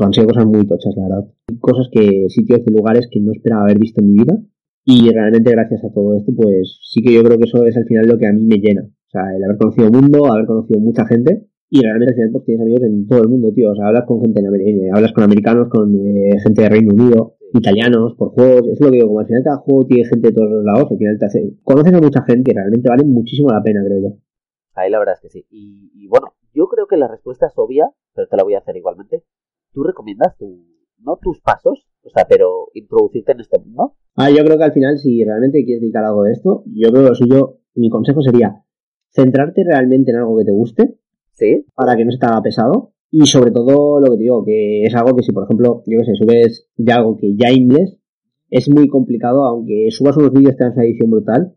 han 0.00 0.12
sido 0.12 0.26
cosas 0.26 0.46
muy 0.46 0.66
tochas, 0.66 0.94
la 0.96 1.02
verdad. 1.04 1.32
Cosas 1.60 1.88
que, 1.90 2.26
sitios 2.28 2.60
y 2.66 2.70
lugares 2.70 3.08
que 3.10 3.20
no 3.20 3.32
esperaba 3.32 3.64
haber 3.64 3.78
visto 3.78 4.00
en 4.00 4.12
mi 4.12 4.18
vida, 4.18 4.38
y 4.84 5.10
realmente 5.10 5.50
gracias 5.50 5.82
a 5.84 5.92
todo 5.92 6.16
esto, 6.16 6.32
pues 6.36 6.78
sí 6.82 7.02
que 7.02 7.14
yo 7.14 7.22
creo 7.22 7.38
que 7.38 7.44
eso 7.44 7.64
es 7.64 7.76
al 7.76 7.86
final 7.86 8.06
lo 8.06 8.18
que 8.18 8.26
a 8.26 8.32
mí 8.32 8.44
me 8.44 8.56
llena. 8.56 8.82
O 8.82 9.10
sea, 9.10 9.34
el 9.34 9.42
haber 9.42 9.56
conocido 9.56 9.90
mundo, 9.90 10.30
haber 10.30 10.46
conocido 10.46 10.80
mucha 10.80 11.06
gente, 11.06 11.46
y 11.70 11.80
realmente 11.80 12.12
al 12.12 12.14
final 12.14 12.30
pues 12.32 12.44
tienes 12.44 12.62
amigos 12.62 12.82
en 12.82 13.06
todo 13.06 13.22
el 13.22 13.28
mundo, 13.28 13.52
tío. 13.52 13.70
O 13.70 13.74
sea, 13.74 13.86
hablas 13.86 14.04
con 14.06 14.20
gente, 14.20 14.40
en, 14.40 14.94
hablas 14.94 15.12
con 15.12 15.24
americanos, 15.24 15.68
con 15.70 15.94
eh, 15.94 16.38
gente 16.42 16.62
de 16.62 16.68
Reino 16.68 16.92
Unido, 16.92 17.36
italianos, 17.54 18.14
por 18.14 18.30
juegos, 18.30 18.66
es 18.68 18.80
lo 18.80 18.90
que 18.90 18.96
digo, 18.96 19.08
como 19.08 19.20
al 19.20 19.26
final 19.26 19.42
cada 19.44 19.56
juego 19.58 19.86
tiene 19.86 20.08
gente 20.08 20.28
de 20.28 20.34
todos 20.34 20.50
los 20.50 20.64
lados, 20.64 20.90
al 20.90 20.98
final 20.98 21.18
te 21.18 21.26
hace, 21.26 21.54
conoces 21.62 21.92
a 21.92 22.00
mucha 22.00 22.22
gente 22.22 22.50
y 22.50 22.54
realmente 22.54 22.88
vale 22.88 23.04
muchísimo 23.04 23.50
la 23.50 23.62
pena, 23.62 23.82
creo 23.84 24.00
yo. 24.00 24.16
Ahí 24.74 24.90
la 24.90 24.98
verdad 24.98 25.14
es 25.14 25.20
que 25.20 25.30
sí. 25.30 25.46
Y, 25.50 26.08
bueno, 26.08 26.34
yo 26.52 26.66
creo 26.68 26.86
que 26.86 26.96
la 26.96 27.08
respuesta 27.08 27.46
es 27.46 27.52
obvia, 27.56 27.90
pero 28.14 28.28
te 28.28 28.36
la 28.36 28.42
voy 28.42 28.54
a 28.54 28.58
hacer 28.58 28.76
igualmente. 28.76 29.24
¿Tú 29.72 29.84
recomiendas 29.84 30.36
tu, 30.36 30.66
no 30.98 31.16
tus 31.22 31.40
pasos, 31.40 31.86
o 32.02 32.10
sea, 32.10 32.26
pero 32.28 32.68
introducirte 32.74 33.32
en 33.32 33.40
este 33.40 33.58
mundo? 33.60 33.94
Ah, 34.16 34.30
yo 34.30 34.44
creo 34.44 34.58
que 34.58 34.64
al 34.64 34.72
final, 34.72 34.98
si 34.98 35.24
realmente 35.24 35.64
quieres 35.64 35.80
dedicar 35.80 36.04
algo 36.04 36.24
de 36.24 36.32
esto, 36.32 36.64
yo 36.66 36.90
creo 36.90 37.02
que 37.02 37.08
lo 37.08 37.14
suyo, 37.14 37.58
mi 37.74 37.88
consejo 37.88 38.20
sería 38.22 38.64
centrarte 39.10 39.62
realmente 39.64 40.10
en 40.10 40.18
algo 40.18 40.36
que 40.38 40.44
te 40.44 40.52
guste. 40.52 40.98
Sí. 41.32 41.66
Para 41.74 41.96
que 41.96 42.04
no 42.04 42.12
se 42.12 42.18
te 42.18 42.26
haga 42.26 42.42
pesado 42.42 42.93
y 43.10 43.26
sobre 43.26 43.50
todo, 43.50 44.00
lo 44.00 44.12
que 44.12 44.22
digo, 44.22 44.44
que 44.44 44.82
es 44.82 44.94
algo 44.94 45.14
que 45.14 45.22
si, 45.22 45.32
por 45.32 45.44
ejemplo, 45.44 45.82
yo 45.86 45.98
que 45.98 46.04
sé, 46.04 46.14
subes 46.14 46.68
de 46.76 46.92
algo 46.92 47.16
que 47.16 47.34
ya 47.36 47.52
inglés, 47.52 47.96
es 48.50 48.68
muy 48.68 48.88
complicado, 48.88 49.44
aunque 49.44 49.88
subas 49.90 50.16
unos 50.16 50.32
vídeos 50.32 50.56
una 50.58 50.84
edición 50.84 51.10
brutal, 51.10 51.54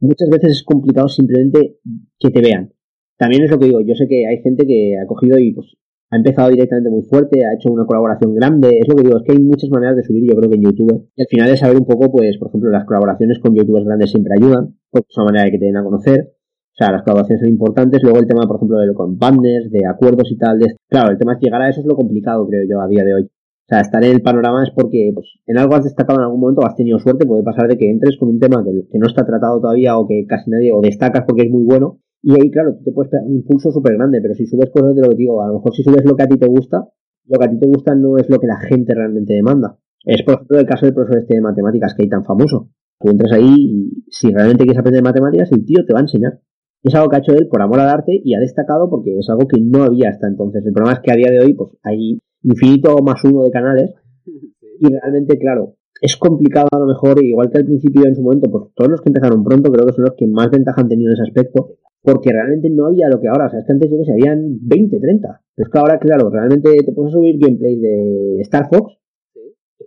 muchas 0.00 0.28
veces 0.28 0.52
es 0.52 0.62
complicado 0.62 1.08
simplemente 1.08 1.78
que 2.18 2.30
te 2.30 2.40
vean. 2.40 2.72
También 3.16 3.44
es 3.44 3.50
lo 3.50 3.58
que 3.58 3.66
digo, 3.66 3.80
yo 3.80 3.94
sé 3.94 4.06
que 4.08 4.26
hay 4.26 4.42
gente 4.42 4.66
que 4.66 4.96
ha 4.98 5.06
cogido 5.06 5.38
y 5.38 5.52
pues 5.52 5.76
ha 6.10 6.16
empezado 6.16 6.50
directamente 6.50 6.90
muy 6.90 7.02
fuerte, 7.02 7.44
ha 7.44 7.54
hecho 7.54 7.72
una 7.72 7.86
colaboración 7.86 8.34
grande, 8.34 8.78
es 8.78 8.88
lo 8.88 8.94
que 8.94 9.02
digo, 9.02 9.18
es 9.18 9.24
que 9.24 9.32
hay 9.32 9.42
muchas 9.42 9.70
maneras 9.70 9.96
de 9.96 10.04
subir, 10.04 10.28
yo 10.28 10.36
creo 10.36 10.50
que 10.50 10.56
en 10.56 10.62
YouTube. 10.62 11.08
Y 11.16 11.22
al 11.22 11.28
final 11.28 11.50
es 11.50 11.60
saber 11.60 11.76
un 11.76 11.86
poco, 11.86 12.12
pues, 12.12 12.38
por 12.38 12.48
ejemplo, 12.48 12.70
las 12.70 12.84
colaboraciones 12.84 13.38
con 13.40 13.54
youtubers 13.54 13.84
grandes 13.84 14.10
siempre 14.10 14.34
ayudan, 14.38 14.76
porque 14.90 15.06
es 15.10 15.16
una 15.16 15.26
manera 15.26 15.44
de 15.46 15.50
que 15.52 15.58
te 15.58 15.64
den 15.66 15.76
a 15.76 15.84
conocer. 15.84 16.34
O 16.74 16.76
sea, 16.76 16.90
las 16.90 17.02
colaboraciones 17.02 17.40
son 17.40 17.50
importantes. 17.50 18.02
Luego 18.02 18.18
el 18.18 18.26
tema, 18.26 18.48
por 18.48 18.56
ejemplo, 18.56 18.78
de 18.78 18.92
con 18.94 19.16
partners, 19.16 19.70
de 19.70 19.86
acuerdos 19.86 20.30
y 20.32 20.36
tal. 20.36 20.58
De, 20.58 20.74
claro, 20.88 21.12
el 21.12 21.18
tema 21.18 21.34
es 21.34 21.38
llegar 21.40 21.62
a 21.62 21.68
eso 21.68 21.80
es 21.80 21.86
lo 21.86 21.94
complicado, 21.94 22.46
creo 22.48 22.62
yo, 22.68 22.80
a 22.80 22.88
día 22.88 23.04
de 23.04 23.14
hoy. 23.14 23.22
O 23.22 23.66
sea, 23.68 23.80
estar 23.80 24.02
en 24.04 24.12
el 24.12 24.22
panorama 24.22 24.64
es 24.64 24.70
porque 24.74 25.10
pues, 25.14 25.38
en 25.46 25.56
algo 25.56 25.76
has 25.76 25.84
destacado 25.84 26.18
en 26.18 26.24
algún 26.24 26.40
momento, 26.40 26.66
has 26.66 26.74
tenido 26.74 26.98
suerte, 26.98 27.26
puede 27.26 27.44
pasar 27.44 27.68
de 27.68 27.78
que 27.78 27.88
entres 27.88 28.18
con 28.18 28.28
un 28.28 28.40
tema 28.40 28.62
que, 28.64 28.98
no 28.98 29.06
está 29.06 29.24
tratado 29.24 29.60
todavía 29.60 29.96
o 29.96 30.06
que 30.06 30.26
casi 30.28 30.50
nadie, 30.50 30.72
o 30.72 30.82
destacas 30.82 31.24
porque 31.26 31.44
es 31.44 31.50
muy 31.50 31.62
bueno, 31.62 32.00
y 32.20 32.32
ahí, 32.32 32.50
claro, 32.50 32.76
te 32.84 32.92
puedes 32.92 33.10
pegar 33.10 33.26
un 33.26 33.36
impulso 33.36 33.70
súper 33.70 33.94
grande, 33.94 34.20
pero 34.20 34.34
si 34.34 34.46
subes 34.46 34.70
cosas 34.70 34.94
de 34.94 35.00
lo 35.00 35.10
que 35.10 35.16
digo, 35.16 35.42
a 35.42 35.48
lo 35.48 35.54
mejor 35.54 35.74
si 35.74 35.82
subes 35.82 36.04
lo 36.04 36.14
que 36.14 36.24
a 36.24 36.26
ti 36.26 36.36
te 36.36 36.46
gusta, 36.46 36.88
lo 37.26 37.38
que 37.38 37.44
a 37.46 37.50
ti 37.50 37.58
te 37.58 37.66
gusta 37.66 37.94
no 37.94 38.18
es 38.18 38.28
lo 38.28 38.38
que 38.38 38.46
la 38.46 38.58
gente 38.58 38.94
realmente 38.94 39.32
demanda. 39.32 39.78
Es, 40.04 40.22
por 40.24 40.34
ejemplo, 40.34 40.58
el 40.58 40.66
caso 40.66 40.84
del 40.84 40.94
profesor 40.94 41.22
este 41.22 41.34
de 41.34 41.40
matemáticas 41.40 41.94
que 41.94 42.02
hay 42.02 42.08
tan 42.10 42.24
famoso. 42.24 42.68
Tú 43.00 43.10
entras 43.10 43.32
ahí 43.32 43.54
y 43.56 44.04
si 44.10 44.30
realmente 44.30 44.64
quieres 44.64 44.80
aprender 44.80 45.02
matemáticas, 45.02 45.50
el 45.52 45.64
tío 45.64 45.84
te 45.86 45.94
va 45.94 46.00
a 46.00 46.02
enseñar 46.02 46.40
es 46.84 46.94
algo 46.94 47.08
que 47.08 47.16
ha 47.16 47.18
hecho 47.20 47.32
él 47.32 47.48
por 47.48 47.62
amor 47.62 47.80
al 47.80 47.88
arte 47.88 48.20
y 48.22 48.34
ha 48.34 48.40
destacado 48.40 48.90
porque 48.90 49.18
es 49.18 49.28
algo 49.30 49.48
que 49.48 49.60
no 49.60 49.84
había 49.84 50.10
hasta 50.10 50.28
entonces. 50.28 50.64
El 50.66 50.72
problema 50.72 50.94
es 50.94 51.00
que 51.00 51.12
a 51.12 51.16
día 51.16 51.30
de 51.30 51.40
hoy 51.40 51.54
pues 51.54 51.70
hay 51.82 52.18
infinito 52.42 52.96
más 53.02 53.24
uno 53.24 53.42
de 53.42 53.50
canales 53.50 53.94
y 54.26 54.88
realmente, 54.88 55.38
claro, 55.38 55.76
es 56.00 56.16
complicado 56.16 56.68
a 56.72 56.78
lo 56.78 56.86
mejor, 56.86 57.22
igual 57.24 57.50
que 57.50 57.58
al 57.58 57.64
principio 57.64 58.04
en 58.04 58.14
su 58.14 58.22
momento, 58.22 58.50
pues 58.50 58.64
todos 58.74 58.90
los 58.90 59.00
que 59.00 59.08
empezaron 59.08 59.42
pronto 59.42 59.72
creo 59.72 59.86
que 59.86 59.92
son 59.92 60.04
los 60.04 60.14
que 60.16 60.26
más 60.26 60.50
ventaja 60.50 60.82
han 60.82 60.88
tenido 60.88 61.10
en 61.10 61.14
ese 61.14 61.22
aspecto, 61.22 61.76
porque 62.02 62.30
realmente 62.30 62.68
no 62.68 62.86
había 62.86 63.08
lo 63.08 63.20
que 63.20 63.28
ahora, 63.28 63.46
o 63.46 63.50
sea, 63.50 63.60
es 63.60 63.66
que 63.66 63.72
antes 63.72 63.90
yo 63.90 63.96
que 63.96 64.04
sé, 64.04 64.12
habían 64.12 64.58
20, 64.60 65.00
30. 65.00 65.40
Pero 65.54 65.66
es 65.66 65.72
que 65.72 65.78
ahora, 65.78 65.98
claro, 65.98 66.28
realmente 66.28 66.76
te 66.84 66.92
puedes 66.92 67.12
subir 67.12 67.38
gameplay 67.38 67.78
de 67.78 68.40
Star 68.42 68.68
Fox, 68.68 68.98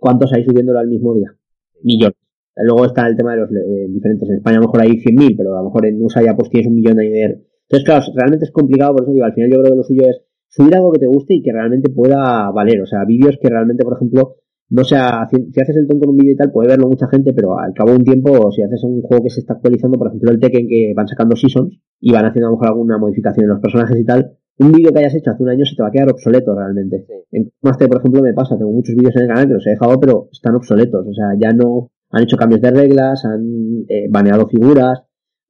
¿cuántos 0.00 0.32
hay 0.32 0.44
subiéndolo 0.44 0.80
al 0.80 0.88
mismo 0.88 1.14
día? 1.14 1.32
Millones. 1.82 2.27
Luego 2.62 2.86
está 2.86 3.06
el 3.06 3.16
tema 3.16 3.32
de 3.32 3.40
los 3.40 3.50
eh, 3.50 3.86
diferentes. 3.88 4.28
En 4.28 4.36
España 4.36 4.58
a 4.58 4.60
lo 4.60 4.66
mejor 4.66 4.82
hay 4.82 4.92
100.000, 4.98 5.34
pero 5.36 5.54
a 5.54 5.58
lo 5.58 5.64
mejor 5.64 5.86
en 5.86 6.02
USA 6.02 6.22
ya 6.22 6.36
pues 6.36 6.50
tienes 6.50 6.68
un 6.68 6.74
millón 6.74 6.96
de 6.96 7.22
Entonces, 7.22 7.84
claro, 7.84 8.04
realmente 8.14 8.44
es 8.44 8.50
complicado, 8.50 8.94
por 8.94 9.04
eso 9.04 9.12
digo, 9.12 9.24
al 9.24 9.34
final 9.34 9.50
yo 9.50 9.60
creo 9.60 9.72
que 9.72 9.76
lo 9.76 9.84
suyo 9.84 10.02
es 10.08 10.22
subir 10.48 10.74
algo 10.74 10.92
que 10.92 10.98
te 10.98 11.06
guste 11.06 11.34
y 11.34 11.42
que 11.42 11.52
realmente 11.52 11.90
pueda 11.90 12.50
valer. 12.50 12.82
O 12.82 12.86
sea, 12.86 13.04
vídeos 13.04 13.38
que 13.40 13.48
realmente, 13.48 13.84
por 13.84 13.94
ejemplo, 13.94 14.36
no 14.70 14.84
sea, 14.84 15.26
si, 15.30 15.36
haces 15.60 15.76
el 15.76 15.86
tonto 15.86 16.04
en 16.04 16.10
un 16.10 16.16
vídeo 16.16 16.32
y 16.32 16.36
tal, 16.36 16.50
puede 16.50 16.68
verlo 16.68 16.88
mucha 16.88 17.08
gente, 17.08 17.32
pero 17.32 17.58
al 17.58 17.72
cabo 17.72 17.90
de 17.90 17.96
un 17.96 18.04
tiempo, 18.04 18.52
si 18.52 18.62
haces 18.62 18.82
un 18.84 19.00
juego 19.02 19.24
que 19.24 19.30
se 19.30 19.40
está 19.40 19.54
actualizando, 19.54 19.96
por 19.98 20.08
ejemplo 20.08 20.30
el 20.30 20.40
Tekken 20.40 20.68
que 20.68 20.92
van 20.94 21.08
sacando 21.08 21.36
seasons 21.36 21.80
y 22.00 22.12
van 22.12 22.26
haciendo 22.26 22.48
a 22.48 22.50
lo 22.50 22.56
mejor 22.56 22.68
alguna 22.68 22.98
modificación 22.98 23.44
en 23.44 23.50
los 23.50 23.60
personajes 23.60 23.98
y 23.98 24.04
tal, 24.04 24.36
un 24.58 24.72
vídeo 24.72 24.92
que 24.92 24.98
hayas 24.98 25.14
hecho 25.14 25.30
hace 25.30 25.42
un 25.42 25.48
año 25.48 25.64
se 25.64 25.76
te 25.76 25.82
va 25.82 25.88
a 25.88 25.92
quedar 25.92 26.10
obsoleto 26.10 26.54
realmente. 26.54 27.06
En 27.30 27.50
Master, 27.62 27.88
por 27.88 27.98
ejemplo, 27.98 28.22
me 28.22 28.34
pasa, 28.34 28.58
tengo 28.58 28.72
muchos 28.72 28.94
vídeos 28.94 29.14
en 29.16 29.22
el 29.22 29.28
canal 29.28 29.46
que 29.46 29.54
los 29.54 29.66
he 29.66 29.70
dejado, 29.70 30.00
pero 30.00 30.28
están 30.32 30.54
obsoletos. 30.56 31.06
O 31.06 31.14
sea, 31.14 31.34
ya 31.38 31.52
no, 31.52 31.92
han 32.10 32.22
hecho 32.22 32.36
cambios 32.36 32.60
de 32.60 32.70
reglas, 32.70 33.24
han 33.24 33.84
eh, 33.88 34.06
baneado 34.10 34.48
figuras, 34.48 35.02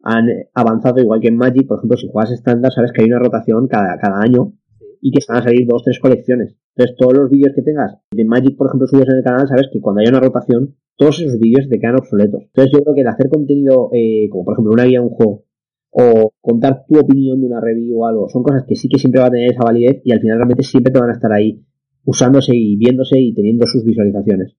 han 0.03 0.27
avanzado 0.55 1.01
igual 1.01 1.21
que 1.21 1.29
en 1.29 1.37
Magic, 1.37 1.67
por 1.67 1.79
ejemplo, 1.79 1.97
si 1.97 2.09
juegas 2.09 2.33
estándar, 2.33 2.73
sabes 2.73 2.93
que 2.93 3.03
hay 3.03 3.09
una 3.09 3.19
rotación 3.19 3.69
cada, 3.69 3.99
cada 3.99 4.21
año 4.21 4.53
y 5.01 5.13
que 5.13 5.25
van 5.29 5.39
a 5.39 5.43
salir 5.43 5.67
dos, 5.67 5.83
tres 5.85 5.99
colecciones. 6.01 6.57
Entonces, 6.75 6.97
todos 6.97 7.15
los 7.15 7.31
vídeos 7.31 7.53
que 7.55 7.63
tengas 7.63 7.99
de 8.11 8.25
Magic, 8.25 8.57
por 8.57 8.69
ejemplo, 8.69 8.87
subes 8.87 9.09
en 9.09 9.17
el 9.17 9.25
canal, 9.25 9.47
sabes 9.49 9.69
que 9.73 9.81
cuando 9.81 10.01
hay 10.01 10.09
una 10.09 10.21
rotación, 10.21 10.77
todos 10.97 11.21
esos 11.21 11.39
vídeos 11.39 11.69
te 11.69 11.79
quedan 11.79 11.97
obsoletos. 11.97 12.43
Entonces, 12.47 12.73
yo 12.73 12.83
creo 12.83 12.95
que 12.95 13.01
el 13.03 13.09
hacer 13.09 13.29
contenido, 13.29 13.91
eh, 13.93 14.29
como 14.31 14.45
por 14.45 14.55
ejemplo 14.55 14.73
una 14.73 14.85
guía 14.85 15.01
de 15.01 15.07
un 15.07 15.11
juego, 15.11 15.45
o 15.91 16.33
contar 16.41 16.85
tu 16.87 16.99
opinión 16.99 17.41
de 17.41 17.47
una 17.47 17.61
review 17.61 18.01
o 18.01 18.07
algo, 18.07 18.29
son 18.29 18.43
cosas 18.43 18.65
que 18.67 18.75
sí 18.75 18.89
que 18.89 18.99
siempre 18.99 19.21
va 19.21 19.29
a 19.29 19.31
tener 19.31 19.53
esa 19.53 19.65
validez 19.65 20.03
y 20.05 20.13
al 20.13 20.21
final 20.21 20.37
realmente 20.37 20.63
siempre 20.63 20.93
te 20.93 21.01
van 21.01 21.11
a 21.11 21.15
estar 21.15 21.33
ahí 21.33 21.65
usándose 22.05 22.53
y 22.55 22.77
viéndose 22.77 23.19
y 23.19 23.35
teniendo 23.35 23.67
sus 23.67 23.85
visualizaciones 23.85 24.55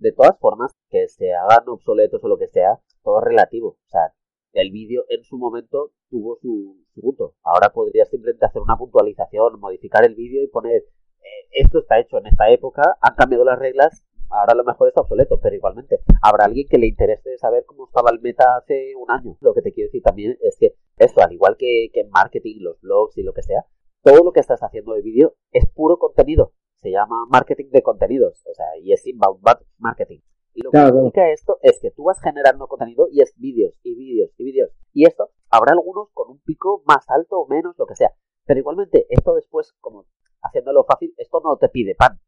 de 0.00 0.12
todas 0.12 0.38
formas, 0.38 0.72
que 0.88 1.08
se 1.08 1.32
hagan 1.34 1.68
obsoletos 1.68 2.24
o 2.24 2.28
lo 2.28 2.38
que 2.38 2.48
sea, 2.48 2.80
todo 3.04 3.18
es 3.20 3.24
relativo. 3.24 3.68
O 3.68 3.88
sea, 3.88 4.12
el 4.52 4.72
vídeo 4.72 5.04
en 5.08 5.22
su 5.24 5.38
momento 5.38 5.92
tuvo 6.08 6.38
su, 6.40 6.76
punto. 7.00 7.34
Ahora 7.42 7.70
podrías 7.70 8.08
simplemente 8.10 8.44
hacer 8.44 8.60
una 8.60 8.76
puntualización, 8.76 9.58
modificar 9.60 10.04
el 10.04 10.14
vídeo 10.14 10.42
y 10.42 10.48
poner 10.48 10.82
eh, 10.82 11.48
esto 11.52 11.78
está 11.78 11.98
hecho 11.98 12.18
en 12.18 12.26
esta 12.26 12.50
época, 12.50 12.82
han 13.00 13.14
cambiado 13.14 13.44
las 13.44 13.58
reglas, 13.58 14.04
ahora 14.28 14.52
a 14.52 14.56
lo 14.56 14.64
mejor 14.64 14.88
está 14.88 15.00
obsoleto, 15.00 15.40
pero 15.40 15.56
igualmente 15.56 16.00
habrá 16.20 16.44
alguien 16.44 16.66
que 16.68 16.76
le 16.76 16.88
interese 16.88 17.38
saber 17.38 17.64
cómo 17.64 17.86
estaba 17.86 18.10
el 18.10 18.20
meta 18.20 18.56
hace 18.56 18.94
un 18.96 19.10
año. 19.10 19.36
Lo 19.40 19.54
que 19.54 19.62
te 19.62 19.72
quiero 19.72 19.88
decir 19.88 20.02
también 20.02 20.36
es 20.42 20.56
que 20.58 20.74
esto, 20.98 21.22
al 21.22 21.32
igual 21.32 21.56
que, 21.58 21.88
que 21.92 22.00
en 22.00 22.10
marketing, 22.10 22.56
los 22.60 22.80
blogs 22.80 23.16
y 23.16 23.22
lo 23.22 23.32
que 23.32 23.42
sea, 23.42 23.64
todo 24.02 24.24
lo 24.24 24.32
que 24.32 24.40
estás 24.40 24.62
haciendo 24.62 24.92
de 24.94 25.02
vídeo 25.02 25.36
es 25.52 25.66
puro 25.66 25.98
contenido 25.98 26.52
se 26.80 26.90
llama 26.90 27.26
marketing 27.28 27.70
de 27.70 27.82
contenidos, 27.82 28.42
o 28.46 28.54
sea, 28.54 28.66
y 28.78 28.92
es 28.92 29.06
inbound 29.06 29.42
marketing. 29.78 30.20
Y 30.54 30.62
lo 30.62 30.70
que 30.70 30.78
significa 30.78 31.30
esto 31.30 31.58
es 31.62 31.78
que 31.80 31.90
tú 31.90 32.04
vas 32.04 32.20
generando 32.20 32.66
contenido 32.66 33.06
y 33.10 33.20
es 33.20 33.34
vídeos 33.36 33.74
y 33.82 33.94
vídeos 33.94 34.30
y 34.36 34.44
vídeos. 34.44 34.70
Y 34.92 35.06
esto 35.06 35.30
habrá 35.48 35.72
algunos 35.72 36.08
con 36.12 36.30
un 36.30 36.40
pico 36.40 36.82
más 36.86 37.08
alto 37.08 37.38
o 37.38 37.46
menos, 37.46 37.76
lo 37.78 37.86
que 37.86 37.94
sea. 37.94 38.10
Pero 38.46 38.60
igualmente, 38.60 39.06
esto 39.10 39.34
después, 39.34 39.72
como 39.80 40.06
haciéndolo 40.42 40.84
fácil, 40.84 41.14
esto 41.18 41.40
no 41.44 41.56
te 41.56 41.68
pide 41.68 41.94
pan. 41.94 42.18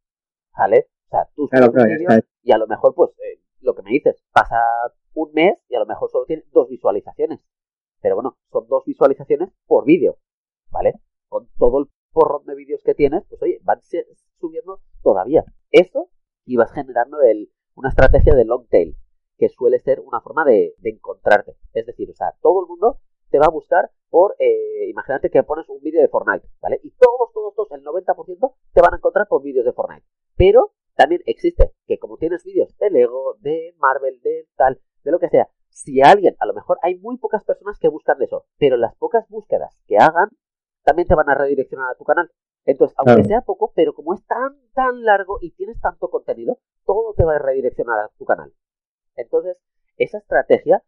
¿Vale? 0.56 0.88
O 1.06 1.10
sea, 1.10 1.28
tú 1.34 1.48
claro, 1.48 1.72
y 2.42 2.52
a 2.52 2.58
lo 2.58 2.66
mejor, 2.66 2.94
pues, 2.94 3.10
eh, 3.18 3.40
lo 3.60 3.74
que 3.74 3.82
me 3.82 3.90
dices, 3.90 4.22
pasa 4.32 4.56
un 5.14 5.32
mes 5.32 5.58
y 5.68 5.74
a 5.74 5.80
lo 5.80 5.86
mejor 5.86 6.10
solo 6.10 6.26
tiene 6.26 6.44
dos 6.52 6.68
visualizaciones. 6.68 7.40
Pero 8.00 8.16
bueno, 8.16 8.36
son 8.50 8.66
dos 8.68 8.84
visualizaciones 8.84 9.50
por 9.66 9.84
vídeo, 9.84 10.18
¿vale? 10.70 10.94
Con 11.28 11.48
todo 11.58 11.80
el 11.80 11.86
porrón 12.12 12.44
de 12.44 12.54
vídeos 12.54 12.82
que 12.82 12.94
tienes, 12.94 13.24
pues 13.28 13.42
oye, 13.42 13.58
van 13.62 13.80
subiendo 14.38 14.80
todavía. 15.02 15.44
Eso 15.70 16.10
y 16.44 16.56
vas 16.56 16.72
generando 16.72 17.20
el, 17.20 17.50
una 17.74 17.88
estrategia 17.88 18.34
de 18.34 18.44
long 18.44 18.66
tail, 18.68 18.96
que 19.38 19.48
suele 19.48 19.78
ser 19.80 20.00
una 20.00 20.20
forma 20.20 20.44
de, 20.44 20.74
encontrarte. 20.82 21.56
Es 21.72 21.86
decir, 21.86 22.10
o 22.10 22.14
sea, 22.14 22.34
todo 22.40 22.62
el 22.62 22.68
mundo 22.68 22.98
te 23.30 23.38
va 23.38 23.46
a 23.46 23.50
buscar 23.50 23.90
por, 24.10 24.36
eh, 24.38 24.88
imagínate 24.90 25.30
que 25.30 25.42
pones 25.42 25.68
un 25.68 25.80
vídeo 25.80 26.02
de 26.02 26.08
Fortnite, 26.08 26.46
¿vale? 26.60 26.80
Y 26.82 26.90
todos, 26.90 27.32
todos, 27.32 27.54
todos, 27.54 27.72
el 27.72 27.82
90% 27.82 28.54
te 28.74 28.80
van 28.82 28.92
a 28.92 28.96
encontrar 28.98 29.26
por 29.26 29.42
vídeos 29.42 29.64
de 29.64 29.72
Fortnite. 29.72 30.06
Pero 30.36 30.72
también 30.94 31.22
existe 31.24 31.72
que 31.86 31.98
como 31.98 32.18
tienes 32.18 32.44
vídeos 32.44 32.76
de 32.78 32.90
Lego, 32.90 33.36
de 33.40 33.74
Marvel, 33.78 34.20
de 34.20 34.46
tal, 34.56 34.80
de 35.02 35.10
lo 35.10 35.18
que 35.18 35.30
sea, 35.30 35.48
si 35.70 36.02
alguien, 36.02 36.36
a 36.38 36.46
lo 36.46 36.52
mejor 36.52 36.78
hay 36.82 36.96
muy 36.98 37.16
pocas 37.16 37.42
personas 37.44 37.78
que 37.78 37.88
buscan 37.88 38.18
de 38.18 38.26
eso, 38.26 38.44
pero 38.58 38.76
las 38.76 38.94
pocas 38.96 39.26
búsquedas 39.28 39.74
que 39.86 39.96
hagan 39.96 40.28
también 40.82 41.08
te 41.08 41.14
van 41.14 41.30
a 41.30 41.34
redireccionar 41.34 41.90
a 41.90 41.96
tu 41.96 42.04
canal. 42.04 42.30
Entonces, 42.64 42.96
aunque 42.98 43.24
sea 43.24 43.40
poco, 43.40 43.72
pero 43.74 43.92
como 43.94 44.14
es 44.14 44.24
tan, 44.26 44.56
tan 44.74 45.02
largo 45.02 45.38
y 45.40 45.52
tienes 45.52 45.80
tanto 45.80 46.08
contenido, 46.10 46.58
todo 46.84 47.14
te 47.14 47.24
va 47.24 47.36
a 47.36 47.38
redireccionar 47.38 47.98
a 47.98 48.08
tu 48.16 48.24
canal. 48.24 48.52
Entonces, 49.16 49.56
esa 49.96 50.18
estrategia, 50.18 50.82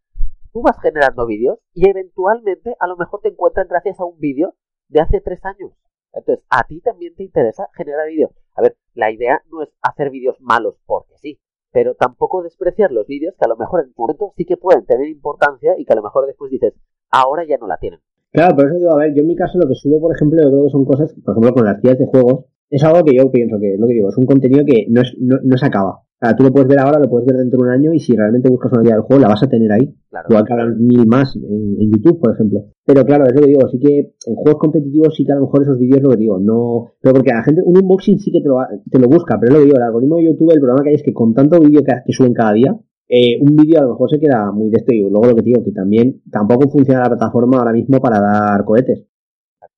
tú 0.53 0.63
vas 0.63 0.81
generando 0.81 1.27
vídeos 1.27 1.59
y 1.73 1.89
eventualmente 1.89 2.77
a 2.79 2.87
lo 2.87 2.97
mejor 2.97 3.21
te 3.21 3.29
encuentran 3.29 3.69
gracias 3.69 3.99
a 4.01 4.05
un 4.05 4.19
vídeo 4.19 4.55
de 4.89 5.01
hace 5.01 5.21
tres 5.21 5.45
años. 5.45 5.73
Entonces, 6.13 6.45
a 6.49 6.65
ti 6.65 6.81
también 6.81 7.15
te 7.17 7.25
interesa 7.25 7.69
generar 7.75 8.07
vídeos. 8.07 8.31
A 8.55 8.63
ver, 8.63 8.77
la 8.95 9.11
idea 9.11 9.43
no 9.51 9.63
es 9.63 9.71
hacer 9.83 10.11
vídeos 10.11 10.41
malos 10.41 10.77
porque 10.87 11.19
sí, 11.19 11.41
pero 11.73 11.97
tampoco 11.97 12.43
despreciar 12.43 12.93
los 12.93 13.07
vídeos 13.09 13.35
que 13.37 13.45
a 13.45 13.49
lo 13.49 13.57
mejor 13.57 13.81
en 13.81 13.89
un 13.89 13.95
momento 13.97 14.33
sí 14.37 14.45
que 14.45 14.57
pueden 14.57 14.87
tener 14.87 15.09
importancia 15.09 15.75
y 15.77 15.85
que 15.85 15.93
a 15.93 15.97
lo 15.97 16.05
mejor 16.05 16.27
después 16.27 16.53
dices, 16.53 16.73
ahora 17.11 17.45
ya 17.45 17.59
no 17.59 17.67
la 17.67 17.79
tienen. 17.79 18.01
Claro, 18.35 18.57
por 18.57 18.67
eso 18.67 18.79
digo, 18.79 18.91
a 18.91 18.97
ver, 18.97 19.15
yo 19.15 19.23
en 19.23 19.29
mi 19.29 19.37
caso 19.37 19.57
lo 19.59 19.69
que 19.69 19.77
subo, 19.77 20.01
por 20.01 20.13
ejemplo, 20.13 20.43
yo 20.43 20.51
creo 20.51 20.65
que 20.65 20.71
son 20.71 20.85
cosas, 20.85 21.15
por 21.25 21.35
ejemplo, 21.35 21.55
con 21.55 21.65
las 21.67 21.81
guías 21.81 21.97
de 21.97 22.07
juegos, 22.07 22.47
es 22.69 22.83
algo 22.83 23.05
que 23.05 23.17
yo 23.17 23.31
pienso 23.31 23.61
que, 23.61 23.77
lo 23.79 23.87
que 23.87 23.95
digo, 23.95 24.09
es 24.09 24.17
un 24.19 24.27
contenido 24.27 24.65
que 24.67 24.87
no, 24.91 25.03
es, 25.03 25.15
no, 25.21 25.39
no 25.45 25.57
se 25.57 25.67
acaba. 25.67 26.03
O 26.21 26.27
sea, 26.27 26.35
tú 26.35 26.43
lo 26.43 26.51
puedes 26.51 26.67
ver 26.67 26.81
ahora, 26.81 26.99
lo 26.99 27.09
puedes 27.09 27.27
ver 27.27 27.37
dentro 27.37 27.59
de 27.59 27.69
un 27.69 27.71
año 27.71 27.95
y 27.95 28.01
si 28.01 28.17
realmente 28.17 28.51
buscas 28.51 28.73
una 28.73 28.83
guía 28.83 28.95
del 28.95 29.03
juego, 29.03 29.23
la 29.23 29.29
vas 29.29 29.45
a 29.45 29.49
tener 29.49 29.71
ahí. 29.71 29.95
Claro. 30.11 30.27
Igual 30.29 30.45
que 30.45 30.53
habrán 30.53 30.85
mil 30.85 31.07
más 31.07 31.37
en, 31.37 31.77
en, 31.79 31.93
YouTube, 31.93 32.19
por 32.19 32.35
ejemplo. 32.35 32.65
Pero 32.85 33.05
claro, 33.05 33.25
es 33.27 33.35
lo 33.35 33.41
que 33.41 33.47
digo, 33.47 33.69
sí 33.69 33.79
que 33.79 34.15
en 34.27 34.35
juegos 34.35 34.59
competitivos 34.59 35.15
sí 35.15 35.25
que 35.25 35.31
a 35.31 35.37
lo 35.37 35.43
mejor 35.43 35.63
esos 35.63 35.79
vídeos 35.79 36.03
lo 36.03 36.11
que 36.11 36.17
digo, 36.17 36.41
no... 36.41 36.91
Pero 37.01 37.15
porque 37.15 37.31
a 37.31 37.37
la 37.37 37.45
gente, 37.45 37.63
un 37.65 37.79
unboxing 37.79 38.19
sí 38.19 38.33
que 38.33 38.41
te 38.41 38.49
lo, 38.49 38.57
te 38.91 38.99
lo 38.99 39.07
busca, 39.07 39.39
pero 39.39 39.53
es 39.53 39.55
lo 39.55 39.59
que 39.61 39.67
digo, 39.67 39.77
el 39.77 39.83
algoritmo 39.85 40.17
de 40.17 40.25
YouTube, 40.25 40.51
el 40.51 40.59
problema 40.59 40.83
que 40.83 40.89
hay 40.89 40.95
es 40.97 41.03
que 41.05 41.15
con 41.15 41.35
tanto 41.35 41.61
vídeo 41.61 41.83
que, 41.85 41.93
que 42.05 42.13
suben 42.13 42.35
cada 42.35 42.53
día, 42.53 42.77
eh, 43.09 43.39
un 43.41 43.57
vídeo 43.57 43.81
a 43.81 43.83
lo 43.83 43.91
mejor 43.91 44.11
se 44.11 44.19
queda 44.19 44.51
muy 44.51 44.71
de 44.71 44.79
esto 44.79 44.95
y 44.95 45.01
luego 45.01 45.27
lo 45.27 45.37
que 45.37 45.43
digo, 45.43 45.65
que 45.65 45.73
también 45.73 46.23
tampoco 46.31 46.71
funciona 46.71 47.03
la 47.03 47.11
plataforma 47.11 47.59
ahora 47.59 47.73
mismo 47.73 48.01
para 48.01 48.21
dar 48.21 48.65
cohetes. 48.65 49.07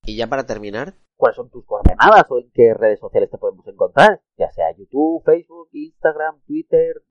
Y 0.04 0.16
ya 0.16 0.28
para 0.28 0.46
terminar, 0.46 0.94
¿cuáles 1.16 1.36
son 1.36 1.50
tus 1.50 1.64
coordenadas 1.64 2.30
o 2.30 2.38
en 2.38 2.50
qué 2.52 2.74
redes 2.74 3.00
sociales 3.00 3.30
te 3.30 3.38
podemos 3.38 3.66
encontrar? 3.66 4.20
Ya 4.38 4.50
sea 4.52 4.66
YouTube, 4.76 5.22
Facebook, 5.24 5.68
Instagram, 5.72 6.36
Twitter. 6.46 7.02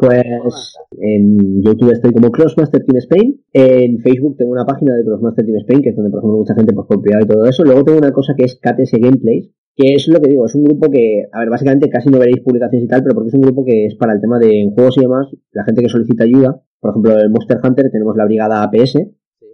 Pues 0.00 0.76
en 0.98 1.62
YouTube 1.62 1.92
estoy 1.92 2.12
como 2.12 2.32
Crossmaster 2.32 2.84
Team 2.84 2.96
Spain, 2.98 3.44
en 3.52 4.00
Facebook 4.00 4.36
tengo 4.36 4.50
una 4.50 4.66
página 4.66 4.96
de 4.96 5.04
Crossmaster 5.04 5.44
Team 5.44 5.58
Spain, 5.58 5.82
que 5.82 5.90
es 5.90 5.96
donde 5.96 6.10
por 6.10 6.18
ejemplo 6.18 6.38
mucha 6.38 6.56
gente 6.56 6.74
pues 6.74 6.88
por 6.88 7.00
privado 7.00 7.24
y 7.24 7.28
todo 7.28 7.44
eso, 7.44 7.62
luego 7.62 7.84
tengo 7.84 7.98
una 7.98 8.12
cosa 8.12 8.34
que 8.36 8.46
es 8.46 8.58
KTS 8.60 8.98
Gameplays, 9.00 9.48
que 9.76 9.92
es 9.92 10.08
lo 10.08 10.18
que 10.20 10.30
digo, 10.30 10.46
es 10.46 10.54
un 10.54 10.64
grupo 10.64 10.90
que, 10.90 11.28
a 11.30 11.40
ver, 11.40 11.50
básicamente 11.50 11.90
casi 11.90 12.08
no 12.08 12.18
veréis 12.18 12.40
publicaciones 12.40 12.86
y 12.86 12.88
tal, 12.88 13.02
pero 13.02 13.14
porque 13.14 13.28
es 13.28 13.34
un 13.34 13.42
grupo 13.42 13.62
que 13.62 13.86
es 13.86 13.94
para 13.96 14.14
el 14.14 14.20
tema 14.22 14.38
de 14.38 14.72
juegos 14.74 14.96
y 14.96 15.02
demás, 15.02 15.28
la 15.52 15.64
gente 15.64 15.82
que 15.82 15.90
solicita 15.90 16.24
ayuda, 16.24 16.62
por 16.80 16.90
ejemplo, 16.90 17.12
el 17.18 17.30
Monster 17.30 17.58
Hunter 17.62 17.90
tenemos 17.90 18.16
la 18.16 18.24
brigada 18.24 18.62
APS, 18.62 18.94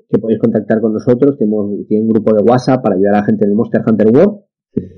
que 0.09 0.19
podéis 0.19 0.39
contactar 0.39 0.81
con 0.81 0.93
nosotros, 0.93 1.37
tenemos 1.39 1.71
tiene 1.89 2.05
un 2.05 2.11
grupo 2.11 2.35
de 2.35 2.43
WhatsApp 2.45 2.83
para 2.83 2.95
ayudar 2.95 3.15
a 3.15 3.19
la 3.19 3.25
gente 3.25 3.47
del 3.47 3.57
Monster 3.57 3.83
Hunter 3.85 4.09
World. 4.09 4.45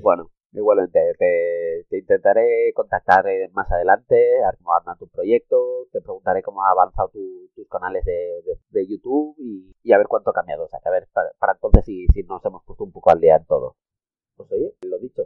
Bueno, 0.03 0.29
igualmente, 0.51 0.99
te, 1.17 1.85
te 1.89 1.97
intentaré 1.97 2.71
contactar 2.75 3.25
más 3.53 3.71
adelante, 3.71 4.15
a 4.43 4.51
ver 4.51 4.57
cómo 4.57 4.75
anda 4.77 4.95
tu 4.99 5.07
proyecto, 5.07 5.87
te 5.91 6.01
preguntaré 6.01 6.43
cómo 6.43 6.61
ha 6.61 6.71
avanzado 6.71 7.09
tu, 7.09 7.49
tus 7.55 7.67
canales 7.67 8.05
de, 8.05 8.43
de, 8.45 8.59
de 8.69 8.87
YouTube 8.87 9.35
y, 9.39 9.73
y, 9.81 9.93
a 9.93 9.97
ver 9.97 10.07
cuánto 10.07 10.29
ha 10.29 10.33
cambiado, 10.33 10.65
o 10.65 10.67
sea, 10.67 10.79
que 10.83 10.89
a 10.89 10.91
ver, 10.91 11.07
para, 11.13 11.29
para 11.39 11.53
entonces 11.53 11.85
si, 11.85 12.05
si 12.13 12.21
nos 12.23 12.45
hemos 12.45 12.63
puesto 12.63 12.83
un 12.83 12.91
poco 12.91 13.09
al 13.09 13.19
día 13.19 13.37
en 13.37 13.45
todo. 13.45 13.75
Pues 14.35 14.51
oye, 14.51 14.73
lo 14.81 14.99
dicho, 14.99 15.23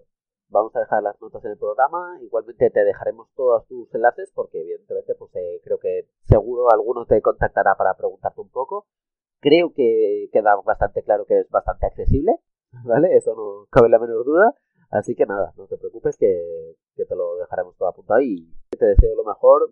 vamos 0.49 0.75
a 0.75 0.81
dejar 0.81 1.03
las 1.03 1.19
notas 1.21 1.43
en 1.45 1.51
el 1.51 1.57
programa, 1.57 2.19
igualmente 2.21 2.69
te 2.69 2.83
dejaremos 2.83 3.29
todos 3.35 3.65
tus 3.67 3.93
enlaces 3.93 4.31
porque 4.33 4.61
evidentemente 4.61 5.15
pues 5.15 5.35
eh, 5.35 5.61
creo 5.63 5.79
que 5.79 6.07
seguro 6.21 6.71
alguno 6.71 7.05
te 7.05 7.21
contactará 7.21 7.75
para 7.75 7.95
preguntarte 7.95 8.41
un 8.41 8.49
poco. 8.49 8.87
Creo 9.41 9.73
que 9.73 10.29
queda 10.33 10.55
bastante 10.65 11.01
claro 11.03 11.25
que 11.25 11.39
es 11.39 11.49
bastante 11.49 11.85
accesible, 11.85 12.35
¿vale? 12.85 13.15
Eso 13.15 13.35
no 13.35 13.67
cabe 13.71 13.89
la 13.89 13.99
menor 13.99 14.25
duda. 14.25 14.53
Así 14.91 15.15
que 15.15 15.25
nada, 15.25 15.53
no 15.55 15.67
te 15.67 15.77
preocupes 15.77 16.17
que, 16.17 16.75
que 16.95 17.05
te 17.05 17.15
lo 17.15 17.37
dejaremos 17.37 17.77
todo 17.77 17.89
apuntado 17.89 18.21
y 18.21 18.51
te 18.71 18.85
deseo 18.85 19.15
lo 19.15 19.23
mejor. 19.23 19.69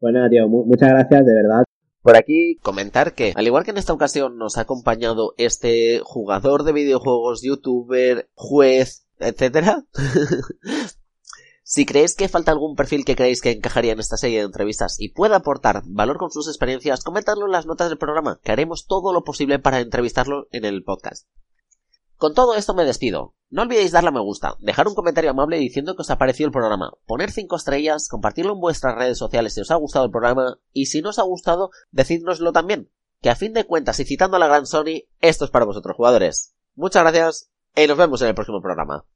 Bueno, 0.00 0.28
tío, 0.28 0.48
muchas 0.48 0.90
gracias, 0.90 1.24
de 1.24 1.34
verdad. 1.34 1.69
Por 2.02 2.16
aquí 2.16 2.56
comentar 2.62 3.14
que, 3.14 3.32
al 3.36 3.46
igual 3.46 3.64
que 3.64 3.72
en 3.72 3.76
esta 3.76 3.92
ocasión 3.92 4.38
nos 4.38 4.56
ha 4.56 4.62
acompañado 4.62 5.34
este 5.36 6.00
jugador 6.02 6.64
de 6.64 6.72
videojuegos, 6.72 7.42
youtuber, 7.42 8.30
juez, 8.34 9.06
etcétera. 9.18 9.84
si 11.62 11.84
creéis 11.84 12.14
que 12.14 12.28
falta 12.28 12.52
algún 12.52 12.74
perfil 12.74 13.04
que 13.04 13.16
creéis 13.16 13.42
que 13.42 13.50
encajaría 13.50 13.92
en 13.92 14.00
esta 14.00 14.16
serie 14.16 14.38
de 14.38 14.46
entrevistas 14.46 14.96
y 14.98 15.10
pueda 15.10 15.36
aportar 15.36 15.82
valor 15.84 16.16
con 16.16 16.30
sus 16.30 16.48
experiencias, 16.48 17.04
comentadlo 17.04 17.44
en 17.44 17.52
las 17.52 17.66
notas 17.66 17.90
del 17.90 17.98
programa, 17.98 18.40
que 18.42 18.52
haremos 18.52 18.86
todo 18.86 19.12
lo 19.12 19.22
posible 19.22 19.58
para 19.58 19.80
entrevistarlo 19.80 20.48
en 20.52 20.64
el 20.64 20.82
podcast. 20.82 21.28
Con 22.20 22.34
todo 22.34 22.54
esto 22.54 22.74
me 22.74 22.84
despido. 22.84 23.34
No 23.48 23.62
olvidéis 23.62 23.92
darle 23.92 24.10
a 24.10 24.12
me 24.12 24.20
gusta, 24.20 24.54
dejar 24.60 24.86
un 24.86 24.94
comentario 24.94 25.30
amable 25.30 25.56
diciendo 25.56 25.96
que 25.96 26.02
os 26.02 26.10
ha 26.10 26.18
parecido 26.18 26.48
el 26.48 26.52
programa, 26.52 26.92
poner 27.06 27.30
5 27.30 27.56
estrellas, 27.56 28.08
compartirlo 28.08 28.52
en 28.52 28.60
vuestras 28.60 28.94
redes 28.94 29.16
sociales 29.16 29.54
si 29.54 29.62
os 29.62 29.70
ha 29.70 29.76
gustado 29.76 30.04
el 30.04 30.10
programa 30.10 30.58
y 30.74 30.84
si 30.84 31.00
no 31.00 31.08
os 31.08 31.18
ha 31.18 31.22
gustado, 31.22 31.70
decídnoslo 31.92 32.52
también. 32.52 32.90
Que 33.22 33.30
a 33.30 33.36
fin 33.36 33.54
de 33.54 33.64
cuentas 33.64 34.00
y 34.00 34.04
citando 34.04 34.36
a 34.36 34.38
la 34.38 34.48
gran 34.48 34.66
Sony, 34.66 35.04
esto 35.22 35.46
es 35.46 35.50
para 35.50 35.64
vosotros 35.64 35.96
jugadores. 35.96 36.54
Muchas 36.74 37.04
gracias 37.04 37.50
y 37.74 37.86
nos 37.86 37.96
vemos 37.96 38.20
en 38.20 38.28
el 38.28 38.34
próximo 38.34 38.60
programa. 38.60 39.06